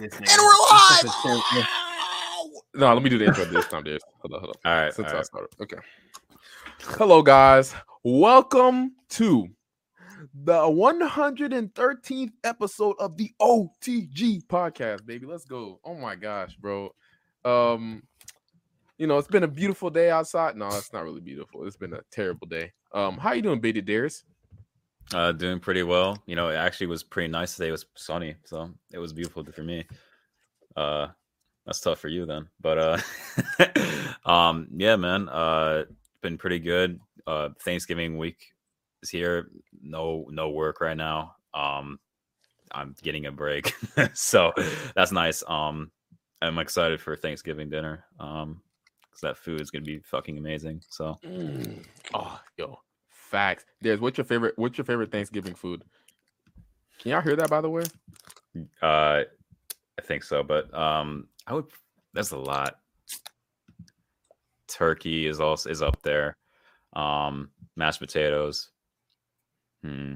[0.00, 1.66] this And we're live.
[2.74, 4.00] No, let me do the intro this time, dude.
[4.20, 4.72] Hold on, hold on.
[4.72, 4.94] All right.
[4.94, 5.26] Since all I right.
[5.26, 5.48] started.
[5.60, 5.76] Okay.
[6.82, 7.74] Hello, guys.
[8.04, 9.48] Welcome to
[10.44, 15.26] the 113th episode of the OTG podcast, baby.
[15.26, 15.80] Let's go.
[15.84, 16.94] Oh my gosh, bro.
[17.44, 18.04] Um,
[18.98, 20.56] you know, it's been a beautiful day outside.
[20.56, 21.66] No, it's not really beautiful.
[21.66, 22.72] It's been a terrible day.
[22.92, 24.22] Um, how you doing, Baby Darius?
[25.14, 26.22] Uh, doing pretty well.
[26.26, 27.68] You know, it actually was pretty nice today.
[27.68, 29.86] It was sunny, so it was beautiful for me.
[30.76, 31.08] Uh,
[31.64, 32.48] that's tough for you then.
[32.60, 32.98] But uh,
[34.30, 35.28] um, yeah, man.
[35.28, 35.84] Uh,
[36.20, 37.00] been pretty good.
[37.26, 38.52] Uh, Thanksgiving week
[39.02, 39.48] is here.
[39.80, 41.36] No, no work right now.
[41.54, 41.98] Um,
[42.72, 43.74] I'm getting a break,
[44.14, 44.52] so
[44.94, 45.42] that's nice.
[45.46, 45.90] Um,
[46.42, 48.04] I'm excited for Thanksgiving dinner.
[48.20, 48.60] Um,
[49.10, 50.82] because that food is gonna be fucking amazing.
[50.88, 51.82] So Mm.
[52.14, 52.78] Oh, yo,
[53.28, 53.64] facts.
[53.80, 54.54] There's what's your favorite?
[54.56, 55.84] What's your favorite Thanksgiving food?
[56.98, 57.84] Can y'all hear that by the way?
[58.82, 59.22] Uh,
[59.98, 61.66] I think so, but um, I would.
[62.14, 62.80] That's a lot.
[64.66, 66.36] Turkey is also is up there.
[66.94, 68.70] Um, mashed potatoes.
[69.82, 70.14] Hmm.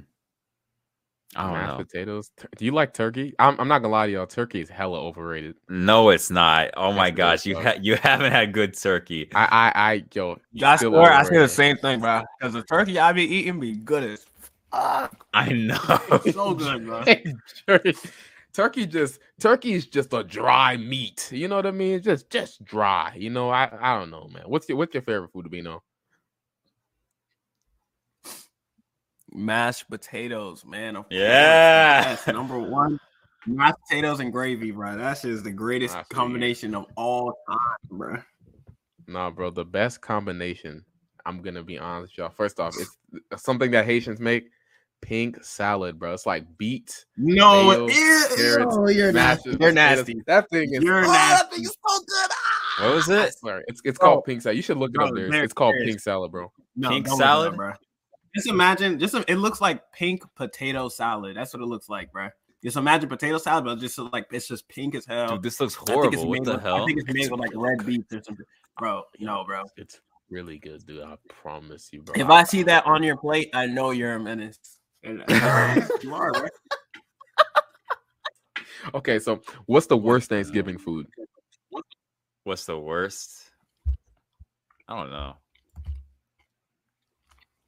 [1.34, 1.84] I don't Mashed know.
[1.84, 2.30] potatoes.
[2.56, 3.34] Do you like turkey?
[3.38, 4.26] I'm, I'm not gonna lie to y'all.
[4.26, 5.54] Turkey is hella overrated.
[5.68, 6.70] No, it's not.
[6.76, 7.62] Oh my gosh, is, you bro.
[7.62, 9.28] ha- you haven't had good turkey.
[9.34, 10.38] I, I, I, yo.
[10.62, 12.22] I still swear I say the same thing, bro.
[12.38, 14.26] Because the turkey I be eating be good as
[14.70, 15.26] fuck.
[15.34, 16.20] I know.
[16.32, 17.04] So good, bro.
[17.66, 17.94] turkey,
[18.52, 21.30] turkey just turkey is just a dry meat.
[21.32, 21.94] You know what I mean?
[21.94, 23.14] It's just just dry.
[23.16, 24.44] You know, I, I don't know, man.
[24.46, 25.82] What's your what's your favorite food to be know?
[29.34, 30.96] Mashed potatoes, man.
[30.96, 31.14] of course.
[31.20, 32.02] Yeah.
[32.10, 32.98] Yes, number one.
[33.46, 34.96] Mashed potatoes and gravy, bro.
[34.96, 37.58] That's just the greatest I combination of all time,
[37.90, 38.16] bro.
[39.08, 39.50] Nah, bro.
[39.50, 40.84] The best combination.
[41.26, 42.30] I'm gonna be honest, with y'all.
[42.30, 44.44] First off, it's something that Haitians make.
[45.00, 46.12] Pink salad, bro.
[46.14, 49.58] It's like beets, No, Mayo, ew, carrots, ew, you're mashed nasty.
[49.60, 50.22] You're nasty.
[50.28, 50.80] That thing is.
[50.84, 52.30] You're oh, That thing is so good.
[52.30, 52.84] Ah!
[52.86, 53.34] What was it?
[53.36, 54.08] swear, it's it's Bro.
[54.08, 54.56] called pink salad.
[54.56, 55.30] You should look it up Bro, there.
[55.32, 56.52] there- It's called pink salad, bro.
[56.76, 57.56] No, Pink don't look it up, salad?
[57.56, 57.72] bro.
[58.34, 61.36] Just imagine, just it looks like pink potato salad.
[61.36, 62.28] That's what it looks like, bro.
[62.64, 65.28] Just imagine potato salad, but just like it's just pink as hell.
[65.28, 66.28] Dude, this looks I think it's horrible.
[66.28, 66.82] What made the with- hell?
[66.82, 68.46] I think it's made with like red beets or something,
[68.78, 69.02] bro.
[69.18, 69.64] No, bro.
[69.76, 70.00] It's
[70.30, 71.02] really good, dude.
[71.02, 72.14] I promise you, bro.
[72.16, 74.58] If I see that on your plate, I know you're a menace.
[75.04, 76.48] Uh, you are, bro.
[78.94, 81.06] Okay, so what's the worst Thanksgiving food?
[82.44, 83.50] What's the worst?
[84.88, 85.36] I don't know.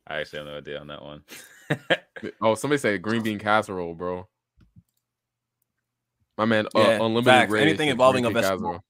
[0.06, 1.22] I actually have no idea on that one.
[2.41, 4.28] Oh, somebody said green bean casserole, bro.
[6.37, 7.53] My man, uh, unlimited facts.
[7.53, 8.59] Rage Anything involving a vegetable.
[8.59, 8.84] casserole.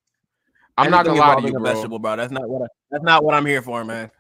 [0.76, 1.62] I'm not gonna lie to you, bro.
[1.62, 2.16] vegetable, bro.
[2.16, 4.10] That's not what I, that's not what I'm here for, man.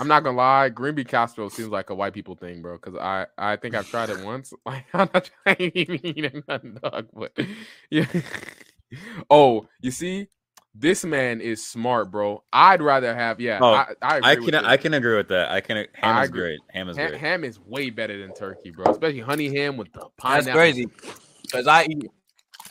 [0.00, 0.68] I'm not gonna lie.
[0.68, 2.78] Green bean casserole seems like a white people thing, bro.
[2.78, 4.52] Because I, I think I've tried it once.
[4.66, 7.08] Like, I'm not trying to even eat it, nothing, dog.
[7.12, 7.32] But
[7.90, 8.06] yeah.
[9.30, 10.28] oh, you see,
[10.74, 12.42] this man is smart, bro.
[12.52, 13.40] I'd rather have.
[13.40, 14.62] Yeah, Oh, I, I, agree I can this.
[14.64, 15.50] I can agree with that.
[15.50, 16.40] I can ham I is agree.
[16.40, 16.60] great.
[16.70, 17.20] Ham is Ha- great.
[17.20, 18.90] ham is way better than turkey, bro.
[18.90, 20.44] Especially honey ham with the pineapple.
[20.44, 20.86] That's crazy.
[21.42, 22.10] Because I eat,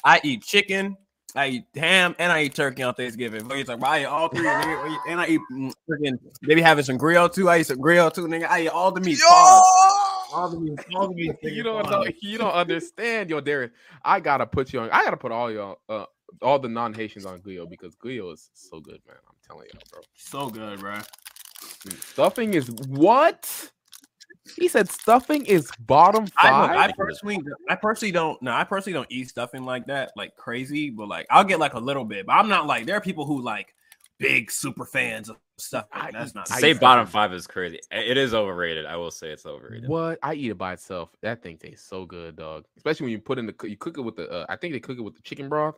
[0.03, 0.95] I eat chicken,
[1.35, 3.47] I eat ham, and I eat turkey on Thanksgiving.
[3.47, 3.91] What you talking about?
[3.91, 4.97] I eat all three, nigga.
[5.09, 6.19] and I eat mm, freaking.
[6.41, 7.49] Maybe having some grill too.
[7.49, 8.47] I eat some grill too, nigga.
[8.47, 9.19] I eat all the meat.
[9.27, 9.63] Pause.
[10.33, 10.79] All the meat.
[10.95, 11.35] All the meat.
[11.43, 13.71] you nigga, don't know, you don't understand, yo, Darius.
[14.03, 14.89] I gotta put you on.
[14.91, 16.05] I gotta put all y'all, uh,
[16.41, 19.17] all the non Haitians on Glio because Glio is so good, man.
[19.27, 20.01] I'm telling y'all, bro.
[20.15, 20.99] So good, bro.
[22.11, 23.71] Stuffing is what?
[24.55, 26.69] He said stuffing is bottom I, five.
[26.69, 27.39] look, I personally,
[27.69, 28.41] I personally don't.
[28.41, 30.89] No, I personally don't eat stuffing like that, like crazy.
[30.89, 32.25] But like, I'll get like a little bit.
[32.25, 33.73] But I'm not like there are people who like
[34.19, 35.85] big super fans of stuff.
[35.91, 36.45] I That's not.
[36.47, 37.11] To I say bottom stuffing.
[37.11, 37.79] five is crazy.
[37.91, 38.85] It is overrated.
[38.85, 39.89] I will say it's overrated.
[39.89, 40.19] what?
[40.23, 41.09] I eat it by itself.
[41.21, 42.65] That thing tastes so good, dog.
[42.77, 44.29] Especially when you put in the coo- you cook it with the.
[44.29, 45.75] Uh, I think they cook it with the chicken broth.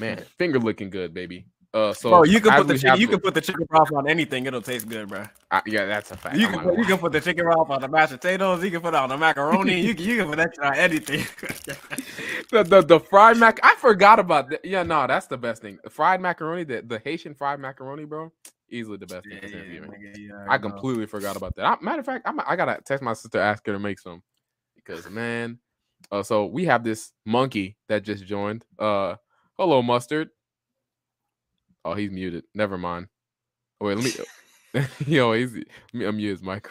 [0.00, 1.46] Man, finger looking good, baby.
[1.72, 3.92] Uh, so bro, you can put the chicken, you the- can put the chicken broth
[3.92, 4.44] on anything.
[4.44, 5.24] It'll taste good, bro.
[5.52, 6.36] I- yeah, that's a fact.
[6.36, 8.64] You can put, you can put the chicken broth on the mashed potatoes.
[8.64, 9.80] You can put it on the macaroni.
[9.80, 11.20] you can you can put that on anything.
[12.50, 13.60] the, the the fried mac.
[13.62, 14.64] I forgot about that.
[14.64, 15.78] Yeah, no, that's the best thing.
[15.84, 18.32] The fried macaroni, the, the Haitian fried macaroni, bro.
[18.68, 19.40] Easily the best thing.
[19.40, 20.32] for Thanksgiving.
[20.48, 21.66] I completely forgot about that.
[21.66, 24.22] I, matter of fact, I'm, I gotta text my sister, ask her to make some
[24.74, 25.58] because man.
[26.10, 28.64] Uh, so we have this monkey that just joined.
[28.76, 29.14] Uh,
[29.60, 30.30] hello, mustard.
[31.84, 32.44] Oh, he's muted.
[32.54, 33.08] Never mind.
[33.80, 34.04] Oh, wait, let
[34.74, 34.84] me.
[35.06, 36.68] Yo, he's let me unmute his mic.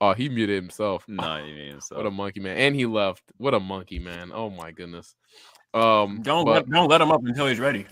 [0.00, 1.04] Oh, he muted himself.
[1.06, 1.96] No, you mean so.
[1.96, 2.56] What a monkey, man.
[2.56, 3.22] And he left.
[3.36, 4.32] What a monkey, man.
[4.34, 5.14] Oh my goodness.
[5.74, 7.86] Um Don't but let, don't let him up until he's ready.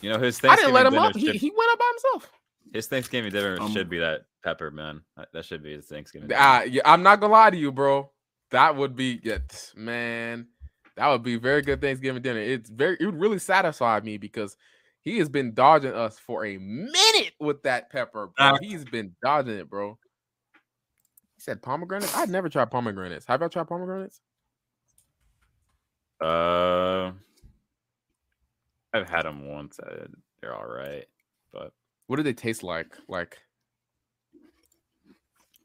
[0.00, 1.16] You know his I didn't let him up.
[1.16, 2.30] He, should- he went up by himself.
[2.72, 5.02] his Thanksgiving dinner Um, should be that pepper, man.
[5.16, 6.28] That- That should be his Thanksgiving.
[6.28, 6.40] dinner.
[6.40, 8.10] Ah, yeah, I'm not gonna lie to you, bro.
[8.52, 9.38] That would be yeah,
[9.74, 10.46] man.
[10.96, 12.40] That would be very good Thanksgiving dinner.
[12.40, 14.56] It's very it would really satisfy me because
[15.00, 18.30] he has been dodging us for a minute with that pepper.
[18.36, 18.46] Bro.
[18.46, 19.98] Uh, He's been dodging it, bro.
[21.34, 22.14] He said pomegranates.
[22.14, 23.26] I'd never tried pomegranates.
[23.26, 24.20] Have y'all tried pomegranates?
[26.20, 27.10] Uh,
[28.92, 29.80] I've had them once.
[30.40, 31.06] They're all right,
[31.52, 31.72] but
[32.06, 32.94] what do they taste like?
[33.08, 33.38] Like,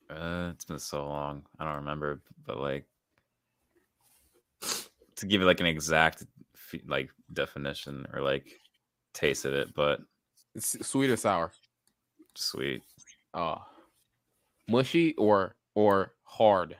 [0.10, 1.44] uh, it's been so long.
[1.60, 2.86] I don't remember, but like
[5.18, 6.24] to give it like an exact
[6.88, 8.46] like definition or like
[9.14, 10.00] taste of it, but
[10.56, 11.52] it's sweet or sour?
[12.36, 12.82] Sweet.
[13.34, 13.58] Oh,
[14.68, 16.78] mushy or or hard?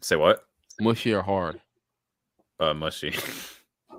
[0.00, 0.44] Say what?
[0.80, 1.60] Mushy or hard?
[2.60, 3.10] Uh, mushy.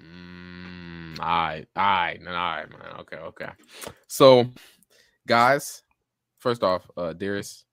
[0.00, 3.00] mm, all right, all right, all right, man.
[3.00, 3.50] Okay, okay.
[4.08, 4.46] So,
[5.26, 5.82] guys,
[6.38, 7.64] first off, uh, Darius,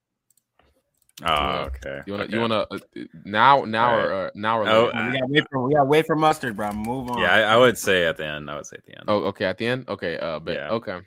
[1.21, 2.01] Oh, okay.
[2.07, 2.33] You wanna okay.
[2.33, 2.79] you wanna uh,
[3.23, 4.05] now now right.
[4.05, 6.71] or uh, now or oh, we gotta wait for we gotta wait for mustard, bro.
[6.71, 7.19] Move on.
[7.19, 8.49] Yeah, I, I, would say at the end.
[8.49, 9.05] I would say at the end.
[9.07, 9.87] Oh, okay, at the end.
[9.89, 10.69] Okay, uh, but yeah.
[10.71, 10.99] okay.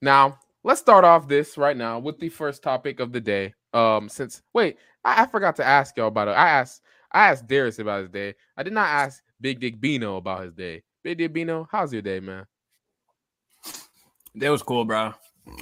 [0.00, 3.52] Now let's start off this right now with the first topic of the day.
[3.74, 6.32] Um, since wait, I, I forgot to ask y'all about it.
[6.32, 6.80] I asked
[7.12, 8.34] I asked Darius about his day.
[8.56, 10.82] I did not ask Big Dick Bino about his day.
[11.04, 12.46] Big Dick Bino, how's your day, man?
[14.34, 15.12] That was cool, bro.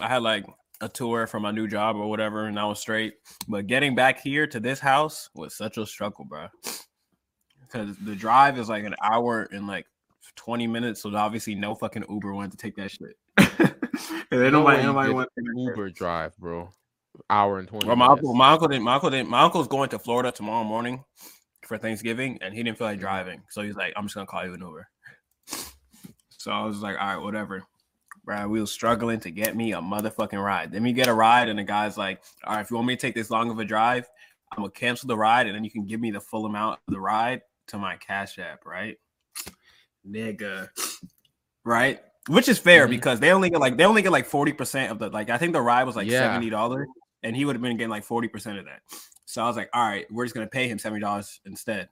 [0.01, 0.47] I had like
[0.81, 3.15] a tour for my new job or whatever, and I was straight.
[3.49, 6.49] But getting back here to this house was such a struggle, bro.
[7.61, 9.87] Because the drive is like an hour and like
[10.37, 13.17] 20 minutes, so obviously no fucking Uber wanted to take that shit.
[13.39, 16.71] and then nobody, nobody went Uber drive, bro.
[17.29, 19.91] Hour and 20 well, my uncle, my uncle didn't my uncle didn't my uncle's going
[19.91, 21.05] to Florida tomorrow morning
[21.67, 23.43] for Thanksgiving, and he didn't feel like driving.
[23.51, 24.89] So he's like, I'm just gonna call you an Uber.
[26.39, 27.67] So I was like, all right, whatever
[28.25, 28.49] bro.
[28.49, 30.73] We was struggling to get me a motherfucking ride.
[30.73, 32.97] Then we get a ride, and the guy's like, "All right, if you want me
[32.97, 34.09] to take this long of a drive,
[34.53, 36.95] I'm gonna cancel the ride, and then you can give me the full amount of
[36.95, 38.99] the ride to my Cash App, right,
[40.09, 40.69] nigga,
[41.65, 42.91] right?" Which is fair mm-hmm.
[42.91, 45.39] because they only get like they only get like forty percent of the like I
[45.39, 46.21] think the ride was like yeah.
[46.21, 46.87] seventy dollars,
[47.23, 48.83] and he would have been getting like forty percent of that.
[49.25, 51.89] So I was like, "All right, we're just gonna pay him seventy dollars instead."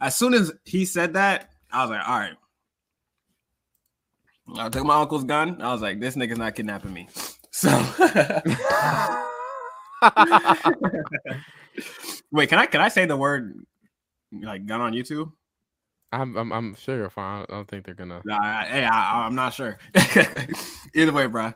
[0.00, 2.32] As soon as he said that, I was like, "All right."
[4.56, 5.60] I took my uncle's gun.
[5.62, 7.08] I was like, this nigga's not kidnapping me.
[7.52, 7.68] So
[12.32, 13.64] wait, can I can I say the word
[14.32, 15.32] like gun on YouTube?
[16.12, 17.44] I'm I'm, I'm sure you're fine.
[17.48, 18.22] I don't think they're gonna.
[18.24, 19.78] Nah, hey, I, am not sure.
[20.94, 21.52] Either way, bro.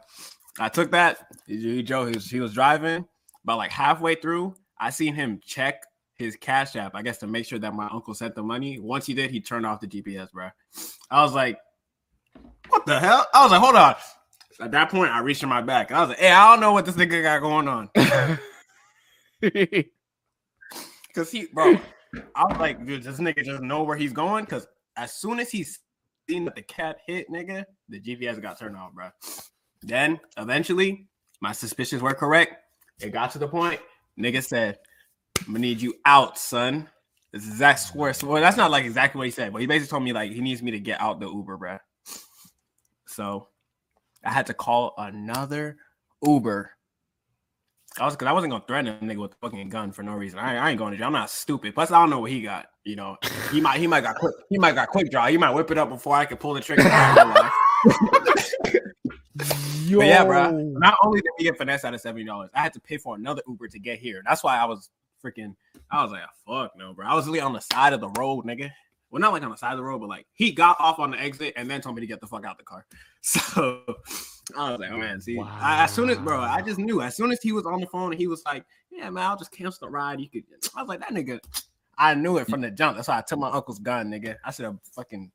[0.59, 1.27] I took that.
[1.49, 3.07] Joe, he was, he was driving,
[3.45, 5.83] but like halfway through, I seen him check
[6.15, 6.95] his cash app.
[6.95, 8.79] I guess to make sure that my uncle sent the money.
[8.79, 10.51] Once he did, he turned off the GPS, bro.
[11.11, 11.59] I was like,
[12.69, 13.27] what the hell?
[13.35, 13.95] I was like, hold on.
[14.61, 15.91] At that point, I reached in my back.
[15.91, 17.91] I was like, hey, I don't know what this nigga got going on.
[21.15, 21.77] Cause he, bro,
[22.35, 24.47] I was like, dude, this nigga just know where he's going.
[24.47, 24.67] Cause
[24.97, 25.81] as soon as he's
[26.29, 29.11] seen that the cat hit, nigga, the GPS got turned off, bro.
[29.83, 31.09] Then eventually,
[31.41, 32.57] my suspicions were correct.
[33.01, 33.81] It got to the point,
[34.19, 34.79] nigga said,
[35.41, 36.89] I'm gonna need you out, son.
[37.33, 38.15] This is exact swear.
[38.23, 40.41] Well, that's not like exactly what he said, but he basically told me like he
[40.41, 41.79] needs me to get out the Uber, bro.
[43.07, 43.49] So
[44.25, 45.77] I had to call another
[46.25, 46.71] Uber.
[47.99, 50.15] I was because I wasn't gonna threaten a nigga with a fucking gun for no
[50.15, 50.39] reason.
[50.41, 51.07] I, I ain't going to jail.
[51.07, 51.75] I'm not stupid.
[51.75, 52.67] Plus, I don't know what he got.
[52.83, 53.17] You know,
[53.53, 55.27] he might he might got quick he might got quick draw.
[55.27, 56.83] He might whip it up before I could pull the trigger.
[59.87, 60.51] Yeah, bro.
[60.51, 63.17] Not only did we get finesse out of seventy dollars, I had to pay for
[63.17, 64.23] another Uber to get here.
[64.27, 64.89] That's why I was
[65.23, 65.55] freaking.
[65.91, 67.07] I was like, fuck no, bro.
[67.07, 68.71] I was really on the side of the road, nigga
[69.15, 71.13] well, not like on the side of the road, but like he got off on
[71.13, 72.85] the exit and then told me to get the fuck out the car.
[73.23, 73.83] So
[74.55, 75.49] I was like, oh man, see, wow.
[75.59, 77.87] I, as soon as bro, I just knew as soon as he was on the
[77.87, 80.21] phone and he was like, yeah, man, I'll just cancel the ride.
[80.21, 80.43] You could.
[80.77, 81.39] I was like, that nigga.
[81.97, 82.97] I knew it from the jump.
[82.97, 84.37] That's why I took my uncle's gun, nigga.
[84.45, 85.31] I should have fucking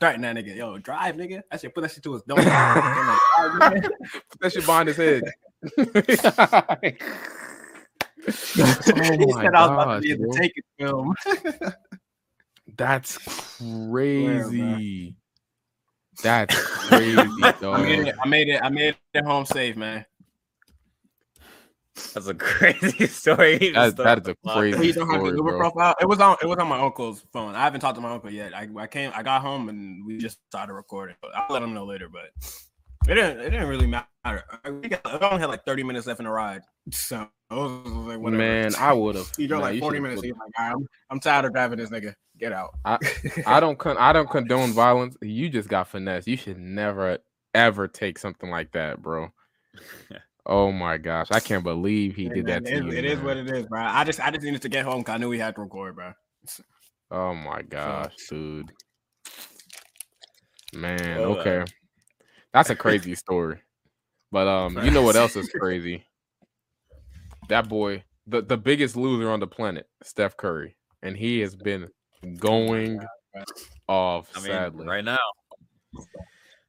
[0.00, 0.56] threatened that nigga.
[0.56, 1.42] Yo, drive, nigga.
[1.52, 2.38] I should put that shit to his door.
[2.38, 3.82] like,
[4.30, 5.22] put that shit behind his head.
[5.78, 5.84] oh
[8.26, 11.14] he said I was about to be in the oh taking film.
[12.80, 13.18] That's
[13.58, 15.14] crazy.
[16.22, 16.54] That's
[16.88, 17.62] crazy, dog.
[17.62, 18.60] I made, it, I made it.
[18.62, 20.06] I made it home safe, man.
[22.14, 23.72] That's a crazy story.
[23.74, 25.94] That, that is a crazy oh, you don't story, have the Uber profile.
[26.00, 26.38] It was on.
[26.42, 27.54] It was on my uncle's phone.
[27.54, 28.54] I haven't talked to my uncle yet.
[28.56, 29.12] I, I came.
[29.14, 31.16] I got home and we just started recording.
[31.34, 32.08] I'll let him know later.
[32.08, 32.30] But
[33.10, 33.40] it didn't.
[33.40, 34.44] It didn't really matter.
[34.64, 35.04] We got.
[35.04, 38.74] I only had like thirty minutes left in the ride, so I was like, Man,
[38.78, 39.30] I would have.
[39.36, 40.22] He drove like forty minutes.
[40.22, 42.14] He's like, I'm, I'm tired of driving this nigga.
[42.40, 42.74] Get out.
[42.84, 42.98] I,
[43.46, 45.16] I don't con- I don't condone violence.
[45.20, 46.26] You just got finesse.
[46.26, 47.18] You should never
[47.54, 49.30] ever take something like that, bro.
[50.46, 52.90] oh my gosh, I can't believe he did man, that to it, you.
[52.90, 53.04] It man.
[53.04, 53.80] is what it is, bro.
[53.80, 55.96] I just I just needed to get home because I knew we had to record,
[55.96, 56.12] bro.
[57.10, 58.72] Oh my gosh, dude.
[60.72, 61.64] Man, okay.
[62.52, 63.60] That's a crazy story.
[64.32, 66.04] But um, you know what else is crazy?
[67.48, 70.76] That boy, the, the biggest loser on the planet, Steph Curry.
[71.02, 71.88] And he has been
[72.38, 73.00] going
[73.88, 74.86] off I mean, sadly.
[74.86, 75.18] Right now.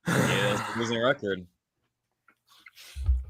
[0.08, 1.46] yeah, losing record.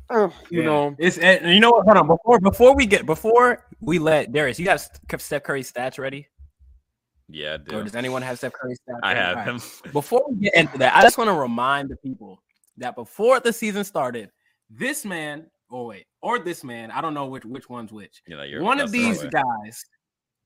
[0.10, 0.66] Oh, you yeah.
[0.66, 1.86] know, it's and you know what?
[1.86, 5.98] Hold on, before before we get before we let Darius, you got Steph Curry stats
[5.98, 6.28] ready?
[7.30, 7.74] Yeah, dude.
[7.74, 9.00] Or does anyone have Steph Curry stats?
[9.04, 9.94] I have right.
[9.94, 12.44] Before we get into that, I just want to remind the people
[12.78, 14.32] that before the season started,
[14.70, 18.22] this man, oh wait, or this man, I don't know which which one's which.
[18.28, 19.86] You know, one of these guys,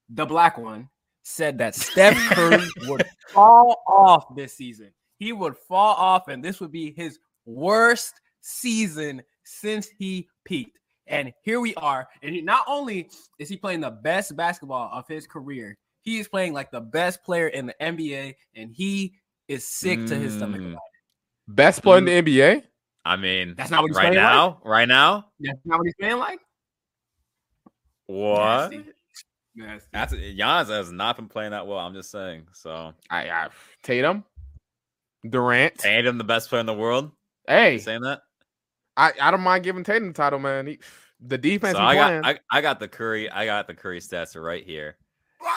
[0.09, 0.89] the black one,
[1.25, 4.91] said that Steph Curry would fall off this season.
[5.17, 10.79] He would fall off, and this would be his worst season since he peaked.
[11.07, 12.07] And here we are.
[12.21, 16.53] And not only is he playing the best basketball of his career, he is playing
[16.53, 19.15] like the best player in the NBA, and he
[19.47, 20.07] is sick mm.
[20.07, 20.71] to his stomach mm.
[20.71, 21.55] about it.
[21.55, 22.25] Best player in the mm.
[22.25, 22.63] NBA?
[23.03, 24.15] I mean, that's not what he's playing.
[24.15, 24.47] right now.
[24.47, 24.65] Like.
[24.65, 26.39] Right now, that's not what he's playing like.
[28.07, 28.71] What?
[28.71, 28.91] Nasty.
[29.55, 29.87] Nasty.
[29.93, 31.79] That's Giannis has not been playing that well.
[31.79, 32.47] I'm just saying.
[32.53, 33.47] So I, I
[33.83, 34.23] Tatum,
[35.27, 37.11] Durant, Tatum, the best player in the world.
[37.47, 38.21] Hey, saying that.
[38.97, 40.67] I, I don't mind giving Tatum the title, man.
[40.67, 40.79] He,
[41.19, 41.77] the defense.
[41.77, 43.29] So I got I, I got the Curry.
[43.29, 44.97] I got the Curry stats right here.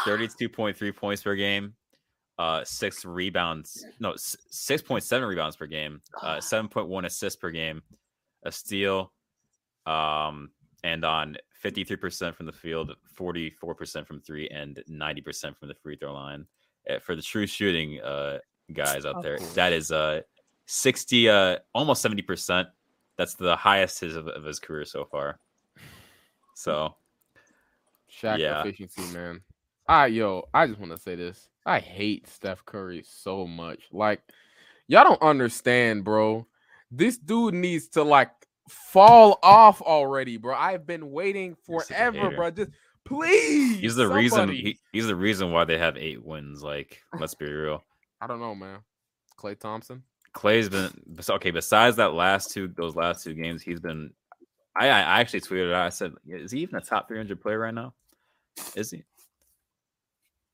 [0.04, 1.74] 32.3 points per game,
[2.38, 7.82] uh, six rebounds, no, 6.7 rebounds per game, uh, 7.1 assists per game,
[8.44, 9.12] a steal,
[9.86, 10.50] um,
[10.88, 16.14] and on 53% from the field, 44% from three, and 90% from the free throw
[16.14, 16.46] line.
[16.88, 18.38] Uh, for the true shooting uh,
[18.72, 20.22] guys out there, that is uh,
[20.66, 22.66] 60, uh, almost 70%.
[23.18, 25.38] That's the highest his of, of his career so far.
[26.54, 26.94] So,
[28.10, 28.60] Shaq yeah.
[28.60, 29.42] efficiency, man.
[29.86, 31.48] I yo, I just want to say this.
[31.66, 33.80] I hate Steph Curry so much.
[33.92, 34.22] Like,
[34.86, 36.46] y'all don't understand, bro.
[36.90, 38.30] This dude needs to like
[38.68, 40.54] fall off already, bro.
[40.54, 42.50] I've been waiting forever, bro.
[42.50, 42.70] Just
[43.04, 43.78] please.
[43.78, 44.22] He's the somebody.
[44.22, 44.48] reason.
[44.50, 46.62] He, he's the reason why they have eight wins.
[46.62, 47.84] Like, let's be real.
[48.20, 48.80] I don't know, man.
[49.38, 50.02] Klay Thompson.
[50.34, 50.90] Klay's been
[51.28, 51.50] okay.
[51.50, 54.12] Besides that last two, those last two games, he's been.
[54.76, 55.86] I I actually tweeted out.
[55.86, 57.94] I said, "Is he even a top 300 player right now?
[58.76, 59.04] Is he?"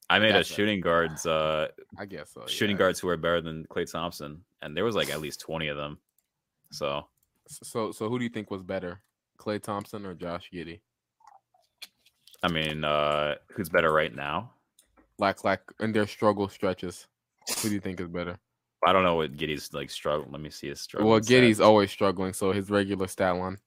[0.08, 1.26] I made That's a shooting guards.
[1.26, 1.68] Uh,
[1.98, 2.44] I guess so.
[2.46, 2.80] Shooting yeah.
[2.80, 5.76] guards who are better than Klay Thompson, and there was like at least twenty of
[5.76, 5.98] them.
[6.70, 7.06] So,
[7.48, 9.00] so, so who do you think was better,
[9.38, 10.80] Klay Thompson or Josh Giddey?
[12.42, 14.52] I mean, uh, who's better right now?
[15.18, 17.06] Like, like in their struggle stretches,
[17.62, 18.38] who do you think is better?
[18.86, 20.26] I don't know what Giddey's like struggle.
[20.30, 21.08] Let me see his struggle.
[21.08, 23.58] Well, Giddey's always struggling, so his regular stat line.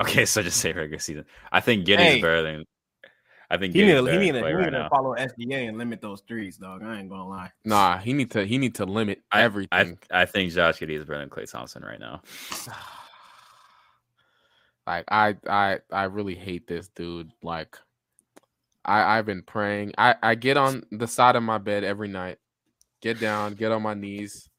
[0.00, 1.24] Okay, so just say regular season.
[1.50, 2.64] I think Giddey's hey, better than
[3.50, 6.02] I think he need to, he need to, he need to follow SGA and limit
[6.02, 6.82] those threes, dog.
[6.82, 7.50] I ain't gonna lie.
[7.64, 9.98] Nah, he need to he need to limit I, everything.
[10.10, 12.20] I, I think Josh Giddey is better than Klay Thompson right now.
[14.86, 17.32] like I I I really hate this dude.
[17.42, 17.78] Like
[18.84, 19.94] I I've been praying.
[19.96, 22.38] I I get on the side of my bed every night,
[23.00, 24.50] get down, get on my knees,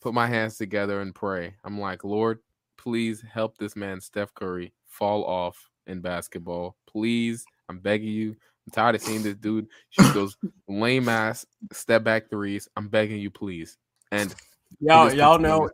[0.00, 1.54] put my hands together and pray.
[1.62, 2.40] I'm like, Lord,
[2.76, 6.76] please help this man Steph Curry fall off in basketball.
[6.88, 8.30] Please I'm begging you.
[8.30, 10.36] I'm tired of seeing this dude shoot those
[10.68, 12.68] lame ass step back threes.
[12.76, 13.78] I'm begging you, please.
[14.10, 14.34] And
[14.80, 15.70] y'all, y'all know.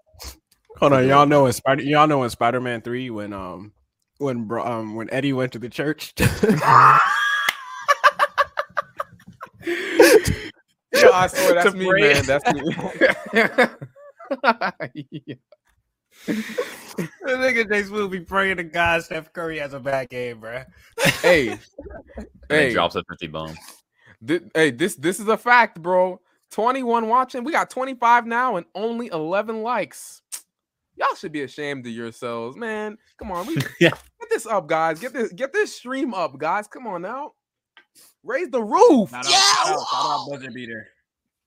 [0.76, 3.72] Hold on, y'all know in Spider, y'all know in Spider Man Three when um
[4.18, 6.12] when um when Eddie went to the church.
[6.20, 6.28] Yo,
[11.12, 12.26] I swear that's me, man.
[12.26, 12.60] That's me.
[15.26, 15.34] yeah.
[16.26, 20.62] The nigga James will be praying to God Steph Curry has a bad game, bro.
[21.20, 21.58] Hey,
[22.48, 23.54] hey, drops a 50 bomb.
[24.26, 26.20] Th- hey, this this is a fact, bro.
[26.52, 27.44] 21 watching.
[27.44, 30.22] We got 25 now and only 11 likes.
[30.96, 32.96] Y'all should be ashamed of yourselves, man.
[33.18, 33.90] Come on, we yeah.
[34.20, 34.98] get this up, guys.
[34.98, 36.66] Get this get this stream up, guys.
[36.66, 37.32] Come on now.
[38.24, 39.12] Raise the roof.
[39.12, 39.54] Not yeah.
[39.66, 40.88] Out, out buzzer beater.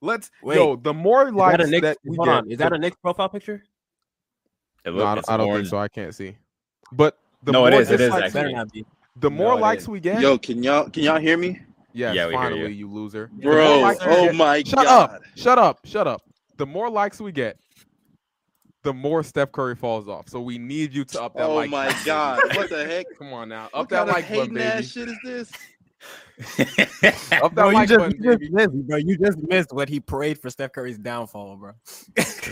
[0.01, 0.75] Let's Wait, yo.
[0.75, 2.51] The more likes that, Nick, that we get, on.
[2.51, 3.63] Is that a Nick's profile picture?
[4.85, 5.77] It no, I don't, I don't think so.
[5.77, 6.35] I can't see.
[6.91, 7.91] But the no, more it is.
[7.91, 8.85] It is actually.
[9.17, 10.21] The more no, likes we get.
[10.21, 11.59] Yo, can y'all can y'all hear me?
[11.93, 12.67] Yes, yeah, finally, you.
[12.67, 12.89] you.
[12.89, 13.29] loser.
[13.33, 14.87] Bro, oh get, my shut god.
[14.87, 15.21] up.
[15.35, 15.79] Shut up.
[15.85, 16.21] Shut up.
[16.57, 17.57] The more likes we get,
[18.83, 20.29] the more Steph Curry falls off.
[20.29, 21.67] So we need you to up that oh like.
[21.67, 22.39] Oh my god.
[22.55, 23.05] what the heck?
[23.17, 23.65] Come on now.
[23.65, 24.83] Up what that like button, baby.
[24.83, 25.51] shit is this?
[26.59, 28.97] Up that bro, you, just, you just missed, bro.
[28.97, 31.73] You just missed what he prayed for Steph Curry's downfall, bro.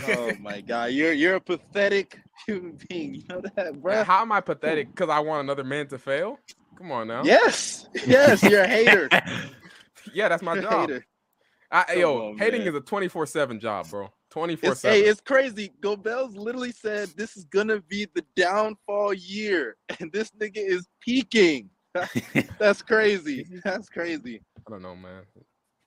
[0.08, 3.14] oh my god, you're you're a pathetic human being.
[3.14, 4.04] You know that, bro?
[4.04, 4.90] How am I pathetic?
[4.90, 6.38] Because I want another man to fail?
[6.76, 7.24] Come on now.
[7.24, 9.08] Yes, yes, you're a hater.
[10.12, 10.90] Yeah, that's my You're job.
[11.70, 12.68] I, yo, on, hating man.
[12.68, 14.10] is a 24 7 job, bro.
[14.30, 15.72] 24 It's, hey, it's crazy.
[15.80, 21.70] Gobels literally said this is gonna be the downfall year, and this nigga is peaking.
[22.58, 23.46] That's crazy.
[23.64, 24.42] That's crazy.
[24.66, 25.22] I don't know, man.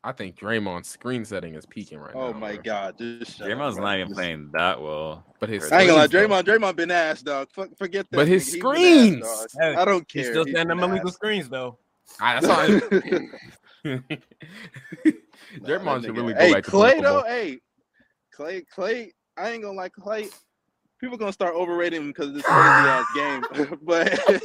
[0.04, 2.26] I think Draymond's screen setting is peaking right oh now.
[2.30, 2.64] Oh my bro.
[2.64, 5.24] god, just shut up, Draymond's not even playing that well.
[5.40, 6.08] But his I ain't gonna lie.
[6.08, 7.50] Draymond, Draymond been ass, dog.
[7.54, 8.18] Fuck, forget that.
[8.18, 8.54] But his nigga.
[8.54, 9.58] He been ass, screens!
[9.60, 10.34] Hey, I don't He's care.
[10.34, 11.78] still He's standing been them illegal screens though.
[12.20, 12.92] I, that's
[13.84, 13.96] all.
[15.60, 17.24] Nah, Draymond should really go Hey, back to Klay playing though.
[17.24, 17.60] Hey,
[18.38, 18.64] Klay.
[18.76, 19.12] Klay.
[19.38, 20.32] I ain't gonna like Klay.
[21.00, 23.44] People gonna start overrating him because of this crazy ass game.
[23.82, 24.42] but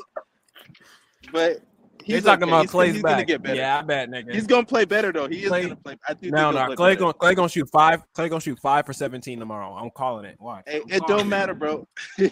[1.32, 1.60] but
[2.06, 2.52] They're he's talking okay.
[2.52, 3.12] about he's, Klay's he's back.
[3.12, 3.56] gonna get better.
[3.56, 4.32] Yeah, I bet, nigga.
[4.32, 5.28] He's gonna play better though.
[5.28, 5.96] He is Klay- gonna play.
[6.08, 6.66] I do no, think no.
[6.66, 7.14] he'll Klay play gonna.
[7.14, 8.02] Klay gonna shoot five.
[8.14, 9.74] Klay gonna shoot five for seventeen tomorrow.
[9.74, 10.36] I'm calling it.
[10.40, 10.64] Watch.
[10.66, 11.86] Hey, it don't matter, bro.
[12.18, 12.28] yeah,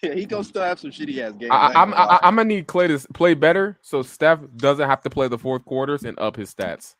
[0.00, 1.50] he gonna still have some shitty ass games.
[1.52, 2.02] I, I ain't I, I'm gonna.
[2.02, 5.38] I, I'm gonna need Klay to play better so Steph doesn't have to play the
[5.38, 6.94] fourth quarters and up his stats.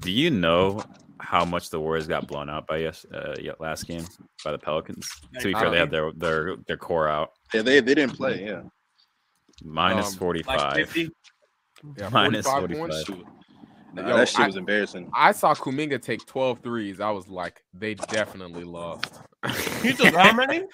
[0.00, 0.82] Do you know
[1.18, 4.04] how much the Warriors got blown out by yes uh, last game
[4.44, 5.08] by the Pelicans?
[5.40, 8.44] To be fair, they had their their their core out yeah, they they didn't play.
[8.44, 8.62] Yeah.
[9.64, 10.88] Minus Um, forty Like
[11.98, 12.78] Yeah, Minus 45 45.
[12.78, 13.04] points.
[13.04, 13.26] Shoot.
[13.96, 15.10] Yo, that shit I- was embarrassing.
[15.14, 17.00] I saw Kuminga take 12 threes.
[17.00, 19.20] I was like, they definitely lost.
[19.82, 20.64] He took how many?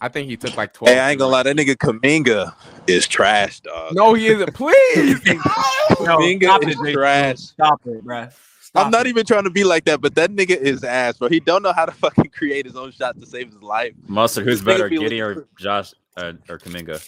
[0.00, 0.94] I think he took like 12.
[0.94, 2.52] Hey, I ain't gonna lie, that nigga Kuminga
[2.86, 3.94] is trash, dog.
[3.94, 4.52] No, he isn't.
[4.52, 5.24] Please.
[5.26, 7.38] Yo, Kuminga stop is it, trash.
[7.38, 8.30] Stop it, bruh.
[8.60, 9.10] Stop I'm not it.
[9.10, 11.28] even trying to be like that, but that nigga is ass, bro.
[11.28, 13.94] He don't know how to fucking create his own shot to save his life.
[14.06, 17.00] Mustard, who's This better, Giddey or Josh uh, or Kuminga?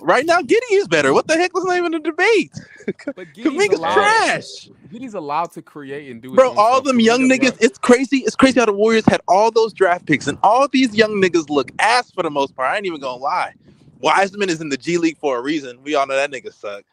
[0.00, 1.12] Right now, Giddey is better.
[1.12, 2.52] What the heck was not even a debate?
[3.04, 4.70] But Kuminga's allowed, trash.
[4.90, 7.78] Giddey's allowed to create and do Bro, own all them young Kuminga, niggas, bro, it's
[7.78, 8.18] crazy.
[8.18, 11.50] It's crazy how the Warriors had all those draft picks, and all these young niggas
[11.50, 12.70] look ass for the most part.
[12.72, 13.54] I ain't even gonna lie.
[14.00, 15.82] Wiseman is in the G League for a reason.
[15.82, 16.84] We all know that nigga suck.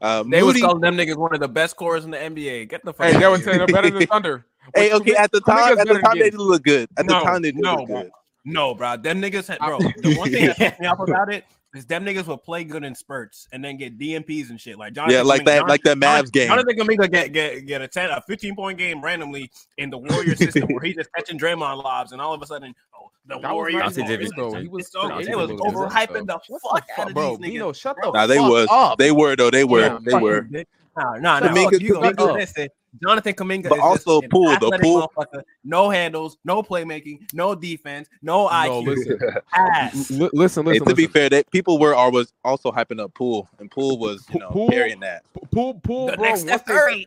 [0.00, 2.68] Uh, They was Moody, calling them niggas one of the best scorers in the NBA.
[2.68, 3.06] Get the fuck.
[3.08, 4.46] Hey, out they were saying they're better than Thunder.
[4.74, 6.30] hey, okay, at the time, at the time they Giddey.
[6.32, 6.88] did look good.
[6.96, 8.02] At the time they did no, look bro.
[8.02, 8.12] good.
[8.44, 8.96] No, bro.
[8.96, 9.78] Them niggas had bro.
[10.02, 12.84] The one thing that pissed me off about it is them niggas will play good
[12.84, 14.78] in spurts and then get DNPs and shit.
[14.78, 16.48] Like Jonathan Yeah, like Kuminga- that, Jonathan- like that Mavs game.
[16.48, 20.34] Jonathan Kuminga get get get a ten a 15 point game randomly in the Warrior
[20.36, 23.52] system where he's just catching Draymond lobs and all of a sudden oh the That
[23.54, 23.80] Warriors.
[23.80, 24.54] not Dante are- Davis- though.
[24.54, 25.74] He was It's so- creating they was a little bit.
[25.92, 27.52] overhyping the fuck fuck- out of bro, these niggas.
[27.52, 28.12] Bino, shut Bro.
[28.12, 28.68] the Nah, they fuck was.
[28.70, 28.98] up.
[28.98, 29.50] They were though.
[29.50, 29.80] They were.
[29.80, 30.48] Yeah, they were.
[30.96, 31.14] Bitch.
[31.14, 31.48] no, nah, nah.
[31.48, 32.68] Kuminga- fuck you, Kuminga- Kuminga, listen,
[33.02, 35.42] Jonathan Kuminga But is also just an Poole, though, athletic Poole- motherfucker.
[35.64, 38.86] No handles, no playmaking, no defense, no No, IQ.
[38.86, 39.18] listen,
[39.54, 40.10] ass.
[40.10, 40.86] L- listen, Hey, listen.
[40.88, 44.40] to be fair, that people were always also hyping up Poole, and Poole was you
[44.40, 45.22] know Poole- carrying that.
[45.52, 46.22] Poole, Poole, The bro.
[46.24, 47.06] next once Steph the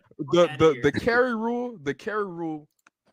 [0.57, 2.67] the the carry rule, the carry rule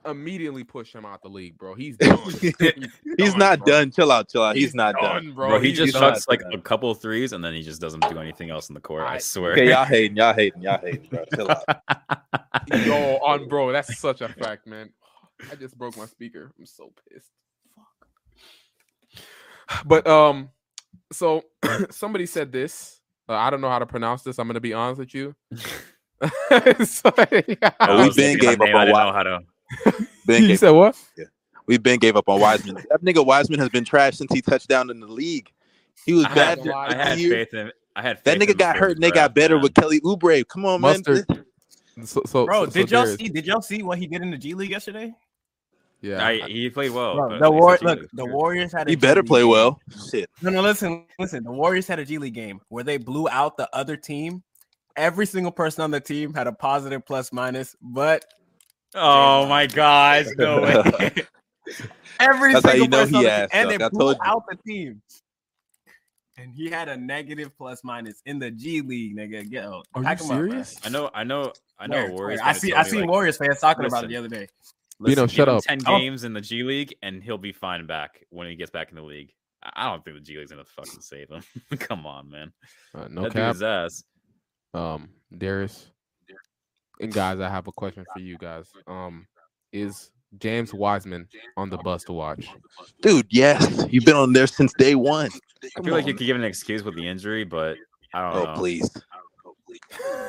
[0.06, 1.74] immediately push him out the league, bro.
[1.74, 2.18] He's done.
[3.18, 3.66] He's not bro.
[3.66, 3.90] done.
[3.90, 4.56] Chill out, chill out.
[4.56, 5.24] He's, not done.
[5.24, 5.48] done, bro.
[5.50, 6.14] Bro, he He's just done.
[6.14, 8.80] shuts like a couple threes and then he just doesn't do anything else in the
[8.80, 9.02] court.
[9.02, 9.52] I, I- swear.
[9.52, 11.24] Okay, y'all hating, y'all hating, y'all hating, bro.
[11.34, 11.64] Chill out.
[12.86, 14.90] Yo, on bro, that's such a fact, man.
[15.50, 16.52] I just broke my speaker.
[16.58, 17.30] I'm so pissed.
[19.68, 19.86] Fuck.
[19.86, 20.50] But um,
[21.12, 21.42] so
[21.90, 23.00] somebody said this.
[23.28, 24.38] Uh, I don't know how to pronounce this.
[24.38, 25.34] I'm gonna be honest with you.
[26.84, 27.70] So, yeah.
[27.80, 29.22] I Oh, we was been thinking gave my up name, I on didn't know how
[29.24, 29.40] to.
[30.26, 30.96] Ben you gave, said what?
[31.16, 31.24] Yeah.
[31.66, 32.76] we've been gave up on Wiseman.
[32.90, 35.50] That nigga Wiseman has been trash since he touched down in the league.
[36.06, 36.58] He was I bad.
[36.58, 37.30] had, a for lot I had year.
[37.30, 37.72] faith in.
[37.96, 39.62] I had That faith in nigga him got hurt and they got better man.
[39.62, 40.46] with Kelly Oubre.
[40.48, 41.02] Come on, man.
[42.04, 43.28] So, so Bro, so, did so y'all see?
[43.28, 45.14] Did y'all see what he did in the G League yesterday?
[46.00, 47.14] Yeah, I, he played well.
[47.14, 48.26] Bro, the war, look, good the.
[48.26, 48.88] Warriors had.
[48.88, 49.50] A He G better League play game.
[49.50, 49.80] well.
[50.10, 50.30] Shit.
[50.40, 51.44] No, no, listen, listen.
[51.44, 54.42] The Warriors had a G League game where they blew out the other team.
[54.96, 58.24] Every single person on the team had a positive plus minus, but
[58.94, 60.26] Oh my gosh!
[60.36, 61.12] No way.
[62.20, 63.78] every That's how single you know he on the team, and suck.
[63.78, 65.02] they I blew out the team.
[66.38, 69.48] And he had a negative plus minus in the G League, nigga.
[69.48, 69.86] Get out.
[69.94, 70.76] Are you Pack him up, serious?
[70.82, 71.10] I know.
[71.14, 71.52] I know.
[71.78, 72.06] I know.
[72.06, 72.40] Swear, Warriors.
[72.42, 72.74] I see.
[72.74, 74.48] I me, seen like, Warriors fans talking about it the other day.
[74.98, 75.62] Bino, listen, shut give him up.
[75.64, 78.90] Ten games in the G League, and he'll be fine back when he gets back
[78.90, 79.32] in the league.
[79.62, 81.42] I I don't think the G League's gonna fucking save him.
[81.78, 82.52] Come on, man.
[82.94, 83.62] Uh, no that cap.
[83.62, 84.02] ass.
[84.74, 85.90] um Darius
[87.00, 88.66] and guys, I have a question for you guys.
[88.86, 89.26] Um,
[89.72, 92.48] is James Wiseman on the bus to watch?
[93.00, 93.86] Dude, yes.
[93.90, 95.30] You've been on there since day one.
[95.64, 97.76] I Come feel like you could give an excuse with the injury, but
[98.14, 98.58] I don't Oh, know.
[98.58, 98.90] please.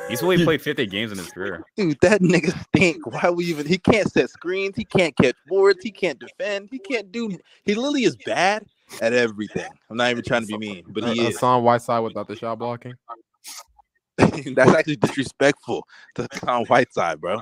[0.09, 1.63] He's only played 50 games in his career.
[1.75, 3.05] Dude, that nigga stink.
[3.05, 6.79] Why we even he can't set screens, he can't catch boards, he can't defend, he
[6.79, 8.65] can't do he literally is bad
[9.01, 9.69] at everything.
[9.89, 11.33] I'm not even trying to be mean, but he Uh, is.
[11.35, 12.93] Hassan Whiteside without the shot blocking.
[14.55, 17.39] That's actually disrespectful to Tom Whiteside, bro.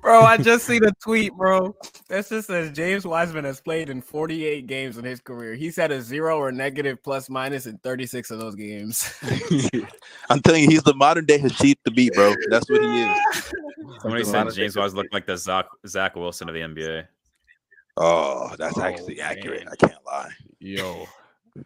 [0.00, 1.74] bro, I just see the tweet, bro.
[2.08, 5.54] That just says James Wiseman has played in 48 games in his career.
[5.54, 9.12] He's had a zero or negative plus minus in 36 of those games.
[10.30, 12.34] I'm telling you, he's the modern day Hasheem Thabeet, bro.
[12.48, 13.52] That's what he is.
[14.00, 17.06] Somebody said James Wiseman looked like the Zach, Zach Wilson of the NBA.
[17.98, 19.68] Oh, that's Oh, actually accurate.
[19.70, 20.30] I can't lie.
[20.60, 21.06] Yo,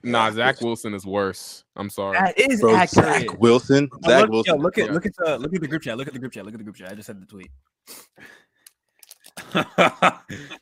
[0.02, 1.64] nah, Zach Wilson is worse.
[1.76, 2.18] I'm sorry.
[2.18, 3.28] That is Bro, accurate.
[3.28, 3.88] Zach Wilson.
[4.04, 4.56] Zach look, Wilson.
[4.56, 4.92] Yo, look at Yeah.
[4.92, 5.96] look at the look at the group chat.
[5.96, 6.44] Look at the group chat.
[6.44, 6.90] Look at the group chat.
[6.90, 6.92] Look at the group chat.
[6.92, 7.50] I just said the tweet.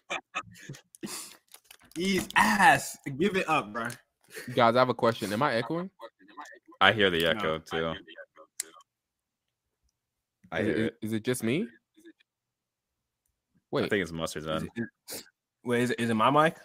[1.97, 2.99] He's ass.
[3.19, 3.89] Give it up, bro.
[4.55, 5.33] Guys, I have a question.
[5.33, 5.91] Am I echoing?
[6.81, 7.93] I hear the echo too.
[10.51, 10.95] I Is hear it, it.
[11.03, 11.67] is it just me?
[13.71, 14.69] Wait, I think it's mustard Is then.
[15.65, 16.57] Wait, is it, is it my mic?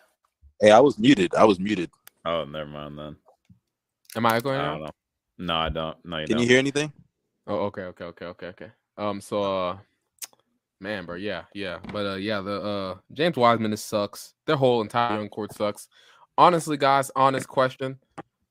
[0.60, 1.34] Hey, I was muted.
[1.36, 1.90] I was muted.
[2.26, 3.16] Oh, never mind then.
[4.16, 4.72] am I I echoing now?
[4.74, 4.92] don't know.
[5.38, 5.98] No, I don't.
[6.06, 6.44] No, you Can don't.
[6.44, 6.92] you hear anything?
[7.48, 8.72] Oh, okay, okay, okay, okay, okay.
[8.98, 9.78] Um, so uh
[10.82, 11.80] man, bro, yeah, yeah.
[11.92, 14.34] But uh yeah, the uh James Wiseman is sucks.
[14.46, 15.88] Their whole entire young court sucks.
[16.38, 17.98] Honestly, guys, honest question.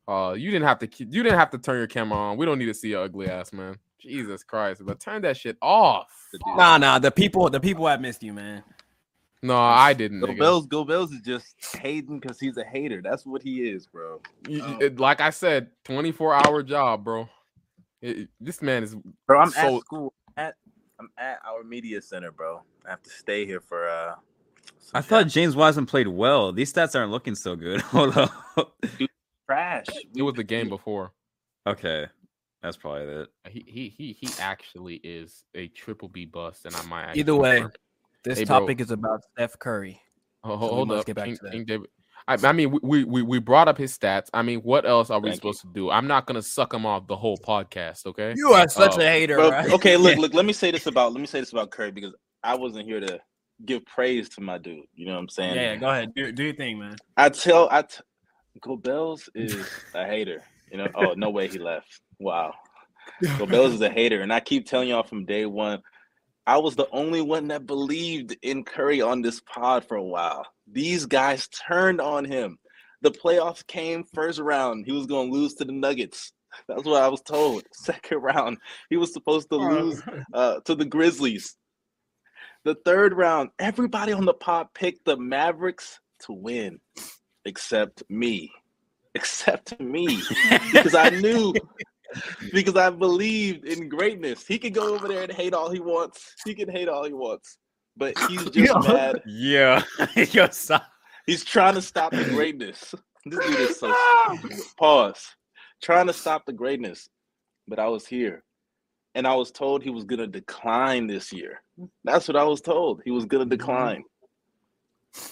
[0.06, 2.36] Uh you didn't have to you didn't have to turn your camera on.
[2.38, 3.76] We don't need to see your ugly ass, man.
[3.98, 4.80] Jesus Christ.
[4.84, 6.08] But turn that shit off.
[6.56, 6.98] Nah, nah.
[6.98, 8.62] The people, the people have missed you, man.
[9.42, 10.20] No, I didn't.
[10.20, 10.38] Go nigga.
[10.38, 10.66] Bills.
[10.66, 13.00] Go Bills is just hating because he's a hater.
[13.02, 14.20] That's what he is, bro.
[14.48, 14.78] You- Oh.
[14.80, 17.28] it- like I said, 24 hour job, bro.
[18.02, 18.96] It- it- this man is
[19.26, 20.14] Bro, I'm So- at school.
[20.36, 20.54] At
[21.00, 22.62] I'm at our media center, bro.
[22.84, 24.14] I have to stay here for uh.
[24.80, 25.34] some I thought jobs.
[25.34, 26.52] James Wiseman played well.
[26.52, 27.80] These stats aren't looking so good.
[27.92, 28.32] Hold up.
[29.46, 29.86] trash.
[30.14, 31.12] it was the game before.
[31.66, 32.06] okay,
[32.62, 33.28] that's probably it.
[33.48, 37.60] He he he he actually is a triple B bust, and I might Either way,
[37.60, 37.72] confirm-
[38.24, 38.60] This Hey, bro.
[38.60, 40.00] topic is about Steph Curry.
[40.44, 41.52] Oh, So hold, we hold must up, get back King, to that.
[41.52, 41.86] King David.
[42.26, 44.28] I, I mean, we- we, we we brought up his stats.
[44.34, 45.90] I mean, what else are we Thank supposed to do?
[45.90, 48.34] I'm not gonna suck him off the whole podcast, okay?
[48.36, 49.00] You are such Oh.
[49.00, 49.72] a hater, Bro, right?
[49.72, 50.34] okay, look, look.
[50.34, 53.00] Let me say this about let me say this about Curry because I wasn't here
[53.00, 53.18] to
[53.64, 54.84] give praise to my dude.
[54.94, 55.54] You know what I'm saying?
[55.54, 56.14] Yeah, yeah, go ahead.
[56.14, 56.96] Do, do your thing, man.
[57.16, 57.96] I tell I t-
[58.62, 60.42] Gobels is a hater.
[60.70, 60.88] You know?
[60.94, 62.00] Oh, no way he left.
[62.18, 62.52] Wow.
[63.38, 65.80] Gobels is a hater, and I keep telling y'all from day one.
[66.48, 70.46] I was the only one that believed in Curry on this pod for a while.
[70.66, 72.56] These guys turned on him.
[73.02, 74.86] The playoffs came first round.
[74.86, 76.32] He was going to lose to the Nuggets.
[76.66, 77.64] That's what I was told.
[77.74, 78.56] Second round,
[78.88, 81.54] he was supposed to lose uh, to the Grizzlies.
[82.64, 86.80] The third round, everybody on the pod picked the Mavericks to win,
[87.44, 88.50] except me.
[89.14, 90.18] Except me.
[90.72, 91.52] because I knew,
[92.52, 94.46] because I believed in greatness.
[94.46, 96.34] He could go over there and hate all he wants.
[96.44, 97.58] He can hate all he wants.
[97.96, 98.92] But he's just Yeah.
[98.92, 99.22] mad.
[99.26, 99.82] Yeah,
[100.30, 100.86] Yo, stop.
[101.26, 102.94] He's trying to stop the greatness.
[103.26, 103.94] This dude is so.
[104.78, 105.26] Pause.
[105.82, 107.08] Trying to stop the greatness.
[107.66, 108.42] But I was here.
[109.14, 111.60] And I was told he was going to decline this year.
[112.04, 113.02] That's what I was told.
[113.04, 113.60] He was going to mm-hmm.
[113.60, 114.04] decline.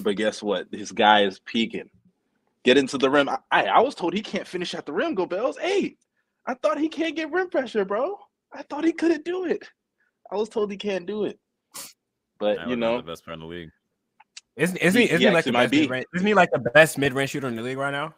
[0.00, 0.70] But guess what?
[0.70, 1.88] This guy is peaking.
[2.64, 3.28] Get into the rim.
[3.28, 5.56] I, I, I was told he can't finish at the rim, go Bells.
[5.56, 5.96] Hey,
[6.46, 8.18] I thought he can't get rim pressure, bro.
[8.52, 9.62] I thought he couldn't do it.
[10.30, 11.38] I was told he can't do it.
[12.38, 13.70] But, That you know, the best player in the league.
[14.56, 15.80] Isn't, isn't he, He- isn't he he like the might best be.
[15.82, 18.14] mid-range, isn't he like the best mid-range shooter in the league right now?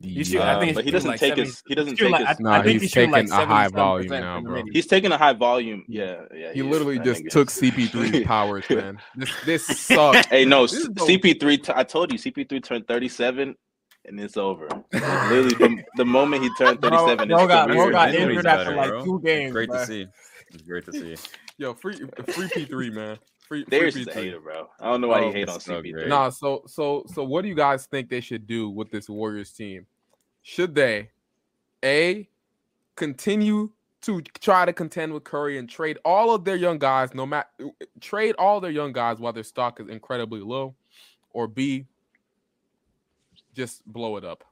[0.00, 2.10] He shoot, I think he's but he doesn't like take 70 his he doesn't take
[2.10, 4.62] like- his I- I think he's shooting like taking a high volume now, bro.
[4.70, 5.84] He's taking a high volume.
[5.88, 6.52] Yeah, yeah.
[6.52, 6.66] He is.
[6.66, 8.98] literally That just took CP3's powers, man.
[9.16, 10.26] This this sucks.
[10.26, 11.62] Hey, no, This CP3.
[11.62, 13.54] T- I told you, CP3 turned 37,
[14.06, 14.68] and it's over.
[14.92, 18.46] literally, from the moment he turned Bro, 37, bro it's got, career bro got injured
[18.46, 19.04] after better, like bro.
[19.04, 19.44] two games.
[19.46, 19.78] It's great bro.
[19.78, 20.06] to see.
[20.52, 21.16] It's great to see.
[21.58, 23.18] Yo, free free P3, man.
[23.46, 24.14] Free, free There's just a P3.
[24.14, 24.68] hater, bro.
[24.80, 25.92] I don't know why Oh, you hate on it's so CP3.
[25.92, 26.08] great.
[26.08, 29.50] Nah, so so so what do you guys think they should do with this Warriors
[29.52, 29.86] team?
[30.42, 31.10] Should they
[31.84, 32.28] A
[32.96, 33.70] continue
[34.02, 37.48] to try to contend with Curry and trade all of their young guys, no matter
[38.00, 40.74] trade all their young guys while their stock is incredibly low,
[41.30, 41.86] or B
[43.54, 44.44] just blow it up?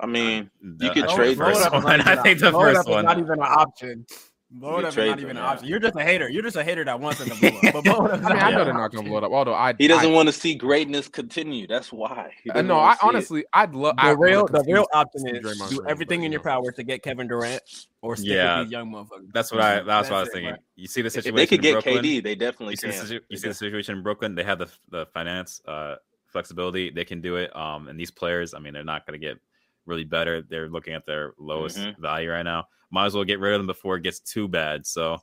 [0.00, 1.98] I mean, you could I trade the first for Blow it up is one.
[1.98, 3.04] not I think the blow first up is one.
[3.04, 4.06] not even an option.
[4.50, 5.68] Blow it up is not even an option.
[5.68, 6.28] You're just a hater.
[6.28, 7.72] You're just a hater that wants them to blow up.
[7.72, 9.30] But blow it up I mean, I know they're not gonna blow it up.
[9.32, 11.68] Although I he doesn't I, want to see greatness continue.
[11.68, 12.32] That's why.
[12.42, 13.08] He Uh, no, I see it.
[13.08, 13.96] honestly, I'd love.
[14.02, 16.50] The real, the real option is Draymond do everything but, in your know.
[16.50, 17.62] power to get Kevin Durant
[18.02, 18.58] or stick Yeah.
[18.58, 19.32] with these young motherfuckers.
[19.32, 19.80] That's what I.
[19.80, 20.50] That's what I was it, thinking.
[20.50, 20.58] bro.
[20.76, 21.36] You see the If situation.
[21.36, 22.04] they could in get Brooklyn?
[22.04, 23.20] KD, they definitely You see, the, can.
[23.28, 24.34] you see the situation in Brooklyn.
[24.34, 25.96] They have the the finance uh,
[26.34, 26.90] flexibility.
[26.90, 27.54] They can do it.
[27.56, 29.38] Um, and these players, I mean, they're not going to get
[29.86, 30.42] really better.
[30.42, 31.98] They're looking at their lowest Mhm.
[31.98, 32.64] value right now.
[32.90, 34.84] Might as well get rid of them before it gets too bad.
[34.84, 35.14] So,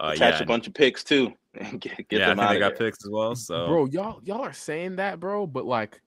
[0.00, 1.32] uh, Attach yeah, a bunch of picks too.
[1.54, 2.88] and get, get yeah, I them think out they got there.
[2.90, 3.34] picks as well.
[3.34, 6.00] So, bro, y'all y'all are saying that, bro, but like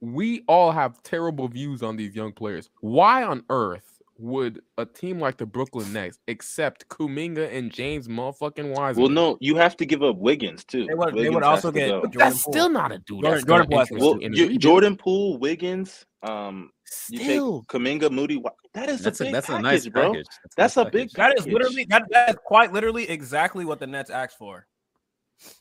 [0.00, 2.68] we all have terrible views on these young players.
[2.80, 3.89] Why on earth?
[4.22, 9.02] Would a team like the Brooklyn Nets accept Kuminga and James motherfucking Wiseman?
[9.02, 10.84] Well, no, you have to give up Wiggins too.
[10.86, 11.88] They would, they would also get.
[11.90, 12.52] But Jordan that's Poole.
[12.52, 13.22] still not a dude.
[13.22, 14.60] Jordan- Jordan Poole has to interest Well, you in a you- rebuild.
[14.60, 16.70] Jordan Poole, Wiggins, um,
[17.08, 18.42] you Still, take Kuminga, Moody.
[18.74, 20.10] That is That's a a that's package, a nice bro.
[20.12, 20.26] package.
[20.56, 21.36] That's nice a big package.
[21.38, 24.66] That is literally that, that is quite literally exactly what the Nets asked for.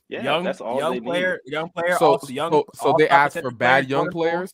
[0.10, 1.95] Yeah, young that's all young they player, young player.
[1.98, 4.54] so also young, so, so they asked for bad young Jordan players.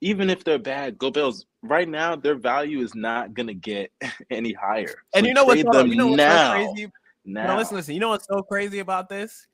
[0.00, 0.08] Need.
[0.10, 1.46] Even if they're bad, Go Bills.
[1.62, 3.90] Right now, their value is not gonna get
[4.30, 4.94] any higher.
[5.14, 6.52] And So you know what's so, them you know what's now.
[6.54, 6.92] so crazy?
[7.24, 7.94] Now, No, listen, listen.
[7.94, 9.46] You know what's so crazy about this?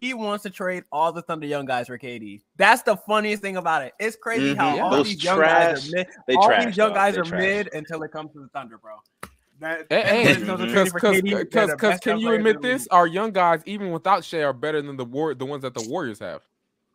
[0.00, 2.42] He wants to trade all the Thunder young guys for KD.
[2.56, 3.94] That's the funniest thing about it.
[3.98, 4.56] It's crazy Mhm.
[4.56, 4.82] how Yeah.
[4.84, 6.06] all Those these young guys are mid.
[6.26, 6.64] they all trash.
[6.66, 6.96] these young dog.
[6.96, 7.40] guys They are trash.
[7.40, 8.96] mid until it comes to the Thunder, bro.
[9.58, 12.60] That, Hey, that- hey, those are trading for KD, they're because because can you admit
[12.60, 12.86] this?
[12.88, 15.88] Our young guys, even without Shai, are better than the war the ones that the
[15.88, 16.42] Warriors have.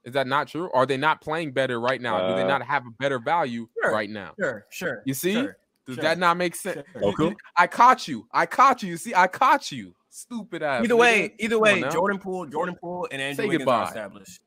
[0.04, 0.70] Is that not true?
[0.74, 2.30] Are they not playing better right now?
[2.30, 3.92] Do they Uh, not have a better value Sure.
[3.94, 4.34] right now?
[4.40, 5.04] Sure, sure.
[5.06, 5.34] You see?
[5.34, 6.02] sure, Does sure.
[6.04, 6.84] that not make sense?
[6.94, 7.02] sure.
[7.04, 8.28] You- you- I caught you.
[8.32, 8.90] I caught you.
[8.90, 9.94] You see, I caught you.
[10.10, 10.84] Stupid ass.
[10.84, 10.98] Either nigga.
[11.00, 11.82] way, either way.
[11.90, 13.82] Jordan Poole, Jordan Poole, and Andrew Say Wiggins goodbye.
[13.84, 14.42] are established.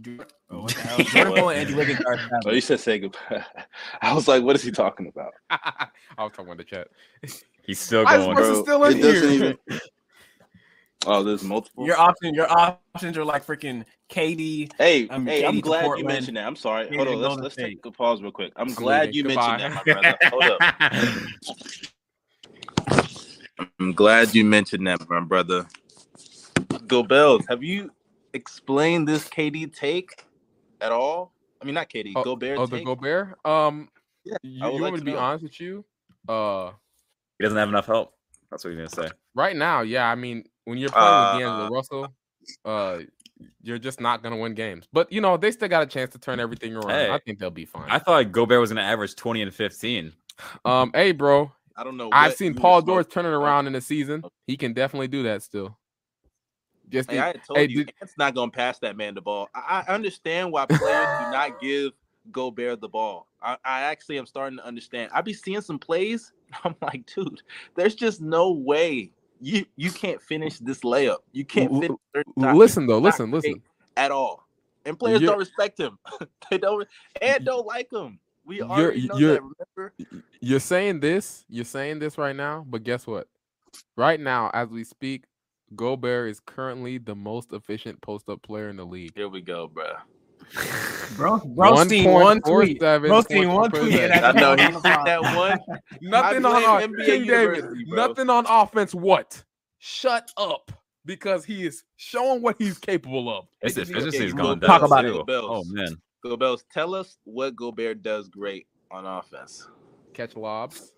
[0.00, 0.18] Jo-
[0.50, 0.98] oh, what the hell?
[1.04, 3.44] Jordan Poole and Andrew Wiggins are Oh, you said say goodbye.
[4.02, 5.32] I was like, what is he talking about?
[5.50, 6.88] I was talking about the chat.
[7.64, 8.36] He's still Why is going.
[8.36, 9.54] Russell Bro, still in it doesn't here?
[9.68, 9.80] even.
[11.04, 11.84] Oh, there's multiple.
[11.86, 14.72] Your options, your options are like freaking KD.
[14.78, 16.46] Hey, I'm hey, I'm KD to glad you mentioned that.
[16.46, 16.86] I'm sorry.
[16.86, 18.52] KD Hold on, let's let's take a pause real quick.
[18.56, 19.58] I'm I'm glad you Goodbye.
[19.58, 20.18] mentioned that, my brother.
[20.30, 20.60] Hold up.
[23.80, 25.66] I'm glad you mentioned that, my brother.
[26.86, 27.44] Go Bells.
[27.48, 27.90] Have you
[28.32, 30.24] explained this KD take
[30.80, 31.32] at all?
[31.60, 32.12] I mean, not KD.
[32.16, 32.86] Oh, Gobert Oh, the take.
[32.86, 33.38] Gobert.
[33.44, 33.88] Um,
[34.24, 35.18] Yeah, you, I would you like want me to to be know.
[35.18, 35.84] honest with you?
[36.28, 36.70] Uh,
[37.38, 38.14] He doesn't have enough help.
[38.50, 39.14] That's what he's gonna say.
[39.34, 40.08] right now, yeah.
[40.08, 42.14] I mean, when you're playing with Uh, D'Angelo Russell,
[42.64, 42.98] uh,
[43.62, 44.86] you're just not gonna win games.
[44.92, 46.90] But you know, they still got a chance to turn everything around.
[46.90, 47.90] Hey, I think they'll be fine.
[47.90, 50.12] I thought Gobert was gonna average 20 and 15.
[50.64, 52.10] um, hey, bro, I don't know.
[52.12, 53.12] I've seen Paul were George smoking.
[53.24, 54.24] turning around in a season.
[54.46, 55.76] He can definitely do that still.
[56.88, 59.20] Just Hey, the- I told hey, you, did- it's not gonna pass that man the
[59.22, 59.48] ball.
[59.54, 61.92] I, I understand why players do not give
[62.30, 63.26] Gobert the ball.
[63.42, 65.10] I, I actually am starting to understand.
[65.12, 66.32] I be seeing some plays.
[66.64, 67.42] I'm like, dude,
[67.74, 69.10] there's just no way
[69.42, 71.18] you you can't finish this layup.
[71.32, 71.98] You can't finish
[72.36, 73.60] listen though, listen, listen.
[73.96, 74.46] at all.
[74.86, 75.98] And players You're- don't respect him.
[76.50, 76.86] they don't
[77.20, 78.18] and don't like him.
[78.44, 79.42] We You're- already know you're- that.
[79.76, 79.92] Remember?
[80.40, 83.28] You're saying this, you're saying this right now, but guess what?
[83.96, 85.24] Right now, as we speak,
[85.76, 89.12] Gobert is currently the most efficient post-up player in the league.
[89.14, 89.92] Here we go, bro.
[91.16, 92.80] Bro, bro, seen one tweet.
[92.80, 94.00] 1.47 Bro, seen one points tweet.
[94.00, 94.22] and possession.
[94.22, 95.60] that's I know he said that one.
[96.02, 97.64] Nothing on blame our NBA King David.
[97.88, 98.94] Nothing on offense.
[98.94, 99.42] What?
[99.78, 100.70] Shut up,
[101.04, 103.46] because he is showing what he's capable of.
[103.62, 104.68] His Because he- efficiency's okay, gone down.
[104.68, 105.20] Talk about too.
[105.20, 105.24] it.
[105.28, 105.96] Oh man.
[106.22, 109.66] Go Bells, tell us what Gobert does great on offense.
[110.14, 110.92] Catch lobs,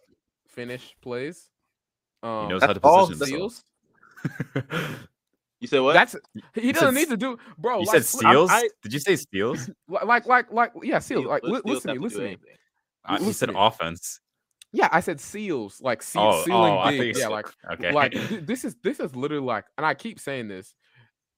[0.49, 1.49] finish plays.
[2.23, 3.65] He Um, knows how to that's all- position steals.
[5.61, 5.61] himself.
[5.61, 5.93] You said what?
[5.95, 6.17] That's
[6.55, 7.81] he doesn't said need to do, bro.
[7.81, 8.51] You like, said li- I'm- steals?
[8.51, 9.71] I- Did you say steals?
[9.89, 11.23] Like, like, like, like, yeah, seals.
[11.25, 11.27] Steals.
[11.27, 12.37] Like, li- steals listen to me, listen to me.
[13.07, 13.61] Uh, he said Listen to me.
[13.61, 14.21] offense.
[14.73, 17.01] Yeah, I said seals, like se- Oh, sealing oh, I big.
[17.15, 17.93] think Yeah, like, okay.
[17.93, 20.75] like th- this is this is literally like, and I keep saying this.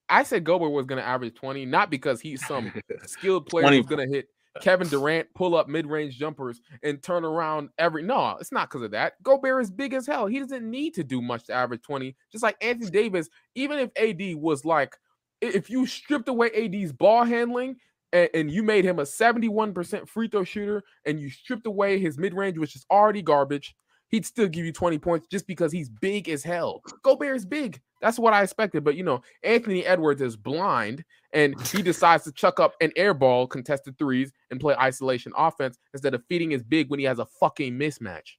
[0.09, 2.73] I said Gobert was gonna average twenty, not because he's some
[3.07, 3.77] skilled player 20.
[3.77, 4.27] who's gonna hit
[4.61, 8.03] Kevin Durant, pull up mid range jumpers, and turn around every.
[8.03, 9.23] No, it's not because of that.
[9.23, 10.27] Gobert is big as hell.
[10.27, 12.17] He doesn't need to do much to average twenty.
[12.31, 14.97] Just like Anthony Davis, even if AD was like,
[15.41, 17.77] if you stripped away AD's ball handling.
[18.13, 22.17] And, and you made him a 71% free throw shooter, and you stripped away his
[22.17, 23.75] mid range, which is already garbage
[24.17, 26.81] he'd still give you 20 points just because he's big as hell.
[27.03, 27.81] Gobert is big.
[28.01, 28.83] That's what I expected.
[28.83, 33.13] But you know, Anthony Edwards is blind and he decides to chuck up an air
[33.13, 37.19] ball, contested threes, and play isolation offense instead of feeding his big when he has
[37.19, 38.37] a fucking mismatch.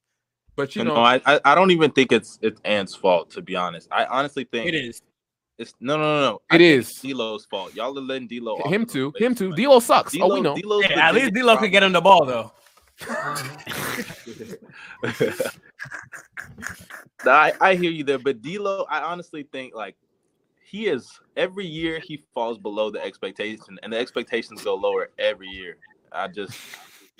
[0.56, 3.42] But you no, know, I, I I don't even think it's it's Ant's fault to
[3.42, 3.86] be honest.
[3.92, 5.00] I honestly think It is.
[5.58, 6.40] It's no no no no.
[6.52, 6.88] It I is.
[6.90, 7.74] it's D'Lo's fault.
[7.76, 8.54] Y'all are letting D'Lo.
[8.56, 9.48] off him too, him too too.
[9.50, 9.58] much.
[9.58, 10.16] D'Lo sucks.
[10.20, 10.56] oh, we know.
[10.56, 12.52] D'Lo's Hey, at least biggest D'Lo can get him the ball though.
[12.98, 13.46] Problem.
[17.24, 19.96] Nah, I, I hear you there, but D'Lo, I honestly think like
[20.62, 25.48] he is every year he falls below the expectation, and the expectations go lower every
[25.48, 25.78] year.
[26.12, 26.56] I just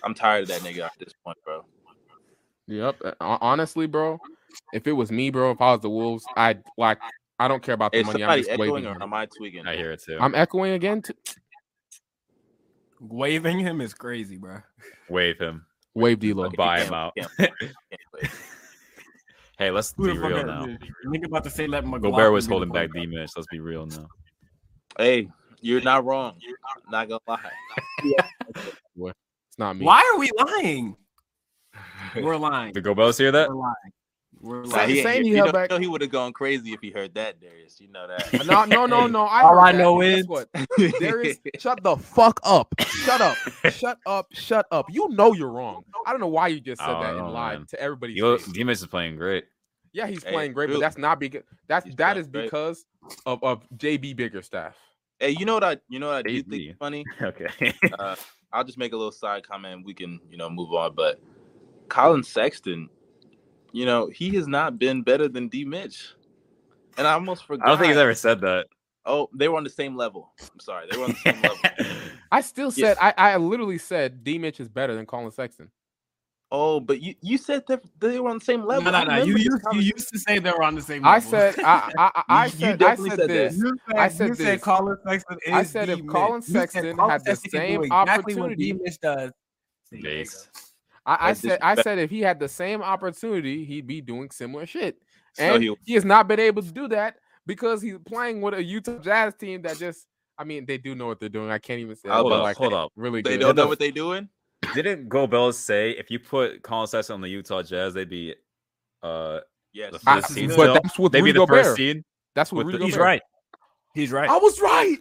[0.05, 1.64] I'm tired of that nigga at this point, bro.
[2.69, 3.01] Yep.
[3.05, 4.21] uh, Honestly, bro,
[4.73, 6.99] if it was me, bro, if I was the Wolves, I'd like.
[7.41, 8.23] I don't care about the Is money.
[8.23, 8.88] I'm somebody just echoing waving.
[8.88, 9.03] or him.
[9.03, 9.67] am I tweaking?
[9.67, 10.19] I hear it too.
[10.21, 11.03] I'm echoing again.
[11.03, 11.14] T-
[13.01, 14.59] Waving him is crazy, bro.
[15.09, 15.64] Wave him.
[15.98, 16.44] Wave D'Lo.
[16.46, 17.14] Okay, Buy him out.
[17.16, 18.30] can't wait, can't wait.
[19.58, 20.66] Hey, let's Who the be fuck real now.
[21.06, 23.22] Nigga about to say let Gobert McLaughlin was holding back point D guard.
[23.22, 23.30] Mitch.
[23.37, 24.06] Let's be real now.
[24.96, 25.28] Hey,
[25.61, 26.37] you're not wrong.
[26.40, 26.56] You're
[26.90, 27.50] not gonna lie.
[29.48, 29.84] It's not me.
[29.84, 30.96] Why are we lying?
[32.16, 32.72] We're lying.
[32.72, 33.48] The Gobels hear that?
[33.48, 33.92] We're lying.
[34.40, 34.90] We're Say- Nah, lying.
[34.90, 36.90] he, saying you, he know, back- you know he would have gone crazy if he
[36.90, 37.81] heard that, Darius.
[37.81, 38.46] You know that.
[38.46, 39.22] No, no, no, no.
[39.24, 40.48] I All I that, know but guess is- what?
[41.01, 42.72] There is shut the fuck up.
[42.81, 43.37] Shut up.
[43.72, 44.27] Shut up.
[44.33, 44.87] Shut up.
[44.90, 45.83] You know you're wrong.
[46.07, 47.66] I don't know why you just said I that don't and lied man.
[47.68, 48.12] to everybody.
[48.14, 49.44] Yo, D-Mitch is playing great.
[49.92, 52.44] Yeah, he's Hey, playing great, but that's not because that's He's that playing is great.
[52.44, 52.85] because
[53.27, 54.77] of, of JB Bickerstaff.
[55.18, 55.79] hey, you know what I?
[55.88, 57.05] You know what I do think funny?
[57.22, 57.72] Okay.
[57.98, 58.14] Uh,
[58.53, 59.85] I'll just make a little side comment.
[59.85, 60.94] We can, you know, move on.
[60.94, 61.20] But
[61.88, 62.88] Collin Sexton,
[63.72, 65.64] you know, he has not been better than D.
[65.64, 66.12] Mitch,
[66.96, 67.66] and I almost forgot.
[67.66, 68.66] I don't think he's ever said that.
[69.04, 70.33] Oh, they were on the same level.
[70.40, 71.59] I'm sorry, they were on the same level.
[72.33, 72.88] I still Yeah.
[72.94, 75.70] said I, I literally said D Mitch is better than Collin Sexton.
[76.50, 78.90] Oh, but you you said that they were on the same level.
[78.90, 79.22] No, no, no.
[79.22, 79.38] You remember
[79.72, 81.04] used, you used to say they were on the same.
[81.07, 81.31] I level.
[81.31, 83.57] said I I, I, I You- you said I said said this.
[83.59, 84.61] You said, I said you said.
[84.62, 86.48] Collin Sexton is I said if Collin Mitch.
[86.48, 88.78] You Sexton had the Sexton can do same exactly what opportunity- D.
[88.83, 89.33] Mitch does.
[89.90, 90.00] See,
[91.16, 91.21] there you Yikes.
[91.21, 91.25] go.
[91.27, 94.66] I, I said I said if he had the same opportunity, he'd be doing similar
[94.66, 94.99] shit.
[95.35, 97.16] So And he- he has not been able to do that
[97.47, 101.07] because he's playing with a Utah Jazz team that just I mean they do know
[101.07, 101.51] what they're doing.
[101.51, 102.92] I can't even say Hold but up, like hold up.
[102.97, 103.40] really They good.
[103.40, 104.29] don't know what they're doing.
[104.75, 108.35] Didn't Gobels say if you put Collin Sexton on the Utah Jazz, they'd be
[109.03, 109.40] uh
[109.73, 109.92] Yes.
[109.92, 111.77] the I- first seed but that's what They'd be Rudy the first Gobert.
[111.77, 112.05] seed.
[112.35, 113.23] That's what with Rudy the- He's Gobert- right.
[113.94, 114.29] He's right.
[114.29, 114.99] I was right.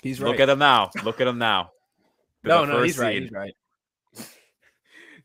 [0.00, 0.30] He's right.
[0.30, 0.90] Look at him now.
[1.04, 1.70] Look at him now.
[2.42, 3.22] They're no, no, first he's right.
[3.22, 3.54] He's right.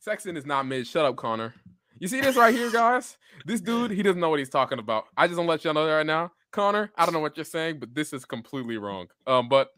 [0.08, 0.88] Sexton is not mid.
[0.88, 1.54] Shut up, Connor.
[2.00, 3.18] You see this right here, guys?
[3.46, 5.04] This dude, he doesn't know what he's talking about.
[5.18, 6.32] I just want to let y'all know that right now.
[6.52, 9.08] Connor, I don't know what you're saying, but this is completely wrong.
[9.28, 9.72] Um, but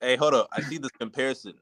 [0.00, 0.46] Hey, hold up.
[0.52, 1.54] I see this comparison.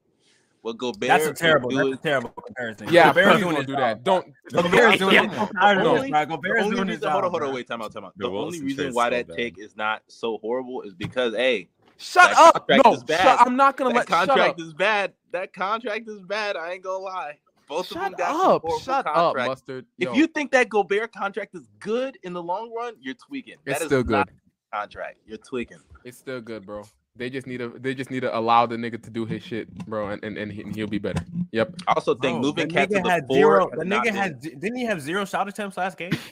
[0.61, 1.09] What Gobert?
[1.09, 1.71] That's a terrible.
[1.71, 2.89] do That's a terrible comparison.
[2.91, 4.05] yeah, Gobert's please doing don't do that.
[4.05, 4.27] Don't.
[4.53, 5.23] Gobert's doing Yeah.
[5.29, 5.49] his job.
[5.49, 7.81] I'm tired of The only- Gobert's doing his reason, hold on, hold on, wait, time
[7.81, 8.13] out, time out.
[8.19, 9.37] The The only reason why so that bad.
[9.39, 12.69] take is not so horrible is because, hey, Shut up.
[12.69, 13.23] No, is bad.
[13.23, 14.09] shut, I'm not gonna that let.
[14.11, 14.37] Shut up.
[14.37, 15.15] contract is bad.
[15.31, 16.57] That contract is bad.
[16.59, 17.39] I ain't gonna lie.
[17.77, 18.37] Both of them Shut got up.
[18.63, 19.49] horrible Shut up, contracts.
[19.49, 19.87] mustard.
[19.99, 23.55] If you think that Gobert contract is good in the long run, you're tweaking.
[23.55, 24.13] it's That is still good.
[24.13, 25.19] not a contract.
[25.27, 25.79] You're tweaking.
[26.05, 26.83] It's still good, bro.
[27.17, 27.75] They just need to.
[27.79, 30.51] They just need to allow the nigga to do his shit, bro, and and, and
[30.53, 31.23] he, he'll be better.
[31.53, 31.75] Yep.
[31.87, 33.37] I also think oh, Bro, moving the KAT to the had four.
[33.37, 33.71] zero.
[33.71, 34.41] The nigga had.
[34.41, 36.13] Didn't he have zero shot attempts last game?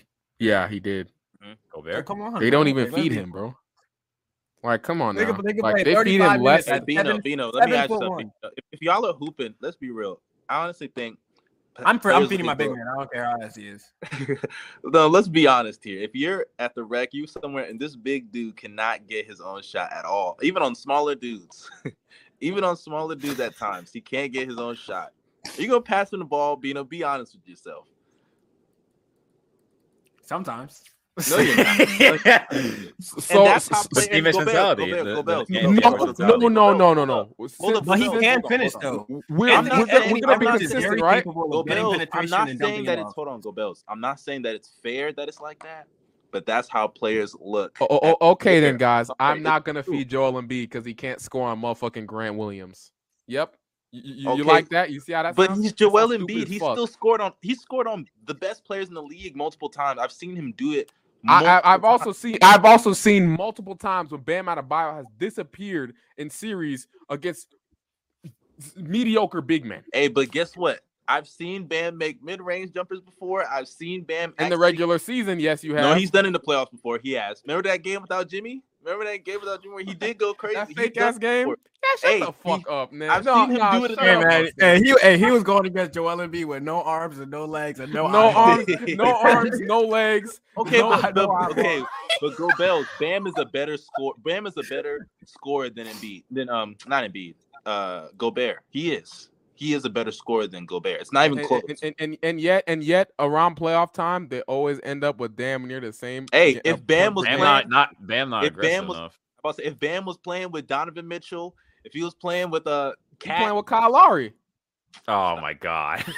[0.42, 1.10] Yeah, he did.
[1.42, 1.52] Hmm?
[1.70, 2.06] Gobert.
[2.06, 2.40] Come on.
[2.40, 3.54] They don't even Like, feed him, bro.
[4.62, 5.50] Like, come on Nigga- now.
[5.52, 6.68] nigga Like they feed 35 him less.
[6.68, 8.30] at Bino, Bino, let me ask you something.
[8.42, 10.22] If, if y'all are hooping, let's be real.
[10.48, 11.18] I honestly think
[11.78, 12.86] I'm for, I'm feeding my big man.
[12.92, 13.92] I don't care how honest he is.
[14.84, 16.02] no, let's be honest here.
[16.02, 19.62] If you're at the rec, you somewhere, and this big dude cannot get his own
[19.62, 21.70] shot at all, even on smaller dudes,
[22.40, 25.12] even on smaller dudes at times, he can't get his own shot.
[25.56, 26.84] You gonna pass him the ball, Bino?
[26.84, 27.86] Be honest with yourself.
[30.22, 30.82] Sometimes.
[31.28, 31.56] No, you're
[32.24, 32.52] not.
[33.00, 34.90] So, that's how s- Steve mentality.
[34.90, 37.34] Gobert, The- Gobert, the- Gobert, no, no, no, no, no, no, no.
[37.38, 39.06] Hold Since- up, But he can hold finish though.
[39.28, 41.24] We're, I'm we're, not gonna- we're gonna be consistent, right?
[41.24, 41.96] capable Go of Bills.
[42.12, 43.14] I'm not saying that it's off.
[43.14, 43.84] hold on, go Bills.
[43.88, 45.86] I'm not saying that it's fair that it's like that,
[46.30, 47.76] but that's how players look.
[47.80, 49.10] Oh, oh, oh, okay then, guys.
[49.18, 52.92] I'm not gonna feed Joel Embiid because he can't score on motherfucking Grant Williams.
[53.26, 53.56] Yep.
[53.92, 54.90] You, you, you like that?
[54.90, 55.62] You see how that But sounds?
[55.62, 56.46] he's That sounds Joel Embiid.
[56.46, 57.32] He still scored on.
[57.42, 59.98] He scored on the best players in the league multiple times.
[60.00, 60.92] I've seen him do it.
[61.28, 66.30] I, I've also seen I've also seen multiple times when Bam Adebayo has disappeared in
[66.30, 67.54] series against
[68.76, 70.80] mediocre big men Hey, but guess what?
[71.10, 73.44] I've seen Bam make mid-range jumpers before.
[73.50, 75.40] I've seen Bam in the regular season.
[75.40, 75.82] Yes, you have.
[75.82, 77.00] No, he's done in the playoffs before.
[77.02, 77.42] He has.
[77.44, 78.62] Remember that game without Jimmy?
[78.84, 80.54] Remember that game without Jimmy where he did go crazy?
[80.54, 81.48] that fake ass game.
[81.48, 81.56] before.
[81.82, 83.10] Yeah, shut Hey, the fuck up, man.
[83.10, 85.42] I've no, seen him nah, do it in Hey man, and he and he was
[85.42, 89.16] going against Joel Embiid with no arms and no legs and no no arms, no
[89.16, 90.40] arms, no legs.
[90.58, 91.82] Okay, No, but, I know but- okay,
[92.20, 92.86] but go Bells.
[93.00, 94.14] Bam is a better score.
[94.24, 96.22] Bam is a better scorer than Embiid.
[96.30, 97.34] Than um, not Embiid.
[97.66, 98.60] Uh, Gobert.
[98.70, 99.28] He is.
[99.60, 101.02] He is a better scorer than Gobert.
[101.02, 101.60] It's not even And, close.
[101.68, 105.36] and, and, and, and yet and yet around playoff time they always end up with
[105.36, 106.24] damn near the same.
[106.32, 109.18] Hey, if Bam was Bam playing- not not Bam not If Bam aggressive was- enough.
[109.36, 112.50] I'm about to say, if Bam was playing with Donovan Mitchell, if he was playing
[112.50, 112.92] with uh,
[113.22, 114.32] He playing with Kyle Lowry.
[115.06, 116.04] Oh my god.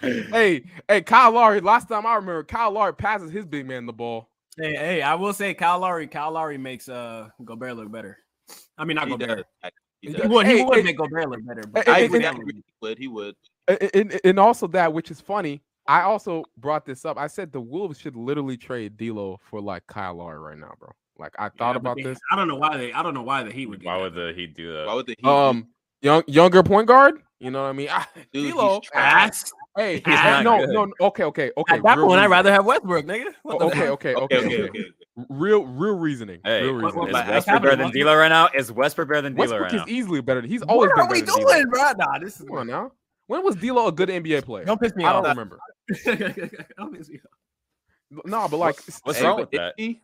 [0.00, 1.60] Hey, hey, Kyle Lowry.
[1.60, 4.28] Last time I remember, Kyle Lowry passes his big man the ball.
[4.56, 8.18] Hey, hey, I will say Kyle Lowry, Kyle Lowry makes uh Gobert look better.
[8.78, 9.46] I mean, not he Gobert.
[9.62, 9.70] does.
[10.06, 10.22] He He.
[10.22, 11.62] He would, Hey, he would hey, make Gobert look better.
[11.66, 12.20] But hey, I would, agree.
[12.20, 12.54] hey, I Gobert agree.
[12.54, 12.98] He would.
[12.98, 13.34] He would.
[13.68, 17.18] And, and, and also that, which is funny, I also brought this up.
[17.18, 20.90] I said the Wolves should literally trade D'Lo for like Kyle Lowry right now, bro.
[21.18, 22.18] Like I thought but about they- this.
[22.32, 22.92] I don't know why they.
[22.92, 23.80] I don't know why the Heat would.
[23.80, 24.02] Do Why that.
[24.02, 24.86] would the he do that?
[24.86, 25.26] Why would the Heat?
[25.28, 25.68] Um,
[26.02, 27.22] young younger point guard.
[27.38, 27.88] You know what I mean?
[28.32, 28.80] Dude, D'Lo.
[28.82, 29.44] he's.
[29.76, 30.70] Hey, He's no, good.
[30.70, 31.74] no, okay, okay, okay.
[31.76, 33.34] At that real point, I'd rather have Westbrook, nigga.
[33.42, 33.88] What the Okay, fuck?
[33.90, 34.84] okay, okay, okay, okay, okay.
[35.18, 35.26] Okay.
[35.30, 36.40] Real, real reasoning.
[36.44, 37.08] Hey, real reasoning.
[37.08, 38.48] is Westbrook better than D'Lo right now?
[38.54, 39.84] Is Westbrook better than D'Lo Westbrook right is now?
[39.88, 40.42] easily better.
[40.42, 41.52] He's always What been are we better D'Lo.
[41.52, 41.92] doing, bro?
[41.98, 42.92] Nah, this is Come on now.
[43.26, 44.64] When was D'Lo a good NBA player?
[44.66, 45.24] Don't piss me off.
[45.24, 45.58] I don't remember.
[46.76, 48.24] Don't piss me off.
[48.26, 49.74] No, but like, What's hey, wrong with that?
[49.76, 50.00] he-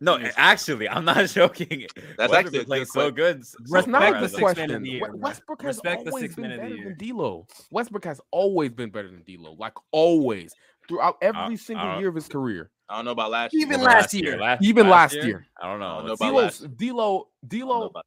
[0.00, 1.86] No, actually, I'm not joking.
[2.16, 3.14] That's Westbrook actually playing so question.
[3.14, 3.46] good.
[3.46, 4.70] so That's not the as six a- man question.
[4.76, 7.08] of the year, Westbrook has Respect the always six been man of the better than
[7.08, 7.46] D'Lo.
[7.70, 10.54] Westbrook has always been better than D'Lo, like always
[10.88, 12.70] throughout uh, every I single don't- year of his career.
[12.88, 13.74] I don't know about last Even year.
[13.78, 14.58] Even last year.
[14.60, 15.46] Even last year.
[15.60, 15.86] I don't know.
[15.86, 18.06] I don't know Let's about D'Lo, last- D'Lo, I don't know D'Lo, about-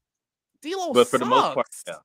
[0.62, 0.94] D'Lo.
[0.94, 1.96] But for the most part, yeah.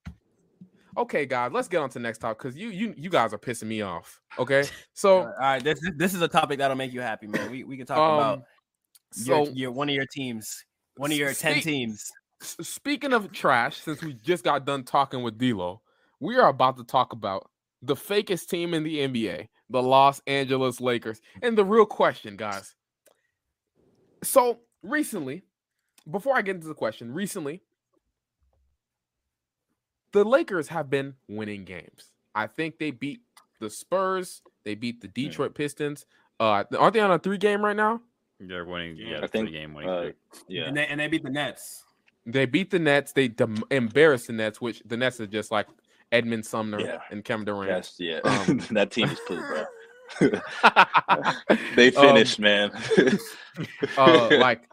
[0.97, 3.39] Okay, guys, let's get on to the next topic because you you you guys are
[3.39, 4.21] pissing me off.
[4.39, 7.51] Okay, so All right, this this is a topic that'll make you happy, man.
[7.51, 8.43] We we can talk um, about
[9.17, 10.65] your, so your one of your teams,
[10.97, 12.11] one of your ten teams.
[12.43, 15.81] speaking of trash, since we just got done talking with D'Lo,
[16.21, 17.49] we are about to talk about
[17.81, 22.75] the fakest team in the NBA, the Los Angeles Lakers, and the real question, guys.
[24.23, 25.43] So recently,
[26.11, 27.63] before I get into the question, recently,
[30.13, 32.13] the Lakers have been winning games.
[32.35, 33.21] I think they beat
[33.61, 36.07] the Spurs, they beat the Detroit Pistons.
[36.39, 38.01] Uh, aren't they on a three game right now?
[38.41, 38.97] They're winning.
[38.97, 39.91] Yeah, I the think, three game winning.
[39.91, 40.11] Uh,
[40.49, 40.65] yeah.
[40.65, 41.85] And they and they beat the Nets.
[42.27, 43.13] They beat the Nets.
[43.13, 45.69] They dem- embarrassed the Nets, which the Nets are just like
[46.13, 47.01] Edmund Sumner Yeah.
[47.11, 47.69] and Kevin Durant.
[47.71, 48.21] Yes, yeah.
[48.25, 49.65] Um, that team is poo, bro.
[51.77, 52.71] they finished, man.
[53.97, 54.69] uh, like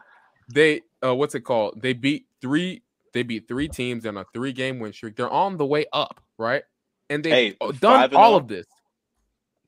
[0.52, 1.80] they, uh, what's it called?
[1.80, 2.82] They beat three.
[3.12, 5.16] They beat three teams on a three-game win streak.
[5.16, 6.62] They're on the way up, right?
[7.08, 8.36] And they've Hey, done all oh.
[8.36, 8.66] of this.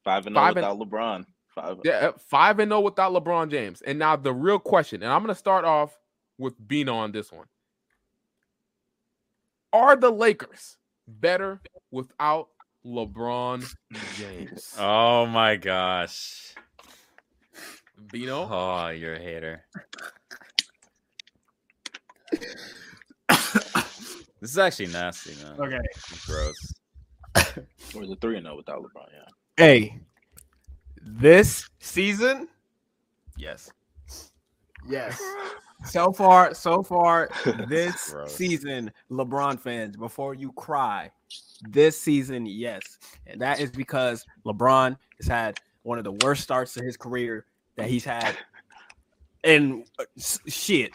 [0.05, 1.25] Five and Five zero and- without LeBron.
[1.55, 1.79] Five.
[1.85, 3.83] Yeah, uh, five and zero without LeBron James.
[3.83, 5.99] And now the real question, and I'm gonna start off
[6.39, 7.47] with Bino on this one.
[9.73, 10.77] Are the Lakers
[11.21, 11.61] better
[11.91, 12.49] without
[12.87, 13.65] LeBron
[14.17, 14.75] James?
[14.79, 16.55] Oh my gosh.
[18.11, 19.65] Bino, Oh, you're a hater.
[24.41, 25.55] this is actually nasty, man.
[25.61, 25.79] Okay.
[26.27, 26.75] Gross.
[27.95, 29.07] Or is it three and zero without LeBron?
[29.13, 29.29] Yeah.
[29.57, 30.01] Hey,
[31.01, 32.49] this season,
[33.37, 33.71] yes,
[34.89, 35.21] yes.
[35.85, 37.29] So far, so far,
[37.69, 41.11] this season, LeBron fans, before you cry,
[41.69, 46.75] this season, yes, and that is because LeBron has had one of the worst starts
[46.75, 48.37] to his career that he's had
[49.45, 50.05] in uh,
[50.47, 50.93] shit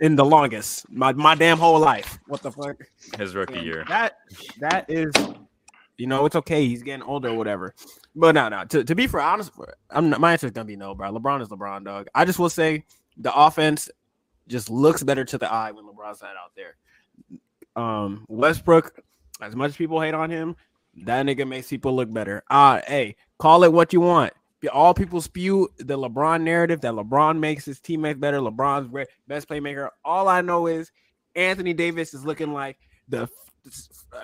[0.00, 2.18] in the longest my my damn whole life.
[2.26, 2.76] What the fuck?
[3.18, 3.84] His rookie And year.
[3.88, 4.18] That
[4.60, 5.12] that is,
[5.98, 6.66] you know, it's okay.
[6.66, 7.74] He's getting older or whatever.
[8.14, 8.64] But no, no.
[8.64, 9.52] To, to be for honest,
[9.90, 11.12] I'm not, my answer is gonna be no, bro.
[11.12, 12.08] LeBron is LeBron, dog.
[12.14, 12.84] I just will say
[13.16, 13.90] the offense
[14.48, 16.76] just looks better to the eye when LeBron's not out there.
[17.74, 19.00] Um, Westbrook,
[19.40, 20.56] as much as people hate on him,
[21.04, 22.42] that nigga makes people look better.
[22.50, 24.32] Ah, hey, call it what you want.
[24.72, 28.38] All people spew the LeBron narrative that LeBron makes his teammates better.
[28.38, 29.88] LeBron's best playmaker.
[30.04, 30.92] All I know is
[31.34, 33.28] Anthony Davis is looking like the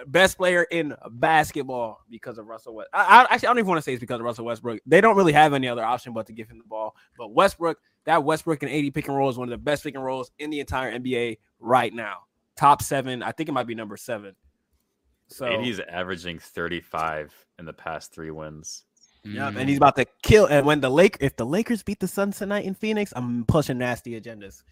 [0.07, 2.91] best player in basketball because of Russell West.
[2.93, 4.81] I, I actually I don't even want to say it's because of Russell Westbrook.
[4.87, 6.95] They don't really have any other option but to give him the ball.
[7.17, 9.95] But Westbrook, that Westbrook and AD pick and roll is one of the best pick
[9.95, 12.19] and rolls in the entire NBA right now.
[12.57, 13.23] Top seven.
[13.23, 14.35] I think it might be number seven.
[15.29, 18.85] So and he's averaging 35 in the past three wins.
[19.25, 20.47] Yeah, and he's about to kill.
[20.47, 23.77] And when the Lake, if the Lakers beat the Suns tonight in Phoenix, I'm pushing
[23.77, 24.63] nasty agendas.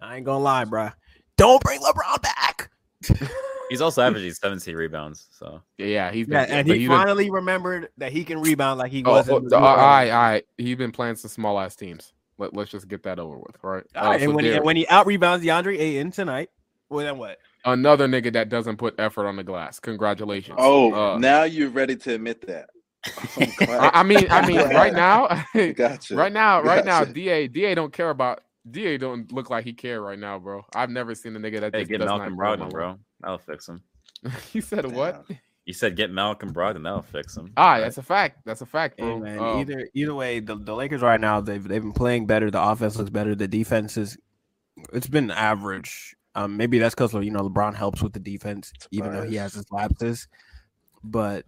[0.00, 0.94] I ain't gonna lie, bruh.
[1.36, 2.70] Don't bring LeBron back.
[3.68, 5.26] He's also averaging 17 rebounds.
[5.32, 8.78] So yeah, he's Yeah, been, and he he's been- finally remembered that he can rebound
[8.78, 9.28] like he Oh, was.
[9.28, 9.80] oh, in the- New all Orleans.
[9.82, 10.44] right, all right.
[10.56, 12.12] He's been playing some small ass teams.
[12.38, 13.84] Let, let's just get that over with, all right?
[13.94, 16.50] Uh, right, so and when he, Derek, and when he out rebounds DeAndre Ayton tonight,
[16.88, 17.38] well then what?
[17.66, 19.78] another nigga that doesn't put effort on the glass.
[19.80, 20.56] Congratulations.
[20.58, 22.70] Oh, Uh, now you're ready to admit that.
[23.60, 26.14] I'm I, mean, I mean, right now, gotcha.
[26.16, 28.96] right now, right now, Da Da don't care about Da.
[28.98, 30.64] Don't look like he care right now, bro.
[30.74, 32.70] I've never seen a nigga that hey, just get does Malcolm not care Brogdon, about
[32.70, 32.98] bro.
[33.22, 33.82] I'll fix him.
[34.22, 34.34] one.
[34.52, 35.24] you said what?
[35.66, 36.84] You said get Malcolm Brogdon.
[36.84, 37.52] That'll fix him.
[37.56, 38.38] Ah, that's a fact.
[38.44, 39.18] That's a fact, Hey, bro.
[39.18, 42.50] man, Um, either either way, the, the Lakers right now they've they've been playing better.
[42.50, 43.34] The offense looks better.
[43.34, 44.16] The defense is
[44.92, 46.14] it's been average.
[46.36, 49.54] Um, maybe that's because you know LeBron helps with the defense, even though he has
[49.54, 50.28] his lapses.
[51.02, 51.44] But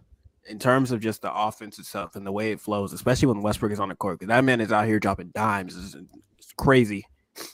[0.49, 3.71] in terms of just the offense itself and the way it flows, especially when Westbrook
[3.71, 5.95] is on the court, because that man is out here dropping dimes, it's,
[6.39, 7.05] it's crazy.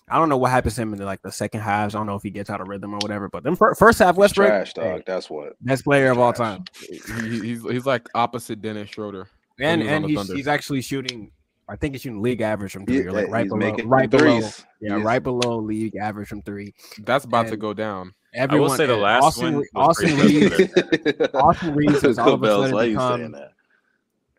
[0.10, 1.96] I don't know what happens to him in the, like the second halves.
[1.96, 3.30] I don't know if he gets out of rhythm or whatever.
[3.30, 5.04] But then first half, He's Westbrook, trash, hey, dog.
[5.06, 5.54] That's what.
[5.62, 6.66] best player of all time.
[6.90, 6.98] he,
[7.40, 9.28] he's he's like opposite Dennis Schroeder.
[9.60, 11.32] And he and he's, he's actually shooting.
[11.68, 13.88] I think he's shooting league average from He- three, or like right he's below, making
[13.90, 14.66] right below, threes.
[14.82, 16.74] yeah, He's- right below league average from three.
[17.00, 18.14] That's about to go down.
[18.36, 21.30] Everyone, I will say the last Austin, one Re- was Austin pretty Reaves, good.
[21.36, 23.20] Austin Reaves has all of a sudden you become.
[23.22, 23.52] saying that?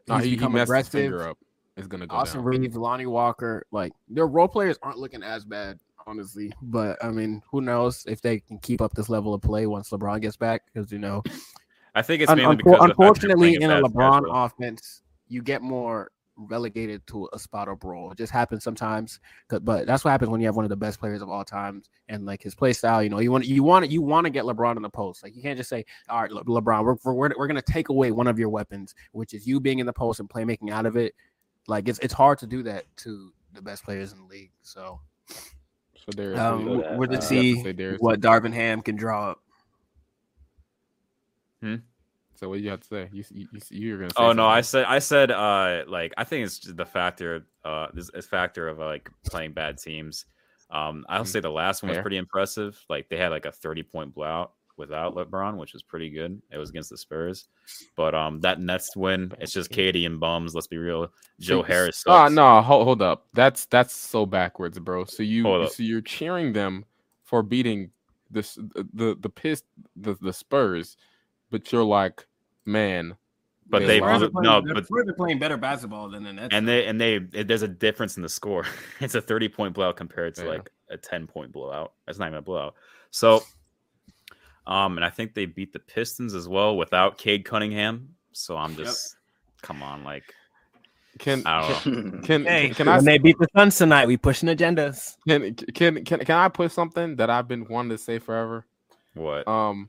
[0.06, 1.36] Nah, he's he, he become messed his aggressive.
[1.76, 2.46] It's gonna go Austin down.
[2.46, 6.52] Reaves, Lonnie Walker, like their role players aren't looking as bad, honestly.
[6.62, 9.90] But I mean, who knows if they can keep up this level of play once
[9.90, 10.62] LeBron gets back?
[10.72, 11.22] Because you know,
[11.94, 14.18] I think it's mainly unfor- because of the fact that they're unfortunately, in a LeBron
[14.22, 14.44] schedule.
[14.44, 18.10] offense, you get more relegated to a spot up role.
[18.10, 21.00] It just happens sometimes, but that's what happens when you have one of the best
[21.00, 23.02] players of all times and like his play style.
[23.02, 25.22] You know, you want you want you want to get LeBron in the post.
[25.22, 27.88] Like you can't just say, "All right, Le- LeBron, we're we're we're going to take
[27.88, 30.86] away one of your weapons, which is you being in the post and playmaking out
[30.86, 31.14] of it."
[31.68, 34.50] Like it's it's hard to do that to the best players in the league.
[34.62, 35.00] So
[35.96, 36.38] So there.
[36.40, 39.40] um, do we're to Uh, you have to see what Darvin Ham can draw up.
[41.62, 41.76] Hmm.
[42.34, 43.08] So what do you have to say?
[43.12, 44.10] You you, you you're gonna.
[44.10, 47.46] Say Oh no, I said I said uh like I think it's just the factor
[47.64, 50.26] uh this is factor of like playing bad teams.
[50.70, 52.02] Um I'll Mm, say the last one was fair.
[52.02, 52.78] pretty impressive.
[52.90, 56.40] Like they had like a 30 point blowout without LeBron, which was pretty good.
[56.50, 57.48] It was against the Spurs.
[57.96, 61.08] But um that Nets win, it's just KD and bums, let's be real.
[61.40, 62.04] Joe So- Harris.
[62.06, 62.32] Oh sucks.
[62.34, 63.26] no, hold, hold up.
[63.34, 65.04] That's that's so backwards, bro.
[65.04, 66.84] So you so you're cheering them
[67.24, 67.90] for beating
[68.30, 69.62] this the the piss
[69.96, 70.96] the, the Spurs,
[71.50, 72.26] but you're like,
[72.64, 73.16] man,
[73.68, 76.08] But Yeah, they Spurs Spurs are are no, playing, but Spurs are playing better basketball
[76.10, 76.48] than the Nets.
[76.52, 78.64] and they and they it, there's a difference in the score.
[79.00, 80.48] it's a 30 point blowout compared to Yeah.
[80.50, 81.92] like a 10 point blowout.
[82.06, 82.74] That's not even a blowout.
[83.10, 83.42] So
[84.66, 88.08] um and I think they beat the Pistons as well without Cade Cunningham.
[88.32, 88.86] So I'm Yep.
[88.86, 89.16] just
[89.62, 90.34] come on, like
[91.18, 92.20] can I don't know.
[92.22, 95.16] can can, Hey, can, can I when they beat the Suns tonight, we pushing agendas.
[95.26, 98.66] can, can can can I put something that I've been wanting to say forever?
[99.14, 99.48] What?
[99.48, 99.88] Um,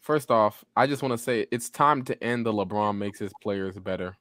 [0.00, 3.32] first off, I just want to say it's time to end the LeBron makes his
[3.42, 4.16] players better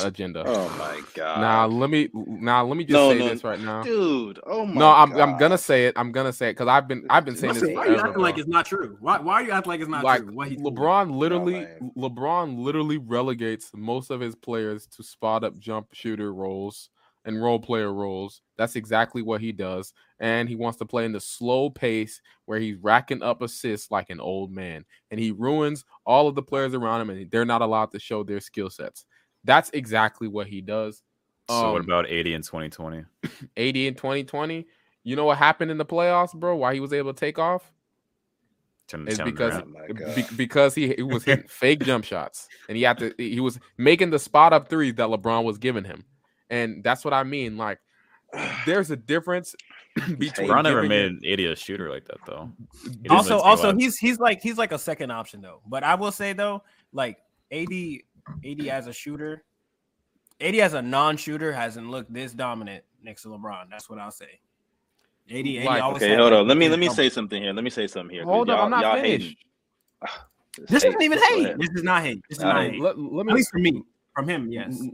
[0.00, 0.44] agenda.
[0.46, 1.40] Oh my god.
[1.40, 3.82] now let me now let me just No, say no, this right now.
[3.82, 4.40] dude.
[4.46, 5.20] Oh my No, I'm god.
[5.20, 5.94] I'm gonna say it.
[5.96, 8.00] I'm gonna say it because I've been I've been saying this Listen, why are you
[8.00, 8.96] acting like it's not true?
[9.00, 10.32] Why, why are you acting like it's not like true?
[10.34, 11.90] What he LeBron literally lame.
[11.96, 16.88] LeBron literally relegates most of his players to spot up jump shooter roles
[17.24, 18.42] and role player roles.
[18.56, 19.92] That's exactly what he does.
[20.18, 24.10] And he wants to play in the slow pace where he's racking up assists like
[24.10, 24.84] an old man.
[25.10, 28.22] And he ruins all of the players around him and they're not allowed to show
[28.24, 29.04] their skill sets.
[29.44, 31.02] That's exactly what he does.
[31.48, 33.04] so what Um, about AD in 2020?
[33.56, 34.66] AD in 2020?
[35.04, 36.54] You know what happened in the playoffs, bro?
[36.56, 37.72] Why he was able to take off?
[38.86, 42.82] Tim- It's because Oh be- because he, he was hitting fake jump shots and he
[42.82, 46.04] had to he was making the spot up threes that LeBron was giving him.
[46.50, 47.56] And that's what I mean.
[47.56, 47.78] Like
[48.66, 49.54] there's a difference
[50.18, 52.50] between LeBron never made an AD a shooter like that though.
[53.02, 55.62] He also, also, he's he's like he's like a second option though.
[55.66, 56.62] But I will say though,
[56.92, 57.18] like
[57.50, 57.68] AD,
[58.48, 59.44] AD as a shooter,
[60.40, 63.70] AD as a non-shooter hasn't looked this dominant next to LeBron.
[63.70, 64.40] That's what I'll say.
[65.30, 66.48] AD, AD Like- always Okay, had hold that on.
[66.48, 67.52] Let me let me say something here.
[67.52, 68.24] Let me say something here.
[68.24, 69.36] Hold on, I'm not finished.
[70.02, 70.08] hating.
[70.68, 71.56] This isn't even Just hate.
[71.58, 72.20] This is not hate.
[72.28, 72.72] This is Not not hate.
[72.72, 72.80] hate.
[72.82, 73.82] Let, let At me least for me,
[74.14, 74.78] from him, yes.
[74.78, 74.88] L-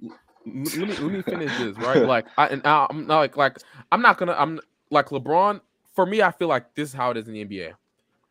[0.46, 2.04] l- let me let me finish this right.
[2.04, 3.58] Like I and I, I'm not like like
[3.90, 4.60] I'm not gonna I'm
[4.92, 5.60] like LeBron.
[5.96, 7.72] For me, I feel like this is how it is in the NBA.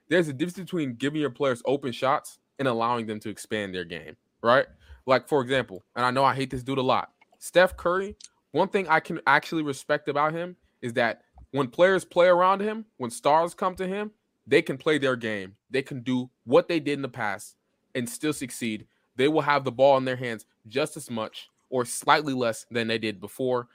[0.08, 3.84] There's a difference between giving your players open shots and allowing them to expand their
[3.84, 4.16] game.
[4.42, 4.68] Right?
[5.08, 7.12] Like for example, and I know I hate this dude a lot.
[7.40, 8.16] Steph Curry.
[8.52, 12.86] One thing I can actually respect about him is that when players play around him,
[12.98, 14.12] when stars come to him,
[14.46, 15.56] they can play their game.
[15.70, 17.56] They can do what they did in the past
[17.96, 18.86] and still succeed.
[19.16, 22.88] They will have the ball in their hands just as much or slightly less than
[22.88, 23.68] they did before,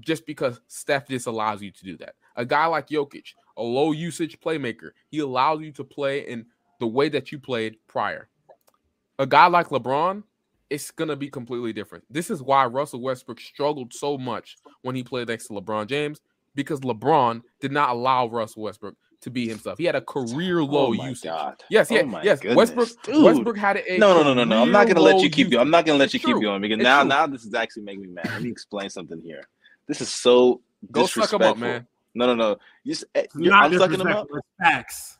[0.00, 2.14] just because Steph just allows you to do that.
[2.36, 6.46] A guy like Jokic, a low usage playmaker, he allows you to play in
[6.80, 8.28] the way that you played prior.
[9.18, 10.22] A guy like LeBron,
[10.70, 12.04] it's gonna be completely different.
[12.10, 16.20] This is why Russell Westbrook struggled so much when he played next to LeBron James
[16.54, 19.78] because LeBron did not allow Russell Westbrook to be himself.
[19.78, 21.30] He had a career low oh my usage.
[21.30, 21.62] God.
[21.70, 22.40] Yes, Oh yeah, my yes.
[22.40, 23.24] goodness, Westbrook, dude.
[23.24, 24.62] Westbrook had a No, no, no, no, no.
[24.62, 25.58] I'm not gonna let you keep you.
[25.58, 26.40] I'm not gonna let It's you keep true.
[26.42, 27.08] going because It's now, true.
[27.08, 28.26] now this is actually making me mad.
[28.32, 29.42] Let me explain something here.
[29.86, 30.60] This is so
[30.90, 31.50] Go suck him disrespectful.
[31.50, 31.86] up, man.
[32.14, 32.58] No, no, no.
[32.84, 34.28] You, s- eh, It's you're, not I'm sucking him up.
[34.60, 35.18] Facts.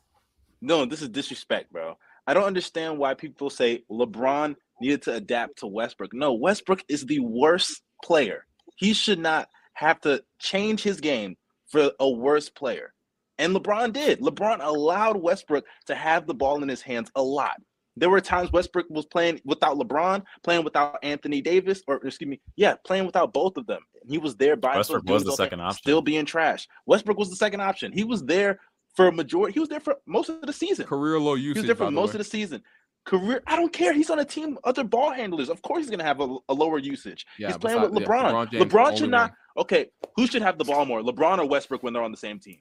[0.60, 1.98] No, this is disrespect, bro.
[2.26, 6.12] I don't understand why people say LeBron needed to adapt to Westbrook.
[6.12, 8.46] No, Westbrook is the worst player.
[8.76, 12.92] He should not have to change his game for a worse player.
[13.38, 14.20] And LeBron did.
[14.20, 17.56] LeBron allowed Westbrook to have the ball in his hands a lot.
[17.96, 22.40] There were times Westbrook was playing without LeBron, playing without Anthony Davis, or excuse me,
[22.56, 23.82] yeah, playing without both of them.
[24.02, 25.78] And he was there by Westbrook was the second option.
[25.78, 26.66] still being trash.
[26.86, 27.92] Westbrook was the second option.
[27.92, 28.58] He was there
[28.96, 29.54] for a majority.
[29.54, 30.86] He was there for most of the season.
[30.86, 31.56] Career low usage.
[31.56, 32.14] He was there for by most way.
[32.14, 32.62] of the season.
[33.04, 33.92] Career, I don't care.
[33.92, 35.50] He's on a team, other ball handlers.
[35.50, 37.26] Of course, he's going to have a, a lower usage.
[37.38, 38.30] Yeah, he's playing besides- with yeah, LeBron.
[38.32, 39.34] LeBron James, LeBron, only should not.
[39.58, 42.38] Okay, who should have the ball more, LeBron or Westbrook, when they're on the same
[42.40, 42.58] team?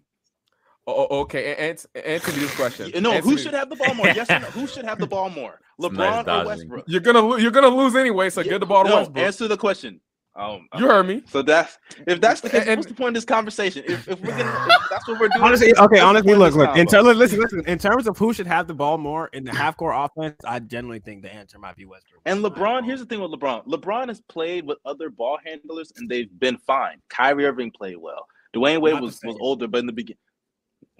[0.86, 1.54] Oh, oh, okay.
[1.54, 2.91] a- Answer, answer me this question.
[3.02, 4.08] No, Answer who me- should have the ball more?
[4.08, 4.48] Yes or no?
[4.48, 6.46] Who should have the ball more, LeBron nice or.
[6.46, 6.84] Westbrook?
[6.88, 8.30] You're gonna you're gonna lose anyway.
[8.30, 9.26] So Yeah, get the ball to no, Westbrook.
[9.26, 10.02] answer the question.
[10.36, 11.22] Um, You heard me.
[11.30, 11.78] So that's
[12.08, 13.84] if that's the case, And- what's the point of this conversation?
[13.86, 15.44] If, if we're gonna, if that's what we're doing.
[15.44, 16.00] Honestly, what's okay.
[16.00, 16.76] Honestly, look, look.
[16.76, 16.92] In convo?
[16.92, 17.66] terms, listen, listen.
[17.68, 20.60] In terms of who should have the ball more in the half court offense, I
[20.60, 22.22] generally think the answer might be Westbrook.
[22.26, 23.68] And LeBron, here's the thing with LeBron.
[23.68, 26.98] LeBron has played with other ball handlers and they've been fine.
[27.10, 28.26] Kyrie Irving played well.
[28.56, 30.18] Dwyane Wade was, was older, but in the beginning.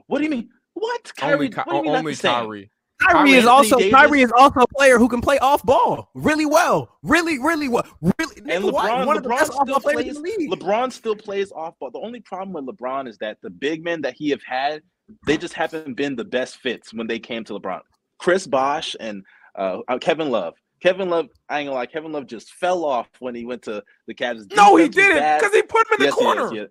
[0.08, 0.50] What do you mean?
[0.74, 1.12] What?
[1.22, 2.28] Only, Kyrie, Ky- what do you mean only the?
[2.28, 2.72] Kyrie.
[3.08, 3.94] Kyrie Kyrie is also Davis.
[3.94, 7.86] Kyrie is also a player who can play off ball really well, really, really well,
[8.20, 8.36] really.
[8.50, 8.64] And?
[8.64, 10.36] LeBron, one of the best off still ball players in plays.
[10.38, 10.52] the league.
[10.52, 11.92] LeBron still plays off ball.
[11.92, 14.82] The only problem with LeBron is that the big men that he have had,
[15.28, 17.82] they just haven't been the best fits when they came to LeBron.
[18.20, 19.24] Chris Bosh and
[19.58, 20.56] uh, uh, Kevin Love.
[20.82, 23.84] Kevin Love, I ain't gonna lie, Kevin Love just fell off when he went to
[24.08, 24.54] the Cavs.
[24.56, 26.54] No, he didn't because he put him in the Yes, corner.
[26.54, 26.66] yeah.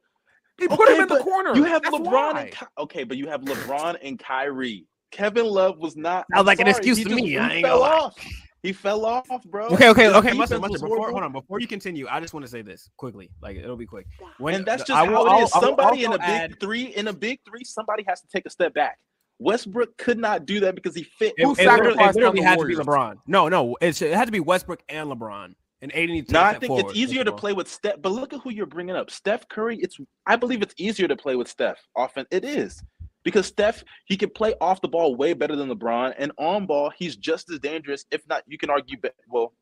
[0.59, 1.55] He put Okay, him in the corner.
[1.57, 2.05] You have That's LeBron
[2.35, 2.41] why.
[2.43, 4.87] and Ky- okay, but you have LeBron and Kyrie.
[5.13, 6.27] Kevin Love was not.
[6.33, 7.99] Sounds I'm like an excuse he to just- me, He I ain't fell gonna lie.
[8.01, 8.17] off.
[8.63, 9.67] He fell off, bro.
[9.71, 10.31] Okay, okay, okay.
[10.31, 11.33] defense Mustard, was before, hold on.
[11.33, 13.29] Before you continue, I just want to say this quickly.
[13.41, 14.07] Like it'll be quick.
[14.39, 15.53] When and that's just I will- how it is.
[15.53, 18.21] I'll- I'll Somebody in a also big add- three, in a big three, somebody has
[18.21, 18.99] to take a step back.
[19.41, 21.35] Westbrook could not do that because he fit.
[21.37, 23.17] It, Who it literally, it sacrificed literally on the had to be LeBron.
[23.27, 25.55] No, no, it, should- it had to be Westbrook and LeBron.
[25.81, 28.01] And Aiden needs to No, I think forward, it's easier to play with Steph.
[28.01, 29.79] But look at who you're bringing up, Steph Curry.
[29.81, 29.99] It's
[30.29, 31.79] I believe it's easier to play with Steph.
[31.97, 32.81] Often it is
[33.25, 36.91] because Steph he can play off the ball way better than LeBron, and on ball
[36.97, 38.05] he's just as dangerous.
[38.11, 38.99] If not, you can argue.
[38.99, 39.53] Be- well,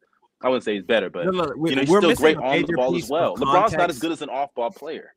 [0.43, 2.37] I wouldn't say he's better, but No, look, we- you know he's we're still great
[2.37, 3.37] on the ball as well.
[3.37, 5.13] LeBron's not as good as an off ball player.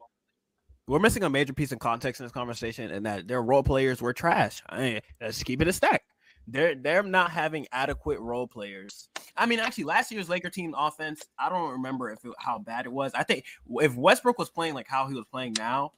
[0.86, 4.02] We're missing a major piece of context in this conversation, and that their role players
[4.02, 4.62] were trash.
[4.68, 6.04] I mean, let's keep it a stack.
[6.46, 9.08] They're they're not having adequate role players.
[9.38, 12.86] I mean, actually, last year's Laker team offense, I don't remember if it, how bad
[12.86, 13.14] it was.
[13.16, 13.46] I think
[13.78, 15.94] if Westbrook was playing like how he was playing now,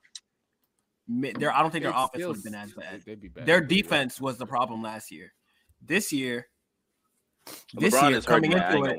[1.08, 3.02] their mm, I don't think their It's offense still would have been as s- bad.
[3.06, 3.46] they'd be bad.
[3.46, 3.84] Their They'd be bad.
[3.84, 5.34] defense was the problem last year.
[5.82, 6.48] This year,
[7.74, 8.98] this LeBron year is coming that, into it,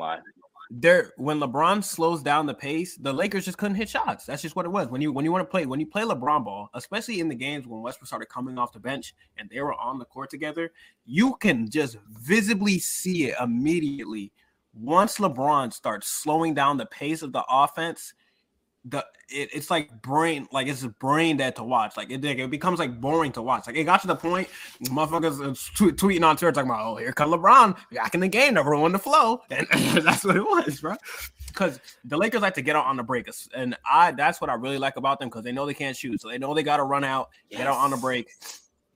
[0.71, 4.27] there when LeBron slows down the pace, the Lakers just couldn't hit shots.
[4.27, 4.89] That's just what it was.
[4.89, 7.35] When you when you want to play when you play LeBron ball, especially in the
[7.35, 10.73] games when Westbrook started coming off the bench and they were on the court together,
[11.05, 14.33] you can just visibly see it immediately.
[14.75, 18.13] Once LeBron starts slowing down the pace of the offense,
[18.89, 21.97] the it, it's like brain like it's a brain dead to watch.
[21.97, 23.67] Like it, it becomes like boring to watch.
[23.67, 24.49] Like it got to the point,
[24.85, 28.55] motherfuckers tweet, tweeting on Twitter talking about, oh, here comes LeBron back in the game
[28.55, 29.67] to ruin the flow, and
[30.05, 30.95] that's what it was, bro.
[31.49, 34.55] Because the Lakers like to get out on the break, and I that's what I
[34.55, 36.77] really like about them because they know they can't shoot, so they know they got
[36.77, 38.29] to run out, get out on the break.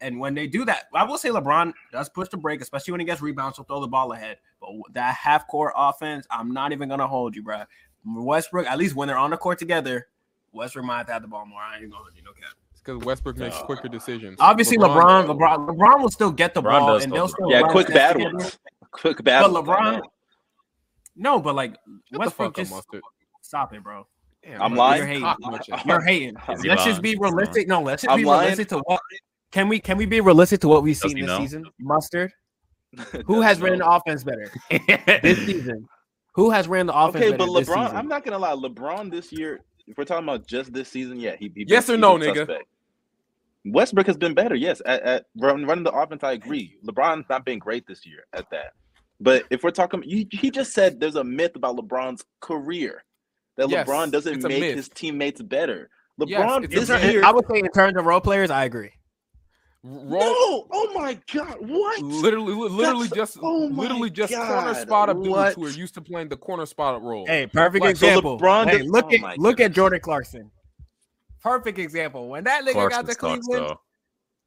[0.03, 3.01] And when they do that, I will say LeBron does push the break, especially when
[3.01, 4.39] he gets rebounds, so throw the ball ahead.
[4.59, 7.65] But that half court offense, I'm not even gonna hold you, bro.
[8.05, 10.09] Westbrook, at least when they're on the court together,
[10.53, 11.61] Westbrook might have to have the ball more.
[11.61, 12.55] I ain't gonna hold you, no cap.
[12.73, 14.37] It's because Westbrook makes Uh, quicker decisions.
[14.41, 17.87] Obviously, LeBron, LeBron, LeBron, will still get the LeBron ball, and they'll still Yeah, quick
[17.89, 18.37] steps bad together.
[18.37, 18.59] ones.
[18.93, 19.69] Quick bad But ones.
[19.69, 20.01] LeBron,
[21.17, 21.81] no, but like Shut
[22.11, 22.89] the Westbrook, fuck up, just
[23.43, 24.07] stop it, bro.
[24.43, 24.99] Damn, I'm bro, lying.
[24.99, 25.23] You're hating.
[25.23, 25.75] cock munching.
[25.85, 26.37] You're hating.
[26.49, 27.69] Is Let's just be realistic.
[27.69, 28.41] No, let's just I'm be lying?
[28.41, 29.01] realistic to what.
[29.53, 31.39] Can we can we be realistic to what we've Does seen he this know?
[31.39, 31.65] season?
[31.79, 32.33] Mustard.
[33.27, 33.67] Who has know.
[33.67, 34.51] ran the offense better
[35.23, 35.87] this season?
[36.33, 37.97] Who has ran the offense Okay, but LeBron, season?
[37.97, 38.53] I'm not gonna lie.
[38.53, 41.51] LeBron this year, if we're talking about just this season, yeah, he.
[41.55, 42.37] he Yes or he's no, a nigga?
[42.37, 42.65] suspect.
[43.67, 44.81] Westbrook has been better, yes.
[44.87, 46.77] At, at run- running the offense, I agree.
[46.87, 48.73] LeBron's not been great this year at that.
[49.21, 53.05] But if we're talking, you, he just said there's a myth about LeBron's career
[53.57, 54.77] that Yes, LeBron doesn't make myth.
[54.77, 55.91] his teammates better.
[56.19, 57.23] LeBron it's a this year.
[57.25, 58.93] I would say in terms of role players, I agree.
[59.83, 62.03] Roll, no, oh my God, what?
[62.03, 65.55] literally, literally That's- just, oh literally just corner God, spot of dudes what?
[65.55, 67.27] who are used to playing the corner spot role.
[67.27, 68.39] Hey, perfect Like, so example.
[68.39, 69.73] LeBron hey, does- look oh at my look at.
[69.73, 70.51] Jordan Clarkson.
[71.43, 72.29] Perfect example.
[72.29, 73.81] When that nigga got Clarkson to Cleveland, though.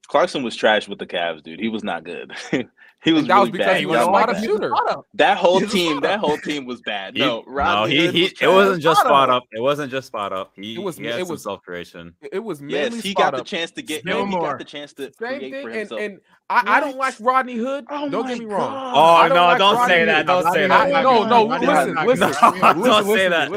[0.07, 1.59] Clarkson was trash with the Cavs, dude.
[1.59, 2.31] He was not good.
[3.03, 3.77] he was And that was because bad.
[3.77, 4.71] he Y'all was a spot up shooter.
[5.15, 7.13] That whole team, that whole team was bad.
[7.15, 9.43] He- no, no, he, he was it wasn't just Spot spot up.
[9.43, 9.49] up.
[9.51, 10.51] It wasn't just spot up.
[10.55, 12.13] He, It was- he had it was- self creation.
[12.31, 14.03] It was mainly Yes, he spot got the chance to get.
[14.05, 16.01] Bill No, he got the chance to Same create thing, for and, himself.
[16.01, 16.97] and I, I don't What?
[16.97, 17.85] like Rodney Hood.
[17.89, 18.59] oh don't get me wrong.
[18.71, 18.93] God.
[18.95, 19.43] Oh don't no!
[19.45, 20.25] like don't Rodney say that!
[20.27, 20.95] Don't say that!
[20.95, 23.49] I, no, no, listen, listen, listen, don't say that.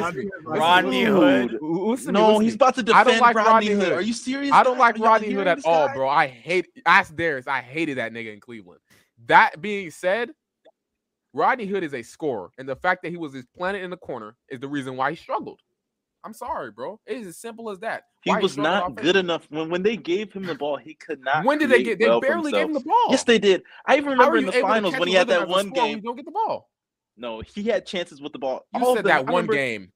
[0.45, 1.53] Rodney Hood.
[1.53, 2.45] listen, listen, no, listen.
[2.45, 3.09] he's about to defend.
[3.09, 3.83] I don't like Rodney Rodney Hood.
[3.89, 3.93] Hood.
[3.93, 4.53] Are you serious?
[4.53, 6.09] I don't like Rodney Hood at all, bro.
[6.09, 6.69] I hate.
[6.87, 7.47] Ask Darius.
[7.49, 8.81] I hated that nigga in Cleveland.
[9.27, 10.31] That being said,
[11.33, 13.97] Rodney Hood is a scorer, and the fact that he was his planet in the
[13.97, 15.61] corner is the reason why he struggled.
[16.25, 16.99] I'm sorry, bro.
[17.07, 18.03] It is as simple as that.
[18.23, 19.47] He Why was struggled not good enough.
[19.49, 21.45] When when they gave him the ball, he could not.
[21.45, 21.99] When did they get?
[22.01, 23.07] They well barely gave him the ball.
[23.11, 23.63] Yes, they did.
[23.87, 25.97] I even remember in the finals when he had that one game.
[25.99, 26.69] You don't get the ball.
[27.17, 28.67] No, he had chances with the ball.
[28.75, 29.93] You All said that I one remember- game.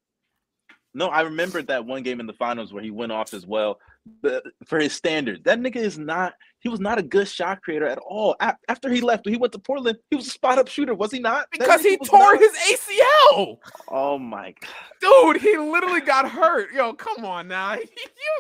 [0.93, 3.79] No, I remembered that one game in the finals where he went off as well.
[4.23, 5.43] the, for his standards.
[5.45, 6.35] That nigga is not.
[6.61, 8.37] He was not a good shot creator at all.
[8.41, 9.99] A- after he left, when he went to Portland.
[10.11, 11.47] He was a spot up shooter, was he not?
[11.51, 13.59] Because nigga he tore not- his ACL.
[13.89, 14.71] Oh my god.
[15.01, 16.73] Dude, he literally got hurt.
[16.73, 17.77] Yo, come on now.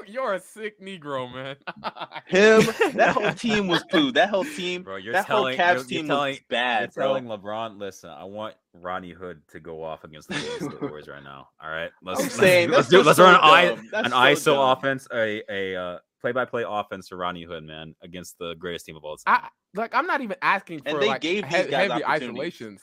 [0.07, 1.57] You, you're a sick Negro, man.
[2.27, 2.63] Him,
[2.95, 4.13] that whole team was poo.
[4.13, 6.81] That whole team, Bro, you're that telling whole Cavs you're, team you're telling, was bad,
[6.81, 7.07] you're bro.
[7.07, 11.25] telling LeBron, listen, I want Ronnie Hood to go off against the Golden Warriors right
[11.25, 11.49] now.
[11.63, 13.63] All right, let's I'm let's, saying, let's do let's so run an, I,
[13.95, 14.79] an so ISO dumb.
[14.79, 19.05] offense, a a uh, play-by-play offense for Ronnie Hood, man, against the greatest team of
[19.05, 19.41] all time.
[19.43, 22.83] I like I'm not even asking And for they like gave he- heavy isolations.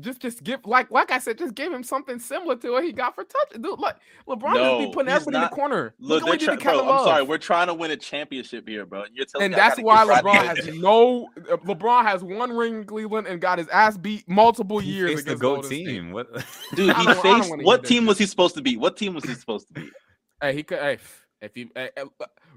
[0.00, 2.92] Just just give like like I said, just give him something similar to what he
[2.92, 3.60] got for touch.
[3.60, 3.96] Dude, like
[4.26, 5.94] LeBron just No, be putting he's everybody in the corner.
[5.98, 7.74] Look, Look, what he they're did to try- Kevin bro, I'm sorry, we're trying to
[7.74, 9.04] win a championship here, bro.
[9.12, 11.28] You're telling And me I why LeBron has no.
[11.50, 15.10] uh, LeBron has one ring in Cleveland and got his ass beat multiple He years
[15.10, 15.84] faced the against GOAT Golden State.
[15.84, 16.12] team.
[16.12, 16.32] What?
[16.74, 18.78] Dude, I he don't- I don't faced what team was he supposed to beat?
[18.80, 19.92] What team was he supposed to beat?
[20.40, 20.78] Hey, he could.
[20.78, 20.98] Hey,
[21.42, 21.68] if he.
[21.74, 22.04] Hey, uh,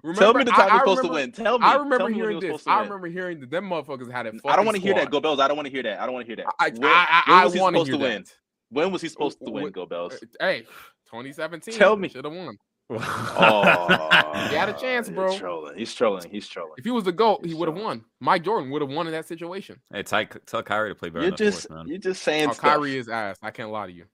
[0.06, 1.32] remember, Tell me the I- time I he's supposed to win.
[1.32, 1.66] Tell me.
[1.66, 2.66] I remember me hearing this.
[2.68, 4.36] I remember hearing that them motherfuckers had it.
[4.46, 5.02] I don't want to hear that.
[5.04, 5.12] squad.
[5.12, 5.40] Go Bells.
[5.40, 6.00] I don't want to hear that.
[6.00, 6.54] I don't want to hear that.
[6.60, 8.24] I, When- I, when I, was he want to supposed hear to win?
[8.24, 8.34] that.
[8.70, 9.68] When was he supposed to win?
[9.68, 10.14] wh- Go Bells.
[10.40, 10.62] Hey,
[11.08, 11.74] 2017.
[11.76, 12.10] Tell me.
[12.10, 12.58] Should have won.
[12.90, 12.96] Oh,
[14.50, 15.32] He had a chance, bro.
[15.32, 15.50] he's bro.
[15.50, 15.78] Trolling.
[15.78, 16.30] He's trolling.
[16.30, 16.74] He's trolling.
[16.78, 18.04] If he was the GOAT, he would have won.
[18.20, 19.80] Mike Jordan would have won in that situation.
[19.92, 21.26] hey, Ty, tell Kyrie to play better.
[21.26, 21.88] You're just fourth, man.
[21.88, 22.74] you're just saying Oh, stuff.
[22.74, 23.38] Kyrie is ass.
[23.42, 24.06] I can't lie to you.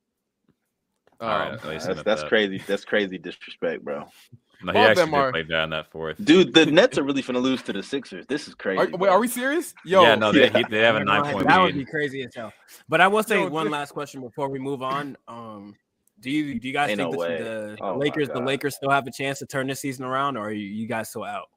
[1.20, 2.62] All right, Um, at least That's, that's crazy.
[2.66, 4.06] That's crazy disrespect, bro.
[4.64, 6.24] No, he All of actually them did are- play bad in that fourth.
[6.24, 8.26] Dude, the Nets are really finna lose to the Sixers.
[8.28, 8.78] This is crazy.
[8.80, 9.10] are, wait, bro.
[9.10, 9.74] are we serious?
[9.86, 10.62] Yo, yeah, no, they, yeah.
[10.70, 11.86] they have a nine that- point that would lead.
[11.86, 12.54] be crazy as hell.
[12.90, 15.18] But I will say Yo, one this- last question before we move on.
[15.28, 15.76] Um,
[16.20, 18.92] do you do you guys Ain't think no that the Oh Lakers the Lakers still
[18.92, 21.50] have a chance to turn this season around, or are you, you guys still out?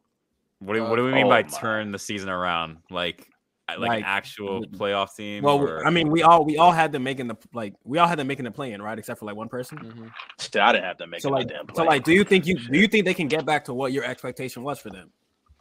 [0.61, 1.49] What do, what do we mean Oh by my.
[1.49, 2.79] turn the season around?
[2.91, 3.29] Like,
[3.69, 5.43] like, Like, an actual playoff team?
[5.43, 8.07] Well, or- I mean, we all we all had them making the like we all
[8.07, 8.99] had them making the play in, right?
[8.99, 9.79] Except for like one person.
[9.79, 10.11] Mhm.
[10.41, 12.47] Shit, I didn't have to make So no like, damn so like, do you think
[12.47, 15.11] you do you think they can get back to what your expectation was for them,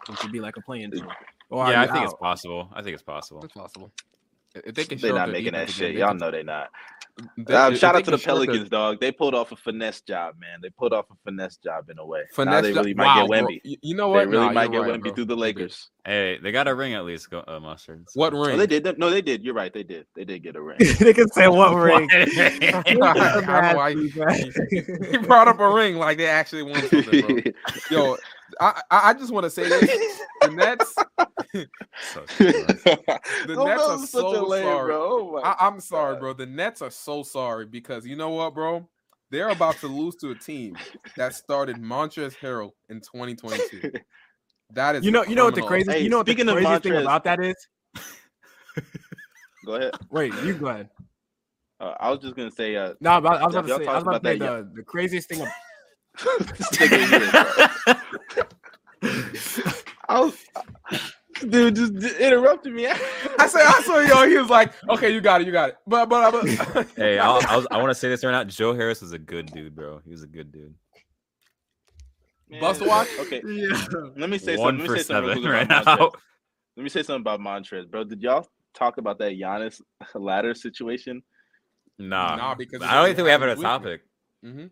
[0.08, 0.92] which would be like a play-in?
[1.50, 2.70] Or yeah, I you think it's possible.
[2.74, 3.42] I think it's possible.
[3.44, 3.92] It's possible.
[4.56, 5.90] If they can They're not making that shit.
[5.92, 6.70] again, Y'all can- know they're not.
[7.38, 9.00] they- Um, shout out to the show good- Pelicans, dog.
[9.00, 10.60] They pulled off a finesse job, man.
[10.62, 12.22] They pulled off a finesse job in a way.
[12.22, 13.44] now Finesse they job- really might wow, get.
[13.44, 13.62] Wemby.
[13.64, 14.28] You- You know They what?
[14.28, 15.14] really Nah, might get you're right, Wemby bro.
[15.14, 15.90] through the Lakers.
[16.06, 18.06] Hey, they got a ring at least, go, uh, mustard.
[18.10, 18.58] so- What Oh, ring?
[18.60, 18.98] they did.
[19.00, 19.44] No, they did.
[19.44, 19.74] You're right.
[19.74, 20.06] They did.
[20.16, 20.78] They did get a ring.
[21.00, 22.10] they can say what ring.
[22.14, 24.10] I don't know why he,
[25.12, 27.52] he brought up a ring like they actually won something, bro.
[27.90, 28.18] Yo,
[28.60, 30.96] I I I just want to say this: the Nets,
[32.14, 34.92] So the Go Nets are is such a so lame, sorry.
[34.92, 35.02] bro.
[35.04, 36.20] Oh I, I'm sorry, God.
[36.20, 36.34] bro.
[36.34, 38.88] The Nets are so sorry because you know what, bro?
[39.30, 40.76] They're about to lose to a team
[41.18, 43.92] that started Montrezl Harrell in 2022.
[44.74, 46.50] That is You know, you know what the crazy, Hey, you know what the speaking
[46.50, 47.56] of craziest thing about that is.
[49.66, 49.94] Go ahead.
[50.10, 50.90] Wait, you go ahead.
[51.80, 52.76] Uh, I was just gonna say.
[52.76, 54.74] Uh, No, but I was about to say, I was talked about to say about
[54.74, 55.42] the, the craziest thing.
[55.42, 55.48] Of,
[56.58, 57.32] this nigga here,
[59.04, 59.14] bro.
[60.10, 60.38] I was,
[61.50, 62.88] dude, just interrupted me.
[63.40, 64.28] I said, I saw yo.
[64.28, 67.42] He was like, "Okay, you got it, you got it." But but, but hey, I'll,
[67.48, 68.44] I, was, I want to say this right now.
[68.44, 70.02] Joe Harris was a good dude, bro.
[70.06, 70.74] He was a good dude.
[72.60, 73.08] Bust Man, watch?
[73.20, 73.86] Okay, yeah.
[74.16, 74.88] let me say One something.
[74.88, 75.98] Let me say something real seven quick right about now.
[75.98, 76.12] Montrez.
[76.78, 78.04] Let me say something about Montrez, bro.
[78.04, 79.82] Did y'all talk about that Giannis
[80.16, 81.24] ladder situation?
[81.98, 83.98] Nah, Nah, because I don't even think we have it happens as a weekly.
[83.98, 84.02] topic.
[84.44, 84.66] hmm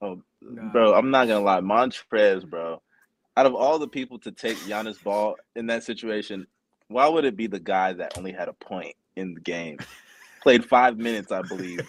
[0.00, 0.70] Oh, Nah.
[0.72, 2.82] bro, I'm not gonna lie, Montrez, bro.
[3.36, 6.46] Out of all the people to take Giannis ball in that situation,
[6.88, 9.78] why would it be the guy that only had a point in the game?
[10.42, 11.80] Played five minutes, I believe.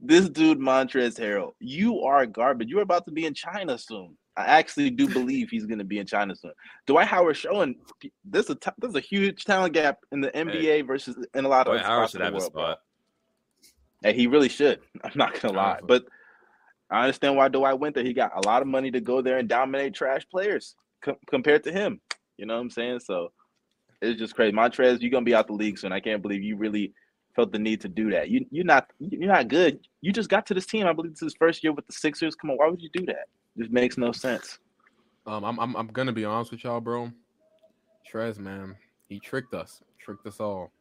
[0.00, 2.68] This dude, Montrez Harrell, you are garbage.
[2.68, 4.16] You're about to be in China soon.
[4.36, 6.52] I actually do believe he's going to be in China soon.
[6.86, 7.76] Dwight Howard showing
[8.24, 11.66] this a t- there's a huge talent gap in the NBA versus in a lot
[11.66, 12.62] of Dwight other Howard should have a world, bro.
[12.62, 12.78] spot.
[14.02, 14.80] Hey, he really should.
[15.04, 16.04] I'm not gonna lie, but
[16.92, 18.04] I understand why Dwight went there.
[18.04, 21.64] He got a lot of money to go there and dominate trash players co- compared
[21.64, 22.00] to him.
[22.36, 23.00] You know what I'm saying?
[23.00, 23.32] So
[24.02, 24.52] it's just crazy.
[24.54, 25.92] Montrez, you're gonna be out the league soon.
[25.92, 26.92] I can't believe you really
[27.34, 28.28] felt the need to do that.
[28.28, 29.80] You you're not you're not good.
[30.00, 30.86] You just got to this team.
[30.86, 32.34] I believe this is first year with the Sixers.
[32.34, 33.28] Come on, why would you do that?
[33.56, 34.58] This makes no sense.
[35.26, 37.10] Um, I'm, I'm I'm gonna be honest with y'all, bro.
[38.10, 38.76] Trez, man,
[39.08, 40.72] he tricked us, tricked us all,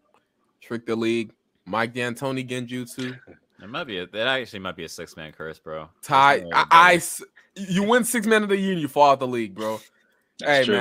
[0.62, 1.32] tricked the league.
[1.66, 3.18] Mike D'Antoni Genjutsu,
[3.62, 5.90] It might be a, that actually might be a six man curse, bro.
[6.02, 6.40] Ty.
[6.40, 7.02] That's I, I
[7.56, 9.80] you win six men of the year, and you fall out the league, bro.
[10.40, 10.76] That's hey true.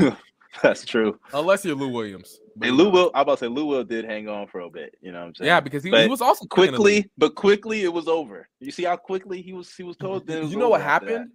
[0.00, 0.16] man,
[0.62, 1.18] That's true.
[1.32, 2.40] unless you're Lou Williams.
[2.60, 3.10] And Lou will.
[3.14, 4.96] I about to say Lou will did hang on for a bit.
[5.00, 5.46] You know what I'm saying?
[5.46, 7.04] Yeah, because he, he was also cooking the league.
[7.04, 8.48] quickly, but quickly it was over.
[8.58, 10.26] You see how quickly he was he was told.
[10.26, 11.12] Then was You know what over after that.
[11.12, 11.32] happened?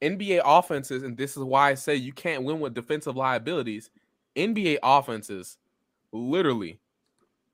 [0.00, 3.90] NBA offenses, and this is why I say you can't win with defensive liabilities.
[4.36, 5.58] NBA offenses,
[6.12, 6.78] literally,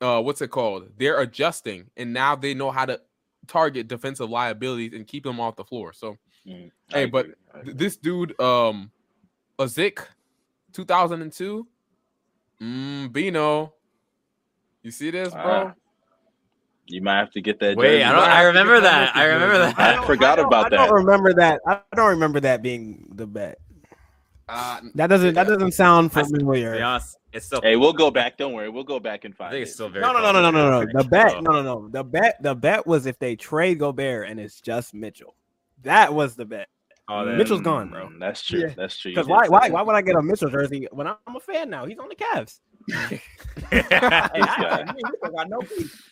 [0.01, 0.89] uh, what's it called?
[0.99, 3.01] They're adjusting, and now they know how to
[3.47, 5.93] target defensive liabilities and keep them off the floor.
[5.93, 6.17] So
[6.47, 7.27] Mm, Hey, I but
[7.65, 8.93] th- this dude, um,
[9.59, 9.99] Azik,
[10.73, 11.67] 2002,
[12.63, 13.75] mm, Bino.
[14.83, 15.43] You see this, bro?
[15.69, 15.75] Ah,
[16.87, 17.77] You might have to get that.
[17.77, 18.23] Wait, jersey I don't.
[18.31, 19.17] I remember that.
[19.17, 19.77] I remember that.
[19.79, 20.07] I that.
[20.07, 21.61] forgot don't- about I don't remember that.
[21.67, 23.59] I don't remember that being the bet.
[24.49, 25.35] Uh, That doesn't.
[25.35, 26.81] That doesn't sound I- To be familiar.
[26.81, 27.61] honest, it's still.
[27.63, 28.37] Hey, we'll go back.
[28.37, 30.03] Don't worry, we'll go back and I find think it's still very.
[30.03, 30.87] No, no, no, no, no, no, no.
[30.87, 31.03] possible.
[31.03, 31.31] The bet.
[31.33, 31.89] So, No, no, no.
[31.89, 32.43] The bet.
[32.43, 35.35] The bet was if they trade Gobert and it's just Mitchell.
[35.83, 36.69] That was the bet.
[37.09, 38.09] Oh, that- Mitchell's gone, bro.
[38.09, 38.61] Mm, That's true.
[38.61, 38.75] Yeah.
[38.77, 39.13] That's true.
[39.13, 39.47] Because why?
[39.49, 39.69] Why?
[39.71, 41.87] Why would I get a Mitchell jersey when I'm a fan now?
[41.87, 42.61] He's on the Cavs.
[43.71, 44.85] Hey, This guy.
[44.87, 46.07] I- me and Mitchell got no beef.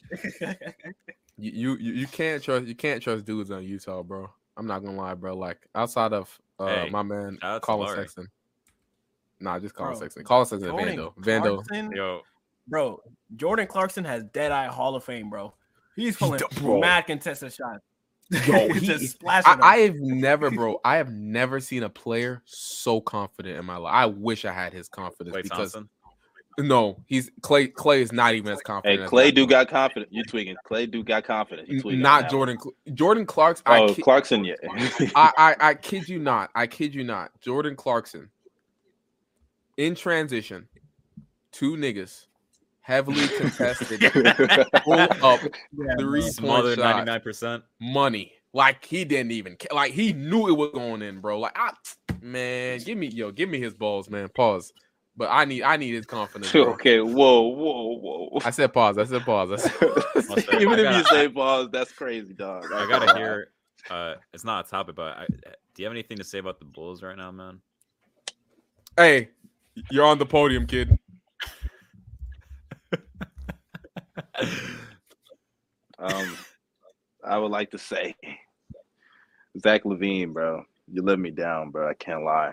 [1.37, 4.31] you, you you you can't trust you can't trust dudes on Utah, bro.
[4.57, 5.37] I'm not gonna lie, bro.
[5.37, 8.29] Like outside of uh, Hey, my man shout out to Collin Sexton.
[9.45, 10.25] Nah, just Collin Bro, Sexton.
[10.25, 11.67] Collin Sexton and Jordan Vando.
[11.67, 11.95] Vando.
[11.95, 12.21] Yo,
[12.67, 13.01] bro.
[13.37, 15.55] Jordan Clarkson has dead eye Hall of Fame, bro.
[15.97, 16.81] He's pulling d- bro.
[16.81, 17.85] mad contested shots.
[18.47, 19.63] Yo, he just splashing.
[19.63, 19.67] I.
[19.67, 20.81] I have never, bro.
[20.85, 23.93] I have never seen a player so confident in my life.
[23.95, 25.89] I wish I had his confidence Klay because Thompson.
[26.59, 27.71] no, he's Klay.
[27.73, 29.03] Klay is not even as confident.
[29.03, 30.11] Hey, Klay that, do got confident.
[30.13, 30.57] You tweaking?
[30.69, 31.69] Klay do got confident.
[31.69, 32.01] Tweaking?
[32.01, 32.59] not Jordan.
[32.59, 33.65] Cl- Jordan Clarkson.
[33.67, 33.77] one.
[33.77, 34.55] I, Oh, ki- Clarkson, yeah.
[35.15, 36.51] I, I I kid you not.
[36.55, 37.31] I kid you not.
[37.41, 38.31] Jordan Clarkson
[39.77, 40.69] in transition,
[41.53, 42.27] two niggas
[42.81, 44.01] heavily contested,
[44.85, 45.41] pull up
[45.73, 47.65] Yeah, three point Smothered ninety shot nine percent.
[47.81, 48.33] money.
[48.53, 51.41] Like he didn't even ca- like he knew it was going in, bro.
[51.41, 51.73] Like I,
[52.23, 54.29] man, give me yo, give me his balls, man.
[54.29, 54.73] Pause.
[55.17, 56.53] But I need I need his confidence.
[56.53, 56.63] bro.
[56.75, 58.39] okay, whoa, whoa, whoa.
[58.45, 58.97] I said pause.
[58.99, 59.51] I said pause.
[59.53, 59.73] I said,
[60.61, 62.67] Even I if you gotta- say balls, that's crazy, dog.
[62.73, 63.49] I gotta hear.
[63.91, 66.65] Uh, it's not a topic, but I, do you have anything to say about the
[66.65, 67.61] Bulls right now, man?
[68.97, 69.29] hey,
[69.91, 70.99] you're on the podium, kid.
[75.99, 76.37] Um,
[77.25, 78.15] I would like to say,
[79.59, 81.89] Zach LaVine, bro, you let me down, bro.
[81.89, 82.53] I can't lie.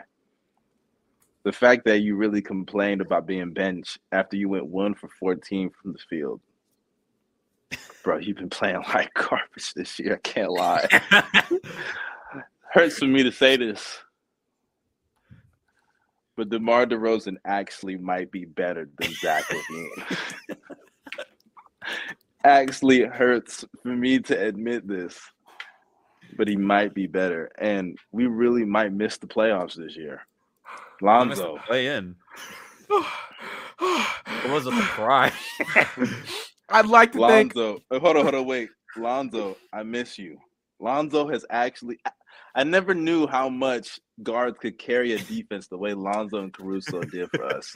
[1.43, 5.71] The fact that you really complained about being benched after you went one for 14
[5.81, 6.39] from the field,
[8.03, 10.15] bro, you've been playing like garbage this year.
[10.15, 10.87] I can't lie.
[12.73, 13.97] Hurts for me to say this,
[16.41, 20.57] but DeMar DeRozan actually might be better than Zach LaVine.
[22.43, 25.19] actually hurts for me to admit this,
[26.37, 30.21] but he might be better, and we really might miss the playoffs this year.
[30.99, 32.15] Lonzo, play in.
[34.43, 35.33] It was a surprise.
[36.69, 40.39] I'd like to think Lonzo, uh, hold on, hold on, wait, Lonzo, I miss you.
[40.81, 41.99] Lonzo has actually.
[42.05, 42.11] I,
[42.53, 47.01] I never knew how much guards could carry a defense the way Lonzo and Caruso
[47.01, 47.75] did for us.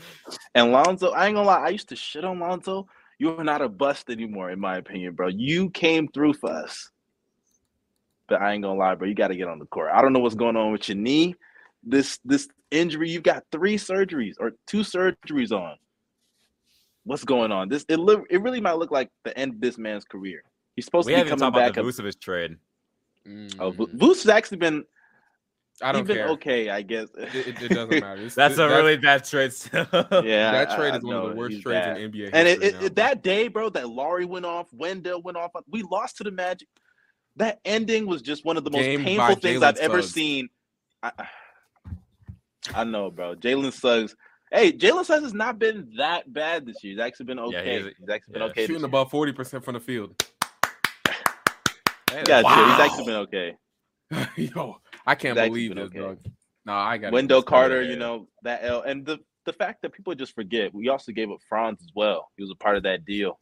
[0.53, 2.87] And Lonzo, I ain't gonna lie, I used to shit on Lonzo.
[3.17, 5.29] You are not a bust anymore, in my opinion, bro.
[5.29, 6.91] You came through for us.
[8.27, 9.07] But I ain't gonna lie, bro.
[9.07, 9.91] You got to get on the court.
[9.93, 11.35] I don't know what's going on with your knee.
[11.83, 15.77] This this injury, you've got three surgeries or two surgeries on.
[17.03, 17.69] What's going on?
[17.69, 20.41] This it look it really might look like the end of this man's career.
[20.75, 21.77] He's supposed we to be haven't even coming talked back.
[21.77, 22.57] about the Vucevic trade.
[23.28, 23.30] Oh,
[23.71, 24.84] Mm, Vu- Vuce has actually been
[25.82, 26.28] I don't he's care.
[26.30, 27.09] okay, I guess.
[27.17, 28.15] It, it- it doesn't matter.
[28.21, 29.51] It's- That's it- a really bad trade.
[29.73, 31.97] Yeah, that I- trade I is one of the worst trades bad.
[31.99, 35.21] in NBA And history it, now, it- that day, bro, that Lauri went off, Wendell
[35.21, 35.51] went off.
[35.69, 36.67] We lost to the Magic.
[37.38, 40.47] That ending was just one of the most Game painful things Jalen I've ever seen.
[41.03, 41.11] I,
[42.73, 43.36] I know, bro.
[43.36, 44.15] Jalen Suggs.
[44.51, 46.93] Hey, Jalen Suggs has not been that bad this year.
[46.93, 47.82] He's actually been Yeah, okay.
[47.82, 48.61] he's- he's actually been okay.
[48.61, 48.86] shooting this year.
[48.88, 50.15] above forty percent from the field.
[52.16, 52.63] Hey, Yeah, that's- chill.
[52.63, 52.72] Wow.
[52.78, 53.57] he's actually been okay.
[54.55, 55.99] Yo, I can't He's believe this, okay.
[55.99, 56.18] dog.
[56.66, 60.13] No, I got Wendell Carter, you know that L, and the the fact that people
[60.16, 60.74] just forget.
[60.74, 62.30] We also gave up Franz as well.
[62.36, 63.38] He was a part of that deal.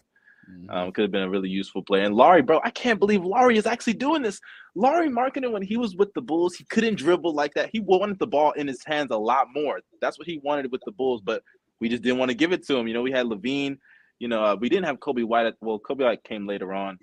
[0.70, 2.04] Um, could have been a really useful player.
[2.04, 4.42] And Lauri, bro, I can't believe Lauri is actually doing this.
[4.76, 7.70] Lauri Markkanen when he was with the Bulls, he couldn't dribble like that.
[7.72, 9.80] He wanted the ball in his hands a lot more.
[10.02, 11.42] That's what he wanted with the Bulls, but
[11.80, 12.90] we just didn't want to give it to him.
[12.90, 13.78] You know, we had LaVine.
[14.20, 15.46] You know, uh, we didn't have Coby White.
[15.46, 16.98] At, well, Coby White came later on.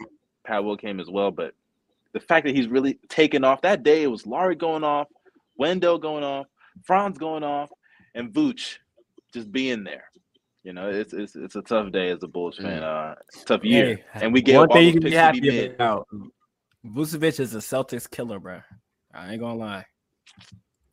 [0.47, 1.55] Pat Will came as well, but
[2.12, 5.08] the fact that he's really taken off that day, it was Lauri going off,
[5.56, 6.46] Wendell going off,
[6.84, 7.70] Franz going off,
[8.14, 8.76] and Vooch
[9.32, 10.04] just being there.
[10.64, 12.82] You know, it's it's it's a tough day as a Bulls fan.
[12.82, 13.14] Uh,
[13.46, 16.06] tough year, Hey, and we gave one up thing you can be happy be about.
[16.86, 18.61] Vucevic is a Celtics killer, bro.
[19.14, 19.86] I ain't gonna lie.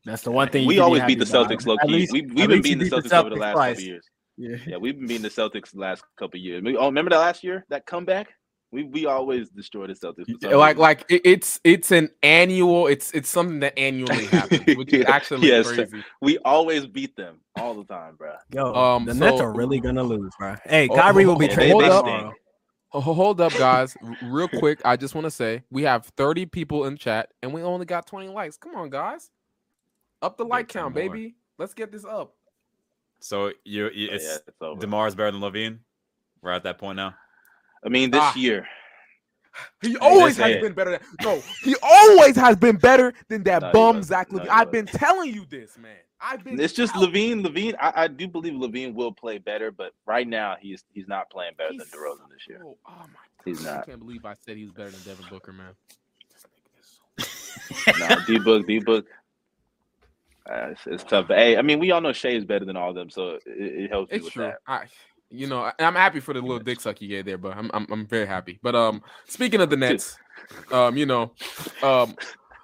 [0.05, 1.49] That's the one thing we can always happy beat the about.
[1.51, 1.87] Celtics low key.
[1.91, 3.75] least- We, at we've been least you beating the Celtics over the last twice.
[3.75, 4.09] couple years.
[4.37, 4.57] Yeah.
[4.67, 6.63] Yeah, we've been beating the Celtics the last couple years.
[6.63, 7.65] We- Oh, remember that last year?
[7.69, 8.27] That comeback?
[8.71, 10.25] We we always destroy the Celtics.
[10.43, 12.87] like like it's it's an annual.
[12.87, 15.67] It's it's something that annually happens, which is actually Yes.
[15.67, 16.03] crazy.
[16.21, 18.33] we always beat them all the time, bro.
[18.51, 20.55] Yo, Um, the Nets are really gonna lose, bro.
[20.65, 22.05] Hey, Oh, Kyrie will be oh, Yeah, traded they, they hold up.
[22.05, 22.33] tomorrow.
[22.91, 23.95] Hold up, guys.
[24.21, 27.61] Real quick, I just want to say we have 30 people in chat and we
[27.61, 28.57] only got 20 likes.
[28.57, 29.29] Come on, guys.
[30.21, 31.03] Up the like count, more.
[31.03, 31.35] baby.
[31.57, 32.33] Let's get this up.
[33.19, 35.79] So you, you it's, yeah, it's Demar's better than LaVine.
[36.41, 37.15] We're at that point now.
[37.87, 38.35] I mean, this ah.
[38.35, 38.67] year.
[39.81, 41.41] He always has been better than no.
[41.63, 44.45] He always has been better than that no, bum Zach LaVine.
[44.45, 45.95] No, I've been telling you this, man.
[46.19, 46.59] I've been.
[46.59, 47.75] It's just LaVine, LaVine.
[47.79, 51.53] I, I, do believe LaVine will play better, but right now he's he's not playing
[51.57, 52.59] better he's than DeRozan this year.
[52.65, 52.97] Oh my!
[53.05, 53.45] God.
[53.45, 53.79] He's not.
[53.79, 55.73] I can't believe I said he was better than Devin Booker, man.
[57.99, 59.07] nah, D Book, D Book.
[60.47, 61.29] Uh, it's, it's, tough.
[61.29, 63.31] But hey, I mean, we all know Shai is better than all of them, so
[63.31, 64.43] it, it helps it's you with true.
[64.43, 64.57] that.
[64.67, 64.85] I,
[65.29, 67.87] you know, I'm happy for the little dick suck you gave there, but I'm, I'm
[67.91, 68.59] I'm very happy.
[68.61, 70.17] But um, speaking of the Nets,
[70.71, 71.31] um, you know,
[71.83, 72.15] um,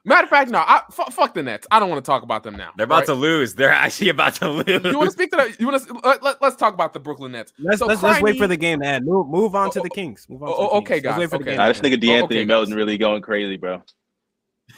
[0.06, 1.66] Matter of fact, no, I, f- fuck the Nets.
[1.72, 2.72] I don't want to talk about them now.
[2.76, 3.06] They're about right?
[3.06, 3.56] to lose.
[3.56, 4.84] They're actually about to lose.
[4.84, 5.60] You want to speak to that?
[5.60, 7.54] You want to let, let, us talk about the Brooklyn Nets.
[7.58, 9.06] Let's so let's, let's, wait for the game to end.
[9.06, 10.28] Move, move on to the Kings.
[10.30, 10.50] Move on.
[10.50, 11.04] Oh, the okay, Kings.
[11.04, 11.12] guys.
[11.12, 11.44] Let's wait for okay.
[11.44, 11.58] the game.
[11.58, 13.82] Nah, this nigga De'Anthony okay, Melton really going crazy, bro.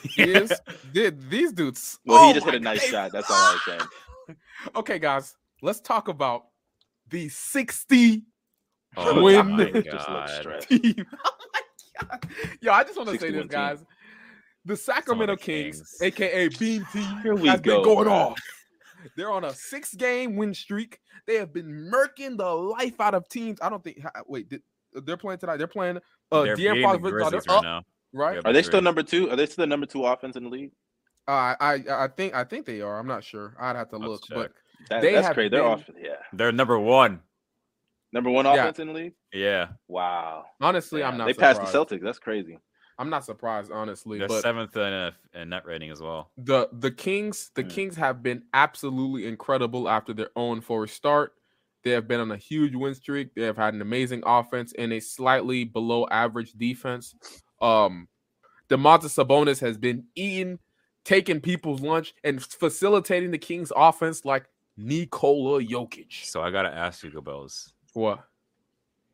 [0.04, 0.54] He is.
[0.94, 2.00] Did these dudes?
[2.06, 2.92] Well, oh he just hit a nice God.
[2.92, 3.12] shot.
[3.12, 3.80] That's all I was
[4.28, 4.38] saying.
[4.76, 5.36] okay, guys.
[5.64, 6.46] Let's talk about
[7.10, 8.24] the sixty
[8.98, 9.84] oh, win team.
[11.26, 11.62] oh my
[12.02, 12.28] god!
[12.62, 13.80] Yo, I just want to say this, guys.
[13.80, 13.88] Team
[14.66, 18.14] the Sacramento Kings, Kings, aka Beam Team, has go, been going bro.
[18.14, 18.40] off.
[19.16, 21.00] They're on a six-game win streak.
[21.28, 23.60] They have been murking the life out of teams.
[23.62, 24.04] I don't think.
[24.28, 25.58] Wait, did, they're playing tonight.
[25.58, 26.00] They're playing.
[26.32, 27.04] Uh, they're De'Aaron Fox.
[27.04, 27.82] They're right, up, now.
[28.14, 28.40] right?
[28.44, 29.30] Are they still number two?
[29.30, 30.72] Are they still the number two offense in the league?
[31.28, 32.98] Uh, I I think I think they are.
[32.98, 33.56] I'm not sure.
[33.60, 34.52] I'd have to look, but
[34.90, 35.50] that, they that's have crazy.
[35.50, 35.90] Been, they're off.
[36.02, 37.22] Yeah, they're number one.
[38.14, 38.82] Number one offense yeah.
[38.82, 39.14] in the league.
[39.34, 39.68] Yeah.
[39.90, 40.46] Wow.
[40.62, 41.26] Honestly, I'm not.
[41.28, 41.60] They surprised.
[41.60, 42.02] passed the Celtics.
[42.02, 42.60] That's crazy.
[42.98, 44.20] I'm not surprised, honestly.
[44.20, 46.32] They're but seventh in, in net rating as well.
[46.38, 47.70] The the Kings, the mm.
[47.70, 51.34] Kings have been absolutely incredible after their own for start.
[51.84, 53.36] They have been on a huge win streak.
[53.36, 57.14] They have had an amazing offense and a slightly below average defense.
[57.62, 58.08] Um,
[58.70, 60.60] Domantas Sabonis has been eating,
[61.04, 64.46] taking people's lunch, and facilitating the Kings' offense like
[64.78, 66.26] Nikola Jokic.
[66.26, 67.74] So I gotta ask you, Gobels.
[67.94, 68.24] What?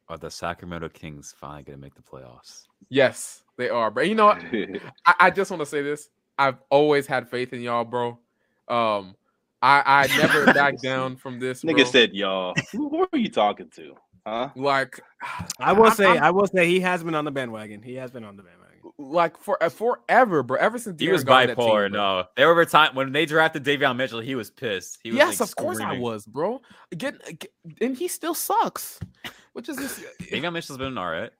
[0.09, 2.63] Are the Sacramento Kings finally gonna make the playoffs?
[2.89, 3.43] Yes.
[3.57, 4.41] They are, but you know what?
[5.05, 6.09] I, I just want to say this.
[6.37, 8.17] I've always had faith in y'all, bro.
[8.67, 9.15] Um,
[9.61, 11.63] I I never back down from this.
[11.63, 12.55] Nigga said y'all.
[12.71, 13.95] Who are you talking to?
[14.25, 14.49] Huh?
[14.55, 14.99] Like,
[15.59, 17.81] I will I'm, say, I'm, i will say, he has been on the bandwagon.
[17.81, 18.60] He has been on the bandwagon.
[19.01, 20.57] Like for uh, forever, bro.
[20.59, 21.85] Ever since he was bipolar.
[21.85, 24.19] Team, no, there were time when they drafted Davion Mitchell.
[24.19, 24.99] He was pissed.
[25.01, 26.61] He was yes, like, of course I was, bro.
[26.95, 28.99] Get, get, and he still sucks.
[29.53, 30.03] Which is this?
[30.21, 31.31] Davion Mitchell's been all right.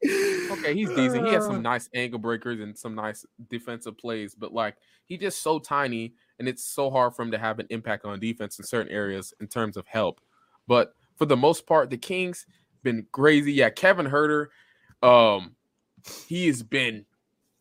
[0.52, 1.28] Okay, he's decent.
[1.28, 5.42] He has some nice ankle breakers and some nice defensive plays, but like he's just
[5.44, 8.66] so tiny, and it's so hard for him to have an impact on defense in
[8.66, 10.20] certain areas in terms of help.
[10.68, 12.48] But for the most part, the Kings
[12.82, 13.54] been crazy.
[13.54, 14.48] Yeah, Kevin Huerter,
[15.04, 15.56] um,
[16.28, 17.06] he has been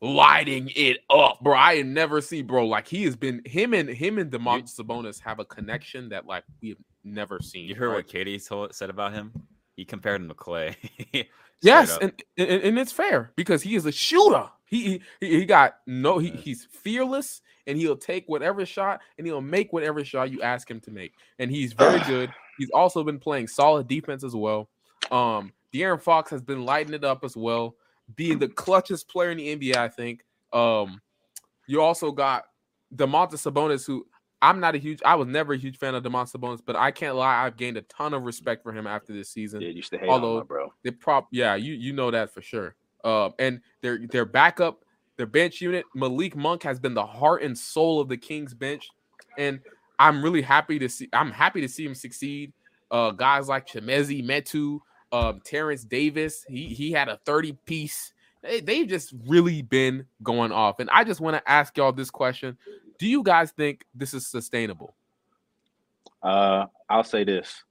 [0.00, 1.56] lighting it up, bro.
[1.56, 2.66] I never see, bro.
[2.66, 6.44] Like he has been him and him and Domantas Sabonis have a connection that like
[6.60, 7.68] we have never seen.
[7.68, 7.96] You heard right?
[7.96, 9.32] what KD told, said about him?
[9.76, 10.76] He compared him to Klay.
[11.62, 14.48] yes, and, and, and it's fair because he is a shooter.
[14.66, 16.18] He he, he got no.
[16.18, 20.70] He, he's fearless and he'll take whatever shot and he'll make whatever shot you ask
[20.70, 21.12] him to make.
[21.38, 22.32] And he's very good.
[22.58, 24.68] He's also been playing solid defense as well.
[25.10, 27.76] Um, De'Aaron Fox has been lighting it up as well,
[28.16, 29.76] being the clutchest player in the NBA.
[29.76, 30.24] I think.
[30.52, 31.00] Um,
[31.66, 32.44] you also got
[32.94, 34.06] Domantas Sabonis, who
[34.42, 35.00] I'm not a huge.
[35.04, 37.44] I was never a huge fan of Domantas Sabonis, but I can't lie.
[37.44, 39.60] I've gained a ton of respect for him after this season.
[39.60, 40.72] Yeah, you used to hate Although him, bro.
[40.82, 42.74] They prop, yeah, you you know that for sure.
[43.04, 44.84] Uh, and their their backup,
[45.16, 48.88] their bench unit, Malik Monk has been the heart and soul of the Kings bench,
[49.36, 49.60] and
[49.98, 51.08] I'm really happy to see.
[51.12, 52.52] I'm happy to see him succeed.
[52.90, 54.80] Uh, guys like Chimezie Metu,
[55.12, 58.12] um, Terence Davis, he he had a 30 piece.
[58.42, 62.10] They, they've just really been going off, and I just want to ask y'all this
[62.10, 62.56] question:
[62.98, 64.94] do you guys think this is sustainable?
[66.22, 67.64] Uh, I'll say this.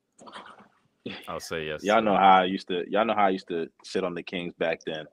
[1.28, 1.84] I'll say yes.
[1.84, 2.84] Y'all know how I used to.
[2.90, 5.06] Y'all know how I used to sit on the Kings back then.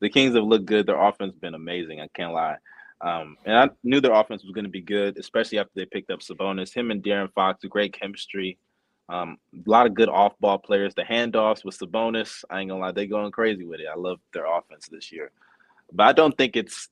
[0.00, 0.86] The Kings have looked good.
[0.86, 2.00] Their offense has been amazing.
[2.00, 2.56] I can't lie.
[3.00, 6.10] Um, and I knew their offense was going to be good, especially after they picked
[6.10, 6.74] up Sabonis.
[6.74, 8.58] Him and De'Aaron Fox, great chemistry.
[9.08, 10.94] Um, a lot of good off-ball players.
[10.94, 13.86] The handoffs with Sabonis, I ain't gonna lie, they going crazy with it.
[13.90, 15.30] I love their offense this year,
[15.92, 16.88] but I don't think it's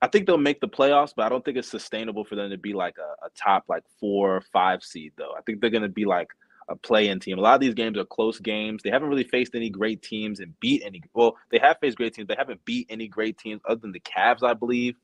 [0.00, 2.58] I think they'll make the playoffs, but I don't think it's sustainable for them to
[2.58, 5.32] be like a, a top like four or five seed though.
[5.36, 6.28] I think they're gonna be like
[6.68, 7.38] a play-in team.
[7.38, 8.82] A lot of these games are close games.
[8.82, 11.02] They haven't really faced any great teams and beat any.
[11.12, 12.28] Well, they have faced great teams.
[12.28, 14.96] They haven't beat any great teams other than the Cavs, I believe.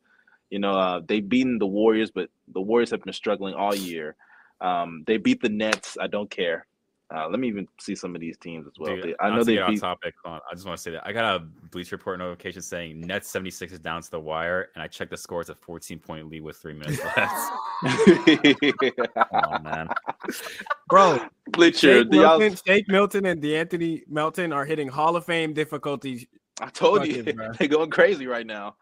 [0.49, 4.17] You know, uh, they've beaten the Warriors, but the Warriors have been struggling all year.
[4.61, 5.97] Um, they beat the Nets.
[6.01, 6.67] I don't care.
[7.13, 8.95] Uh, let me even see some of these teams as well.
[8.95, 9.81] Dude, They- I know they get off beat.
[9.81, 10.15] topic.
[10.25, 11.41] on, I just want to say that I got a
[11.73, 15.17] Bleach Report notification saying Nets 76 is down to the wire, and I checked the
[15.17, 15.41] score.
[15.41, 17.53] It's a 14 point lead with three minutes left.
[17.83, 19.89] Come on, man.
[20.89, 25.53] Bro, Bleacher, Shake the- Milton, Shake Milton and De'Anthony Melton are hitting Hall of Fame
[25.53, 26.29] difficulty.
[26.61, 27.53] I told you Buckets, bro.
[27.59, 28.77] they're going crazy right now.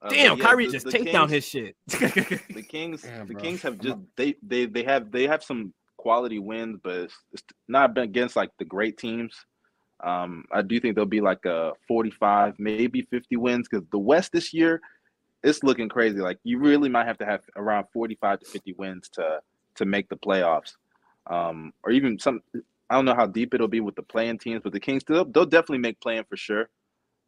[0.00, 1.76] Uh, Damn, but yeah, Kyrie the- just the take down his shit.
[1.88, 3.42] the Kings Yeah, the bro.
[3.42, 7.42] Kings have just they they they have they have some quality wins, but it's, it's
[7.66, 9.34] not been against like the great teams.
[10.04, 14.30] Um, I do think they'll be like a 45, maybe 50 wins because the West
[14.30, 14.80] this year
[15.42, 16.18] it's looking crazy.
[16.18, 19.40] Like you really might have to have around 45 to 50 wins to
[19.76, 20.72] to make the playoffs.
[21.28, 22.40] Um, or even some
[22.90, 25.24] I don't know how deep it'll be with the playing teams, but the Kings they'll,
[25.24, 26.68] they'll definitely make playing for sure.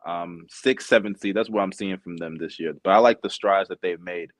[0.06, 1.36] Um, six, seven seed.
[1.36, 2.74] That's what I'm seeing from them this year.
[2.82, 4.30] But I like the strides that they've made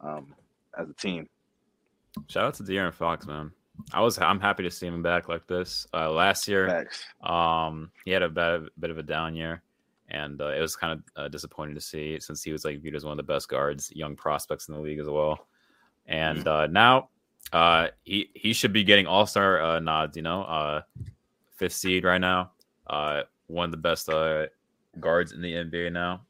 [0.00, 0.34] um,
[0.78, 1.28] as a team.
[2.28, 3.50] Shout out to De'Aaron Fox, man.
[3.92, 5.86] I was I'm happy to see him back like this.
[5.94, 6.88] Uh, last year,
[7.22, 9.62] um, he had a bad, bit of a down year,
[10.08, 12.94] and uh, it was kind of uh, disappointing to see since he was like viewed
[12.94, 15.46] as one of the best guards, young prospects in the league as well.
[16.06, 17.08] And uh, now,
[17.52, 20.16] uh, he he should be getting All Star uh, nods.
[20.16, 20.82] You know, uh,
[21.56, 22.52] fifth seed right now,
[22.86, 24.46] uh, one of the best uh,
[25.00, 26.22] guards in the NBA now.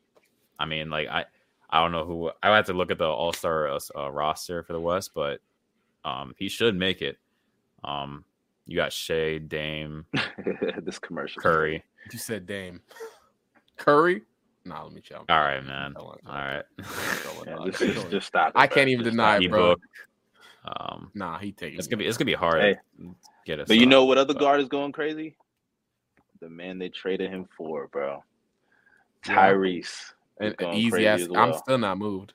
[0.59, 1.25] I mean, like I
[1.71, 4.63] I don't know who I have to look at the All Star uh, uh, roster
[4.63, 5.41] for the West, but
[6.05, 7.19] um, he should make it.
[7.85, 8.25] Um,
[8.67, 10.05] you got Shai, Dame,
[10.83, 11.43] this commercial.
[11.43, 11.83] Curry.
[12.13, 12.81] You said Dame.
[13.77, 14.23] Curry?
[14.65, 15.25] Nah, let me chill.
[15.29, 15.95] All right, man.
[15.95, 16.65] Don't All let- right.
[17.25, 18.51] don't Yeah, just, just, just stop.
[18.51, 19.51] it, I can't even Just deny it, it.
[19.51, 19.73] bro.
[19.73, 19.81] Ebook.
[20.65, 21.79] Um, Nah, he taking.
[21.79, 22.61] it's gonna be it's gonna be hard.
[22.63, 22.75] Hey.
[23.01, 23.67] to get us.
[23.67, 25.37] But you up, know what other but- guard is going crazy?
[26.41, 28.23] The man they traded him for, bro.
[29.25, 30.13] Tyrese.
[30.41, 31.21] and easy ass.
[31.23, 32.35] as I'm still not moved.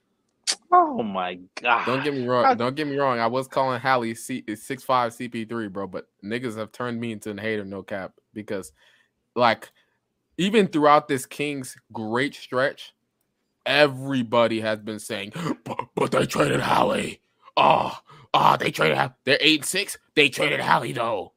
[0.71, 1.85] Oh my god!
[1.85, 2.45] Don't get me wrong.
[2.45, 3.19] I- Don't get me wrong.
[3.19, 7.31] I was calling Hallie C six five CP3, bro, but niggas have turned me into
[7.31, 8.13] a hater, no cap.
[8.33, 8.71] Because
[9.35, 9.69] like
[10.37, 12.93] even throughout this Kings great stretch,
[13.65, 15.31] everybody has been saying,
[15.63, 17.21] but, but they traded Hallie.
[17.55, 17.97] Oh,
[18.33, 19.97] oh, they traded they're eight six.
[20.15, 21.33] They traded Hallie though.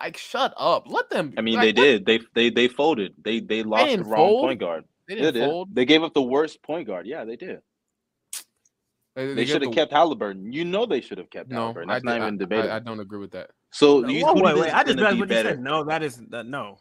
[0.00, 0.84] Like, shut up.
[0.90, 2.06] Let them I mean, like, they let- did.
[2.06, 3.14] They they they folded.
[3.22, 4.42] They they lost the wrong fold.
[4.44, 4.84] point guard.
[5.06, 5.48] They They didn't did.
[5.48, 5.74] fold.
[5.74, 7.06] They gave up the worst point guard.
[7.06, 7.60] Yeah, they did.
[9.16, 10.52] They, They get should have the- kept Haliburton.
[10.52, 11.90] You know they should have kept No, Haliburton.
[11.90, 12.70] I, That's not did- even I- debatable.
[12.72, 13.50] I, I don't agree with that.
[13.72, 14.74] so you, Whoa, who do wait, wait.
[14.74, 15.60] I just gonna read be what you said.
[15.60, 16.78] No, that is that no.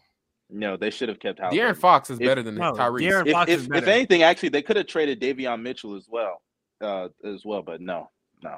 [0.52, 1.52] No, they should have kept Haliburton.
[1.54, 3.02] De'Aaron Fox is If- better than No, Tyrese.
[3.02, 3.90] De'Aaron if, Fox if, is if better.
[3.92, 6.42] anything, actually, they could have traded Davion Mitchell as well,
[6.82, 7.62] uh, as well.
[7.62, 8.10] But no,
[8.44, 8.58] no,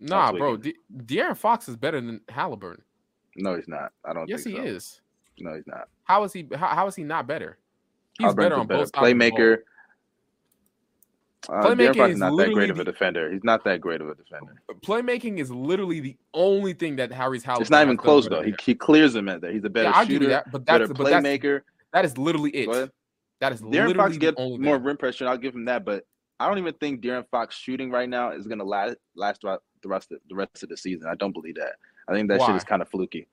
[0.00, 0.52] Nah, bro.
[0.52, 0.74] wicked.
[1.06, 2.80] De- De'Aaron Fox is better than Haliburton.
[3.36, 3.92] No, he's not.
[4.04, 4.28] I don't.
[4.28, 4.62] Yes, he so.
[4.62, 5.00] is.
[5.38, 5.88] No, he's not.
[6.04, 6.46] How is he?
[6.54, 7.58] How, how is he not better?
[8.18, 9.10] He's better on better both sides.
[9.12, 9.38] of the ball.
[9.38, 9.58] playmaker.
[11.48, 13.30] Uh, Playmaking Fox is not that great of a defender.
[13.30, 14.54] He's not that great of a defender.
[14.84, 17.60] Playmaking is literally the only thing that Harry's Haliburton.
[17.60, 18.42] It's not even close though.
[18.42, 19.52] He, he clears him at there.
[19.52, 21.60] He's a better yeah, shooter, that, but better that's but playmaker.
[21.92, 22.90] that is literally it.
[23.40, 24.84] That is literally Fox the get only more thing.
[24.84, 25.28] rim pressure.
[25.28, 26.04] I'll give him that, but
[26.40, 29.88] I don't even think De'Aaron Fox shooting right now is gonna last last throughout the
[29.88, 31.08] rest of the rest of the season.
[31.08, 31.74] I don't believe that.
[32.08, 33.26] I think that shit is kind of fluky.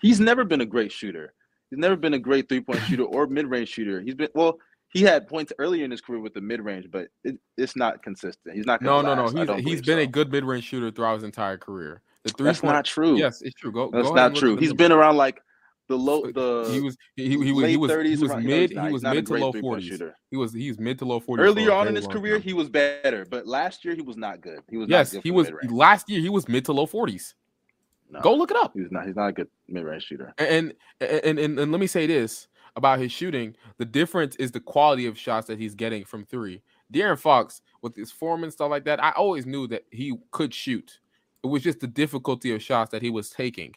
[0.00, 1.34] He's never been a great shooter.
[1.70, 4.00] He's never been a great three point shooter or mid range shooter.
[4.00, 4.58] He's been well.
[4.90, 8.02] He had points earlier in his career with the mid range, but it, it's not
[8.02, 8.54] consistent.
[8.54, 8.80] He's not.
[8.80, 9.52] No, no, no.
[9.52, 12.00] I He's he's been a good mid range shooter throughout his entire career.
[12.24, 12.72] The three That's point.
[12.72, 13.16] not true.
[13.16, 13.70] Yes, it's true.
[13.70, 13.90] Go.
[13.92, 14.56] That's go not true.
[14.56, 15.40] He's been around like
[15.88, 18.04] the low the He was he, he, he was he was, 30s.
[18.04, 20.02] he was around- mid he was mid to low forties.
[20.30, 21.44] He was he's mid to low forties.
[21.44, 24.60] Earlier on in his career, he was better, but last year he was not good.
[24.70, 25.72] He was yes not good he was mid-range.
[25.72, 27.34] last year he was mid to low forties.
[28.10, 28.72] No, Go look it up.
[28.74, 29.06] He's not.
[29.06, 30.34] He's not a good mid range shooter.
[30.38, 34.60] And and, and and let me say this about his shooting: the difference is the
[34.60, 36.62] quality of shots that he's getting from three.
[36.92, 40.54] De'Aaron Fox, with his form and stuff like that, I always knew that he could
[40.54, 41.00] shoot.
[41.44, 43.74] It was just the difficulty of shots that he was taking,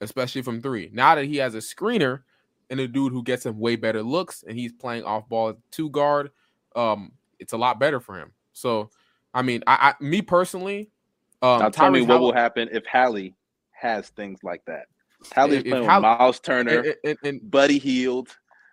[0.00, 0.90] especially from three.
[0.92, 2.22] Now that he has a screener
[2.70, 5.90] and a dude who gets him way better looks, and he's playing off ball two
[5.90, 6.30] guard,
[6.76, 8.32] um, it's a lot better for him.
[8.52, 8.90] So,
[9.34, 10.90] I mean, I, I me personally,
[11.42, 13.34] um, now tell me Tyrese what will happen if Hallie
[13.84, 14.86] has things like that.
[15.22, 18.28] If- if playing Hall- with Miles Turner, and- Buddy Hield,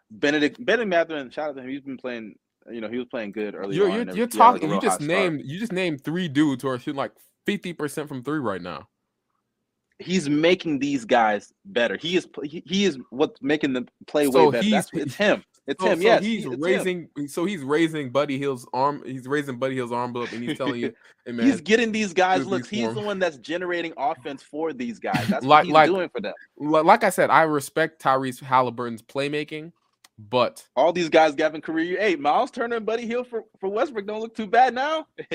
[0.10, 1.30] Bennedict Bennedict Mathurin.
[1.30, 1.70] Shout out to him.
[1.70, 2.36] He's been playing.
[2.72, 3.74] You know, he was playing good earlier.
[3.78, 4.08] You're on.
[4.08, 4.70] you're, you're had, like, talking.
[4.70, 5.08] you just hot start.
[5.08, 7.12] named you just named three dudes who are shooting like
[7.46, 8.88] fifty percent from three right now.
[10.00, 11.96] He's making these guys better.
[11.96, 12.28] He is.
[12.44, 14.64] He, he is what's making them play So way better.
[14.64, 15.44] he's- That's, it's him.
[15.68, 16.00] It's So, him.
[16.00, 16.62] so yes, he's he- it's him.
[16.62, 17.10] raising.
[17.28, 19.04] So he's raising Buddy Hield's arm.
[19.06, 20.92] He's raising Buddy Hield's arm up, and he's telling you,
[21.26, 22.68] "Hey man, He's getting these guys looks.
[22.68, 25.28] he's the one that's generating offense for these guys.
[25.28, 26.34] That's Like- what he's like- doing for them.
[26.58, 29.72] like I said, I respect Tyrese Haliburton's playmaking,
[30.18, 32.00] but All these guys having career.
[32.00, 35.06] Hey, Miles Turner and Buddy Hield for, for Westbrook don't look too bad now.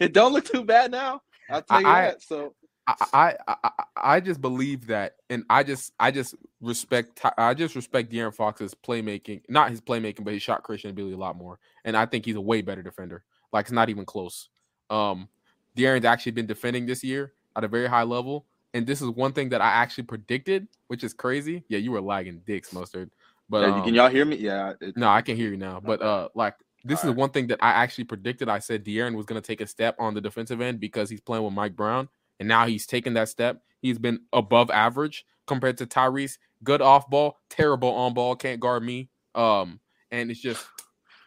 [0.00, 1.22] It, don't look too bad now.
[1.48, 2.22] I'll tell you I- that.
[2.22, 2.54] So
[2.86, 8.10] I, I, I just believe that, and I just I just respect I just respect
[8.10, 11.58] De'Aaron Fox's playmaking, not his playmaking, but his shot creation ability a lot more.
[11.84, 13.22] And I think he's a way better defender.
[13.52, 14.48] Like it's not even close.
[14.88, 15.28] Um,
[15.76, 19.32] De'Aaron's actually been defending this year at a very high level, and this is one
[19.32, 21.64] thing that I actually predicted, which is crazy.
[21.68, 23.10] Yeah, you were lagging dicks, mustard.
[23.48, 24.36] But Yeah, um, can y'all hear me?
[24.36, 24.74] Yeah.
[24.80, 25.80] it- no, I can hear you now.
[25.80, 26.54] But uh, like
[26.84, 28.48] this is one thing that I actually predicted.
[28.48, 31.20] I said De'Aaron was going to take a step on the defensive end because he's
[31.20, 32.08] playing with Mike Brown,
[32.40, 33.62] and now he's taken that step.
[33.80, 36.38] He's been above average compared to Tyrese.
[36.64, 38.34] Good off ball, terrible on ball.
[38.34, 39.08] Can't guard me.
[39.34, 39.78] Um,
[40.10, 40.66] and it's just,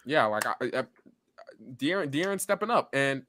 [0.06, 0.84] yeah, like I, I
[1.78, 3.24] De'Aaron, De'Aaron stepping up, and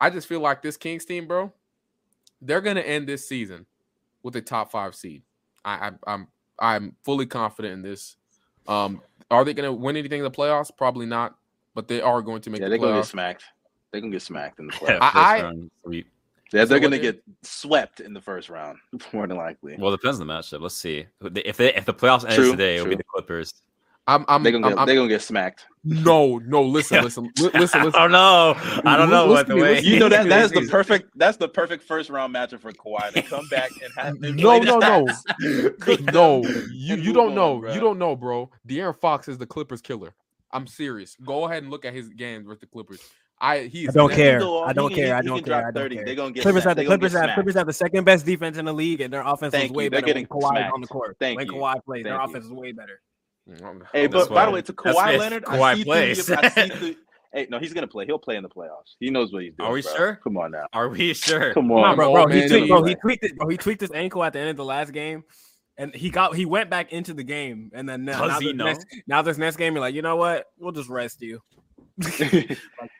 [0.00, 1.52] I just feel like this Kings team, bro,
[2.40, 3.66] they're gonna end this season
[4.22, 5.22] with a top five seed.
[5.64, 6.28] I, I I'm
[6.58, 8.16] I'm fully confident in this.
[8.66, 10.70] Um, are they gonna win anything in the playoffs?
[10.76, 11.36] Probably not,
[11.74, 13.10] but they are going to make Yeah, the they're gonna get playoffs.
[13.10, 13.44] smacked.
[13.92, 14.98] They're gonna get smacked in the playoffs.
[15.02, 16.00] I- I-
[16.52, 16.58] round sweep.
[16.60, 18.78] Yeah, they're what gonna get swept in the first round,
[19.12, 19.76] more than likely.
[19.78, 20.60] Well, it depends on the matchup.
[20.60, 21.06] Let's see.
[21.22, 23.52] If they, if the playoffs ends today, it'll be the Clippers.
[24.06, 25.66] I'm I'm, they're gonna I'm, get I'm- they're gonna get smacked.
[25.84, 27.02] no no listen Yeah.
[27.02, 27.92] listen listen I listen.
[27.92, 28.54] don't know.
[28.84, 29.26] I don't know.
[29.26, 31.84] Listen But the way listen You know that that is the perfect that's the perfect
[31.84, 35.04] first round matchup for Kawhi to come back and have and No, no, no.
[35.06, 35.78] stats.
[35.80, 37.58] Cook them No, you, you don't on, know.
[37.60, 37.72] bro.
[37.74, 38.50] You don't know, bro.
[38.66, 40.12] De'Aaron Fox is the Clippers killer.
[40.50, 41.16] I'm serious.
[41.24, 43.00] Go ahead and look at his games with the Clippers.
[43.40, 44.36] I he I don't care.
[44.36, 45.16] I don't care.
[45.16, 45.66] I don't care.
[45.66, 46.04] I don't care.
[46.04, 47.30] They're gonna get Clippers have the Clippers have.
[47.34, 49.84] Clippers have the second best defense in the league, and their offense Thank is way
[49.84, 49.90] you.
[49.90, 50.74] They're better when getting Kawhi is smacked.
[50.74, 51.16] on the court.
[51.18, 51.54] Thank when you.
[51.54, 52.30] Kawhi plays, their Thank you.
[52.30, 53.00] offense is way better.
[53.92, 56.30] Hey, but by the way, to that's Kawhi Leonard, Kawhi I see plays.
[56.30, 56.96] I see through.
[57.32, 58.06] Hey, no, he's gonna play.
[58.06, 58.96] He'll play in the playoffs.
[58.98, 59.68] He knows what he's doing.
[59.68, 59.94] Are we bro.
[59.94, 60.20] sure?
[60.22, 60.66] Come on now.
[60.72, 61.54] Are we sure?
[61.54, 62.34] Come Come on, on, bro, old bro.
[62.34, 63.48] He man tweaked, bro, he tweaked it, bro.
[63.48, 65.22] He tweaked his ankle at the end of the last game,
[65.78, 68.56] and he got he went back into the game, and then now, now he this
[68.56, 70.46] next now this next game, you're like, you know what?
[70.58, 71.40] We'll just rest you.
[72.18, 72.56] he,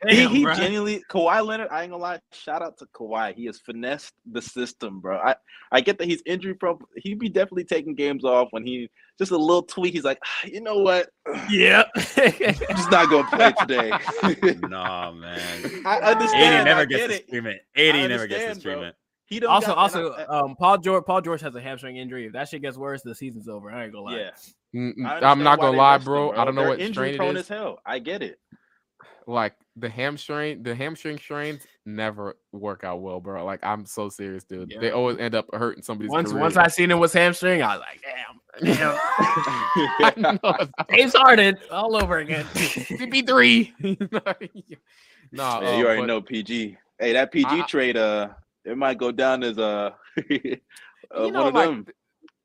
[0.07, 0.55] Damn, he bro.
[0.55, 1.69] genuinely Kawhi Leonard.
[1.71, 2.21] I ain't gonna lie.
[2.33, 3.35] Shout out to Kawhi.
[3.35, 5.19] He has finessed the system, bro.
[5.19, 5.37] I
[5.73, 6.79] I get that he's injury prone.
[6.97, 9.95] He'd be definitely taking games off when he just a little tweak.
[9.95, 11.09] He's like, "Ah, you know what?
[11.51, 11.85] yeah.
[11.97, 13.91] I'm just not gonna play today.
[14.69, 15.83] nah, man.
[15.87, 16.13] I understand.
[16.13, 16.65] 80 understand.
[16.65, 17.29] never I gets get this it.
[17.29, 17.61] treatment.
[17.77, 18.13] 80 never gets
[18.45, 18.97] understand, this treatment.
[19.27, 22.27] He don't also, got- also, I- um, Paul George, Paul George has a hamstring injury.
[22.27, 23.71] If that shit gets worse, the season's over.
[23.71, 24.19] I ain't gonna lie.
[24.19, 24.31] yeah.
[25.07, 26.33] I I'm not gonna lie, rest him, bro.
[26.33, 27.79] I don't know They're what injury strain it prone as hell.
[27.87, 28.39] I get it.
[29.31, 33.45] Like the hamstring, the hamstring strains never work out well, bro.
[33.45, 34.75] Like I'm so serious, dude.
[34.81, 36.41] They always end up hurting somebody's Once, career.
[36.43, 38.99] once I seen it with hamstring, I was like, damn, damn.
[40.01, 40.57] I know.
[40.91, 42.45] James Harden all over again.
[42.45, 43.73] CP3.
[45.31, 46.77] no, Yeah, you already know PG.
[46.99, 48.31] Hey, that PG I- trade, uh,
[48.65, 50.59] it might go down as uh, uh you
[51.11, 51.87] one know, of like, them.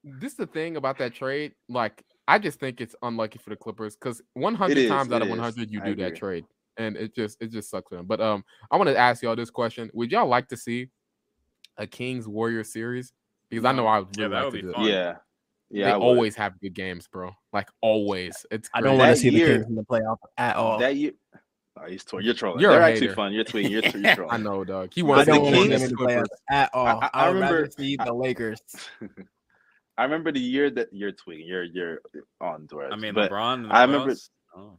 [0.03, 1.53] this is the thing about that trade.
[1.68, 5.24] Like, I just think it's unlucky for the Clippers because 100 is, times out it
[5.24, 5.38] of is.
[5.38, 6.45] 100 you do that trade,
[6.78, 8.06] and it just it just sucks for them.
[8.06, 10.90] But um, I want to ask y'all this question: Would y'all like to see
[11.78, 13.14] a Kings Warrior series?
[13.50, 14.90] Because I know I would really that like would to be do it.
[14.90, 15.16] Yeah,
[15.70, 15.86] yeah.
[15.86, 16.04] they I would.
[16.04, 17.32] always have good games, bro.
[17.54, 18.46] Like always.
[18.52, 20.80] It's I don't want to see year- the Kings in the playoff at all.
[20.80, 21.12] that year.
[21.78, 22.62] Oh, he's tro- you're trolling.
[22.62, 23.16] You're They're actually hater.
[23.16, 23.34] fun.
[23.34, 23.70] You're tweeting.
[23.70, 24.34] You're, you're trolling.
[24.34, 24.92] I know, dog.
[24.96, 26.88] He I wants the don't Kings- in the playoffs at all.
[26.88, 28.60] I- I, I remember- see the Lakers.
[29.98, 31.48] I remember the year that you're tweeting.
[31.48, 32.00] You're you're
[32.42, 32.92] on Torres.
[32.94, 33.68] I mean, but LeBron.
[33.72, 34.16] I remember-
[34.58, 34.78] Oh.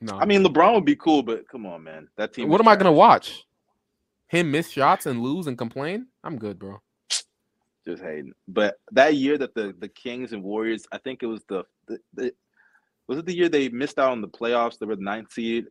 [0.00, 0.16] No.
[0.18, 2.08] I mean, LeBron would be cool, but come on, man.
[2.16, 2.48] That team.
[2.48, 3.44] What am I gonna watch?
[4.28, 6.06] Him miss shots and lose and complain?
[6.22, 6.80] I'm good, bro.
[7.86, 8.32] Just hating.
[8.46, 11.98] But that year that the the Kings and Warriors, I think it was the, the,
[12.14, 12.34] the
[13.06, 14.78] was it the year they missed out on the playoffs?
[14.78, 15.66] They were the ninth seed.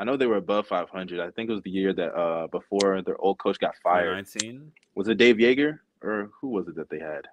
[0.00, 1.18] I know they were above 500.
[1.20, 4.14] I think it was the year that uh before their old coach got fired.
[4.14, 4.72] 19.
[4.96, 7.26] Was it Dave Joerger or who was it that they had?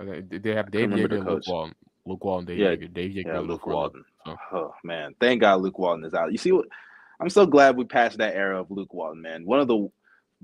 [0.00, 1.74] Okay, they- they have Dave Joerger the and
[2.06, 2.24] Luke.
[2.24, 2.46] Walton.
[2.46, 2.94] Dave Yeah, Joerger.
[2.94, 4.04] Dave Joerger, Yeah, Luke Walton.
[4.26, 4.36] So.
[4.52, 6.32] Oh man, thank God Luke Walton is out.
[6.32, 6.66] You see what?
[7.20, 9.44] I'm so glad we passed that era of Luke Walton, man.
[9.44, 9.88] One of the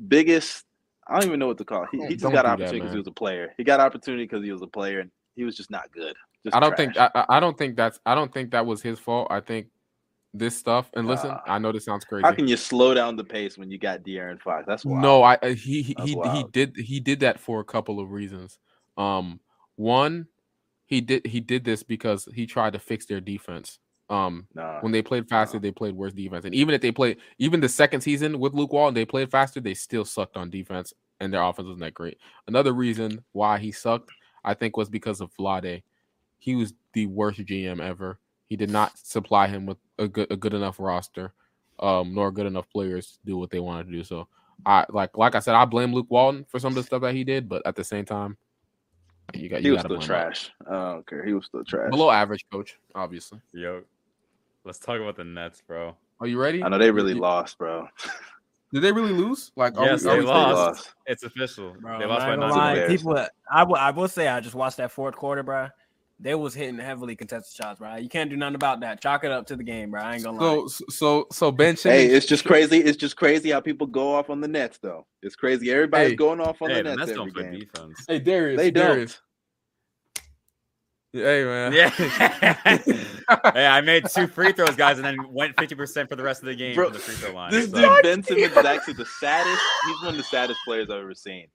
[0.06, 0.64] biggest.
[1.06, 1.84] I don't even know what to call.
[1.84, 1.88] It.
[1.92, 3.54] He, he just got opportunity because he was a player.
[3.56, 6.14] He got opportunity because he was a player, and he was just not good.
[6.44, 7.10] Just I don't think trash.
[7.14, 9.28] I, I- I don't think that's I don't think that was his fault.
[9.30, 9.68] I think
[10.34, 11.40] this stuff and listen, Nah.
[11.46, 12.24] I know this sounds crazy.
[12.24, 14.64] How can you slow down the pace when you got De'Aaron Fox?
[14.66, 15.02] That's wild.
[15.02, 18.10] No, I uh, he he he, he did he did that for a couple of
[18.10, 18.58] reasons.
[18.96, 19.40] Um,
[19.76, 20.26] one,
[20.88, 23.78] he did he did this because he tried to fix their defense.
[24.10, 24.80] Um, Nah.
[24.80, 27.68] when they played faster, they played worse defense, and even if they played even the
[27.68, 29.60] second season with Luke Walton, they played faster.
[29.60, 32.18] They still sucked on defense, and their offense wasn't that great.
[32.46, 34.10] Another reason why he sucked,
[34.44, 35.82] I think, was because of Vlade.
[36.38, 38.18] He was the worst GM ever.
[38.46, 41.34] He did not supply him with a good a good enough roster,
[41.80, 44.04] um, nor good enough players to do what they wanted to do.
[44.04, 44.26] So
[44.64, 47.14] I like like I said, I blame Luke Walton for some of the stuff that
[47.14, 48.38] he did, but at the same time,
[49.34, 50.50] you got he you was still blame trash.
[50.66, 51.24] I don't care.
[51.24, 51.90] He was still trash.
[51.90, 53.40] Below average coach, obviously.
[53.52, 53.82] Yo,
[54.64, 55.96] let's talk about the Nets, bro.
[56.20, 56.62] Are you ready?
[56.62, 57.88] I know they really You- lost, bro.
[58.72, 59.50] Did they really lose?
[59.56, 60.54] Like, are yes, we, they, lost.
[60.54, 60.94] lost.
[61.06, 61.74] It's official.
[61.80, 62.86] Bro, they lost by nine.
[62.88, 65.68] People, I will, I will say, I just watched that fourth quarter, bro.
[66.20, 67.94] They was hitting heavily contested shots, bro.
[67.96, 69.00] You can't do nothing about that.
[69.00, 70.02] Chalk it up to the game, bro.
[70.02, 70.66] I ain't gonna lie.
[70.66, 71.76] So, so, so Ben.
[71.80, 72.78] Hey, it's just crazy.
[72.78, 75.06] It's just crazy how people go off on the Nets, though.
[75.22, 75.70] It's crazy.
[75.70, 77.60] Everybody's hey, going off on hey, the Nets every game.
[77.60, 78.04] Defense.
[78.08, 78.58] Hey, Darius.
[78.58, 79.12] They Darius.
[79.12, 79.22] don't.
[81.12, 81.72] Hey man.
[81.72, 81.88] Yeah.
[83.54, 86.46] hey, I made two free throws, guys, and then went 50% for the rest of
[86.46, 87.50] the game Bro, the free throw line.
[87.50, 87.80] This so.
[87.80, 89.62] dude Ben Simmons is actually the saddest.
[89.86, 91.46] He's one of the saddest players I've ever seen.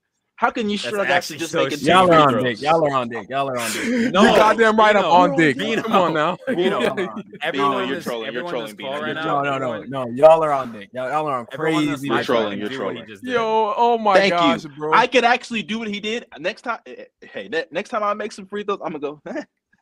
[0.43, 1.81] How can you shrug actually just so make it?
[1.83, 2.59] Y'all are on dick.
[2.59, 3.29] Y'all are on dick.
[3.29, 4.11] Y'all are on dick.
[4.13, 5.57] No, you goddamn right up on dick.
[5.57, 6.37] Come on now.
[7.41, 8.33] Everyone, you're trolling.
[8.33, 8.75] You're trolling.
[8.75, 10.05] Right no, no, no, no.
[10.09, 10.89] Y'all are on dick.
[10.91, 12.09] Y'all, y'all are on crazy.
[12.09, 12.59] You're trolling.
[12.59, 13.05] You're trolling.
[13.21, 14.69] Yo, oh my Thank gosh, you.
[14.71, 14.91] bro.
[14.93, 16.25] I could actually do what he did.
[16.37, 19.21] Next time, eh, eh, hey, next time I make some free throws, I'm gonna go.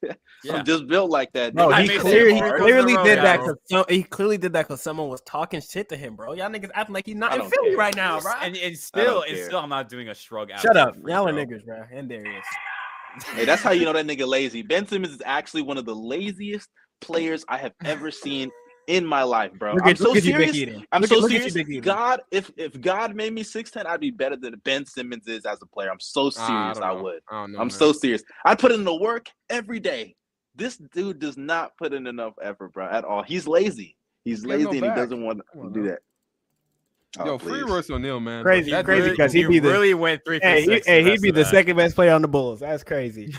[0.44, 0.56] yeah.
[0.56, 1.54] I'm just built like that.
[1.54, 5.10] No, he, clear, he clearly did that because so, he clearly did that because someone
[5.10, 6.34] was talking shit to him, bro.
[6.34, 7.78] Y'all niggas acting like he's not in Philly care.
[7.78, 8.34] right now, bro.
[8.42, 10.52] And, and still, and still, I'm not doing a shrug.
[10.60, 11.84] Shut up, y'all are niggas, bro.
[11.92, 12.46] And there he is.
[13.36, 14.62] Hey, that's how you know that nigga lazy.
[14.62, 16.70] Ben Simmons is actually one of the laziest
[17.02, 18.52] players I have ever seen
[18.92, 19.74] in my life, bro.
[19.74, 20.84] Look I'm so serious.
[20.92, 21.86] I'm look so at, serious.
[21.86, 25.46] God, if if God made me six ten, I'd be better than Ben Simmons is
[25.46, 25.90] as a player.
[25.90, 26.78] I'm so serious.
[26.78, 27.22] I, I would.
[27.30, 27.70] I know, I'm man.
[27.70, 28.22] so serious.
[28.46, 30.16] I put in the work every day.
[30.56, 33.24] This dude does not put in enough effort, bro, at all.
[33.24, 33.96] He's lazy.
[34.26, 34.96] He's lazy no and back.
[34.98, 36.00] he doesn't want to do that.
[37.20, 37.62] Oh, Yo, please.
[37.62, 38.44] free Royce O'Neale, man.
[38.44, 40.40] Crazy, That's crazy because he'd be the really went three.
[40.42, 41.52] Hey, he, hey, he'd be the that.
[41.52, 42.60] second best player on the Bulls.
[42.60, 43.34] That's crazy.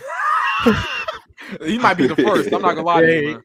[1.65, 2.53] he might be the first.
[2.53, 3.33] I'm not gonna lie to you.
[3.33, 3.43] Man.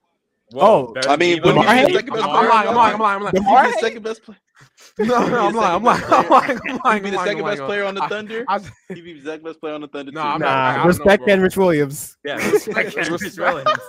[0.51, 2.67] Whoa, oh, I mean, when I'm, lying, I'm lying.
[2.69, 2.95] I'm lying.
[2.95, 3.37] I'm lying.
[3.37, 3.71] I'm lying.
[3.71, 4.37] The second best player.
[4.99, 5.75] No, no, I'm lying.
[5.75, 6.03] I'm lying.
[6.07, 6.59] I'm lying.
[6.69, 7.03] I'm lying.
[7.03, 8.45] Be the second best player on the Thunder.
[8.87, 10.11] He'd be the second best player on the Thunder.
[10.11, 10.85] Nah, nah.
[10.85, 12.17] Respect Kenrich Williams.
[12.23, 13.69] Yeah, respect Kenrich Williams.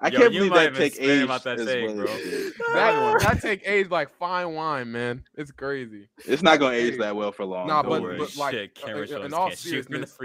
[0.00, 2.04] I Yo, can't believe that take age about that take, bro.
[2.74, 5.24] That, that take age like fine wine, man.
[5.34, 6.08] It's crazy.
[6.26, 7.68] It's not gonna age that well for long.
[7.68, 10.18] Nah, but, but like Shit, uh, in all seriousness,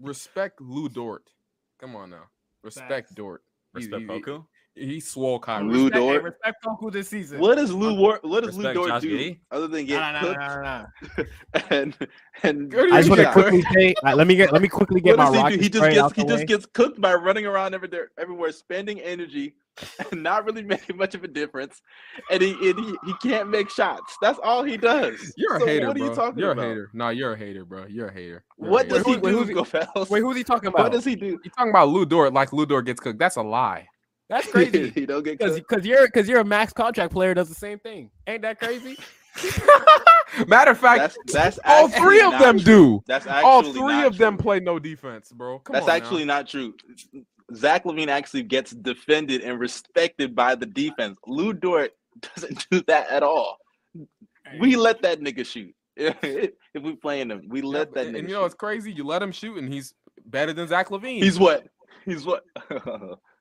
[0.00, 1.30] respect Lu Dort.
[1.78, 2.24] Come on now,
[2.64, 3.42] respect Dort.
[3.72, 4.44] Respect he, Poku.
[4.74, 5.64] He, he swole Kyrie.
[5.64, 6.16] Lu respect, Dort.
[6.16, 7.38] Hey, respect Poku this season.
[7.38, 9.38] What does Lu War, What does Lu Dort Josh do Giddey?
[9.50, 10.40] other than get nah, cooked?
[10.40, 10.86] Nah, nah,
[11.16, 11.24] nah,
[11.70, 11.96] and
[12.42, 15.16] and I just want to quickly say, right, let me get let me quickly get
[15.16, 18.50] what my he, he just gets he just gets cooked by running around everywhere, everywhere,
[18.50, 19.54] spending energy
[20.10, 21.80] and not really making much of a difference.
[22.30, 24.16] And he and he, he can't make shots.
[24.20, 25.32] That's all he does.
[25.36, 26.06] You're a so hater, what bro.
[26.06, 26.64] Are you talking you're about?
[26.64, 26.90] a hater.
[26.92, 27.86] No, you're a hater, bro.
[27.86, 28.44] You're a hater.
[28.58, 28.96] You're what a hater.
[28.96, 29.36] does he wait, do?
[29.38, 30.82] Wait, wait, who's he talking about?
[30.82, 31.38] What does he do?
[31.44, 33.20] He's talking about Lu Dort like Lu Dort gets cooked.
[33.20, 33.86] That's a lie.
[34.28, 34.90] That's crazy.
[34.90, 37.78] he don't get because because you're because you're a max contract player does the same
[37.78, 38.10] thing.
[38.26, 38.96] Ain't that crazy?
[40.46, 42.64] Matter of fact, that's, that's all three of them true.
[42.64, 43.02] do.
[43.06, 44.24] That's all three of true.
[44.24, 45.58] them play no defense, bro.
[45.60, 46.36] Come that's actually now.
[46.38, 46.74] not true.
[47.54, 51.18] Zach LaVine actually gets defended and respected by the defense.
[51.26, 53.58] Lu Dort doesn't do that at all.
[54.60, 55.74] We let that nigga shoot.
[55.96, 56.52] if
[56.82, 58.06] we playing him, we let yeah, that.
[58.08, 58.92] And, and you know it's crazy.
[58.92, 59.94] You let him shoot, and he's
[60.26, 61.22] better than Zach LaVine.
[61.22, 61.66] He's what?
[62.04, 62.44] He's what?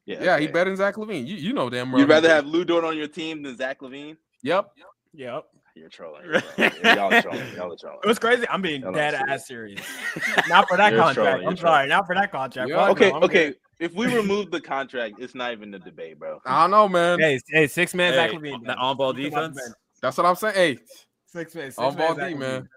[0.05, 0.41] Yeah, yeah, okay.
[0.41, 1.25] he better than Zach LaVine.
[1.25, 2.01] You you know damn well.
[2.01, 4.17] You'd rather have Lu Dort on your team than Zach Levine.
[4.41, 4.71] Yep.
[5.13, 5.45] Yep.
[5.75, 6.25] You're trolling.
[6.57, 6.73] You're trolling.
[6.83, 7.55] Y'all are trolling.
[7.55, 7.99] Y'all are trolling.
[8.03, 8.47] It was crazy.
[8.49, 9.81] I'm being dead ass serious.
[10.49, 11.15] not for that You're contract.
[11.15, 11.47] Trolling.
[11.47, 11.87] I'm sorry.
[11.87, 12.69] Not for that contract.
[12.69, 12.89] Yeah.
[12.89, 13.11] Okay.
[13.11, 13.47] No, okay.
[13.47, 13.55] Good.
[13.79, 16.39] If we remove the contract, it's not even a debate, bro.
[16.45, 17.19] I don't know, man.
[17.19, 18.65] Hey, hey, six man hey, Zach LaVine.
[18.65, 19.59] The on ball defense.
[20.01, 20.55] That's what I'm saying.
[20.55, 20.77] Hey,
[21.25, 21.71] six man.
[21.71, 22.69] Six on ball D, man.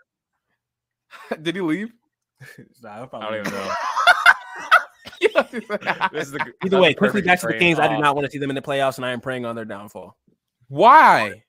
[1.42, 1.92] Did he leave?
[2.82, 3.72] nah, I don't even know.
[5.20, 7.78] the, Either way, quickly back to the Kings.
[7.78, 7.84] Off.
[7.84, 8.00] I do oh.
[8.00, 10.16] not want to see them in the playoffs, and I am praying on their downfall.
[10.68, 11.42] Why?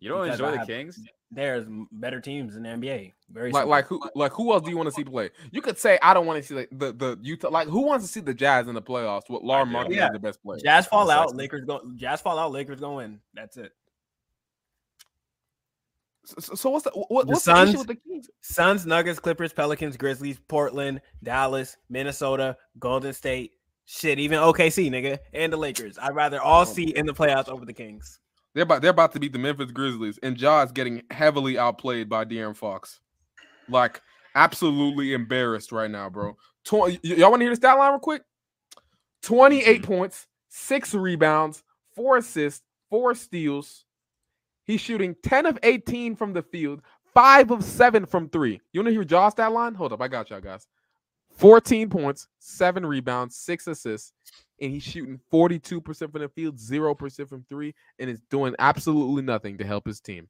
[0.00, 1.00] You don't because enjoy the Kings?
[1.30, 3.12] There's better teams in the NBA.
[3.30, 5.30] Very like, like who like who else do you want to see play?
[5.50, 7.48] You could say I don't want to see the, the, the Utah.
[7.48, 9.28] Like who wants to see the Jazz in the playoffs?
[9.28, 10.10] With Lauri Markkanen yeah.
[10.12, 10.60] the best player.
[10.62, 11.34] Jazz fall out.
[11.34, 11.80] Lakers go.
[11.96, 12.52] Jazz fall out.
[12.52, 13.18] Lakers go in.
[13.34, 13.72] That's it.
[16.24, 18.30] So, so what's the what, what's the, Suns, the issue with the Kings?
[18.40, 23.52] Suns, Nuggets, Clippers, Pelicans, Grizzlies, Portland, Dallas, Minnesota, Golden State,
[23.84, 25.98] shit, even OKC, nigga, and the Lakers.
[25.98, 28.20] I'd rather all oh, see in the playoffs over the Kings.
[28.54, 32.24] They're about they're about to beat the Memphis Grizzlies, and Ja's getting heavily outplayed by
[32.24, 33.00] De'Aaron Fox.
[33.68, 34.00] Like
[34.34, 36.36] absolutely embarrassed right now, bro.
[36.70, 38.22] y- y'all want to hear the stat line real quick?
[39.22, 39.84] 28 mm-hmm.
[39.84, 41.62] points, six rebounds,
[41.94, 43.84] four assists, four steals,
[44.64, 46.80] He's shooting 10 of 18 from the field,
[47.12, 48.60] five of seven from three.
[48.72, 49.74] You want to hear Ja's stat line?
[49.74, 50.66] Hold up, I got y'all guys.
[51.36, 54.12] 14 points, seven rebounds, six assists,
[54.60, 59.58] and he's shooting 42% from the field, 0% from three, and is doing absolutely nothing
[59.58, 60.28] to help his team.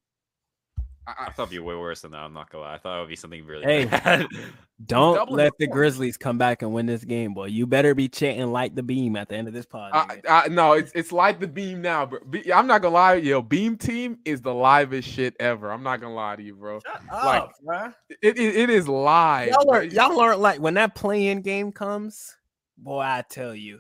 [1.07, 2.19] I, I thought it'd be way worse than that.
[2.19, 2.75] I'm not gonna lie.
[2.75, 4.27] I thought it would be something really Hey, bad.
[4.87, 5.73] Don't Double let the the point.
[5.75, 7.47] Grizzlies come back and win this game, boy.
[7.47, 9.91] You better be chanting "Light the beam at the end of this pod.
[9.93, 10.21] I.
[10.29, 12.19] I, no, it's it's like the beam now, bro.
[12.29, 13.41] Be- I'm not gonna lie, yo.
[13.41, 15.71] Beam team is the livest shit ever.
[15.71, 16.81] I'm not gonna lie to you, bro.
[16.81, 17.95] Shut like, up, bruh.
[18.21, 19.51] It, it, it is live.
[19.51, 19.79] Y'all bro.
[19.79, 22.37] are y'all are like when that play-in game comes,
[22.77, 23.01] boy.
[23.01, 23.79] I tell you,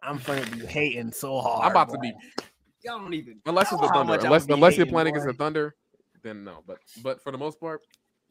[0.00, 1.64] I'm gonna be hating so hard.
[1.64, 2.12] I'm about to be
[2.86, 4.12] Y'all don't even unless it's the Thunder.
[4.12, 5.74] much Unless would unless you're hating, playing against the Thunder,
[6.26, 6.62] then no.
[6.66, 7.82] But but for the most part,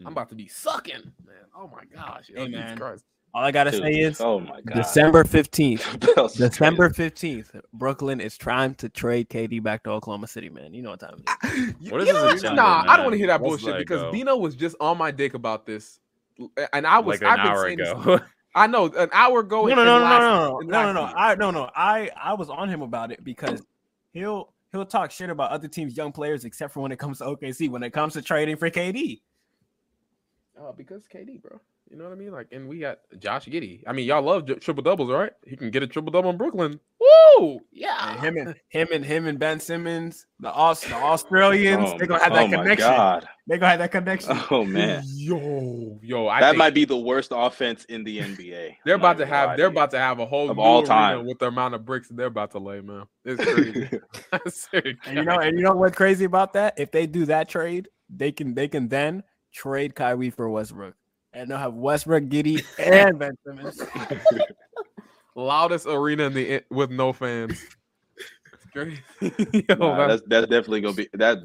[0.02, 0.12] I'm Mm.
[0.12, 1.36] about to be sucking, man.
[1.58, 2.78] Oh my gosh, Hey, Jesus man.
[2.78, 3.06] Christ.
[3.34, 6.00] All I gotta Dude, say is oh my god, December 15th.
[6.38, 10.74] December 15th, Brooklyn is trying to trade KD back to Oklahoma City, man.
[10.74, 11.74] You know what time it is.
[11.82, 13.62] You- What is you know, this agenda, Nah, I don't want to hear that What's
[13.62, 14.12] bullshit that because go?
[14.12, 16.00] Bino was just on my dick about this,
[16.74, 18.20] and I was like I've an been hour saying this- ago.
[18.58, 19.66] I know an hour ago.
[19.66, 21.14] No, and- no, no, and no, last- no, no, and no, no, no.
[21.14, 21.70] I no, no.
[21.76, 23.62] I I was on him about it because
[24.14, 27.26] he'll he'll talk shit about other teams' young players, except for when it comes to
[27.26, 27.70] OKC.
[27.70, 29.22] When it comes to trading for KD,
[30.60, 31.60] Uh, because KD, bro.
[31.96, 32.32] You know what I mean?
[32.34, 33.82] Like, and we got Josh Giddey.
[33.88, 35.32] I mean, y'all love j- triple doubles, right?
[35.48, 36.78] He can get a triple double in Brooklyn.
[37.00, 37.62] Woo!
[37.72, 38.12] Yeah.
[38.12, 42.06] and him and him and him and Ben Simmons, the Aus the Australians, Oh, they're
[42.08, 42.90] gonna have that oh my connection.
[42.90, 43.26] God.
[43.48, 44.38] They're gonna have that connection.
[44.52, 48.76] Oh man, Yo, yo, I that think might be the worst offense in the NBA.
[48.86, 51.26] they're about to have they're about to have a whole Of new all arena time.
[51.26, 53.04] with the amount of bricks they're about to lay, man.
[53.24, 53.90] It's crazy.
[54.34, 54.40] I
[55.06, 56.74] And you know, and you know what's crazy about that?
[56.78, 59.24] If they do that trade, they can they can then
[59.54, 60.94] trade Kyrie for Westbrook,
[61.36, 63.82] and they'll have Westbrook, Giddey, and Ben Simmons.
[65.36, 67.62] loudest arena in the with no fans.
[68.76, 68.90] Yo,
[69.70, 71.38] Nah, that's that's that's definitely gonna be that.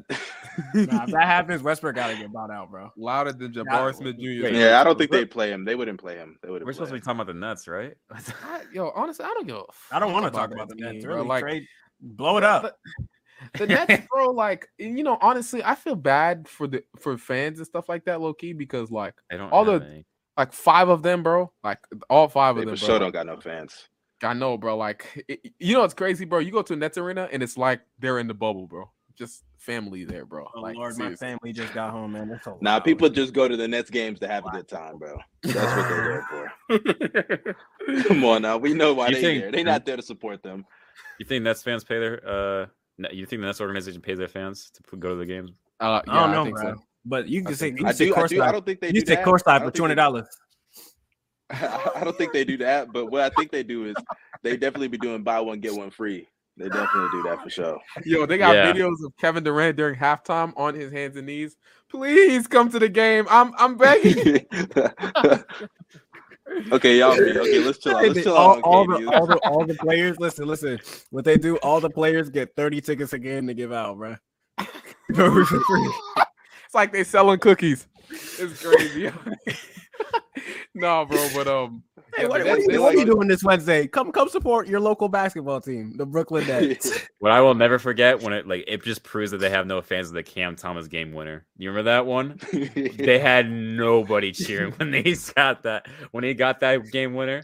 [0.73, 2.91] Nah, if that happens, Westbrook gotta get bought out, bro.
[2.97, 4.47] louder than Jabari Smith Jr.
[4.49, 5.63] 's yeah, I don't think they'd play him.
[5.63, 6.37] They wouldn't play him.
[6.43, 6.65] They wouldn't.
[6.65, 7.93] We're play supposed to be talking about the Nets, right?
[8.11, 9.63] I- yo, honestly, I don't give.
[9.93, 11.05] I don't want to talk about the that Nets.
[11.05, 11.15] bro.
[11.15, 11.63] Really, Like trade,
[12.01, 12.77] blow it up.
[13.57, 14.29] The Nets, bro.
[14.31, 18.21] Like, you know, honestly, I feel bad for the for fans and stuff like that,
[18.21, 19.51] low key, because like I don't.
[19.51, 20.05] All the- any.
[20.37, 21.51] like five of them, bro.
[21.63, 22.87] Like all five They of them, for bro.
[22.95, 23.87] sure don't got no fans.
[24.23, 24.77] I know, bro.
[24.77, 26.39] Like, it, you know, it's crazy, bro.
[26.39, 28.89] You go to a Nets arena and it's like they're in the bubble, bro.
[29.17, 30.47] Just family there, bro.
[30.55, 32.29] Oh like, Lord, my family just got home, man.
[32.29, 32.83] That's so Nah, loud.
[32.83, 35.17] people just go to the Nets games to have a good time, bro.
[35.43, 36.25] That's what they're
[36.69, 37.55] there
[37.87, 38.03] for.
[38.07, 39.51] Come on now, we know why You they think- there.
[39.51, 40.65] They're not there to support them.
[41.19, 42.27] You think Nets fans pay their?
[42.27, 42.71] uh ne-
[43.11, 45.51] You think the Nets organization pays their fans to go to the games?
[45.79, 46.73] Uh, yeah, I don't I know, think bro.
[46.75, 46.83] so.
[47.05, 48.65] But you can I say you think- can I say do, I, do, I don't
[48.65, 49.27] think they You do can say that.
[49.27, 50.27] I courtside don't for think twenty they- dollars.
[51.49, 53.95] I don't think they do that, but what I think they do is
[54.43, 56.27] they definitely be doing buy one get one free.
[56.57, 57.79] They definitely do that for sure.
[58.05, 58.71] Yo, they got Yeah.
[58.71, 61.57] videos of Kevin Durant during halftime on his hands and knees.
[61.89, 63.25] Please come to the game.
[63.29, 64.45] I'm I'm begging.
[66.71, 67.11] okay, y'all.
[67.13, 68.03] Okay, let's chill out.
[68.03, 68.99] Let's chill all, out on all KD.
[68.99, 70.19] the, all the all the players.
[70.19, 70.79] Listen, listen.
[71.09, 71.57] What they do?
[71.57, 74.15] All the players get thirty tickets a game to give out, bro.
[75.13, 75.93] For free.
[76.65, 77.87] It's like they selling cookies.
[78.39, 79.09] It's crazy.
[80.73, 81.83] no, bro, but um,
[82.15, 83.87] Hey, what, what, are you, what are you doing this Wednesday?
[83.87, 86.91] Come come support your local basketball team, the Brooklyn Nets.
[87.19, 89.81] What I will never forget when it like it just proves that they have no
[89.81, 91.45] fans of the Cam Thomas game winner.
[91.57, 92.39] You remember that one?
[92.73, 95.03] They had nobody cheering when they
[95.35, 97.43] got that when he got that game winner.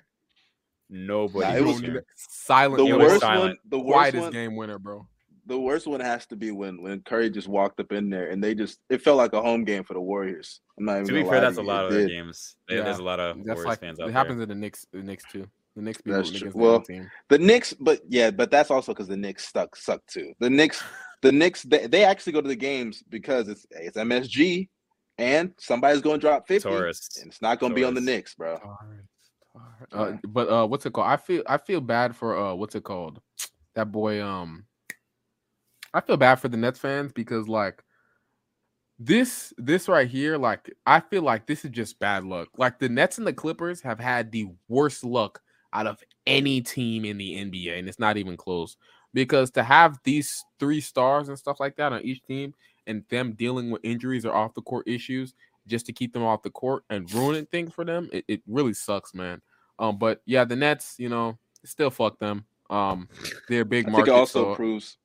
[0.89, 1.45] Nobody.
[1.48, 2.03] Nah, it was- cheering.
[2.15, 2.77] silent.
[2.77, 3.41] the It yo, was worst silent.
[3.44, 3.57] one.
[3.69, 4.31] The worst quietest one.
[4.34, 5.07] game winner, bro.
[5.48, 8.44] The worst one has to be when when Curry just walked up in there and
[8.44, 10.61] they just it felt like a home game for the Warriors.
[10.78, 11.07] I'm not even.
[11.07, 12.56] To be fair, that's a lot of their games.
[12.68, 14.86] They- Yeah, There's a lot of That's Warriors like fans it happens in the Knicks.
[14.91, 15.48] The Knicks too.
[15.76, 16.61] The Knicks people That's against true.
[16.61, 17.10] Well, team.
[17.30, 20.34] The Knicks, but yeah, but that's also because the Knicks suck suck too.
[20.40, 20.84] The Knicks,
[21.22, 24.68] the Knicks, they, they actually go to the games because it's it's MSG,
[25.18, 27.07] and somebody's going to drop fifty, Taurus.
[27.22, 28.06] and it's not going to be on the Taurus.
[28.06, 28.60] Knicks, bro.
[29.91, 31.07] Uh, but uh, what's it called?
[31.07, 33.22] I feel I feel bad for uh, what's it called?
[33.76, 34.24] That boy.
[34.24, 34.65] Um,
[35.93, 37.84] I feel bad for the Nets fans because like
[38.99, 42.49] this this right here, like I feel like this is just bad luck.
[42.57, 45.39] Like the Nets and the Clippers have had the worst luck
[45.73, 48.77] out of any team in the NBA, and it's not even close.
[49.14, 52.53] Because to have these three stars and stuff like that on each team,
[52.88, 55.34] and them dealing with injuries or off the court issues
[55.68, 58.73] just to keep them off the court and ruining things for them, it, it really
[58.73, 59.41] sucks, man.
[59.80, 62.45] Um, but yeah, the Nets, you know, still fuck them.
[62.69, 63.09] Um,
[63.49, 64.11] they're big I think market.
[64.11, 64.97] it also so- proves.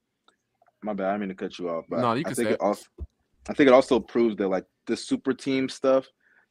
[0.82, 1.14] My bad.
[1.14, 2.60] I mean to cut you off, but No, you I can think say it it.
[2.60, 2.84] also.
[3.48, 6.06] I think it also proves that like the super team stuff,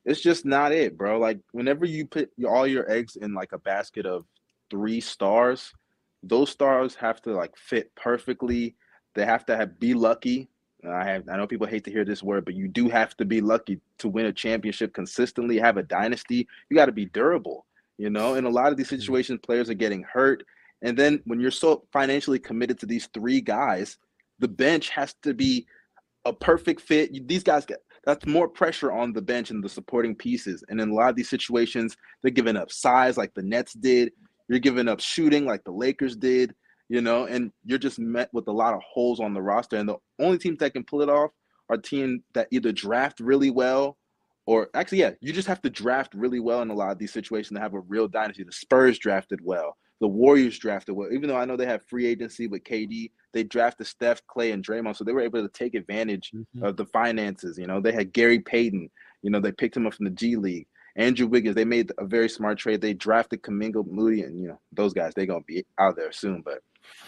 [0.06, 1.20] it's just not it, bro.
[1.20, 4.26] Like whenever you put all your eggs in like a basket of
[4.70, 5.74] three stars,
[6.24, 8.76] those stars have to like fit perfectly.
[9.14, 10.50] They have to have be lucky.
[10.90, 13.26] I have I know people hate to hear this word, but you do have to
[13.26, 16.48] be lucky to win a championship consistently, have a dynasty.
[16.70, 17.66] You got to be durable,
[17.98, 18.36] you know.
[18.36, 19.00] In a lot of these mm-hmm.
[19.00, 20.44] situations, players are getting hurt,
[20.82, 23.98] and then when you're so financially committed to these three guys,
[24.42, 25.66] the bench has to be
[26.26, 27.28] a perfect fit.
[27.28, 30.64] These guys get that's more pressure on the bench and the supporting pieces.
[30.68, 34.12] And in a lot of these situations, they're giving up size like the Nets did.
[34.50, 36.56] You're giving up shooting like the Lakers did,
[36.90, 39.78] you know, and you're just met with a lot of holes on the roster.
[39.78, 41.30] And the only teams that can pull it off
[41.70, 43.98] are teams that either draft really well
[44.48, 47.14] or actually, yeah, you just have to draft really well in a lot of these
[47.14, 48.44] situations to have a real dynasty.
[48.44, 49.78] The Spurs drafted well.
[50.02, 51.14] The Warriors drafted well.
[51.14, 54.66] Even though I know they have free agency with KD, they drafted Steph, Klay, and
[54.66, 56.64] Draymond, so they were able to take advantage mm-hmm.
[56.64, 57.58] of the finances.
[57.58, 58.90] You know, they had Gary Payton.
[59.22, 60.68] You know, they picked him up from the G League.
[60.96, 62.82] Andrew Wiggins, they made a very smart trade.
[62.82, 66.42] They drafted Kuminga Moody, and you know those guys, they're gonna be out there soon.
[66.42, 66.60] But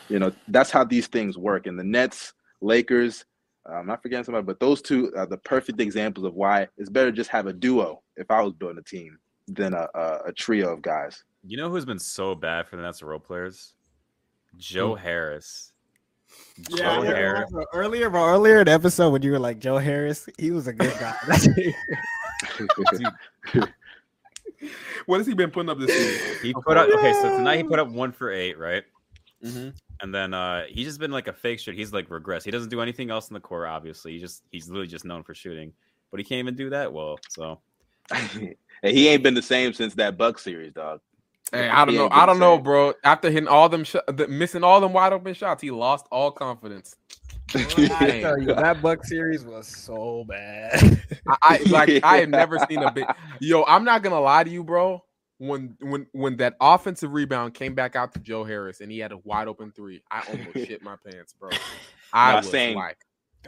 [0.07, 1.67] you know that's how these things work.
[1.67, 3.25] And the Nets, Lakers,
[3.65, 7.11] I'm not forgetting somebody, but those two are the perfect examples of why it's better
[7.11, 9.17] just have a duo if I was building a team
[9.47, 11.23] than a, a, a trio of guys.
[11.45, 13.73] You know who's been so bad for the Nets role players?
[14.57, 15.73] Joe Harris.
[16.69, 17.51] Yeah, Joe Harris.
[17.51, 20.67] Bro, earlier, bro, earlier in the episode when you were like Joe Harris, he was
[20.67, 21.13] a good guy.
[25.05, 26.37] what has he been putting up this season?
[26.41, 28.83] He put up okay, so tonight he put up one for eight, right?
[29.43, 29.69] Mm-hmm.
[30.01, 31.75] And then uh he's just been like a fake shooter.
[31.75, 32.43] He's like regress.
[32.43, 34.13] He doesn't do anything else in the court, obviously.
[34.13, 35.73] He just he's literally just known for shooting,
[36.11, 37.17] but he can't even do that well.
[37.29, 37.59] So
[38.83, 41.01] he ain't been the same since that Buck series, dog.
[41.53, 42.09] Hey, I don't know.
[42.11, 42.93] I don't know, bro.
[43.03, 46.31] After hitting all them, sh- the, missing all them wide open shots, he lost all
[46.31, 46.95] confidence.
[47.53, 50.99] I tell you, that Buck series was so bad.
[51.27, 51.89] I, I like.
[51.89, 51.99] Yeah.
[52.03, 53.05] I had never seen a bit.
[53.39, 55.03] Yo, I'm not gonna lie to you, bro.
[55.37, 59.11] When when when that offensive rebound came back out to Joe Harris and he had
[59.11, 61.51] a wide open three, I almost shit my pants, bro.
[62.13, 62.97] I was saying, like,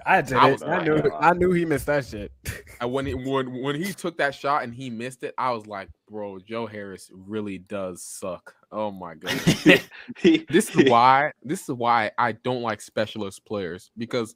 [0.06, 0.64] I did I, it.
[0.64, 1.12] I knew.
[1.20, 2.32] I knew he missed that shit.
[2.82, 5.66] And when he when when he took that shot and he missed it, I was
[5.66, 8.54] like, bro, Joe Harris really does suck.
[8.70, 9.32] Oh my god.
[10.22, 11.32] this is why.
[11.42, 14.36] This is why I don't like specialist players because,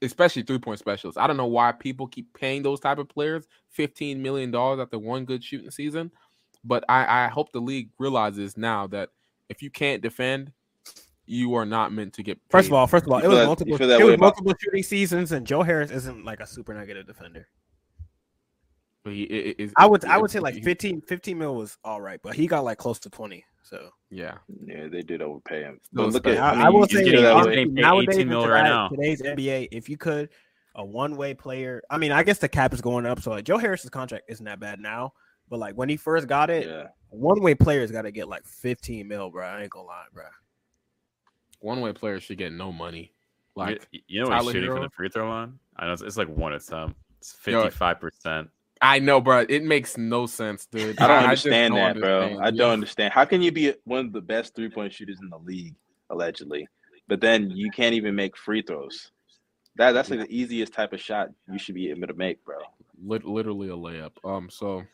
[0.00, 1.18] especially three point specialists.
[1.18, 4.98] I don't know why people keep paying those type of players fifteen million dollars after
[4.98, 6.10] one good shooting season,
[6.64, 9.10] but I I hope the league realizes now that
[9.50, 10.52] if you can't defend,
[11.28, 12.36] you are not meant to get.
[12.36, 12.50] Paid.
[12.50, 13.76] First of all, first of all, it was multiple.
[13.80, 17.48] It was multiple shooting seasons, and Joe Harris isn't like a super negative defender.
[19.04, 19.72] But he is.
[19.76, 22.64] I would I would say like 15, 15 mil was all right, but he got
[22.64, 23.44] like close to twenty.
[23.62, 25.80] So yeah, yeah, they did overpay him.
[25.92, 28.88] But look at I, I, mean, I will say nowadays, mil right now.
[28.88, 30.30] today's NBA, if you could
[30.74, 33.44] a one way player, I mean, I guess the cap is going up, so like
[33.44, 35.12] Joe Harris's contract isn't that bad now.
[35.50, 36.88] But like when he first got it, yeah.
[37.10, 39.46] one way players got to get like 15 mil, bro.
[39.46, 40.24] I ain't gonna lie, bro
[41.60, 43.12] one way players should get no money.
[43.54, 44.74] Like you, you know, he's shooting Herro?
[44.74, 45.58] from the free throw line.
[45.76, 46.96] I know it's, it's like one attempt.
[47.18, 48.50] It's fifty five percent.
[48.80, 49.44] I know, bro.
[49.48, 51.00] It makes no sense, dude.
[51.00, 52.38] I don't understand I that, don't bro.
[52.40, 53.12] I don't understand.
[53.12, 55.74] How can you be one of the best three point shooters in the league,
[56.10, 56.68] allegedly,
[57.08, 59.10] but then you can't even make free throws?
[59.76, 62.58] That that's like the easiest type of shot you should be able to make, bro.
[63.04, 64.12] Literally a layup.
[64.24, 64.48] Um.
[64.50, 64.84] So,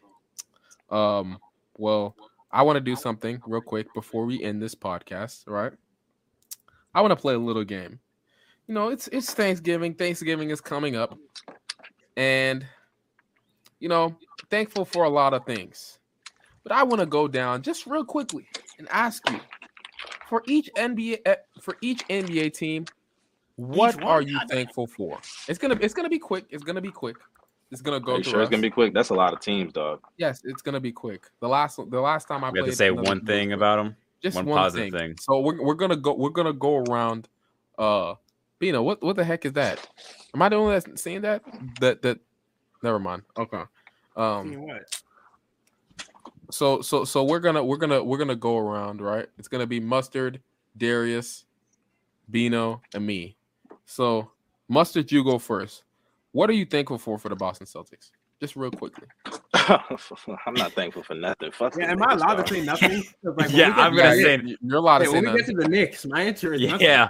[0.90, 1.38] um.
[1.76, 2.16] Well,
[2.50, 5.42] I want to do something real quick before we end this podcast.
[5.46, 5.72] Right.
[6.94, 7.98] I want to play a little game.
[8.66, 9.94] You know, it's it's Thanksgiving.
[9.94, 11.18] Thanksgiving is coming up,
[12.16, 12.66] and
[13.80, 14.16] you know,
[14.50, 15.98] thankful for a lot of things.
[16.62, 18.46] But I want to go down just real quickly
[18.78, 19.40] and ask you
[20.28, 22.86] for each NBA eh, for each NBA team,
[23.56, 25.18] what are you thankful for?
[25.48, 26.46] It's gonna it's gonna be quick.
[26.50, 27.16] It's gonna be quick.
[27.70, 28.22] It's gonna go.
[28.22, 28.44] sure, us.
[28.44, 28.94] it's gonna be quick.
[28.94, 30.00] That's a lot of teams, dog.
[30.16, 31.28] Yes, it's gonna be quick.
[31.40, 33.96] The last the last time I we played, have to say one thing about them.
[34.24, 34.98] Just one, one positive thing.
[34.98, 35.16] thing.
[35.20, 37.28] So we're, we're gonna go we're gonna go around
[37.78, 38.14] uh
[38.58, 39.86] Bino, what what the heck is that?
[40.34, 41.42] Am I the only one that's seeing that?
[41.80, 42.20] That that
[42.82, 43.22] never mind.
[43.36, 43.62] Okay.
[44.16, 44.66] Um
[46.50, 49.26] so so so we're gonna we're gonna we're gonna go around, right?
[49.38, 50.40] It's gonna be mustard,
[50.78, 51.44] Darius,
[52.30, 53.36] Bino, and me.
[53.84, 54.30] So
[54.68, 55.84] mustard, you go first.
[56.32, 58.10] What are you thankful for for the Boston Celtics?
[58.44, 59.06] Just real quickly.
[59.54, 61.50] I'm not thankful for nothing.
[61.50, 61.76] Fuck.
[61.78, 63.02] Yeah, am I allowed to say nothing?
[63.22, 65.34] Like, yeah, I'm gonna say you're allowed to say when nothing.
[65.34, 67.08] we get to the Knicks, my answer is yeah.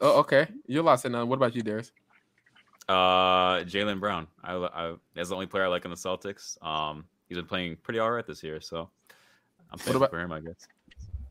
[0.00, 1.28] oh, okay, you're allowed to say nothing.
[1.28, 1.92] What about you, Darius?
[2.88, 4.28] Uh, Jaylen Brown.
[4.42, 6.56] I, I that's the only player I like in the Celtics.
[6.66, 8.88] Um, he's been playing pretty all right this year, so
[9.70, 10.66] I'm thankful about, for him, I guess.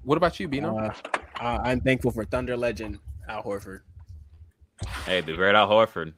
[0.03, 0.77] What about you, Bino?
[0.77, 0.93] Uh,
[1.41, 3.79] uh, I'm thankful for Thunder legend Al Horford.
[5.07, 6.13] Hey, the great Al Horford.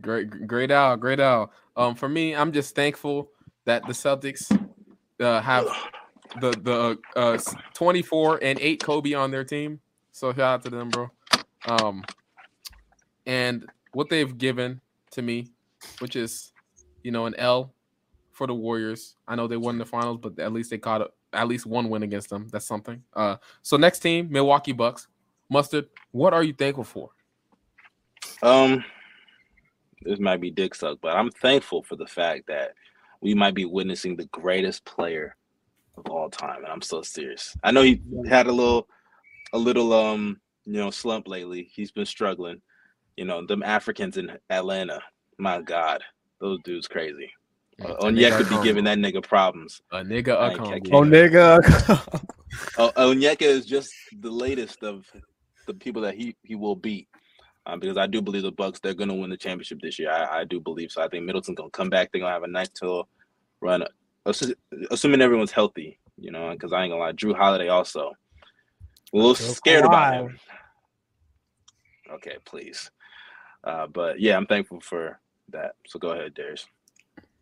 [0.00, 1.52] Great, great Al, great Al.
[1.76, 3.30] Um, for me, I'm just thankful
[3.64, 4.50] that the Celtics
[5.20, 5.66] uh, have
[6.40, 7.38] the the uh,
[7.74, 9.80] 24 and 8 Kobe on their team.
[10.12, 11.10] So shout out to them, bro.
[11.66, 12.04] Um,
[13.26, 14.80] and what they've given
[15.12, 15.48] to me,
[15.98, 16.52] which is,
[17.02, 17.72] you know, an L
[18.32, 19.16] for the Warriors.
[19.28, 21.88] I know they won the finals, but at least they caught a, at least one
[21.88, 22.48] win against them.
[22.50, 23.02] That's something.
[23.14, 25.08] Uh, so next team, Milwaukee Bucks.
[25.50, 27.10] Mustard, what are you thankful for?
[28.42, 28.84] Um,
[30.02, 32.72] this might be dick suck, but I'm thankful for the fact that
[33.20, 35.36] we might be witnessing the greatest player
[35.96, 37.56] of all time, and I'm so serious.
[37.62, 38.88] I know he had a little,
[39.52, 41.70] a little um, you know, slump lately.
[41.74, 42.62] He's been struggling.
[43.16, 45.02] You know, them Africans in Atlanta.
[45.38, 46.02] My God,
[46.40, 47.30] those dudes crazy.
[47.82, 49.80] Uh, Onyeka could be giving that nigga problems.
[49.90, 50.54] A nigga, a
[50.94, 52.22] oh nigga.
[52.78, 55.06] oh, Onyeka is just the latest of
[55.66, 57.08] the people that he he will beat.
[57.66, 60.10] Um, because I do believe the Bucks they're gonna win the championship this year.
[60.10, 61.02] I, I do believe so.
[61.02, 62.10] I think Middleton's gonna come back.
[62.10, 63.08] They're gonna have a nice little
[63.60, 63.84] run,
[64.26, 65.98] assuming everyone's healthy.
[66.16, 68.12] You know, because I ain't gonna lie, Jrue Holiday also
[69.12, 70.38] a little scared about him.
[72.12, 72.90] Okay, please.
[73.64, 75.18] Uh, but yeah, I'm thankful for
[75.50, 75.72] that.
[75.86, 76.66] So go ahead, Darius.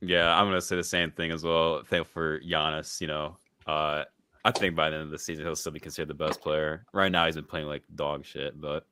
[0.01, 1.83] Yeah, I'm gonna say the same thing as well.
[1.85, 3.01] Thankful for Giannis.
[3.01, 3.37] You know,
[3.67, 4.05] uh,
[4.45, 6.85] I think by the end of the season he'll still be considered the best player.
[6.93, 8.87] Right now he's been playing like dog shit, but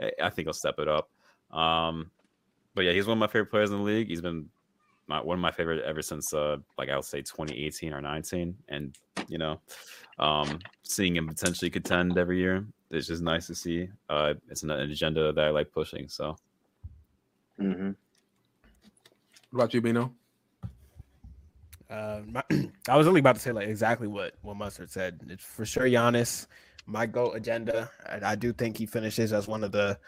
[0.00, 1.10] I think he'll step it up.
[1.56, 2.10] Um,
[2.74, 4.08] but yeah, he's one of my favorite players in the league.
[4.08, 4.48] He's been
[5.06, 8.56] my, one of my favorite ever since uh, like I would say 2018 or 19.
[8.68, 8.96] And
[9.28, 9.60] you know,
[10.18, 13.88] um, seeing him potentially contend every year is just nice to see.
[14.08, 16.08] Uh, it's an, an agenda that I like pushing.
[16.08, 16.36] So.
[17.60, 17.90] Mm-hmm.
[19.50, 20.12] What about you, Bino?
[21.90, 22.42] Uh, my,
[22.88, 25.20] I was only about to say like exactly what what Mustard said.
[25.28, 26.46] It's for sure Giannis,
[26.86, 27.90] my goat agenda.
[28.06, 29.98] I, I do think he finishes as one of the,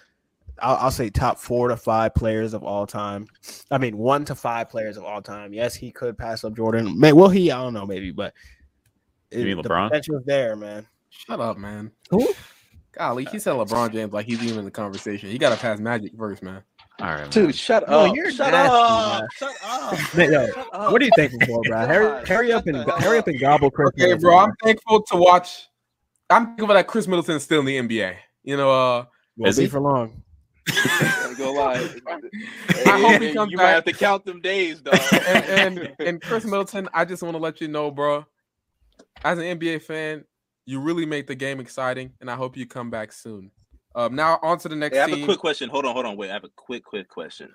[0.59, 3.27] I'll, I'll, say top four to five players of all time.
[3.71, 5.53] I mean, one to five players of all time.
[5.53, 6.99] Yes, he could pass up Jordan.
[6.99, 7.51] May, will he?
[7.51, 8.35] I don't know, maybe, but
[9.31, 9.87] you mean LeBron?
[9.87, 10.87] The potential is there, man.
[11.11, 11.91] Shut up, man.
[12.11, 12.35] Who?
[12.93, 15.31] Golly, he said LeBron James like he's even in the conversation.
[15.31, 16.63] He got to pass Magic first, man.
[17.01, 17.53] All right, dude, man.
[17.53, 18.17] shut no, up.
[18.17, 19.25] You're shut nasty, up.
[19.33, 20.15] Shut up.
[20.15, 20.93] Man, yo, shut up.
[20.93, 21.87] What are you thankful for, bro?
[21.87, 23.89] Hurry, hurry up and hurry up and gobble Chris.
[23.89, 24.39] Okay, Middleton, bro.
[24.39, 25.69] I'm thankful to watch.
[26.31, 28.17] I'm thankful that Khris Middleton is still in the NBA.
[28.43, 29.05] You know, uh,
[29.37, 30.23] will be for long.
[31.37, 31.75] go lie.
[31.75, 33.51] I hope he comes back.
[33.51, 33.65] you back.
[33.65, 34.99] might have to count them days, dog.
[35.13, 38.25] and, and and Khris Middleton, I just want to let you know, bro.
[39.25, 40.25] As an NBA fan,
[40.67, 43.51] you really make the game exciting, and I hope you come back soon.
[43.95, 44.97] Um, now on to the next.
[44.97, 45.23] Hey, I have team.
[45.23, 45.69] a quick question.
[45.69, 46.31] Hold on, hold on, wait.
[46.31, 47.51] I have a quick, quick question.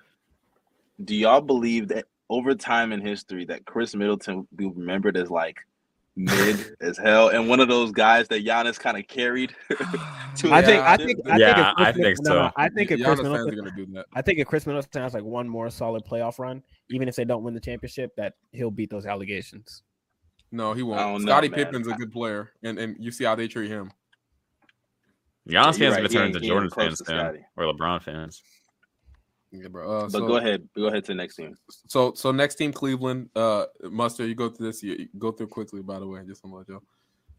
[1.04, 5.30] Do y'all believe that over time in history that Khris Middleton will be remembered as
[5.30, 5.58] like
[6.16, 9.54] mid as hell and one of those guys that Giannis kind of carried?
[10.36, 10.82] to I think.
[10.82, 11.20] I think.
[11.26, 11.80] I yeah, think.
[11.80, 12.34] If I think so.
[12.34, 14.06] No, I think if Khris Middleton, gonna do that.
[14.14, 17.24] I think if Khris Middleton has like one more solid playoff run, even if they
[17.24, 19.82] don't win the championship, that he'll beat those allegations.
[20.52, 21.22] No, he won't.
[21.22, 23.90] Scottie Pippen's a good player, and and you see how they treat him.
[25.48, 26.10] Giannis fans right.
[26.10, 28.42] turn into Jordan fans fan, or LeBron fans.
[29.52, 29.90] Yeah, bro.
[29.90, 30.68] Uh, but so, go ahead.
[30.76, 31.56] Go ahead to the next team.
[31.88, 33.30] So so next team, Cleveland.
[33.34, 34.82] Uh, Mustard, you go through this.
[34.82, 35.82] You go through quickly.
[35.82, 36.80] By the way, just to let you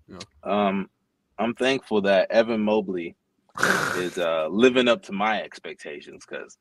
[0.07, 0.19] know.
[0.43, 0.89] Um,
[1.37, 3.15] I'm thankful that Evan Mobley
[3.97, 6.57] is uh living up to my expectations because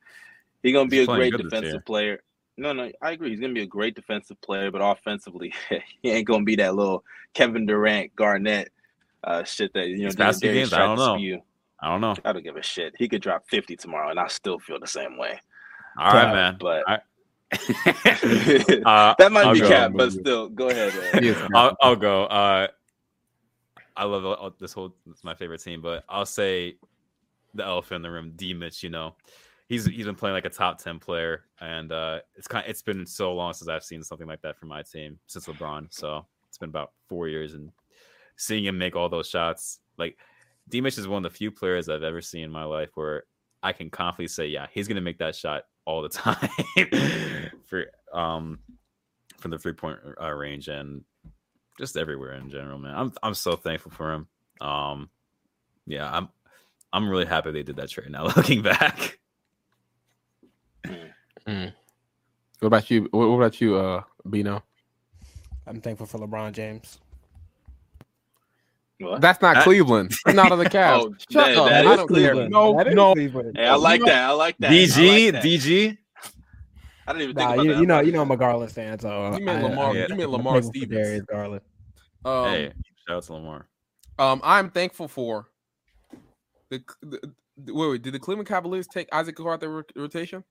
[0.63, 2.23] he's gonna be he's a great defensive player.
[2.57, 3.29] No, no, I agree.
[3.29, 5.53] He's gonna be a great defensive player, but offensively,
[6.01, 7.03] he ain't gonna be that little
[7.33, 8.71] Kevin Durant, Garnett
[9.23, 10.11] uh, shit that you know.
[10.15, 11.17] Basket games, I don't know.
[11.17, 11.41] Spew.
[11.81, 12.15] I don't know.
[12.23, 12.93] I don't give a shit.
[12.97, 15.39] He could drop fifty tomorrow, and I still feel the same way.
[15.97, 16.57] All right, man.
[16.59, 16.83] But
[17.51, 20.93] uh, that might I'll be cap, but still, go ahead.
[21.53, 22.25] I'll, I'll, go.
[22.25, 22.67] Uh,
[23.97, 24.95] I love this whole.
[25.09, 26.77] It's my favorite team, but I'll say
[27.53, 28.53] the elephant in the room, D.
[28.53, 28.83] Mitch.
[28.83, 29.15] You know,
[29.67, 32.63] he's he's been playing like a top ten player, and uh, it's kind.
[32.63, 35.47] Of, it's been so long since I've seen something like that from my team since
[35.47, 35.87] LeBron.
[35.89, 37.71] So it's been about four years, and
[38.37, 40.17] seeing him make all those shots, like
[40.71, 43.23] Dimitri is one of the few players I've ever seen in my life where
[43.61, 46.49] I can confidently say, yeah, he's gonna make that shot all the time
[47.65, 48.59] for um
[49.37, 51.03] from the three point uh, range and
[51.77, 52.95] just everywhere in general, man.
[52.95, 54.27] I'm I'm so thankful for him.
[54.59, 55.09] Um,
[55.85, 56.29] yeah, I'm
[56.93, 58.09] I'm really happy they did that trade.
[58.09, 59.19] Now looking back.
[61.47, 61.73] Mm.
[62.59, 63.07] What about you?
[63.11, 64.63] What about you, uh, Bino?
[65.65, 66.99] I'm thankful for LeBron James.
[69.01, 69.21] What?
[69.21, 70.13] That's not Cleveland.
[70.27, 70.99] not on the Cavs.
[71.01, 71.69] oh, Shut that, up.
[71.69, 72.51] That I don't Cleveland.
[72.51, 73.15] No, no.
[73.15, 74.29] Hey, I like that.
[74.29, 74.71] I like that.
[74.71, 75.43] DG, like that.
[75.43, 75.97] DG.
[77.07, 78.99] I didn't even nah, think you, about you know, you know, I'm a Garland fan,
[78.99, 79.91] so you meant Lamar.
[79.91, 80.91] I, you meant Lamar Stevens.
[80.91, 81.61] Darius Garland.
[82.23, 82.73] Um, hey,
[83.07, 83.67] shout out to Lamar.
[84.19, 85.47] Um, I'm thankful for
[86.69, 88.01] the, the, the wait, wait.
[88.03, 90.43] Did the Cleveland Cavaliers take Isaac Okoro out their rotation?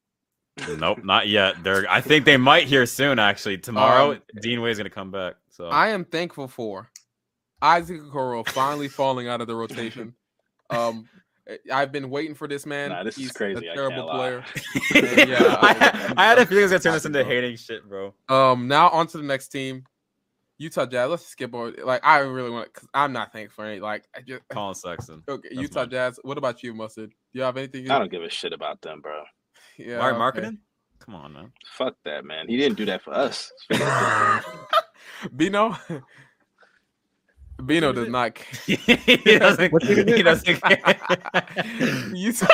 [0.77, 1.63] nope, not yet.
[1.63, 1.87] They're.
[1.89, 3.19] I think they might here soon.
[3.19, 5.37] Actually, tomorrow, um, Dean Wade's gonna come back.
[5.51, 6.91] So I am thankful for
[7.63, 10.15] Isaac Okoro finally falling out of the rotation.
[10.73, 11.09] Um,
[11.49, 12.91] eh, I've been waiting for this man.
[12.91, 13.67] Nah, this He's is crazy.
[13.67, 14.45] A terrible player.
[14.95, 18.15] yeah, I, I, had a feeling gonna turn this into hating shit, bro.
[18.29, 19.83] Um, now on to the next team,
[20.59, 21.11] Utah Jazz.
[21.11, 21.73] Let's skip over.
[21.85, 23.81] Like, I really want because I'm not thankful for any.
[23.81, 25.25] Like, I just Collin Sexton.
[25.29, 25.91] Okay, That's Utah mine.
[25.91, 26.21] Jazz.
[26.23, 27.11] What about you, Mustard?
[27.11, 27.91] Do you have anything?
[27.91, 29.25] I don't give a shit about them, bro.
[29.77, 30.57] Yeah, Mark okay.
[31.01, 31.53] Come on, man.
[31.67, 32.47] Fuck that, man.
[32.47, 33.51] He didn't do that for us.
[35.35, 35.77] Bino.
[37.61, 38.39] Bino does not.
[38.67, 38.77] he
[39.39, 39.83] doesn't.
[39.83, 40.49] he doesn't.
[42.15, 42.47] you saw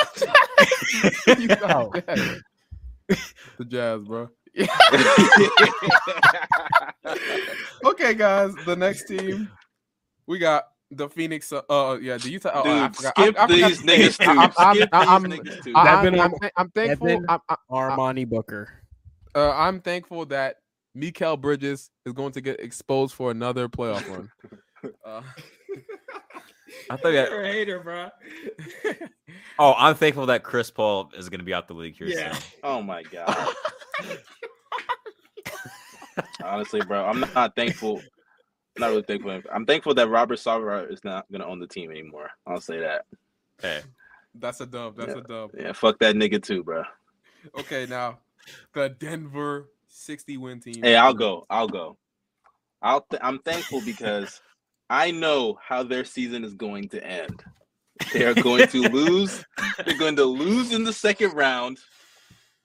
[1.39, 1.91] you saw
[3.59, 4.29] the Jazz, bro.
[7.85, 8.55] okay, guys.
[8.65, 9.51] The next team
[10.27, 11.53] we got the Phoenix.
[11.53, 12.51] Uh, uh yeah, the Utah.
[12.55, 13.15] Oh, Dude, I forgot.
[13.19, 14.31] skip I, I these niggas too.
[14.31, 15.73] I'm, I'm, skip I'm, these niggas too.
[15.75, 17.07] I'm, I'm, I'm thankful.
[17.07, 18.69] Devin I'm, I'm, Armani Booker.
[19.35, 20.57] uh, I'm thankful that
[20.97, 24.31] Mikal Bridges is going to get exposed for another playoff run.
[25.05, 25.23] Uh,
[26.91, 27.31] I thought that.
[27.31, 28.09] You're a hater, bro.
[29.59, 32.35] Oh, I'm thankful that Chris Paul is going to be out the league here Yeah.
[32.35, 32.43] soon.
[32.63, 33.55] Oh my god.
[36.43, 38.03] Honestly, bro, I'm not thankful.
[38.79, 39.41] Not really thankful.
[39.53, 42.29] I'm thankful that Robert Sarver is not gonna own the team anymore.
[42.47, 43.07] I'll say that.
[43.63, 43.81] Hey,
[44.35, 44.97] that's a dub.
[44.97, 45.53] That's a dub.
[45.59, 46.83] Yeah, fuck that nigga too, bro.
[47.59, 48.19] Okay, now
[48.75, 50.83] the Denver 60 win team.
[50.83, 51.47] Hey, I'll go.
[51.49, 51.97] I'll go.
[52.83, 53.01] I'll.
[53.03, 54.41] Th- I'm thankful because
[54.89, 57.43] I know how their season is going to end.
[58.13, 59.45] They are going to lose.
[59.85, 61.79] They're going to lose in the second round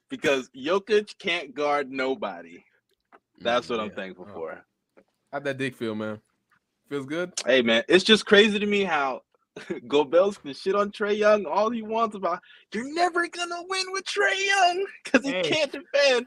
[0.08, 2.64] because Jokic can't guard nobody.
[3.40, 4.34] That's what I'm mm, thankful Oh.
[4.34, 4.64] for.
[5.32, 6.20] How'd that dick feel, man?
[6.88, 7.32] Feels good?
[7.46, 9.22] Hey man, it's just crazy to me how
[9.88, 12.40] Gobels can shit on Trae Young all he wants about.
[12.74, 15.42] You're never gonna win with Trae Young because he Hey.
[15.42, 16.26] can't defend.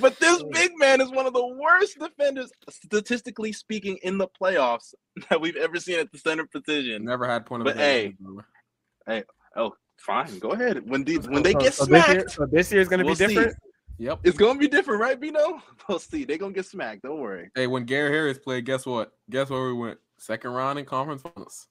[0.00, 4.94] But this big man is one of the worst defenders, statistically speaking, in the playoffs
[5.30, 7.04] that we've ever seen at the center position.
[7.04, 8.16] Never had point of But advantage,
[9.06, 9.24] hey.
[9.54, 10.88] Oh, fine, go ahead.
[10.88, 13.04] When the, when they So- get so this year, smacked, so this year is gonna
[13.04, 13.34] we'll be see.
[13.34, 13.56] different.
[13.98, 14.20] Yep.
[14.24, 15.60] It's gonna be different, right, Bino?
[15.88, 16.24] We'll see.
[16.24, 17.02] They're gonna get smacked.
[17.02, 17.50] Don't worry.
[17.54, 19.12] Hey, when Gary Harris played, guess what?
[19.30, 19.98] Guess where we went?
[20.18, 21.68] Second round in conference finals.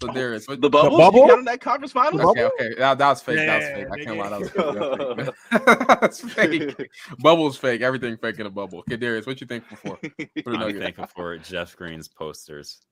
[0.00, 0.46] So there is.
[0.46, 0.82] The bubble.
[0.90, 1.20] The bubble?
[1.22, 2.20] You got in that conference finals.
[2.20, 2.74] Okay, okay.
[2.78, 3.36] That, that was fake.
[3.46, 3.86] that was Yeah, fake.
[3.92, 4.20] I can't nigga.
[4.20, 4.28] lie.
[4.30, 6.36] That was fake.
[6.36, 6.90] That's fake.
[7.18, 7.80] Bubble's fake.
[7.80, 8.80] Everything fake in a bubble.
[8.80, 9.98] Okay, Darius, what you think before?
[10.44, 10.78] For I'm Nuggets?
[10.80, 12.82] thankful for Jeff Green's posters.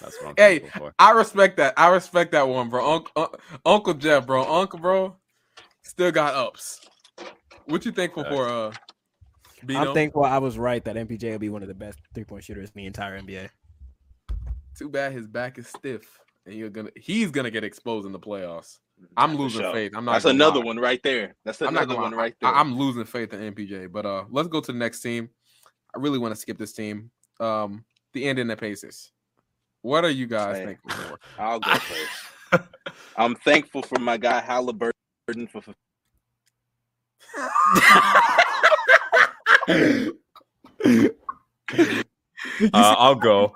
[0.00, 0.94] That's what I'm Hey, thankful for.
[0.98, 1.74] I respect that.
[1.76, 2.94] I respect that one, bro.
[2.94, 3.28] Uncle, uh,
[3.64, 4.44] Uncle Jeff, bro.
[4.44, 5.16] Uncle, bro,
[5.82, 6.80] still got ups.
[7.64, 8.72] What you thankful for, uh,
[9.64, 9.80] Bino?
[9.88, 12.44] I'm thankful I was right that MPJ will be one of the best three point
[12.44, 13.48] shooters in the entire NBA.
[14.76, 16.90] Too bad his back is stiff, and you're gonna.
[16.96, 18.78] He's gonna get exposed in the playoffs.
[19.16, 19.72] I'm losing sure.
[19.72, 19.92] faith.
[19.94, 20.12] I'm not.
[20.12, 20.66] That's another lie.
[20.66, 21.34] one right there.
[21.44, 22.50] That's I'm another one right there.
[22.50, 25.30] I, am losing faith in MPJ, but uh, let's go to the next team.
[25.94, 27.10] I really want to skip this team.
[27.38, 29.12] Um, the Indiana Pacers.
[29.82, 30.64] What are you guys Hey.
[30.66, 31.18] thankful for?
[31.38, 32.68] I'll go first.
[33.16, 35.62] I'm thankful for my guy Haliburton for.
[35.62, 35.74] for
[42.72, 43.52] Uh, I'll go.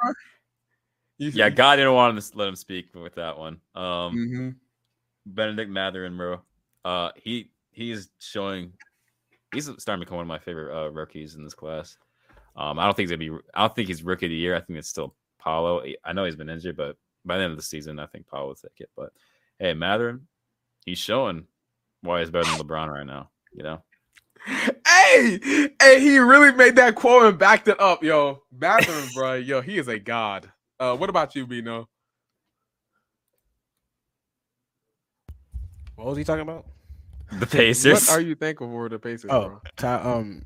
[1.18, 3.60] Yeah, God didn't want to let him speak with that one.
[3.74, 4.56] Um, Mhm.
[5.26, 6.42] Bennedict Mathurin, bro.
[6.84, 8.72] Uh, he he's showing.
[9.52, 11.96] He's starting to become one of my favorite uh, rookies in this class.
[12.56, 13.44] Um, I don't think he's gonna be.
[13.54, 14.54] I don't think he's rookie of the year.
[14.56, 15.84] I think it's still Paolo.
[16.04, 18.48] I know he's been injured, but by the end of the season, I think Paolo
[18.48, 18.90] will take it.
[18.96, 19.12] But
[19.58, 20.26] hey, Mathurin,
[20.84, 21.46] he's showing
[22.02, 23.30] why he's better than LeBron right now.
[23.52, 23.82] You know,
[24.86, 25.38] Hey,
[25.80, 28.42] hey, he really made that quote and backed it up, yo.
[28.52, 30.50] Bathroom, bro, yo, he is a god.
[30.80, 31.88] Uh, what about you, Bino?
[35.96, 36.66] What was he talking about?
[37.32, 38.08] the Pacers.
[38.08, 39.60] What are you thankful for the Pacers, Oh, bro?
[39.76, 40.44] Ty, um,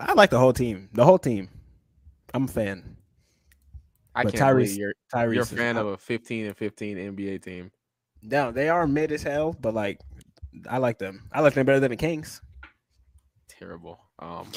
[0.00, 0.88] I like the whole team.
[0.92, 1.48] The whole team.
[2.34, 2.96] I'm a fan.
[4.14, 5.34] I but can't believe Tyrese- you're Tyrese.
[5.34, 7.70] you're a is- fan of a 15 and 15 NBA team.
[8.22, 10.00] No, they are mid as hell, but like,
[10.68, 11.28] I like them.
[11.32, 12.40] I like them better than the Kings.
[13.48, 14.00] Terrible.
[14.18, 14.50] Um,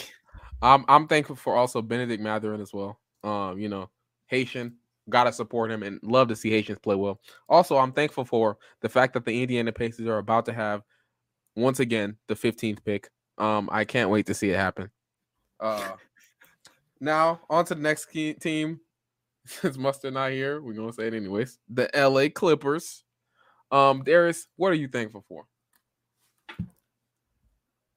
[0.61, 2.99] I'm I'm thankful for also Bennedict Mathurin as well.
[3.23, 3.89] Um, you know,
[4.29, 4.75] Haitian,
[5.09, 7.19] gotta support him and love to see Haitians play well.
[7.47, 10.83] Also, I'm thankful for the fact that the Indiana Pacers are about to have
[11.55, 13.09] once again the 15th pick.
[13.37, 14.89] Um, I can't wait to see it happen.
[15.59, 15.93] Uh,
[16.99, 18.79] now on to the next key team.
[19.45, 21.57] Since Mustard not here, we're gonna say it anyways.
[21.69, 23.03] The LA Clippers.
[23.71, 25.45] Um, Darius, what are you thankful for?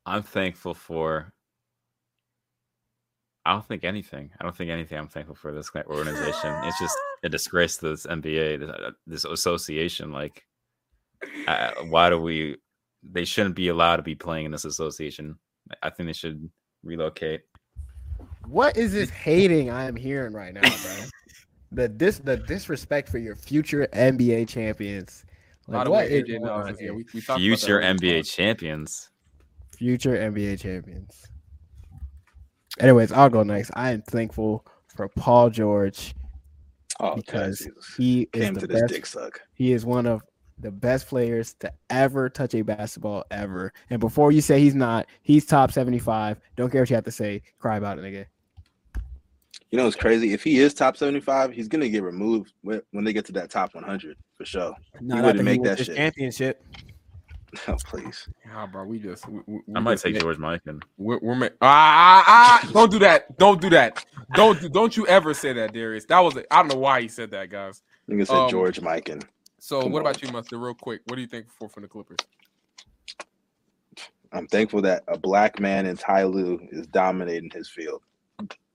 [0.07, 1.33] I'm thankful for.
[3.45, 4.31] I don't think anything.
[4.41, 4.99] I don't think anything.
[4.99, 6.55] I'm thankful for this organization.
[6.65, 10.13] It's just a disgrace to this NBA, this, uh, this association.
[10.13, 10.45] Like,
[11.49, 12.57] uh, why do we?
[13.03, 15.39] They shouldn't be allowed to be playing in this association.
[15.83, 16.49] I think they should
[16.85, 17.41] relocate.
[18.47, 20.95] What is this hating I am hearing right now, bro?
[21.73, 25.25] the dis the disrespect for your future NBA champions.
[25.69, 26.89] By Like, the way, AJ going Nelson on is here.
[26.89, 26.95] here?
[26.95, 27.81] We, we talked about that Future.
[27.81, 29.11] NBA champions.
[29.77, 31.25] Future NBA champions.
[32.81, 33.71] Anyways, I'll go next.
[33.75, 36.15] I am thankful for Paul George
[37.01, 37.95] Oh, because Jesus.
[37.97, 38.93] he is came the to this best.
[38.95, 39.41] dick suck.
[39.55, 40.23] He is one of
[40.59, 43.73] the best players to ever touch a basketball ever.
[43.91, 46.39] And before you say he's not, he's top 75.
[46.57, 47.43] Don't care what you have to say.
[47.59, 48.27] Cry about it, nigga.
[49.71, 50.35] You know, it's crazy.
[50.35, 53.75] If he is top 75, he's gonna get removed when they get to that top
[53.75, 54.75] 100 for sure.
[55.01, 55.97] Not he wouldn't make that shit.
[55.97, 56.63] championship.
[57.69, 58.29] Oh please.
[58.47, 58.85] Yeah, bro.
[58.85, 59.29] We just.
[59.29, 60.83] We, we I might take George Mikan.
[60.97, 63.37] We're, we're ma- ah, ah, ah, don't do that.
[63.39, 64.05] Don't do that.
[64.35, 66.07] Don't don't you ever say that, Darius.
[66.07, 67.83] That was I don't know why he said that, guys.
[67.87, 69.23] I think it said um, George Mikan.
[69.59, 70.07] So Come what on.
[70.07, 70.61] about you, Mustard?
[70.61, 72.19] Real quick, what do you think for from the Clippers?
[74.33, 78.03] I'm thankful that a black man in Ty Lue is dominating his field.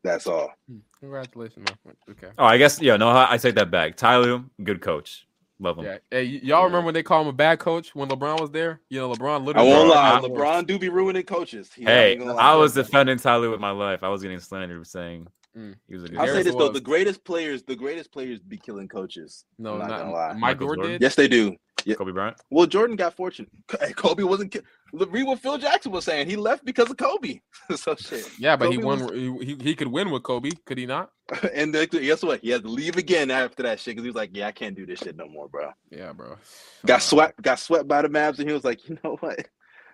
[0.03, 0.51] That's all.
[0.69, 0.77] Hmm.
[0.99, 1.95] Congratulations, man.
[2.11, 2.29] Okay.
[2.37, 2.95] Oh, I guess yeah.
[2.97, 3.97] No, I take that back.
[3.97, 5.26] Ty Lue, good coach.
[5.59, 5.85] Love him.
[5.85, 5.97] Yeah.
[6.11, 8.81] Hey, y'all remember when they called him a bad coach when LeBron was there?
[8.89, 9.71] You know, LeBron literally.
[9.71, 10.19] I won't lie.
[10.21, 11.71] LeBron do be ruining coaches.
[11.73, 14.03] He hey, I was defending Ty with my life.
[14.03, 15.27] I was getting slandered saying
[15.57, 15.73] mm.
[15.87, 16.19] he was a good.
[16.19, 19.45] I'll say this though: the greatest players, the greatest players, be killing coaches.
[19.57, 20.33] No, I'm not, not gonna lie.
[20.33, 20.99] Mike Jordan.
[21.01, 21.55] Yes, they do.
[21.87, 21.95] Yeah.
[21.95, 22.37] Kobe Bryant.
[22.49, 23.49] Well, Jordan got fortunate.
[23.95, 24.57] Kobe wasn't.
[24.91, 26.29] Read what Phil Jackson was saying.
[26.29, 27.39] He left because of Kobe.
[27.75, 28.29] so shit.
[28.37, 28.99] Yeah, but Kobe he won.
[29.05, 29.11] Was...
[29.13, 30.49] He, he could win with Kobe.
[30.65, 31.11] Could he not?
[31.53, 32.41] and then, guess what?
[32.41, 34.75] He had to leave again after that shit because he was like, "Yeah, I can't
[34.75, 36.35] do this shit no more, bro." Yeah, bro.
[36.85, 37.41] Got uh, swept.
[37.41, 39.47] Got swept by the Mavs, and he was like, "You know what?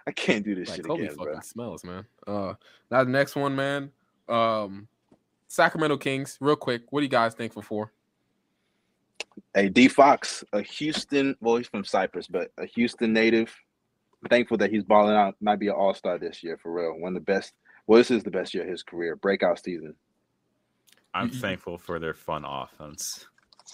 [0.07, 2.05] I can't do this like, shit Kobe again, fucking bro." Smells, man.
[2.25, 2.55] Uh,
[2.89, 3.91] now the next one, man.
[4.27, 4.87] Um,
[5.47, 6.39] Sacramento Kings.
[6.41, 7.91] Real quick, what do you guys think for four?
[9.53, 13.53] Hey, D Fox, a Houston, well, he's from Cypress, but a Houston native.
[14.23, 15.35] I'm thankful that he's balling out.
[15.41, 16.99] Might be an all star this year for real.
[16.99, 17.53] One of the best.
[17.85, 19.15] Well, this is the best year of his career.
[19.15, 19.95] Breakout season.
[21.13, 23.27] I'm thankful for their fun offense.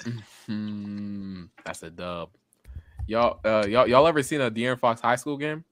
[0.04, 1.44] Mm-hmm.
[1.66, 2.30] That's a dub.
[3.08, 5.64] Y'all, uh, y'all, y'all ever seen a De'Aaron Fox high school game?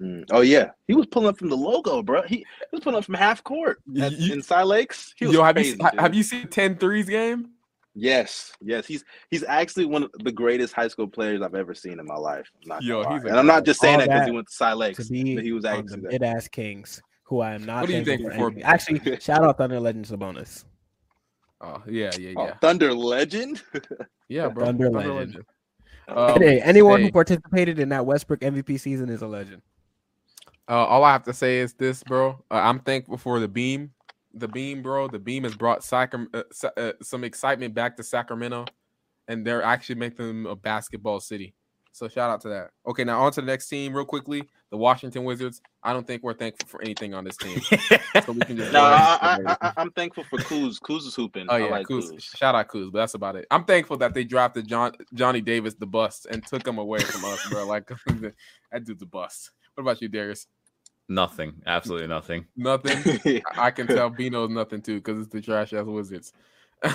[0.00, 0.24] Mm.
[0.30, 2.22] Oh yeah, he was pulling up from the logo, bro.
[2.22, 5.14] He, he was pulling up from half court at, you, in Cy Lakes.
[5.18, 7.50] yo, have crazy, you have you seen 10 threes game?
[7.94, 11.98] Yes, yes, he's he's actually one of the greatest high school players I've ever seen
[11.98, 12.48] in my life.
[12.70, 15.06] I'm Yo, he's and I'm not just saying that because he went to Cy Lakes.
[15.06, 17.82] To be he was actually mid ass Kings, who I am not.
[17.82, 18.32] What do you think?
[18.34, 20.64] For actually, shout out Thunder Legends bonus.
[21.60, 22.52] Oh yeah, yeah, oh, yeah.
[22.54, 23.60] Oh, Thunder Legend.
[24.28, 24.66] yeah, bro.
[24.66, 25.16] Thunder, Thunder Legend.
[25.16, 25.44] Legend.
[26.08, 27.06] Um, hey, anyone hey.
[27.06, 29.62] who participated in that Westbrook MVP season is a legend.
[30.68, 32.42] Uh, all I have to say is this, bro.
[32.50, 33.92] Uh, I'm thankful for the beam
[34.34, 35.08] the beam, bro.
[35.08, 38.66] The beam has brought Sacram- uh, uh, some excitement back to Sacramento,
[39.28, 41.54] and they're actually making them a basketball city.
[41.92, 42.70] So shout out to that.
[42.86, 44.44] Okay, now on to the next team, real quickly.
[44.70, 45.60] The Washington Wizards.
[45.82, 47.60] I don't think we're thankful for anything on this team.
[48.24, 48.72] so we can just.
[48.72, 50.78] no, I, am thankful for Kuz.
[50.80, 51.46] Kuz is hooping.
[51.48, 52.12] Oh yeah, like Kuz.
[52.12, 52.36] Kuz.
[52.36, 53.46] Shout out Kuz, but that's about it.
[53.50, 57.24] I'm thankful that they drafted John Johnny Davis, the bust, and took him away from
[57.24, 57.66] us, bro.
[57.66, 57.88] Like
[58.70, 59.50] that dude's a bust.
[59.74, 60.46] What about you, Darius?
[61.10, 61.60] Nothing.
[61.66, 62.46] Absolutely nothing.
[62.56, 63.42] Nothing.
[63.56, 66.32] I can tell Bino's nothing too because it's the trash ass Wizards.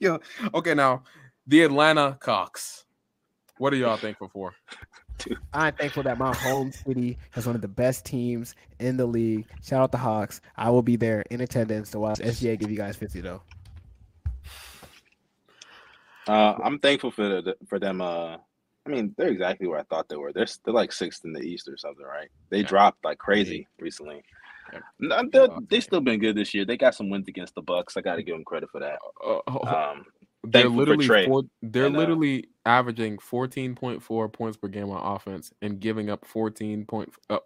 [0.00, 0.20] Yo,
[0.54, 1.02] okay, now
[1.48, 2.84] the Atlanta Cox.
[3.58, 4.54] What are y'all thankful for?
[5.52, 9.44] I'm thankful that my home city has one of the best teams in the league.
[9.64, 10.40] Shout out the Hawks.
[10.56, 13.42] I will be there in attendance to watch SGA give you guys 50 though.
[16.28, 18.36] Uh, I'm thankful for the, for them uh,
[18.88, 20.32] I mean, they're exactly where I thought they were.
[20.32, 22.28] They're they're like sixth in the East or something, right?
[22.50, 22.66] They yeah.
[22.66, 24.22] dropped like crazy recently.
[24.72, 25.22] Yeah.
[25.30, 26.64] They're, they still been good this year.
[26.64, 27.96] They got some wins against the Bucks.
[27.96, 28.98] I got to give them credit for that.
[29.24, 30.04] Uh, uh um,
[30.44, 35.16] they're literally four, they're and, uh, literally averaging fourteen point four points per game on
[35.16, 37.12] offense and giving up fourteen point.
[37.28, 37.38] Uh,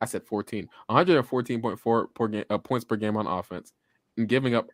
[0.00, 3.72] I said 14, 114.4 per game, uh, points per game on offense,
[4.18, 4.68] and giving up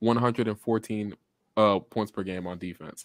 [0.00, 1.14] 114
[1.58, 3.04] uh points per game on defense.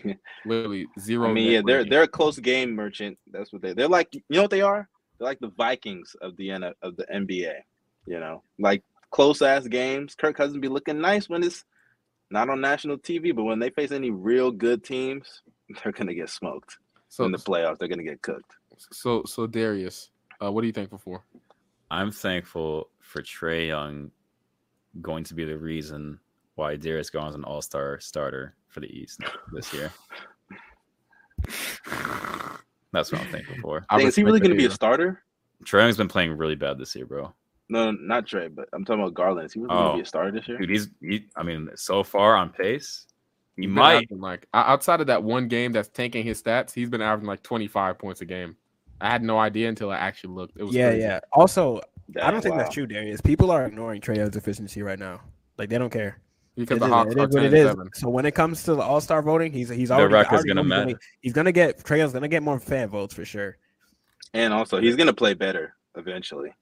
[0.44, 1.30] Literally zero.
[1.30, 3.18] I mean, yeah, they're they're a close game merchant.
[3.32, 4.14] That's what they they're like.
[4.14, 4.88] You know what they are?
[5.18, 7.54] They're like the Vikings of the N of the NBA.
[8.06, 10.14] You know, like close ass games.
[10.14, 11.64] Kirk Cousins be looking nice when it's
[12.30, 15.42] not on national TV, but when they face any real good teams,
[15.82, 16.76] they're gonna get smoked.
[17.08, 18.52] So in the playoffs, they're gonna get cooked.
[18.92, 20.10] So so Darius,
[20.42, 21.24] uh, what are you thankful for?
[21.90, 24.10] I'm thankful for Trae Young
[25.00, 26.20] going to be the reason
[26.54, 29.20] why Darius Garland's an all star starter for the East
[29.52, 29.92] this year.
[32.92, 33.84] That's what I'm thankful for.
[33.90, 35.24] Dang, is he really going to be a starter?
[35.64, 37.34] Trae Young's been playing really bad this year, bro.
[37.68, 39.46] No, not Trae, but I'm talking about Garland.
[39.46, 40.58] Is he really oh, going to be a starter this year?
[40.58, 40.88] Dude, he's.
[41.00, 43.06] He, I mean, so far on pace,
[43.56, 44.06] he might.
[44.12, 47.98] Like outside of that one game that's tanking his stats, he's been averaging like 25
[47.98, 48.56] points a game.
[49.00, 50.56] I had no idea until I actually looked.
[50.58, 51.02] It was yeah, crazy.
[51.02, 51.20] yeah.
[51.32, 51.80] Also,
[52.22, 53.20] I don't think that's true, Darius.
[53.20, 55.20] People are ignoring Trae Young's efficiency right now.
[55.58, 56.20] Like they don't care
[56.56, 57.74] because it the is, Hawks it is what it is.
[57.94, 60.64] So when it comes to the All Star voting, he's he's already, the record's gonna
[60.64, 60.86] matter.
[60.86, 63.56] Gonna, he's gonna get Trae's gonna get more fan votes for sure.
[64.32, 66.54] And also, he's gonna play better eventually.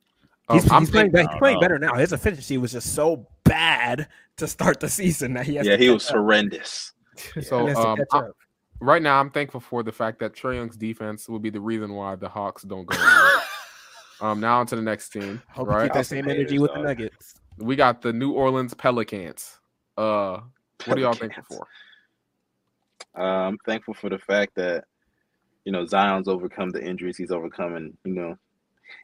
[0.50, 1.94] He's, oh, he's playing, he's playing better now.
[1.94, 5.66] His efficiency was just so bad to start the season that he has.
[5.66, 6.14] Yeah, he was that.
[6.14, 6.92] horrendous.
[7.42, 8.32] So um,
[8.80, 11.92] right now, I'm thankful for the fact that Trae Young's defense will be the reason
[11.92, 12.96] why the Hawks don't go.
[14.22, 15.42] um, now on to the next team.
[15.50, 15.84] Hope right?
[15.84, 17.34] keep that same energy with the Nuggets.
[17.58, 19.58] We got the New Orleans Pelicans.
[19.96, 20.40] Uh,
[20.84, 21.66] what are y'all thankful for?
[23.18, 24.84] Uh, I'm thankful for the fact that
[25.64, 28.36] you know Zion's overcome the injuries he's overcome, and you know,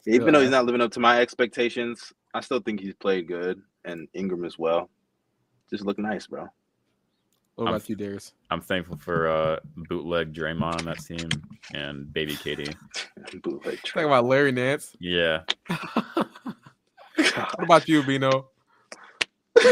[0.07, 3.61] even though he's not living up to my expectations, I still think he's played good,
[3.85, 4.89] and Ingram as well.
[5.69, 6.47] Just look nice, bro.
[7.55, 8.33] What about I'm, you, Darius?
[8.49, 11.27] I'm thankful for uh, bootleg Draymond on that team
[11.73, 12.73] and baby KD.
[13.43, 13.79] bootleg.
[13.83, 14.95] Talking about Larry Nance.
[14.99, 15.41] Yeah.
[16.15, 16.29] what
[17.59, 18.47] about you, Bino?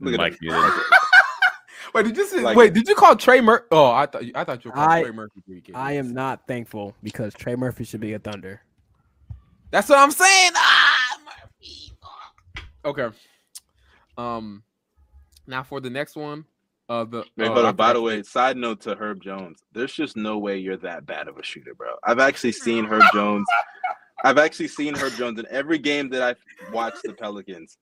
[0.00, 0.72] Mike muted.
[1.94, 2.74] wait, did you say, like, wait?
[2.74, 3.66] Did you call Trey Murphy?
[3.70, 5.62] Oh, I thought I thought you were calling Trey Murphy.
[5.74, 8.62] I am not thankful because Trey Murphy should be a Thunder.
[9.70, 10.52] That's what I'm saying.
[10.56, 11.92] Ah, Murphy.
[12.84, 13.16] Okay.
[14.16, 14.62] Um.
[15.46, 16.44] Now for the next one,
[16.88, 20.38] uh, the Wait, uh, by the way, side note to Herb Jones, there's just no
[20.38, 21.88] way you're that bad of a shooter, bro.
[22.04, 23.46] I've actually seen Herb Jones.
[24.24, 27.76] I've actually seen Herb Jones in every game that I've watched the Pelicans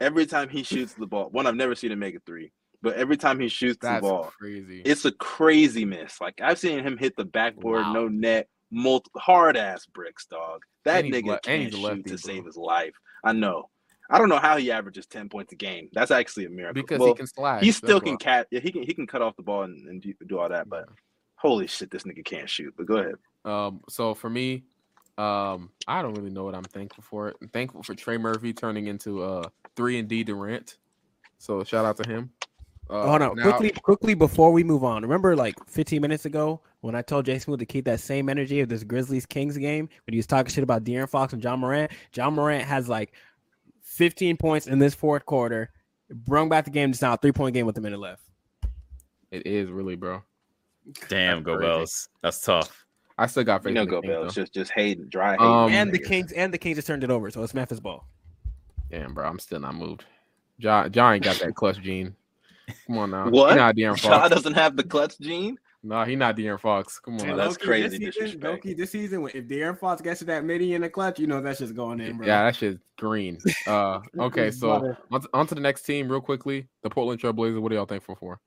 [0.00, 2.52] every time he shoots the ball, one I've never seen him make a three,
[2.82, 4.82] but every time he shoots That's the ball, crazy.
[4.84, 6.20] It's a crazy miss.
[6.20, 7.92] Like I've seen him hit the backboard, wow.
[7.92, 10.62] no net, multi- hard ass bricks, dog.
[10.84, 12.16] That nigga le- can't shoot lefty, to bro.
[12.16, 12.94] save his life.
[13.24, 13.70] I know.
[14.08, 15.88] I don't know how he averages ten points a game.
[15.92, 16.82] That's actually a miracle.
[16.82, 17.62] Because well, he can slide.
[17.62, 18.46] He still can cat.
[18.50, 18.82] Yeah, he can.
[18.82, 20.68] He can cut off the ball and, and do, do all that.
[20.68, 20.86] But
[21.34, 22.72] holy shit, this nigga can't shoot.
[22.76, 23.14] But go ahead.
[23.44, 23.80] Um.
[23.88, 24.64] So for me,
[25.18, 27.34] um, I don't really know what I'm thankful for.
[27.40, 30.76] I'm thankful for Trey Murphy turning into uh three and D Durant.
[31.38, 32.30] So shout out to him.
[32.88, 35.02] Uh, Hold on, now, quickly, quickly before we move on.
[35.02, 38.60] Remember, like 15 minutes ago, when I told Jason Smooth to keep that same energy
[38.60, 41.56] of this Grizzlies Kings game, when he was talking shit about De'Aaron Fox and Ja
[41.56, 41.90] Morant.
[42.14, 43.12] Ja Morant has like
[43.82, 45.72] 15 points in this fourth quarter.
[46.10, 48.22] Brung back the game just now, a three point game with a minute left.
[49.32, 50.22] It is really, bro.
[51.08, 52.08] Damn, go Bells.
[52.22, 52.85] That's tough.
[53.18, 53.70] I still got faith.
[53.70, 54.34] You know, go Bills.
[54.34, 55.46] Just just Hayden, dry Hayden.
[55.46, 58.06] Um, and the Kings and the Kings just turned it over, so it's Memphis ball.
[58.90, 60.04] Damn, bro, I'm still not moved.
[60.60, 62.14] John, John ain't got that clutch gene.
[62.86, 63.28] Come on now.
[63.28, 63.50] What?
[63.50, 64.02] He not De'Aaron Fox.
[64.02, 65.58] John doesn't have the clutch gene.
[65.82, 66.98] No, nah, he not De'Aaron Fox.
[66.98, 67.98] Come on, that's crazy.
[67.98, 71.20] This season, Loki, this season, if De'Aaron Fox gets to that midi in the clutch,
[71.20, 72.26] you know that's just going in, bro.
[72.26, 73.38] Yeah, that shit's green.
[73.66, 76.68] Uh, okay, so on to, on to the next team real quickly.
[76.82, 77.60] The Portland Trailblazers.
[77.60, 78.38] What are y'all thankful for?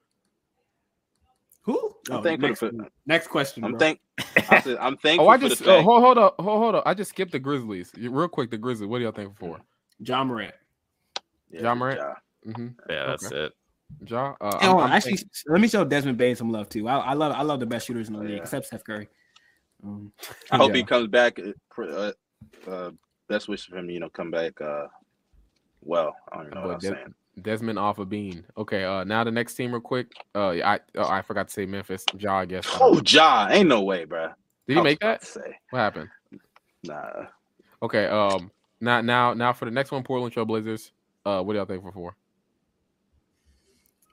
[1.63, 1.95] Who?
[2.09, 2.71] I'm oh, thankful next, for
[3.05, 3.63] next question.
[3.63, 3.99] I'm thank.
[4.79, 5.27] I'm thankful.
[5.27, 6.83] oh, I just oh, hold, hold up, hold, hold up.
[6.85, 8.49] I just skipped the Grizzlies real quick.
[8.49, 8.87] The Grizzlies.
[8.87, 9.59] What are y'all thankful for?
[9.99, 10.53] Ja Morant.
[11.51, 11.99] Yeah, Ja Morant.
[11.99, 12.13] Ja.
[12.51, 12.67] Mm-hmm.
[12.89, 13.45] Yeah, that's okay.
[13.45, 13.53] it.
[14.05, 14.35] Ja.
[14.39, 15.29] Uh, I'm, I'm actually, thinking...
[15.47, 16.87] let me show Desmond Bane some love too.
[16.87, 18.37] I, I, love, I love the best shooters in the league, yeah.
[18.37, 19.09] except Steph Curry.
[19.83, 20.11] Um,
[20.51, 20.77] I hope yeah.
[20.77, 21.39] he comes back.
[21.77, 22.11] Uh,
[22.67, 22.91] uh,
[23.27, 24.59] best wishes for him, you know, come back.
[24.61, 24.87] Uh,
[25.81, 27.15] well, I don't even know what I'm saying.
[27.39, 28.45] Desmond off a of bean.
[28.57, 30.11] Okay, uh now the next team real quick.
[30.35, 32.05] Uh I oh, I forgot to say Memphis.
[32.17, 32.67] Ja, I guess.
[32.79, 34.29] Oh Ja, ain't no way, bro.
[34.67, 35.23] Did he make that?
[35.23, 35.57] Say.
[35.71, 36.09] What happened?
[36.83, 37.25] Nah.
[37.81, 38.51] Okay, um
[38.81, 40.91] now now now for the next one, Portland Trailblazers.
[41.25, 42.15] Uh what do y'all thankful for?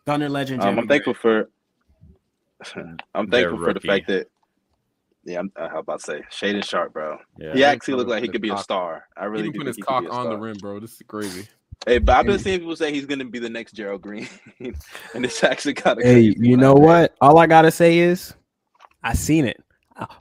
[0.07, 0.63] Thunder legend.
[0.63, 1.51] Um, I'm thankful for
[3.15, 4.29] I'm thankful for the fact that
[5.27, 7.19] yeah, I'm, I'm about to say Shaedon Sharpe, bro.
[7.37, 9.09] Yeah, he actually looked like he could be a star.
[9.17, 10.79] I really he put his cock on the rim, bro.
[10.79, 11.49] This is crazy.
[11.85, 14.29] Hey, but I've been seeing people say he's going to be the next Gerald Green,
[14.61, 16.05] and it's actually kind of.
[16.05, 17.15] Hey, you know what?
[17.21, 18.35] All I gotta say is,
[19.03, 19.63] I seen it.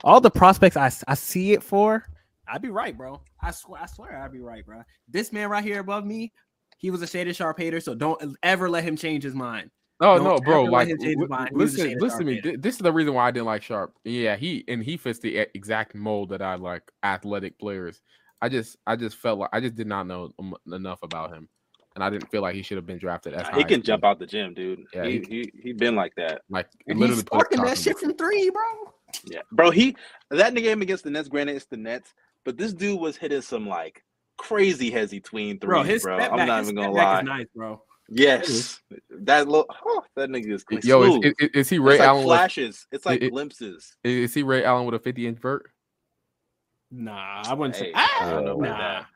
[0.04, 2.06] All the prospects I, I see it for,
[2.48, 3.20] I'd be right, bro.
[3.42, 4.82] I swear, I swear, I'd be right, bro.
[5.08, 6.32] This man right here above me,
[6.78, 9.70] he was a Shaedon Sharpe hater, so don't ever let him change his mind.
[10.00, 10.64] Oh no, bro!
[10.64, 10.88] Like,
[11.52, 12.34] listen, listen to me.
[12.34, 12.58] Hater.
[12.58, 13.94] This is the reason why I didn't like Sharpe.
[14.04, 18.02] Yeah, he and he fits the exact mold that I like athletic players.
[18.40, 20.32] I just I just felt like I just did not know
[20.70, 21.48] enough about him,
[21.94, 23.46] and I didn't feel like he should have been drafted as.
[23.56, 24.84] He can jump out the gym, dude.
[24.92, 26.42] Yeah, he he, he been like that.
[26.50, 28.92] Like and literally he's sparking that shit from three, bro.
[29.24, 29.70] Yeah, bro.
[29.70, 29.96] He
[30.30, 31.28] that in the game against the Nets.
[31.28, 32.12] Granted, it's the Nets,
[32.44, 34.04] but this dude was hitting some like
[34.36, 35.82] crazy hezzy tween threes, bro.
[35.82, 36.18] His bro.
[36.18, 37.22] I'm back, not even gonna lie.
[37.22, 37.82] nice, bro.
[38.08, 38.80] Yes,
[39.10, 39.66] that look.
[39.84, 40.64] Oh, that nigga is.
[40.84, 42.24] Yo, is, is, is, he Ray it's Allen?
[42.24, 42.86] Like flashes.
[42.90, 43.96] With, it's like glimpses.
[44.04, 45.70] Is he Ray Allen with a 50 inch vert?
[46.90, 47.92] Nah, I wouldn't hey, say.
[47.94, 48.78] I don't know nah.
[48.78, 49.06] that.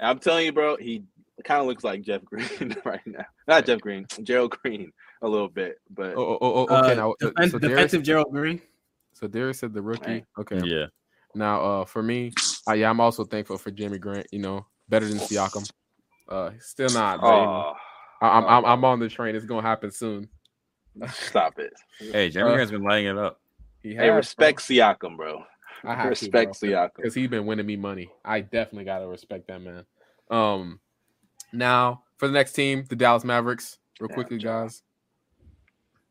[0.00, 1.02] I'm telling you, bro, he
[1.44, 3.24] kind of looks like Jeff Green right now.
[3.46, 4.92] Not Jeff Green, Gerald Green
[5.22, 6.92] a little bit, but oh, oh, oh okay.
[6.92, 8.60] Uh, now, defense, so defensive Gerald Green.
[9.14, 10.10] So Darius said the rookie.
[10.10, 10.24] Right.
[10.38, 10.60] Okay.
[10.64, 10.86] Yeah.
[11.34, 12.32] Now, uh, for me,
[12.68, 14.26] uh, yeah, I'm also thankful for Jerami Grant.
[14.32, 15.68] You know, better than Siakam.
[16.28, 17.20] Uh, still not.
[17.22, 17.74] Oh,
[18.20, 19.34] I, am I'm, I'm on the train.
[19.34, 20.28] It's gonna happen soon.
[21.12, 21.72] Stop it.
[21.98, 23.40] Hey, Jerami uh, Grant's been laying it up.
[23.82, 24.76] He has, hey, respect bro.
[24.76, 25.44] Siakam, bro.
[25.84, 28.10] I have respect to, Siakam because he's been winning me money.
[28.24, 29.84] I definitely gotta respect that man.
[30.30, 30.80] Um,
[31.52, 33.78] now for the next team, the Dallas Mavericks.
[34.00, 34.82] real quickly, guys?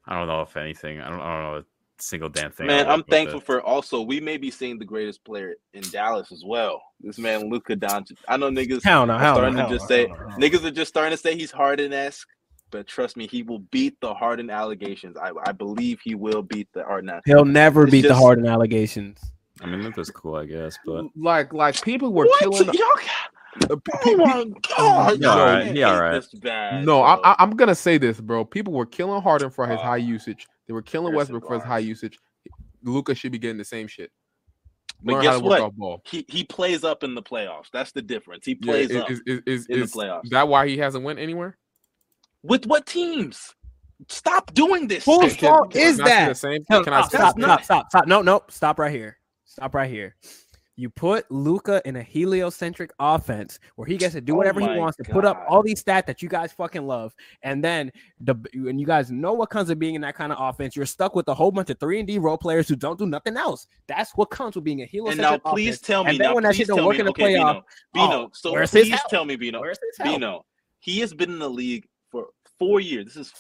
[0.06, 1.02] I don't know if anything.
[1.02, 1.65] I don't, I don't know a
[1.99, 2.68] single damn thing.
[2.68, 6.44] Man, I'm thankful for also we may be seeing the greatest player in Dallas as
[6.45, 6.81] well.
[7.02, 8.18] This man Luka Doncic.
[8.27, 10.15] I know niggas hell no, hell starting no, to just no, say no.
[10.38, 12.27] niggas are just starting to say he's Harden esque.
[12.69, 15.15] But trust me, he will beat the Harden allegations.
[15.15, 17.22] I, I believe he will beat the Harden.
[17.26, 19.19] He'll never It's beat the Harden allegations.
[19.62, 22.40] I mean, Memphis cool, I guess, but Like, like people were What?
[22.40, 22.66] killing.
[22.74, 22.84] Y'all-
[24.06, 24.44] Oh my
[24.78, 25.18] god!
[25.18, 26.12] He all right, y'all he all hate right.
[26.12, 27.02] this bad, No, bro.
[27.02, 28.46] I, I, I'm gonna say this, bro.
[28.46, 30.46] People were killing Harden for his Uh, high usage.
[30.68, 32.20] They were killing Westbrook for his high usage.
[32.84, 34.12] Luka should be getting the same shit.
[35.04, 35.76] But Learn guess how to work what?
[35.76, 36.02] ball.
[36.06, 37.72] He he plays up in the playoffs.
[37.74, 38.46] That's the difference.
[38.46, 40.30] He Yeah, plays is, up is, is, is, in the is playoffs.
[40.30, 41.58] that why he hasn't went anywhere?
[42.44, 43.54] with what teams?
[44.10, 45.06] Stop doing this.
[45.06, 46.28] Whose fault is can I say that?
[46.30, 46.64] the same?
[46.70, 48.08] Hell, Can I stop, stop, stop, stop, stop.
[48.08, 49.16] No, no, stop right here.
[49.58, 50.16] Stop right here.
[50.76, 54.68] You put Luka in a heliocentric offense where he gets to do Oh whatever he
[54.68, 57.92] my wants to put up all these stats that you guys fucking love, and then
[58.20, 60.76] the and you guys know what comes of being in that kind of offense.
[60.76, 63.08] You're stuck with a whole bunch of three and D role players who don't do
[63.08, 63.66] nothing else.
[63.88, 65.82] That's what comes with being a heliocentric And now, please offense.
[65.88, 66.12] tell me.
[66.12, 67.64] And then now, when that please shit don't tell work me, in the okay, playoff,
[67.96, 69.10] Bino, Bino, oh, so where's his please help?
[69.10, 69.60] tell me, Bino.
[69.60, 70.04] Where's his?
[70.04, 70.46] Bino,
[70.78, 72.28] he has been in the league for
[72.60, 73.06] four years.
[73.08, 73.34] This is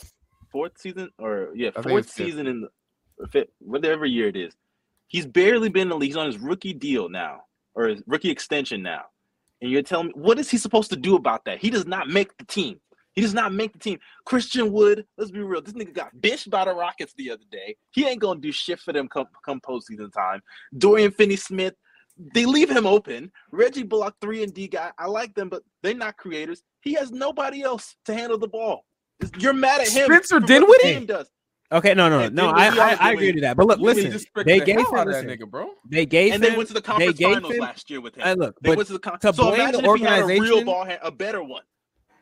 [0.51, 2.25] fourth season, or yeah, fourth it's fifth.
[2.25, 2.67] season in
[3.19, 4.55] the fifth, whatever year it is.
[5.07, 6.09] He's barely been in the league.
[6.09, 7.41] He's on his rookie deal now,
[7.75, 9.03] or his rookie extension now.
[9.61, 11.59] And you're telling me what is he supposed to do about that?
[11.59, 12.79] He does not make the team.
[13.13, 13.97] He does not make the team.
[14.25, 15.61] Christian Wood, let's be real.
[15.61, 17.75] This nigga got bitched by the Rockets the other day.
[17.91, 20.41] He ain't gonna do shit for them come come postseason time.
[20.77, 21.73] Dorian Finney-Smith,
[22.33, 23.31] they leave him open.
[23.51, 24.91] Reggie Bullock, three and D guy.
[24.99, 26.61] I like them, but they're not creators.
[26.81, 28.85] He has nobody else to handle the ball.
[29.39, 30.05] You're mad at him.
[30.05, 31.05] Spencer Dinwiddie?
[31.05, 31.27] does.
[31.69, 32.47] Okay, no, no, no.
[32.49, 33.57] I, I, I agree to that.
[33.57, 34.09] But look, listen,
[34.45, 35.71] they the gave him that nigga, bro.
[35.89, 38.23] they gave And him they went to the conference finals him- last year with him.
[38.25, 39.89] uh, look, they but went to the con- to so blame the had a real
[39.89, 41.63] organization- ball, hand, a better one.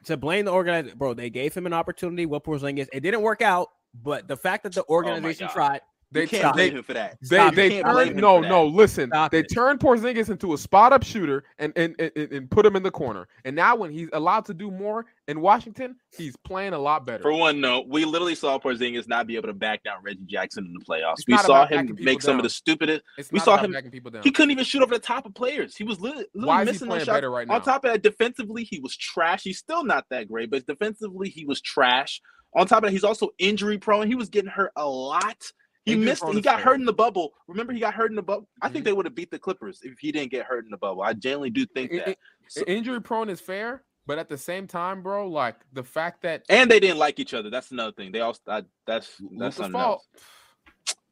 [0.06, 1.14] to blame the organization, bro.
[1.14, 2.88] They gave him an opportunity with Porzingis.
[2.92, 3.70] It didn't work out,
[4.04, 5.54] but the fact that the organization God.
[5.54, 5.82] tried,
[6.22, 7.18] They can't stop blame they him for that.
[7.22, 7.70] they Stop they it.
[7.84, 8.50] can't turned no that.
[8.50, 9.48] no listen Stop they it.
[9.54, 12.84] turned Porzingis into a spot up shooter and and, and and and put him in
[12.84, 16.80] the corner and now when he's allowed to do more in Washington he's playing a
[16.80, 17.22] lot better.
[17.22, 20.66] For one no, we literally saw Porzingis not be able to back down Reggie Jackson
[20.66, 21.16] in the playoffs.
[21.20, 22.40] It's we saw him make some down.
[22.40, 23.04] of the stupidest.
[23.18, 24.24] It's we saw him- backing people down.
[24.24, 25.76] He couldn't even shoot over the top of players.
[25.76, 27.56] He was literally, literally Why is he missing playing those better right now?
[27.56, 29.44] On top of that, defensively, he was trash.
[29.44, 32.22] He's still not that great, but defensively, he was trash.
[32.56, 34.08] On top of that, he's also injury prone.
[34.08, 35.44] He was getting hurt a lot.
[35.86, 36.24] He missed.
[36.30, 37.34] He got hurt in the bubble.
[37.48, 38.48] Remember, he got hurt in the bubble.
[38.62, 38.86] I think Mhm.
[38.86, 41.03] they would have beat the Clippers if he didn't get hurt in the bubble.
[41.03, 42.10] I genuinely do think that.
[42.10, 42.16] I-
[42.48, 46.44] So- Injury prone is fair, but at the same time, bro, like the fact that
[46.49, 47.49] and they didn't like each other.
[47.52, 48.12] That's another thing.
[48.12, 48.36] They all.
[48.48, 50.02] I, that's that's something fault.
[50.16, 50.24] else.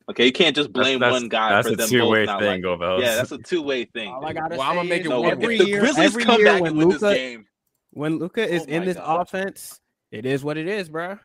[0.09, 2.39] Okay, you can't just blame that's, one guy That's for a them two way both
[2.39, 4.11] thing, liking- Go Yeah, that's a two way thing.
[4.11, 5.79] all I gotta well, I'm gonna say make it No, one if every the year,
[5.79, 7.45] Grizzlies every come year back when and this Luka game.
[7.91, 9.21] when Luka is Oh in this God.
[9.21, 9.79] offense,
[10.11, 11.19] it is what it is, bro.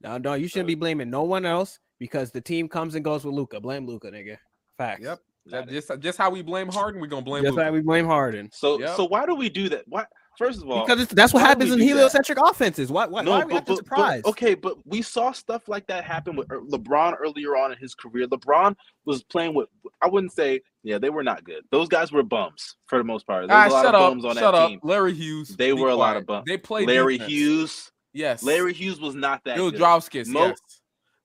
[0.00, 3.24] No, no, you shouldn't be blaming no one else because the team comes and goes
[3.24, 3.60] with Luka.
[3.60, 4.38] Blame Luka, nigga.
[4.76, 5.02] Facts.
[5.04, 5.20] Yep.
[5.46, 7.64] that just just how we blame Harden, we're gonna blame Just Luka.
[7.66, 8.50] like we blame Harden.
[8.52, 8.96] So Yep.
[8.96, 9.84] so why do we do that?
[9.86, 10.04] Why?
[10.38, 11.88] First of all, Because it's, that's what happens in do that?
[11.88, 12.90] heliocentric offenses.
[12.90, 14.24] Why, why, why are we surprised?
[14.24, 17.94] okay, but we saw stuff like that happen with Er- LeBron earlier on in his
[17.94, 18.26] career.
[18.26, 18.74] LeBron
[19.04, 19.68] was playing with
[20.00, 21.62] I wouldn't say yeah they were not good.
[21.70, 23.48] Those guys were bums for the most part.
[23.48, 24.68] There Ah, was a lot shut of up, bums on shut that up.
[24.70, 24.80] team.
[24.82, 25.48] Larry Hughes.
[25.56, 26.44] They be were a lot of bums.
[26.46, 27.32] They played Larry defense.
[27.32, 27.92] Hughes.
[28.14, 28.42] Yes.
[28.42, 29.80] Larry Hughes was not that Bill good.
[29.80, 30.58] Drovskis, Mo- yes.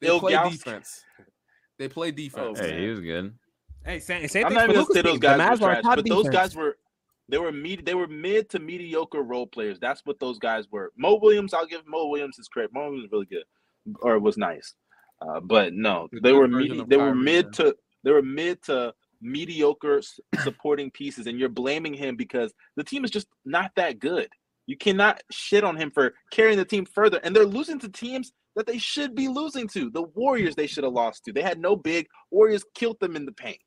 [0.01, 1.03] They play Ilgauskas- defense.
[1.77, 2.59] They play defense.
[2.59, 3.33] Oh, Hey, he was good.
[3.83, 6.05] Hey, same, same I'm thing not even gonna say those guys were trash, top but
[6.07, 6.77] those guys were
[7.29, 9.79] they were med- they were mid to mediocre role players.
[9.79, 10.91] That's what those guys were.
[10.97, 12.71] Mo Williams, I'll give Mo Williams his credit.
[12.73, 13.43] Mo Williams was really good,
[14.01, 14.73] or was nice,
[15.21, 17.51] uh, but no, The they were version medi- of they were mid man.
[17.53, 20.01] to they were mid to mediocre
[20.43, 24.29] supporting pieces, and you're blaming him because the team is just not that good.
[24.67, 28.33] You cannot shit on him for carrying the team further, and they're losing to teams
[28.55, 29.89] that they should be losing to.
[29.89, 31.33] The Warriors they should have lost to.
[31.33, 32.07] They had no big.
[32.31, 33.59] Warriors killed them in the paint.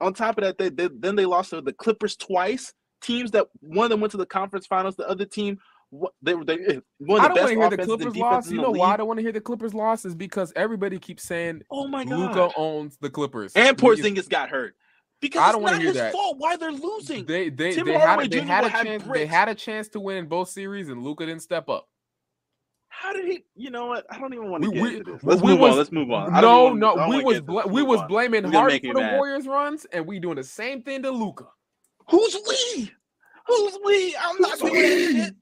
[0.00, 2.72] On top of that, they, they then they lost to the Clippers twice.
[3.02, 4.96] Teams that one of them went to the conference finals.
[4.96, 5.58] The other team,
[5.90, 8.50] what they were they one I don't want to hear the Clippers loss.
[8.50, 11.22] You know why I don't want to hear the Clippers loss is because everybody keeps
[11.22, 12.18] saying Oh my god!
[12.18, 13.52] Luka owns the Clippers.
[13.54, 14.74] and Porzingis got hurt
[15.20, 16.12] because I don't wanna hear his that.
[16.12, 17.24] fault why they're losing.
[17.26, 20.00] They they Tim they had a, they had a chance they had a chance to
[20.00, 21.88] win in both series and Luka didn't step up.
[22.98, 23.44] How did he?
[23.54, 24.06] You know what?
[24.10, 25.22] I don't even want to We- get we- into this.
[25.24, 25.78] Let's we move was- on.
[25.78, 26.34] Let's move on.
[26.34, 27.72] I don't No, even no, wanna- I don't we was get into bla- this.
[27.72, 28.08] we was on.
[28.08, 29.16] blaming You're Harden for the mad.
[29.16, 31.44] Warriors runs, and we doing the same thing to Luka.
[32.08, 32.90] Who's we?
[33.48, 34.16] Who's we?
[34.16, 34.72] I'm not doing
[35.18, 35.34] that.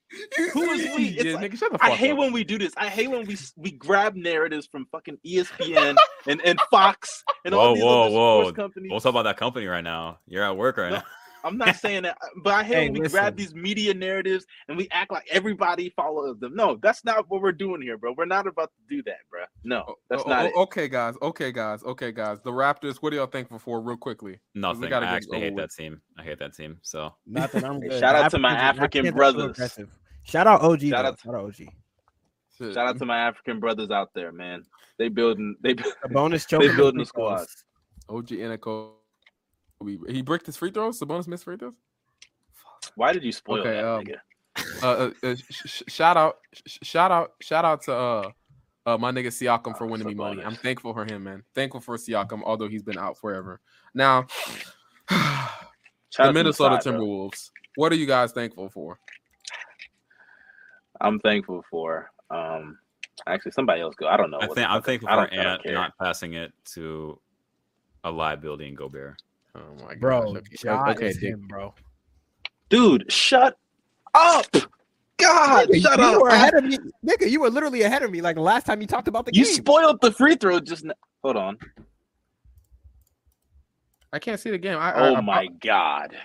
[0.52, 1.04] Who is we?
[1.16, 2.18] It's Yeah, like- nigga, shut the fuck I hate up.
[2.18, 2.72] when we do this.
[2.76, 7.68] I hate when we we grab narratives from fucking ESPN and, and Fox and all
[7.70, 8.40] Whoa, these whoa, other whoa.
[8.42, 8.90] sports companies.
[8.90, 10.18] We'll talk about that company right now.
[10.26, 10.96] You're at work right No.
[10.98, 11.04] now.
[11.44, 13.20] I'm not saying that, uh, but I hate hey, when we listen.
[13.20, 16.54] grab these media narratives and we act like everybody follows them.
[16.54, 18.14] No, that's not what we're doing here, bro.
[18.16, 19.42] We're not about to do that, bro.
[19.62, 21.14] No, oh, that's oh, not oh, Okay, guys.
[21.22, 21.82] Okay, guys.
[21.84, 22.40] Okay, guys.
[22.42, 22.96] The Raptors.
[22.96, 24.40] What are y'all thankful for, real quickly?
[24.54, 24.92] Nothing.
[24.92, 26.00] I actually hate that team.
[26.18, 26.78] I hate that team.
[26.82, 27.64] So nothing.
[27.64, 28.00] I'm good.
[28.00, 29.56] Shout out to my African brothers.
[30.24, 30.80] Shout out OG.
[30.80, 32.72] Shout out, Shout out OG.
[32.72, 34.64] Shout out to my African brothers out there, man.
[34.98, 35.56] They building.
[35.60, 36.46] They a bonus.
[36.50, 37.46] They building the squad.
[38.08, 38.92] OG Anunoby.
[40.08, 40.98] He bricked his free throws.
[41.00, 41.74] Sabonis missed free throws.
[42.96, 44.16] Why did you spoil okay, that, um, nigga?
[44.82, 48.30] Uh, uh, uh sh- shout out, sh- shout out, shout out to uh,
[48.86, 50.42] uh my nigga Siakam for winning me money.
[50.42, 51.42] I'm thankful for him, man.
[51.54, 53.60] Thankful for Siakam, although he's been out forever.
[53.94, 54.26] Now,
[55.08, 57.50] the Minnesota side, Timberwolves.
[57.50, 57.82] Bro.
[57.82, 58.98] What are you guys thankful for?
[61.00, 62.10] I'm thankful for.
[62.30, 62.78] Um,
[63.26, 64.06] actually, somebody else go.
[64.06, 64.38] I don't know.
[64.40, 67.18] I think I'm thankful for Ant not passing it to
[68.04, 69.20] a liability in Gobert.
[69.56, 71.74] Oh my bro, God, okay, him, bro.
[72.68, 73.56] Dude, shut
[74.14, 74.46] up.
[75.16, 76.22] God, nigga, shut you up.
[76.22, 76.78] Were ahead of me.
[77.06, 79.32] Nigga, you were literally ahead of me like the last time you talked about the
[79.32, 79.50] you game.
[79.50, 80.94] You spoiled the free throw just now.
[81.22, 81.58] Hold on.
[84.12, 84.78] I can't see the game.
[84.78, 86.16] I, oh I, my I, god.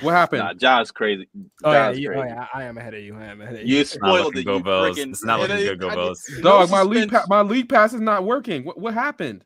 [0.00, 0.40] What happened?
[0.40, 1.28] Nah, John's crazy.
[1.62, 3.16] Oh, yeah, you, oh yeah, I am ahead of you.
[3.16, 3.78] I am ahead of you.
[3.78, 4.44] You spoiled it.
[4.44, 4.96] Go you Bills.
[4.96, 5.80] Freaking, it's not looking good.
[5.80, 6.24] Go Bills.
[6.40, 8.64] Dog, my league, pa- my league pass is not working.
[8.64, 9.44] What, what happened?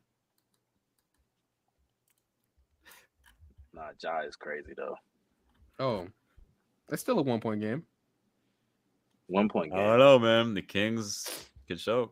[4.01, 4.95] Ja is crazy though.
[5.79, 6.07] Oh,
[6.89, 7.83] that's still a one point game.
[9.27, 9.79] One point game.
[9.79, 10.53] I don't know, man.
[10.53, 11.27] The Kings
[11.67, 12.11] can show.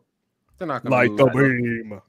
[0.58, 2.00] They're not gonna like the beam.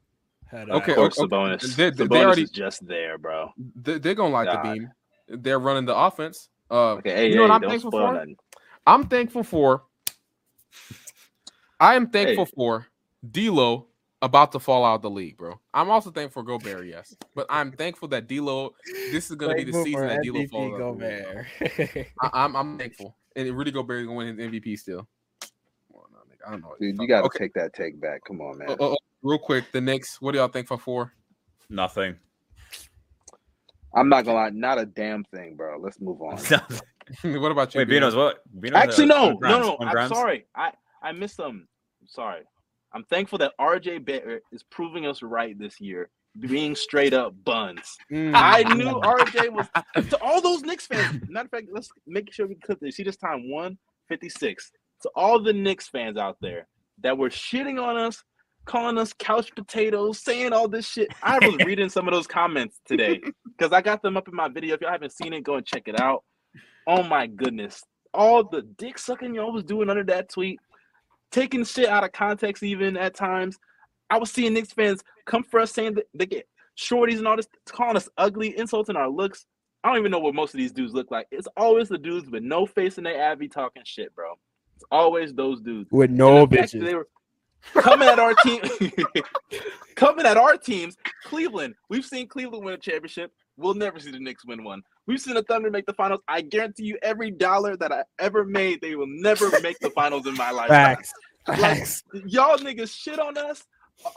[0.53, 1.27] Okay, of course, okay.
[1.27, 1.75] Sabonis.
[1.75, 3.51] They, they, they already just there, bro.
[3.75, 4.65] They, are gonna like God.
[4.65, 4.91] the beam.
[5.27, 6.49] They're running the offense.
[6.71, 8.13] Uh, okay, hey, you know hey, what I'm thankful for?
[8.13, 8.35] Nothing.
[8.85, 9.83] I'm thankful for.
[11.79, 12.51] I am thankful hey.
[12.55, 12.87] for
[13.29, 13.87] D'Lo
[14.21, 15.59] about to fall out of the league, bro.
[15.73, 18.73] I'm also thankful for Gobert, yes, but I'm thankful that D'Lo.
[19.11, 20.79] This is going to be the season that D'Lo falls out.
[20.79, 21.47] Gobert.
[22.21, 25.07] I, I'm I'm thankful, and Rudy Gobert is going to win his MVP still.
[26.45, 26.75] I don't know.
[26.79, 27.39] Dude, you got to okay.
[27.39, 28.21] take that take back.
[28.25, 28.69] Come on, man.
[28.69, 30.21] Uh, uh, real quick, the Knicks.
[30.21, 30.77] What do y'all think for?
[30.77, 31.13] four?
[31.69, 32.15] Nothing.
[33.93, 35.79] I'm not gonna lie, not a damn thing, bro.
[35.79, 36.37] Let's move on.
[37.41, 37.79] what about you?
[37.79, 38.43] Wait, Bino's what?
[38.59, 39.77] Bino's Actually, no, no, no.
[39.79, 40.45] I'm sorry.
[40.55, 40.71] I
[41.01, 41.67] I missed them.
[42.05, 42.43] sorry.
[42.93, 46.09] I'm thankful that RJ Barrett is proving us right this year,
[46.39, 47.97] being straight up buns.
[48.11, 48.31] Mm.
[48.33, 49.67] I knew RJ was
[50.09, 51.21] to all those Knicks fans.
[51.27, 52.95] Matter of fact, let's make sure we clip this.
[52.95, 54.71] See this time 156.
[55.03, 56.67] To all the Knicks fans out there
[57.03, 58.23] that were shitting on us,
[58.65, 61.09] calling us couch potatoes, saying all this shit.
[61.21, 63.21] I was reading some of those comments today
[63.57, 64.75] because I got them up in my video.
[64.75, 66.23] If y'all haven't seen it, go and check it out.
[66.87, 67.83] Oh my goodness.
[68.13, 70.59] All the dick sucking y'all was doing under that tweet
[71.31, 73.57] taking shit out of context even at times.
[74.09, 76.47] I was seeing Knicks fans come for us saying that they get
[76.77, 79.45] shorties and all this, calling us ugly, insulting our looks.
[79.83, 81.27] I don't even know what most of these dudes look like.
[81.31, 84.33] It's always the dudes with no face in their Abby talking shit, bro.
[84.75, 86.83] It's always those dudes with no bitches.
[86.83, 87.07] They were
[87.73, 88.61] coming at our team,
[89.95, 90.95] coming at our teams.
[91.23, 91.75] Cleveland.
[91.89, 93.31] We've seen Cleveland win a championship.
[93.57, 94.83] We'll never see the Knicks win one.
[95.07, 96.19] We've seen the Thunder make the finals.
[96.27, 100.27] I guarantee you, every dollar that I ever made, they will never make the finals
[100.27, 100.67] in my life.
[100.67, 101.13] Facts.
[101.47, 102.03] Like, Facts.
[102.25, 103.63] y'all niggas shit on us.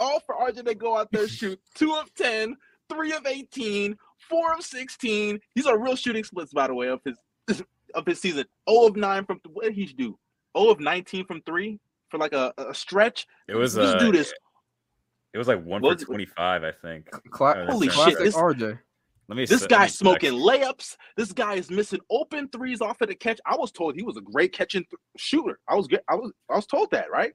[0.01, 2.57] All for RJ to go out there shoot two of 10,
[2.89, 3.97] three of 18,
[4.29, 5.41] four of 16.
[5.55, 7.63] These are real shooting splits, by the way, of his
[7.95, 8.45] of his season.
[8.69, 10.19] 0 of 9 from what did he do?
[10.59, 13.27] 0 of 19 from three for like a, a stretch.
[13.49, 14.33] It was uh, do this.
[15.33, 17.09] It was like one for 25, I think.
[17.31, 18.19] Cla- Holy shit.
[18.19, 18.79] This, RJ.
[19.31, 19.47] Let me.
[19.47, 20.97] This guy's smoking layups.
[21.17, 23.41] This guy is missing open threes off of the catch.
[23.47, 25.61] I was told he was a great catching th- shooter.
[25.69, 26.01] I was good.
[26.09, 26.33] I was.
[26.51, 27.33] I was told that right.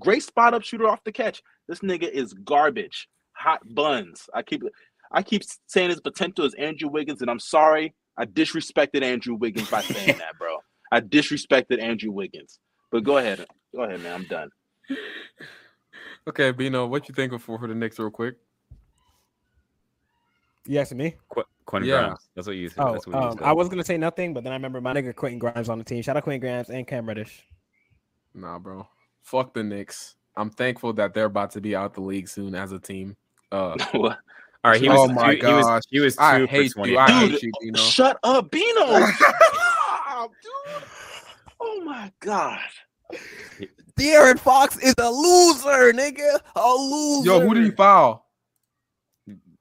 [0.00, 1.40] Great spot up shooter off the catch.
[1.68, 3.08] This nigga is garbage.
[3.34, 4.28] Hot buns.
[4.34, 4.64] I keep.
[5.12, 7.94] I keep saying his potential is Andrew Wiggins, and I'm sorry.
[8.18, 10.58] I disrespected Andrew Wiggins by saying that, bro.
[10.90, 12.58] I disrespected Andrew Wiggins.
[12.90, 13.46] But go ahead.
[13.72, 14.14] Go ahead, man.
[14.14, 14.50] I'm done.
[16.28, 18.34] Okay, Bino, what you thinking for for the Knicks, real quick?
[20.66, 21.14] You asking me?
[21.28, 22.00] Qu- Quentin yeah.
[22.00, 22.28] Grimes.
[22.34, 22.86] That's what you think.
[22.86, 25.14] Oh, That's what um, I was gonna say nothing, but then I remember my nigga
[25.14, 26.02] Quentin Grimes on the team.
[26.02, 27.44] Shout out Quentin Grimes and Cam Reddish.
[28.34, 28.86] Nah, bro.
[29.22, 30.14] Fuck the Knicks.
[30.36, 33.16] I'm thankful that they're about to be out the league soon as a team.
[33.50, 35.10] Uh, All right, he was.
[35.10, 35.50] Oh my he, gosh.
[35.50, 35.86] he was.
[35.90, 36.92] He was two I hate for 20.
[36.92, 36.98] You.
[36.98, 37.78] I Dude, hate you, Bino.
[37.78, 39.06] Shut up, Bino.
[40.16, 40.82] Stop, dude.
[41.60, 42.58] Oh my god.
[43.98, 46.40] De'Aaron Fox is a loser, nigga.
[46.54, 47.30] A loser.
[47.30, 48.25] Yo, who did he foul?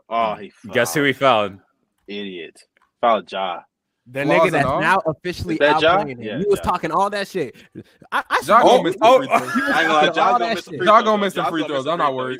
[0.09, 0.73] Oh, he fouled.
[0.73, 1.59] guess who he fouled?
[2.07, 2.59] Idiot.
[3.01, 3.61] Fouled Ja.
[4.07, 6.21] The nigga that's now officially out playing him.
[6.21, 7.55] Yeah, you was talking all that shit.
[8.11, 9.41] I, I Ja gonna miss the free throws.
[9.73, 10.87] I ain't gonna Ja gonna miss the free throws.
[10.87, 11.87] Ja gonna miss the free throws.
[11.87, 12.39] I'm not worried.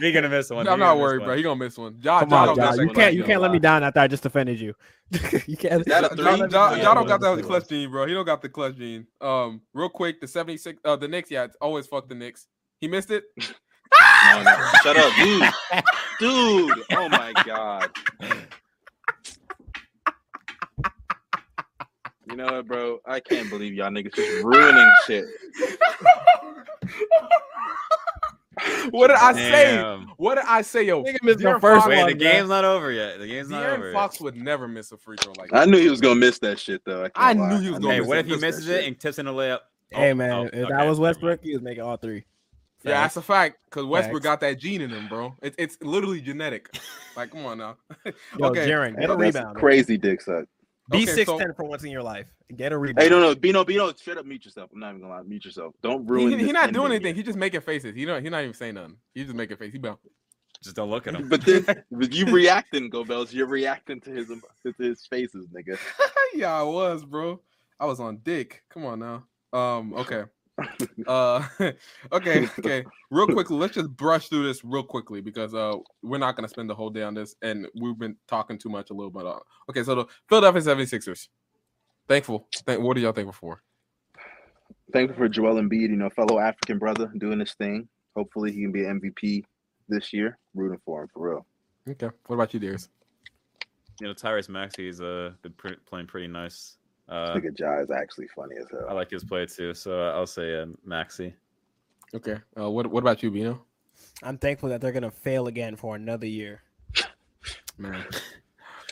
[0.00, 0.66] He gonna miss one.
[0.66, 1.36] I'm not worried, bro.
[1.36, 1.96] He gonna miss one.
[2.02, 2.72] Ja, Come on, Ja.
[2.74, 4.74] You can't you can't let me down after I just defended you.
[5.46, 5.86] you can't.
[5.86, 8.06] Ja don't got the clutch gene, bro.
[8.08, 9.06] He don't got the clutch gene.
[9.20, 11.30] Um, real quick, the 76, uh, the Knicks.
[11.30, 12.48] Yeah, it's always fuck the Knicks.
[12.80, 13.22] He missed it.
[14.24, 14.70] no, no.
[14.82, 15.42] Shut up, dude.
[16.20, 16.84] Dude.
[16.92, 17.90] Oh my god.
[22.28, 23.00] You know what, bro?
[23.04, 25.24] I can't believe y'all niggas just ruining shit.
[28.90, 29.82] what did I say?
[30.16, 31.02] What did I say, yo?
[31.02, 32.06] Nigga missed the first Wait, one.
[32.06, 33.18] The game's not over yet.
[33.18, 33.92] The game's not over.
[33.92, 34.22] Fox yet.
[34.22, 35.62] would never miss a free throw like that.
[35.62, 37.08] I knew he was gonna miss that shit though.
[37.14, 37.94] I, I knew he was gonna.
[37.94, 39.60] Hey, what if he misses it and tips in a layup?
[39.90, 40.68] Hey oh, man, oh, if okay.
[40.70, 42.24] that was Westbrook, he was making all three.
[42.84, 43.58] Yeah, that's a fact.
[43.64, 45.34] Because Westbrook got that gene in him, bro.
[45.42, 46.68] It, it's literally genetic.
[47.16, 47.76] like, come on now.
[48.38, 49.56] Yo, okay, Jaren, get a rebound.
[49.56, 50.44] Crazy dick suck.
[50.90, 52.26] Be okay, six so, ten for once in your life.
[52.54, 53.02] Get a rebound.
[53.02, 54.68] Hey, no, no, Bino, Bino, shut up mute yourself.
[54.74, 55.74] I'm not even gonna lie, mute yourself.
[55.82, 56.38] Don't ruin.
[56.38, 57.14] He's he not doing anything.
[57.14, 57.94] He's just making faces.
[57.94, 58.22] He don't.
[58.22, 58.96] He's not even saying nothing.
[59.14, 59.72] He's just making faces.
[59.72, 59.96] He bound.
[60.62, 61.28] Just don't look at him.
[61.28, 63.32] But then, but you reacting, Go Bells.
[63.32, 65.78] You're reacting to his to his faces, nigga.
[66.34, 67.40] yeah, I was, bro.
[67.80, 68.62] I was on dick.
[68.68, 69.24] Come on now.
[69.58, 69.94] Um.
[69.94, 70.24] Okay.
[71.06, 71.46] Uh
[72.12, 72.84] okay okay.
[73.10, 76.48] Real quickly let's just brush through this real quickly because uh we're not going to
[76.48, 79.26] spend the whole day on this and we've been talking too much a little bit
[79.26, 81.28] on okay so the philadelphia 76ers
[82.08, 83.62] thankful Thank, what are y'all thankful for?
[84.92, 87.88] Thankful for joel Embiid, you know fellow african brother doing this thing.
[88.14, 89.44] Hopefully he can be an mvp
[89.88, 91.46] this year rooting for him for real.
[91.88, 92.88] Okay what about you dears
[94.00, 96.78] you know tyrese maxey's uh been pre- playing pretty nice
[97.08, 98.86] uh, Nigga Ja is actually funny as hell.
[98.88, 101.34] I like his play too, so I'll say uh, Maxey.
[102.14, 102.38] Okay.
[102.58, 103.62] Uh, what What about you, Bino?
[104.22, 106.62] I'm thankful that they're gonna fail again for another year.
[107.76, 108.04] Man,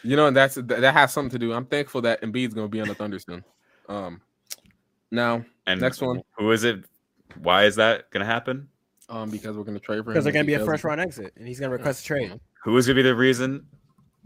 [0.03, 1.53] you know and that's that has something to do.
[1.53, 3.45] I'm thankful that Embiid's gonna be on the Thunder soon.
[3.89, 4.21] Um,
[5.11, 6.23] now and next one.
[6.39, 6.85] Who is it?
[7.39, 8.69] Why is that gonna happen?
[9.09, 10.15] Um, because we're gonna trade for him.
[10.15, 12.41] Because they're gonna be a first round exit, and he's gonna request a trade.
[12.65, 13.67] Who is gonna be the reason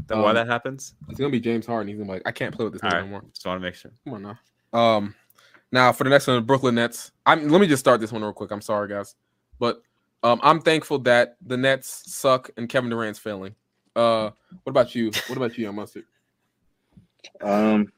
[0.06, 0.94] then um, why that happens?
[1.08, 1.88] It's gonna be James Harden.
[1.88, 3.04] He's gonna be like, I can't play with this right.
[3.04, 3.24] no more.
[3.32, 3.90] Just want to make sure.
[4.04, 4.78] Come on now.
[4.78, 5.14] Um,
[5.72, 7.12] now for the next one, the Brooklyn Nets.
[7.24, 7.48] I'm.
[7.48, 8.50] Let me just start this one real quick.
[8.50, 9.16] I'm sorry, guys,
[9.58, 9.82] but
[10.22, 13.54] um, I'm thankful that the Nets suck and Kevin Durant's failing.
[13.94, 14.30] Uh,
[14.62, 15.10] what about you?
[15.26, 16.04] What about you, Mustard?
[17.42, 17.92] Um.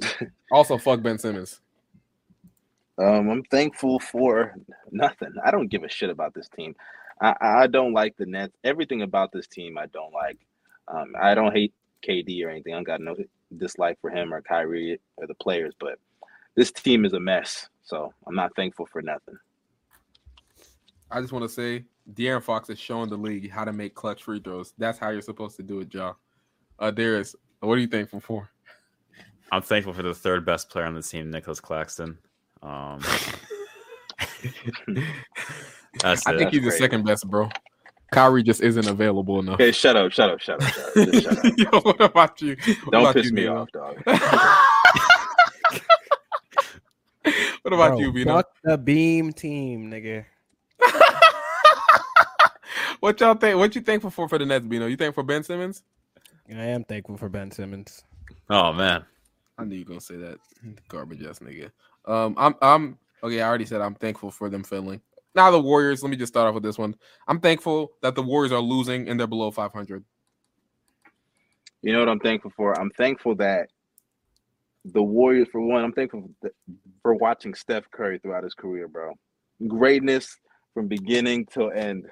[0.52, 1.60] also, fuck Ben Simmons.
[2.98, 4.54] Um, I'm thankful for
[4.92, 5.34] nothing.
[5.44, 6.76] I don't give a shit about this team.
[7.20, 8.56] I, I don't like the Nets.
[8.62, 10.38] Everything about this team I don't like.
[10.88, 11.72] Um, I don't hate
[12.06, 12.72] KD or anything.
[12.74, 13.16] I don't got no
[13.56, 15.98] dislike for him or Kyrie or the players, but
[16.56, 17.68] this team is a mess.
[17.82, 19.36] So I'm not thankful for nothing.
[21.10, 24.22] I just want to say De'Aaron Fox is showing the league how to make clutch
[24.24, 24.72] free throws.
[24.78, 26.14] That's how you're supposed to do it, Ja.
[26.78, 28.50] Uh, Darius, what are you thankful for?
[29.52, 32.18] I'm thankful for the third best player on the team, Nicholas Claxton.
[32.62, 33.00] Um,
[36.02, 37.48] I think he's the second best, bro.
[38.14, 39.54] Kyrie just isn't available enough.
[39.54, 41.14] Okay, shut up, shut up, shut up, shut up.
[41.14, 41.52] shut up.
[41.58, 42.56] Yo, what about you?
[42.84, 43.62] What Don't about piss you, me Nino?
[43.62, 44.00] off, dog.
[47.62, 48.36] what about Bro, you, Bino?
[48.36, 50.24] Fuck the beam team, nigga.
[53.00, 53.58] what y'all think?
[53.58, 54.86] What you thankful for for the Nets, Bino?
[54.86, 55.82] You thankful for Ben Simmons?
[56.48, 58.04] I am thankful for Ben Simmons.
[58.50, 59.04] Oh man,
[59.58, 60.38] I knew you were gonna say that
[60.88, 61.70] garbage ass nigga.
[62.04, 63.40] Um, I'm I'm okay.
[63.40, 65.00] I already said I'm thankful for them failing.
[65.34, 66.02] Now the Warriors.
[66.02, 66.94] Let me just start off with this one.
[67.26, 70.04] I'm thankful that the Warriors are losing and they're below 500.
[71.82, 72.78] You know what I'm thankful for?
[72.80, 73.68] I'm thankful that
[74.84, 76.30] the Warriors, for one, I'm thankful
[77.02, 79.12] for watching Steph Curry throughout his career, bro.
[79.66, 80.38] Greatness
[80.72, 82.06] from beginning till end,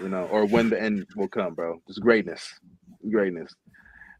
[0.00, 1.80] you know, or when the end will come, bro.
[1.86, 2.58] Just greatness,
[3.10, 3.54] greatness,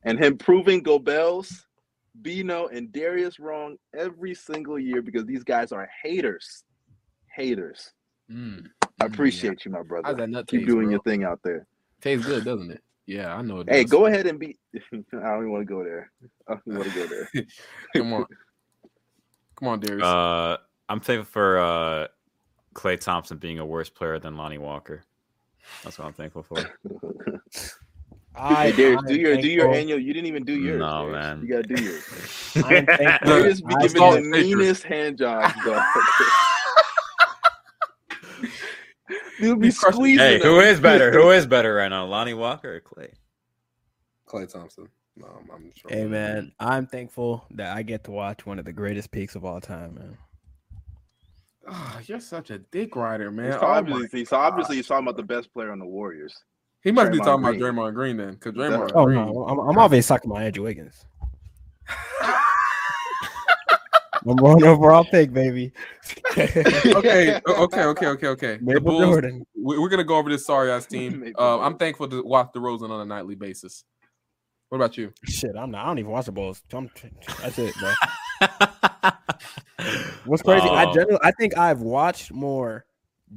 [0.04, 1.66] and him proving Gobels,
[2.22, 6.64] Bino, and Darius wrong every single year because these guys are haters,
[7.34, 7.92] haters.
[8.30, 8.66] Mm.
[9.00, 9.62] I appreciate yeah.
[9.66, 10.14] you, my brother.
[10.16, 10.90] Keep taste, doing bro?
[10.90, 11.66] your thing out there.
[12.00, 12.82] Tastes good, doesn't it?
[13.06, 13.62] Yeah, I know.
[13.68, 14.58] hey, go ahead and be.
[14.74, 16.10] I don't even want to go there.
[16.48, 17.28] I don't want to go there.
[17.96, 18.26] Come on,
[19.54, 20.04] come on, Darius.
[20.04, 20.56] Uh,
[20.88, 22.08] I'm thankful for uh,
[22.74, 25.04] Klay Thompson being a worse player than Lonnie Walker.
[25.84, 26.58] That's what I'm thankful for.
[28.34, 29.98] I, hey, Darius, do your do your annual.
[29.98, 30.80] You didn't even do yours.
[30.80, 31.12] No, Darius.
[31.12, 31.40] man.
[31.42, 33.18] You gotta do yours.
[33.24, 35.54] Darius be giving the meanest hand jobs,
[39.38, 39.46] dog.
[39.46, 40.18] He'll be squeezing.
[40.18, 41.12] Hey, who is better?
[41.12, 43.12] Who is better right now, Lonnie Walker or Clay?
[44.26, 44.88] Klay Thompson.
[45.16, 45.90] No, I'm, I'm sure.
[45.90, 49.44] Hey man, I'm thankful that I get to watch one of the greatest peaks of
[49.44, 50.18] all time, man.
[51.68, 53.52] Oh, you're such a dick rider, man.
[53.52, 56.36] So, oh obviously, so obviously, he's talking about the best player on the Warriors.
[56.82, 57.60] He must Draymond be talking Green.
[57.60, 58.92] about Draymond Green then, because Draymond.
[58.94, 59.16] Oh Green.
[59.16, 61.06] no, I'm, I'm obviously talking about Andrew Wiggins.
[64.26, 65.72] Number one overall pick, baby.
[66.36, 68.58] okay, okay, okay, okay, okay.
[68.60, 69.46] The Bulls, Jordan.
[69.54, 71.32] We're gonna go over this sorry ass team.
[71.38, 73.84] Uh, I'm thankful to watch the DeRozan on a nightly basis.
[74.68, 75.12] What about you?
[75.24, 75.84] Shit, I'm not.
[75.84, 76.62] I don't even watch the Bulls.
[76.72, 76.90] I'm,
[77.40, 77.92] that's it, bro.
[80.24, 80.66] What's crazy?
[80.68, 82.84] I generally, I think I've watched more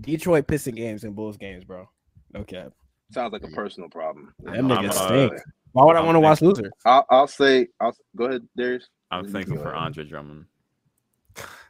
[0.01, 1.87] Detroit Piston games than Bulls games, bro.
[2.35, 2.65] Okay.
[3.11, 4.33] Sounds like a personal problem.
[4.39, 5.33] Them niggas uh, stink.
[5.73, 6.71] Why would I want to watch loser?
[6.85, 7.67] I'll, I'll, say.
[7.79, 8.87] I'll go ahead, Darius.
[9.11, 10.45] I'm thankful for Andre Drummond.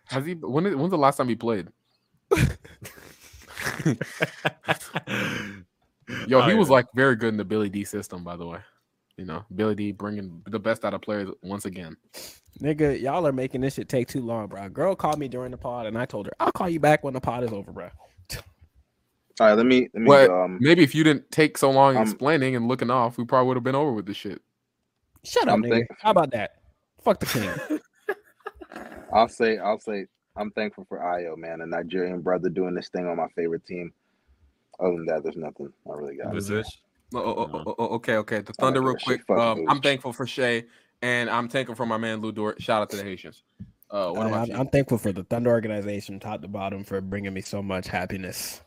[0.10, 0.34] Has he?
[0.34, 0.66] When?
[0.78, 1.68] When's the last time he played?
[6.28, 8.60] Yo, he was like very good in the Billy D system, by the way.
[9.18, 11.96] You know, Billy D bringing the best out of players once again.
[12.62, 14.64] Nigga, y'all are making this shit take too long, bro.
[14.64, 17.04] A girl called me during the pod, and I told her I'll call you back
[17.04, 17.90] when the pod is over, bro.
[19.40, 19.88] All right, let me.
[19.94, 22.90] Let me well, um, maybe if you didn't take so long um, explaining and looking
[22.90, 24.42] off, we probably would have been over with this shit.
[25.24, 25.70] Shut up, I'm nigga.
[25.70, 26.56] Think- How about that?
[27.04, 27.80] Fuck the king.
[29.14, 29.58] I'll say.
[29.58, 30.06] I'll say.
[30.36, 33.92] I'm thankful for Ayo, man, a Nigerian brother doing this thing on my favorite team.
[34.80, 36.32] Other than that, there's nothing I really got.
[36.32, 36.78] Who's this?
[37.14, 38.42] Oh, oh, oh, oh, okay, okay.
[38.42, 39.28] The Thunder, real quick.
[39.30, 40.64] Um, I'm thankful for Shai,
[41.02, 42.62] and I'm thankful for my man Lu Dort.
[42.62, 43.44] Shout out to the Haitians.
[43.90, 44.56] Uh, what I'm, you?
[44.56, 48.62] I'm thankful for the Thunder organization, top to bottom, for bringing me so much happiness.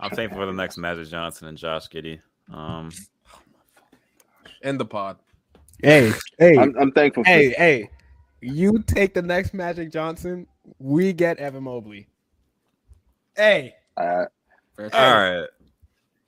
[0.00, 2.20] I'm thankful for the next Magic Johnson and Josh Giddey.
[2.52, 2.90] Um,
[4.62, 5.18] in the pod.
[5.82, 7.22] Hey, hey, I'm, I'm thankful.
[7.24, 7.90] Hey, for- hey,
[8.40, 10.46] you take the next Magic Johnson,
[10.78, 12.08] we get Evan Mobley.
[13.36, 14.28] Hey, all right,
[14.78, 15.46] all right,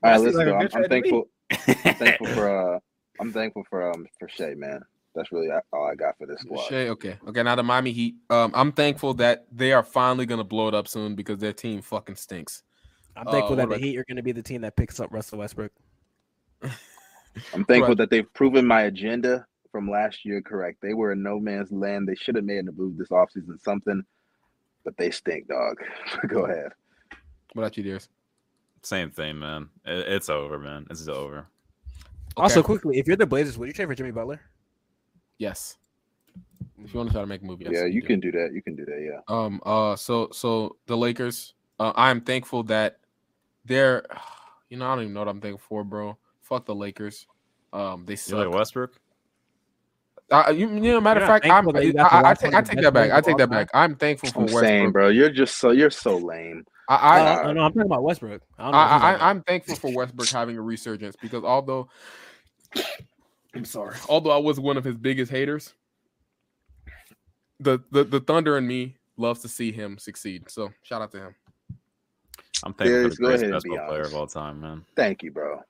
[0.02, 0.20] all right.
[0.20, 0.54] Let's go.
[0.54, 1.28] I'm, I'm thankful.
[1.50, 2.48] I'm thankful for.
[2.76, 2.78] Uh,
[3.20, 4.80] I'm thankful for um for Shai, man.
[5.14, 6.68] That's really all I got for this squad.
[6.68, 7.42] Shai, okay, okay.
[7.42, 8.14] Now the Miami Heat.
[8.30, 11.82] Um, I'm thankful that they are finally gonna blow it up soon because their team
[11.82, 12.62] fucking stinks.
[13.18, 15.12] I'm thankful uh, that the Heat are going to be the team that picks up
[15.12, 15.72] Russell Westbrook.
[16.62, 17.98] I'm thankful right.
[17.98, 20.78] that they've proven my agenda from last year correct.
[20.82, 22.08] They were in no man's land.
[22.08, 24.02] They should have made a move this offseason something,
[24.84, 25.76] but they stink, dog.
[26.28, 26.72] Go ahead.
[27.52, 28.08] What about you, dears?
[28.82, 29.68] Same thing, man.
[29.84, 30.86] It, it's over, man.
[30.90, 31.38] It's over.
[31.38, 31.46] Okay.
[32.36, 34.40] Also, quickly, if you're the Blazers, would you trade for Jimmy Butler?
[35.38, 35.76] Yes.
[36.82, 37.72] If you want to try to make a move, yes.
[37.72, 38.50] Yeah, you, you can do that.
[38.52, 39.00] You can do that.
[39.00, 39.34] Yeah.
[39.34, 39.60] Um.
[39.64, 39.96] Uh.
[39.96, 40.28] So.
[40.32, 41.54] So the Lakers.
[41.80, 42.98] Uh, I am thankful that
[43.64, 44.04] they're,
[44.70, 46.16] you know, I don't even know what I'm thankful for, bro.
[46.42, 47.26] Fuck the Lakers.
[47.72, 48.46] Um, they suck.
[48.46, 48.98] like Westbrook.
[50.30, 52.92] Uh, you, you know, matter of fact, I'm, I, I, I, take, I take that
[52.92, 53.12] back.
[53.12, 53.70] I take that back.
[53.72, 55.08] I'm thankful for I'm Westbrook, saying, bro.
[55.08, 56.66] You're just so you're so lame.
[56.88, 58.42] I, I, uh, no, I'm talking about Westbrook.
[58.58, 61.88] I, I, I, I'm thankful for Westbrook having a resurgence because although,
[63.54, 65.72] I'm sorry, although I was one of his biggest haters,
[67.58, 70.50] the the the Thunder and me loves to see him succeed.
[70.50, 71.34] So shout out to him.
[72.64, 74.84] I'm thankful for the greatest basketball player of all time, man.
[74.94, 75.62] Thank you, bro.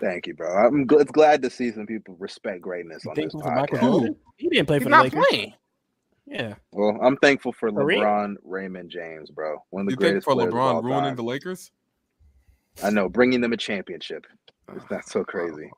[0.00, 0.50] Thank you, bro.
[0.50, 4.16] I'm gl- glad to see some people respect greatness on this podcast.
[4.36, 5.24] He didn't play He's for the Lakers.
[5.28, 5.54] Playing.
[6.26, 6.54] Yeah.
[6.72, 9.58] Well, I'm thankful for LeBron Raymond James, bro.
[9.70, 11.16] One of the you greatest for LeBron ruining time.
[11.16, 11.70] the Lakers.
[12.82, 14.26] I know, bringing them a championship.
[14.88, 15.70] That's so crazy.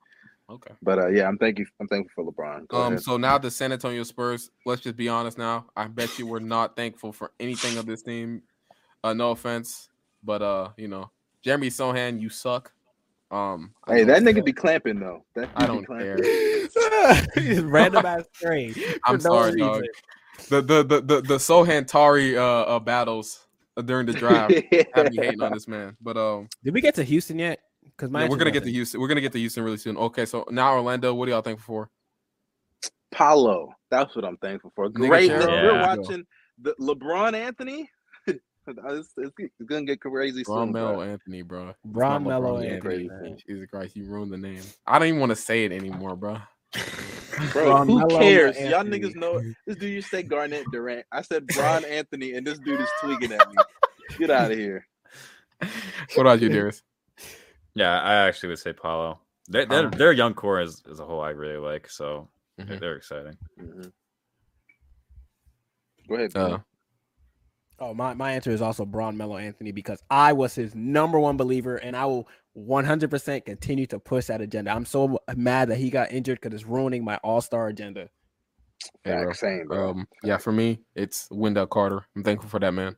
[0.51, 0.73] Okay.
[0.83, 1.67] But uh, yeah, I'm thank you.
[1.81, 2.69] I'm thankful for LeBron.
[2.69, 2.93] Go um.
[2.93, 3.03] Ahead.
[3.03, 4.51] So now the San Antonio Spurs.
[4.67, 5.39] Let's just be honest.
[5.39, 8.43] Now, I bet you we're not thankful for anything of this team.
[9.03, 9.89] Uh, no offense.
[10.23, 11.11] But uh, you know,
[11.43, 12.73] Jeremy Sochan, you suck.
[13.33, 15.25] Um, hey, that nigga be clamping though.
[15.35, 16.19] That I don't care.
[17.63, 18.77] Random ass trade.
[19.07, 19.85] I'm sorry, no dog.
[20.51, 23.47] The the the the, the Sochan Tari uh, uh battles
[23.87, 24.53] during the draft
[24.95, 25.97] have me hating on this man.
[26.03, 27.61] But um, did we get to Houston yet?
[27.83, 29.01] Because yeah, we're gonna get to Houston.
[29.01, 29.97] We're gonna get to Houston really soon.
[29.97, 31.15] Okay, so now Orlando.
[31.15, 31.91] What are y'all thankful for?
[33.13, 33.71] Paolo.
[33.91, 34.91] That's what I'm thankful for.
[34.91, 35.31] Great.
[35.31, 35.47] Yeah.
[35.47, 36.25] We're watching
[36.61, 37.89] the LeBron Anthony.
[38.67, 39.35] It's, it's,
[39.67, 40.73] gonna get crazy Bron soon.
[40.73, 41.75] Melo Anthony, bro.
[41.85, 43.11] Bron Melo Anthony.
[43.47, 44.63] Jesus Christ, you ruined the name.
[44.87, 46.39] I don't even want to say it anymore, bro.
[47.53, 48.59] Bro, who cares?
[48.59, 49.93] Y'all niggas know this dude.
[49.93, 51.07] You say Garnett Durant.
[51.11, 53.57] I said Bron Anthony, and this dude is tweaking at me.
[54.19, 54.87] Get out of here.
[56.15, 56.83] What about you, dearest?
[57.75, 59.19] Yeah, I actually would say Paolo.
[59.49, 61.89] Their their, their young core as, as a whole, I really like.
[61.89, 62.29] So
[62.61, 62.79] mm-hmm.
[62.79, 63.39] they're exciting.
[63.59, 63.89] Mm-hmm.
[66.07, 66.37] Go ahead.
[66.37, 66.59] Uh,
[67.83, 71.37] Oh, my, my answer is also Bron Melo Anthony because I was his number one
[71.37, 74.71] believer, and I will 100% continue to push that agenda.
[74.71, 78.09] I'm so mad that he got injured because it's ruining my All Star agenda.
[79.05, 79.33] Yeah, bro.
[79.33, 79.91] Same, bro.
[79.91, 82.07] Um, yeah, for me, it's Wendell Carter.
[82.15, 82.95] I'm thankful for that man.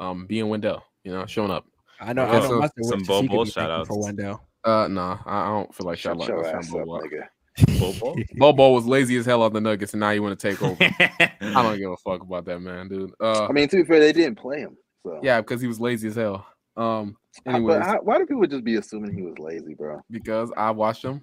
[0.00, 1.66] Um, being Wendell, you know, showing up.
[2.00, 2.24] I know.
[2.24, 4.40] I know some Bol Bol shout outs for Wendell.
[4.64, 7.30] Uh, no, I don't feel like shout out.
[7.78, 8.16] Bobo?
[8.34, 10.76] Bobo was lazy as hell on the Nuggets, and now you want to take over.
[10.80, 13.12] I don't give a fuck about that man, dude.
[13.20, 14.76] Uh, I mean, to be fair, they didn't play him.
[15.04, 15.20] So.
[15.22, 16.46] Yeah, because he was lazy as hell.
[16.76, 17.16] Um.
[17.46, 20.02] Anyways, why do people just be assuming he was lazy, bro?
[20.10, 21.22] Because I watched him.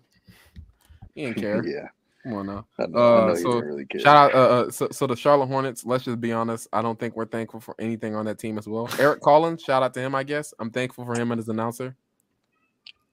[1.15, 1.65] He didn't care.
[1.68, 1.88] yeah.
[2.23, 2.65] Come on now.
[2.80, 4.34] I know, uh, I know so really shout out.
[4.34, 5.85] Uh, uh, so, so the Charlotte Hornets.
[5.85, 6.68] Let's just be honest.
[6.72, 8.89] I don't think we're thankful for anything on that team as well.
[8.97, 9.61] Eric Collins.
[9.61, 10.15] Shout out to him.
[10.15, 11.97] I guess I'm thankful for him and his announcer.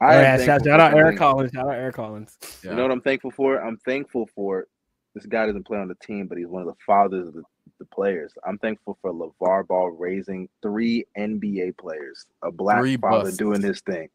[0.00, 1.52] I oh, yeah, shout, shout out Eric Collins.
[1.52, 2.38] Shout out Eric Collins.
[2.64, 2.70] Yeah.
[2.70, 3.62] You know what I'm thankful for?
[3.62, 4.66] I'm thankful for
[5.14, 7.42] this guy doesn't play on the team, but he's one of the fathers of the,
[7.78, 8.32] the players.
[8.46, 13.36] I'm thankful for LeVar Ball raising three NBA players, a black three father busts.
[13.36, 14.08] doing his thing.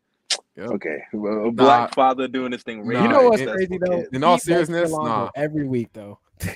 [0.56, 0.70] Yep.
[0.72, 2.88] Okay, a black nah, father doing this thing.
[2.88, 4.06] Nah, you know what's crazy though?
[4.12, 5.30] In all seriousness, nah.
[5.36, 6.20] every week though.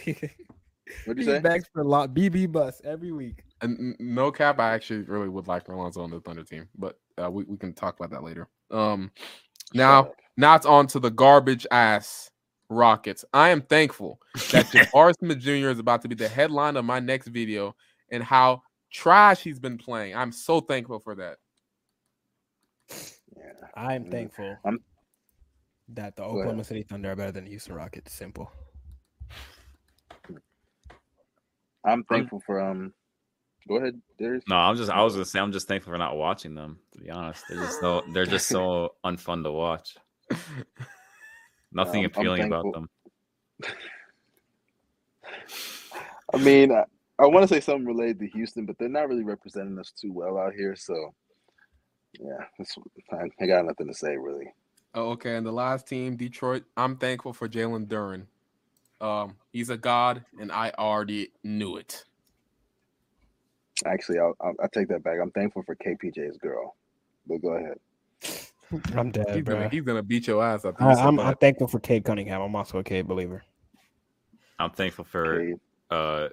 [1.06, 1.40] What'd you say?
[1.40, 2.16] Bags for a lot.
[2.16, 3.44] BB bus every week.
[3.62, 7.30] And no cap, I actually really would like Alonzo on the Thunder team, but uh,
[7.30, 8.48] we we can talk about that later.
[8.72, 9.12] Um,
[9.74, 12.30] now now it's on to the garbage ass
[12.70, 13.26] Rockets.
[13.34, 14.20] I am thankful
[14.52, 15.70] that Jabari Smith Jr.
[15.70, 17.76] is about to be the headline of my next video
[18.12, 20.16] and how trash he's been playing.
[20.16, 21.38] I'm so thankful for that.
[23.36, 24.80] Yeah, I am thankful I'm,
[25.90, 28.14] that the Oklahoma City Thunder are better than the Houston Rockets.
[28.14, 28.52] Simple.
[31.86, 32.94] I'm thankful for um.
[33.68, 34.44] Go ahead, Darius.
[34.48, 34.90] No, I'm just.
[34.90, 36.80] I was gonna say I'm just thankful for not watching them.
[36.94, 39.96] To be honest, they're just so they're just so unfun to watch.
[41.72, 42.90] Nothing um, appealing about them.
[46.34, 46.84] I mean, I,
[47.20, 50.12] I want to say something related to Houston, but they're not really representing us too
[50.14, 50.76] well out here.
[50.76, 51.14] So,
[52.20, 52.38] yeah,
[53.12, 54.52] I, I got nothing to say really.
[54.96, 55.36] Oh, okay.
[55.36, 56.64] And the last team, Detroit.
[56.76, 58.26] I'm thankful for Jalen Duren.
[59.02, 62.04] Um, he's a god, and I already knew it.
[63.86, 65.20] Actually, I'll, I'll, I'll take that back.
[65.22, 66.76] I'm thankful for KPJ's girl.
[67.28, 67.78] But go ahead.
[68.96, 69.56] I'm dead, he's bro.
[69.56, 70.66] Gonna, he's gonna beat your ass.
[70.66, 72.42] I am I'm thankful for Cade Cunningham.
[72.42, 73.44] I'm also a Cade believer.
[74.60, 75.60] I'm thankful for Cade.
[75.90, 76.30] uh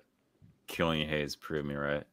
[0.67, 2.05] Killian Hayes prove me right.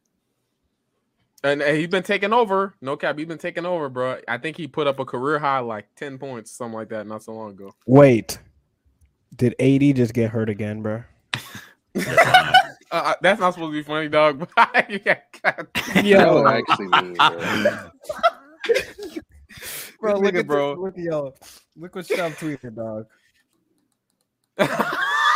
[1.42, 2.74] And, and he's been taking over.
[2.80, 4.18] No cap, he's been taking over, bro.
[4.26, 7.22] I think he put up a career high like 10 points, something like that, not
[7.22, 7.74] so long ago.
[7.86, 8.38] Wait.
[9.36, 11.04] Did AD just get hurt again, bro?
[12.94, 14.48] uh, uh, that's not supposed to be funny, dog.
[15.04, 17.14] yeah, no, actually mean,
[19.98, 20.12] bro.
[20.12, 20.74] bro, look at bro.
[20.74, 21.34] Look at yo.
[21.76, 23.06] Look what Shum tweeted, dog.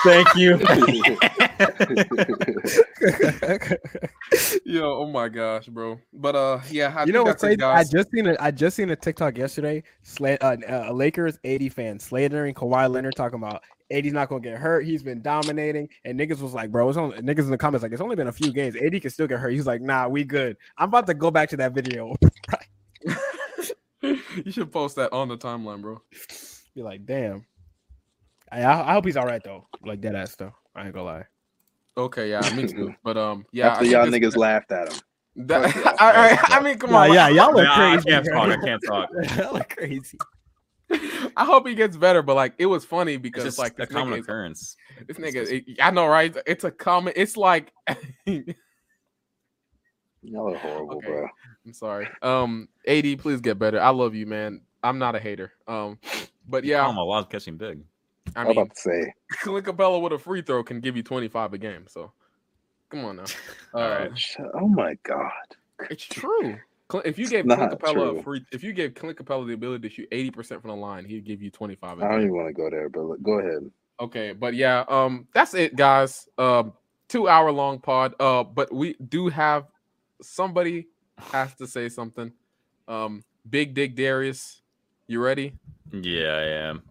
[0.05, 0.57] Thank you.
[4.65, 5.99] Yo, oh my gosh, bro.
[6.13, 7.61] But uh, yeah, I you know what's crazy?
[7.61, 9.83] I just seen a I just seen a TikTok yesterday.
[10.05, 14.41] Slay, uh, a Lakers AD fan Slater and Kawhi Leonard talking about AD's not gonna
[14.41, 14.85] get hurt.
[14.85, 17.93] He's been dominating, and niggas was like, bro, it's only niggas in the comments like
[17.93, 18.77] it's only been a few games.
[18.77, 19.51] AD can still get hurt.
[19.51, 20.57] He's like, nah, we good.
[20.77, 22.15] I'm about to go back to that video.
[24.03, 26.01] you should post that on the timeline, bro.
[26.75, 27.47] Be like, damn.
[28.51, 29.67] I, I hope he's all right though.
[29.85, 30.55] Like dead ass though.
[30.75, 31.25] I ain't gonna lie.
[31.97, 32.95] Okay, yeah, me too.
[33.03, 35.01] But um, yeah, after y'all niggas laughed at him.
[35.47, 38.13] That, I, I, mean, come on, yeah, y'all look crazy.
[38.13, 38.49] I can't talk.
[38.49, 39.09] I can't talk.
[39.37, 40.19] y'all look crazy.
[41.39, 44.19] I hope he gets better, but like it was funny because it's like a common
[44.19, 44.77] occurrence.
[45.07, 46.37] This nigga, it, I know, right?
[46.47, 47.13] It's a common.
[47.15, 47.73] It's like
[48.27, 48.43] y'all
[50.53, 51.07] are horrible, okay.
[51.07, 51.29] bro.
[51.65, 52.09] I'm sorry.
[52.23, 53.81] Um, AD, please get better.
[53.81, 54.63] I love you, man.
[54.83, 55.53] I'm not a hater.
[55.69, 56.01] Um,
[56.49, 57.85] but yeah, I'm a lot catching big.
[58.35, 61.53] I am about to say Clint Capela with a free throw can give you 25
[61.53, 61.85] a game.
[61.87, 62.11] So
[62.91, 63.27] come on now.
[63.75, 64.11] All right.
[64.55, 65.31] Oh my god.
[65.89, 66.59] It's true.
[67.05, 69.95] If you gave Clint Capela a free, if you gave Clint Capela the ability to
[69.95, 72.01] shoot 80 percent from the line, he'd give you 25.
[72.01, 73.71] I don't even want to go there, but go ahead.
[74.01, 76.29] Okay, but yeah, um, that's it, guys.
[76.39, 76.73] Um,
[77.09, 78.15] two hour long pod.
[78.21, 79.67] Uh, but we do have
[80.23, 80.87] somebody
[81.19, 82.33] has to say something.
[82.87, 84.63] Um, Big Dick Darius,
[85.07, 85.55] you ready?
[85.93, 86.83] Yeah, I am.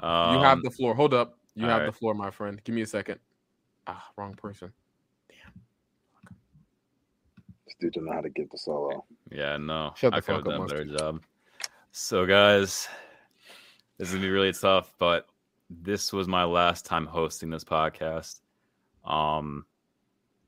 [0.00, 0.94] Um, you have um, the floor.
[0.94, 1.38] Hold up.
[1.54, 1.86] You have right.
[1.86, 2.60] the floor, my friend.
[2.64, 3.18] Give me a second.
[3.86, 4.72] Ah, wrong person.
[5.28, 5.62] Damn.
[7.64, 9.04] This dude don't know how to get the solo.
[9.30, 9.92] Yeah, no.
[9.96, 11.22] Shut the I could have done a better job.
[11.92, 12.88] So, guys,
[13.98, 15.26] this is gonna be really tough, but
[15.70, 18.40] this was my last time hosting this podcast.
[19.04, 19.66] Um,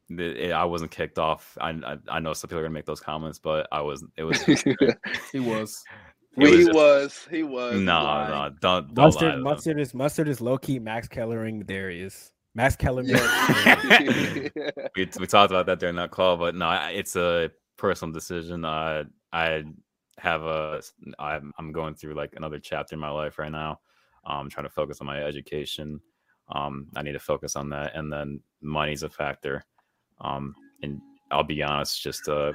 [0.08, 1.56] it, it, I wasn't kicked off.
[1.60, 4.02] I, I, I know some people are gonna make those comments, but I was.
[4.16, 4.40] It was.
[5.32, 5.84] he was.
[6.34, 7.74] He was, was, He was.
[7.74, 8.94] No, no, don't.
[8.94, 12.32] don't mustard, mustard is mustard is low key Max Kellering Darius.
[12.56, 13.14] Max Kellerman.
[14.96, 18.64] we we talked about that during that call, but no, it's a personal decision.
[18.64, 19.64] Uh, I
[20.16, 20.80] have a.
[21.18, 23.80] I'm I'm going through like another chapter in my life right now.
[24.24, 26.00] I'm um, trying to focus on my education.
[26.48, 29.62] Um, I need to focus on that, and then money's a factor.
[30.22, 30.98] Um, and
[31.30, 32.54] I'll be honest, just uh,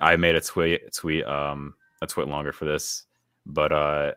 [0.00, 3.04] I made a tweet tweet um a tweet longer for this,
[3.44, 4.12] but uh,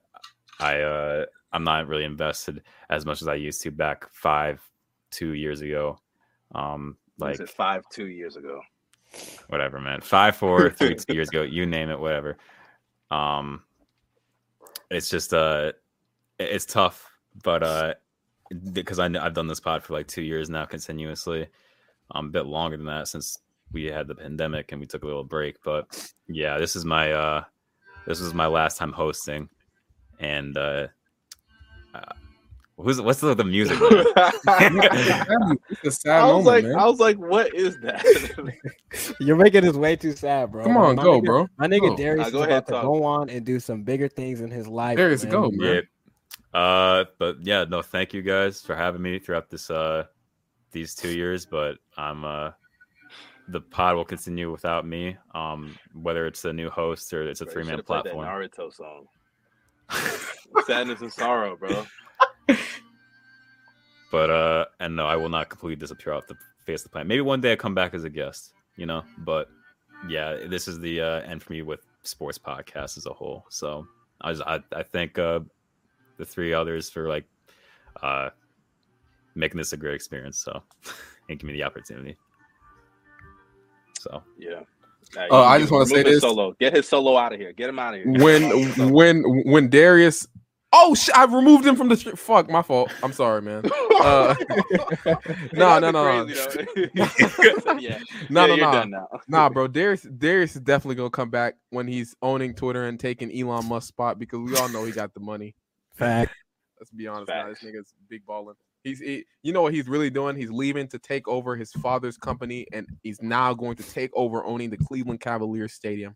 [0.62, 4.62] I uh, I'm not really invested as much as I used to back five
[5.12, 6.00] two years ago.
[6.54, 8.62] Um, like five two years ago.
[9.48, 10.02] Whatever, man.
[10.02, 11.42] Five four three two years ago.
[11.42, 12.38] You name it, whatever.
[13.12, 13.64] Um,
[14.90, 15.74] it's just uh,
[16.38, 17.12] it's tough,
[17.44, 17.94] but uh,
[18.74, 21.48] because I I've done this pod for like two years now continuously,
[22.12, 23.38] um, a bit longer than that since
[23.72, 25.58] we had the pandemic and we took a little break.
[25.64, 27.44] But yeah, this is my uh,
[28.08, 29.50] this was my last time hosting,
[30.20, 30.88] and uh,
[31.94, 32.14] uh
[32.82, 33.78] Who's what's the, the music?
[33.82, 36.76] it's a sad I was moment, like, man.
[36.76, 38.06] I was like, what is that?
[39.20, 40.64] You're making this way too sad, bro.
[40.64, 41.48] Come on, my go, nigga, bro.
[41.58, 41.98] My nigga go.
[41.98, 44.96] Darius is about to go on and do some bigger things in his life.
[44.96, 45.32] Darius, man.
[45.32, 45.84] go, man.
[46.54, 46.60] Yeah.
[46.60, 50.06] Uh, but yeah, no, thank you guys for having me throughout this uh
[50.72, 51.46] these two years.
[51.46, 52.52] But I'm uh
[53.50, 55.18] the pod will continue without me.
[55.36, 58.26] Um, whether it's a new host or it's a three man platform.
[58.26, 59.08] Naruto song.
[60.66, 61.86] Sadness and sorrow, bro.
[64.12, 66.36] but uh, and no, I will not completely disappear off the
[66.66, 67.08] face of the planet.
[67.08, 69.04] Maybe one day I come back as a guest, you know.
[69.20, 69.50] But
[70.08, 73.46] yeah, this is the uh, end for me with sports podcasts as a whole.
[73.50, 73.88] So
[74.22, 75.42] I just, I, I thank uh,
[76.18, 77.26] the three others for like
[78.02, 78.30] uh,
[79.36, 80.38] making this a great experience.
[80.38, 80.62] So
[81.30, 82.18] and give me the opportunity.
[84.00, 84.62] So yeah.
[85.18, 86.56] Uh, I just want to say this: solo.
[86.60, 87.52] Get his solo out of here.
[87.52, 88.24] Get him out of here.
[88.24, 90.28] When when when Darius
[90.72, 92.20] Oh, sh- I removed him from the street.
[92.20, 92.92] Fuck, my fault.
[93.02, 93.64] I'm sorry, man.
[94.00, 94.34] Uh,
[95.52, 96.26] no, no, no, no.
[97.80, 98.00] yeah.
[98.30, 99.08] No, no, no.
[99.28, 99.68] Nah, bro.
[99.68, 103.90] Darius, Darius is definitely gonna come back when he's owning Twitter and taking Elon Musk
[103.90, 105.54] spot because we all know he got the money.
[105.96, 106.32] Fact.
[106.80, 107.28] Let's be honest.
[107.28, 108.56] Now, this nigga's big balling.
[108.86, 110.38] He's, he, you know what he's really doing?
[110.38, 114.46] He's leaving to take over his father's company, and he's now going to take over
[114.46, 116.16] owning the Cleveland Cavaliers stadium.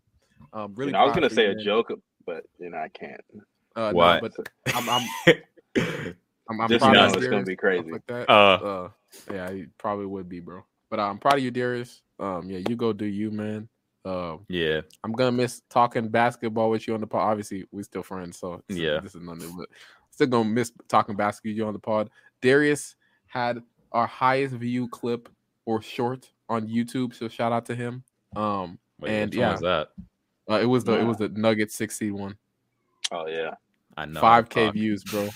[0.54, 1.92] Um, really, you know, I was gonna say a joke,
[2.24, 3.20] but you know I can't.
[3.76, 4.22] Uh, what?
[4.22, 5.08] No, but I'm, I'm,
[6.48, 7.90] I'm, I'm Just know it's gonna be crazy.
[7.90, 8.30] Like that.
[8.30, 8.88] Uh, uh,
[9.32, 10.64] yeah, he probably would be, bro.
[10.90, 12.02] But uh, I'm proud of you, Darius.
[12.18, 13.68] Um, yeah, you go do you, man.
[14.04, 17.22] Uh, yeah, I'm gonna miss talking basketball with you on the pod.
[17.22, 19.56] Obviously, we still friends, so yeah, this is nothing.
[19.56, 19.68] But
[20.10, 22.10] still gonna miss talking basketball with you on the pod.
[22.42, 22.96] Darius
[23.26, 25.28] had our highest view clip
[25.64, 28.04] or short on YouTube, so shout out to him.
[28.36, 29.88] Um, Wait, and yeah, that?
[30.50, 31.00] Uh, it was the yeah.
[31.00, 32.36] it was the Nugget sixty one.
[33.10, 33.54] Oh yeah.
[33.96, 34.20] I know.
[34.20, 35.28] Five K views, bro.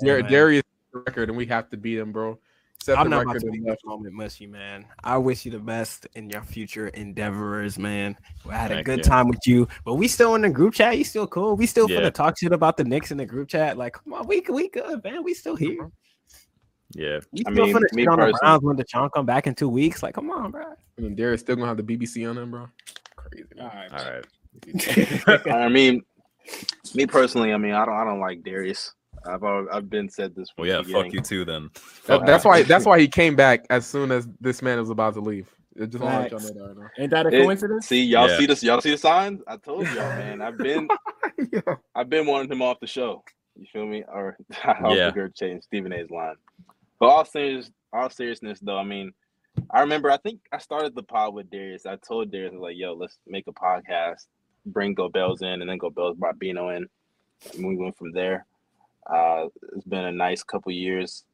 [0.00, 2.38] Dar- Darius record, and we have to beat him, bro.
[2.82, 4.86] Set I'm not about to be this moment mushy, man.
[5.02, 8.16] I wish you the best in your future endeavors, man.
[8.48, 9.04] I had Thank a good you.
[9.04, 10.96] time with you, but we still in the group chat.
[10.96, 11.56] You still cool?
[11.56, 12.00] We still yeah.
[12.00, 13.76] finna talk shit about the Knicks in the group chat.
[13.76, 15.24] Like, come on, we we good, man.
[15.24, 15.84] We still here.
[15.84, 17.00] Mm-hmm.
[17.00, 19.54] Yeah, we still I mean, finna shit on the Browns when Deshaun come back in
[19.54, 20.02] two weeks.
[20.02, 20.62] Like, come on, bro.
[20.62, 22.68] I mean, Darius still gonna have the BBC on him, bro.
[23.16, 23.46] Crazy.
[23.60, 25.46] All right, all right.
[25.52, 26.02] I mean,
[26.96, 28.92] me personally, I mean, I don't, I don't like Darius.
[29.26, 30.48] I've I've been said this.
[30.56, 31.44] Well, yeah, fuck you too.
[31.44, 31.70] Then
[32.06, 35.14] that, that's why that's why he came back as soon as this man was about
[35.14, 35.48] to leave.
[35.78, 36.80] It Just want to let y'all know that.
[36.80, 37.84] Right Ain't that a coincidence?
[37.84, 38.38] It, see, y'all yeah.
[38.38, 38.62] see this?
[38.62, 39.42] Y'all see the signs?
[39.46, 40.40] I told y'all, man.
[40.40, 40.88] I've been,
[41.52, 41.76] yeah.
[41.94, 43.22] I've been wanting him off the show.
[43.58, 44.02] You feel me?
[44.08, 45.10] Or I'll yeah.
[45.34, 46.36] change Stephen A's line.
[46.98, 49.12] But all serious, all seriousness though, I mean,
[49.70, 51.84] I remember I think I started the pod with Darius.
[51.84, 54.26] I told Darius I was like, "Yo, let's make a podcast."
[54.66, 56.86] Bring Gobels in, and then Gobels brought Bino in,
[57.54, 58.46] and we went from there.
[59.06, 61.24] Uh, it's been a nice couple years.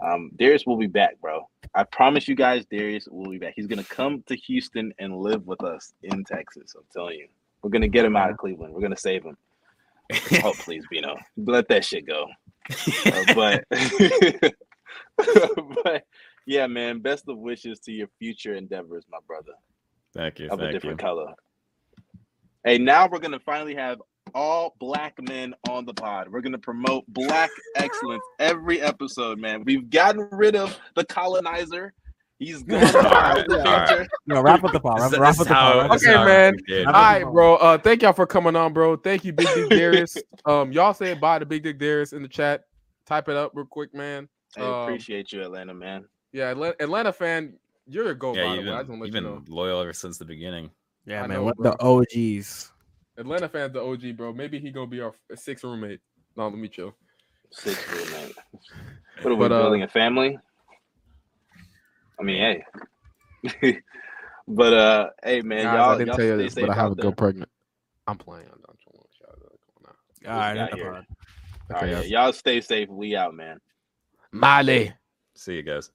[0.00, 1.48] Um, Darius will be back, bro.
[1.74, 3.54] I promise you guys, Darius will be back.
[3.56, 6.74] He's gonna come to Houston and live with us in Texas.
[6.76, 7.26] I'm telling you,
[7.62, 8.72] we're gonna get him out of Cleveland.
[8.72, 9.36] We're gonna save him.
[10.44, 12.28] oh, please, Bino, let that shit go.
[13.06, 13.64] Uh, but,
[15.84, 16.04] but
[16.46, 17.00] yeah, man.
[17.00, 19.52] Best of wishes to your future endeavors, my brother.
[20.14, 20.48] Thank you.
[20.48, 21.04] Of thank a different you.
[21.04, 21.34] color.
[22.68, 24.02] Hey, now we're gonna finally have
[24.34, 26.28] all black men on the pod.
[26.28, 29.64] We're gonna promote black excellence every episode, man.
[29.64, 31.94] We've gotten rid of the colonizer.
[32.38, 32.82] He's gone.
[32.82, 34.08] right, right.
[34.26, 35.00] No, wrap up the pod.
[35.00, 35.90] Wrap, wrap up the pod.
[35.92, 36.54] Okay, man.
[36.88, 37.56] All right, bro.
[37.56, 38.96] Uh, thank y'all for coming on, bro.
[38.96, 40.18] Thank you, Big Dick Darius.
[40.44, 42.64] um, y'all say bye to Big Dick Darius in the chat.
[43.06, 44.28] Type it up real quick, man.
[44.58, 46.04] I um, appreciate you, Atlanta, man.
[46.32, 47.54] Yeah, Atlanta fan.
[47.86, 48.34] You're a go.
[48.34, 49.42] Yeah, you've been, you've been you know.
[49.48, 50.68] loyal ever since the beginning.
[51.08, 51.44] Yeah, I man.
[51.44, 52.70] Know, the OGs.
[53.16, 54.32] Atlanta fans, the OG, bro.
[54.34, 56.00] Maybe he gonna be our sixth roommate.
[56.36, 56.94] No, let me chill.
[57.50, 58.36] Sixth roommate.
[59.22, 60.38] What are we but, uh, building uh, a family?
[62.20, 62.62] I mean,
[63.42, 63.80] hey.
[64.46, 65.90] but uh, hey, man, guys, y'all.
[65.90, 67.50] I didn't tell you this, but I have a girl pregnant.
[68.06, 68.46] I'm playing.
[68.46, 71.02] I'm All right, okay, All
[71.70, 72.88] right, y'all stay safe.
[72.88, 73.58] We out, man.
[74.30, 74.92] Molly.
[75.34, 75.90] See you guys.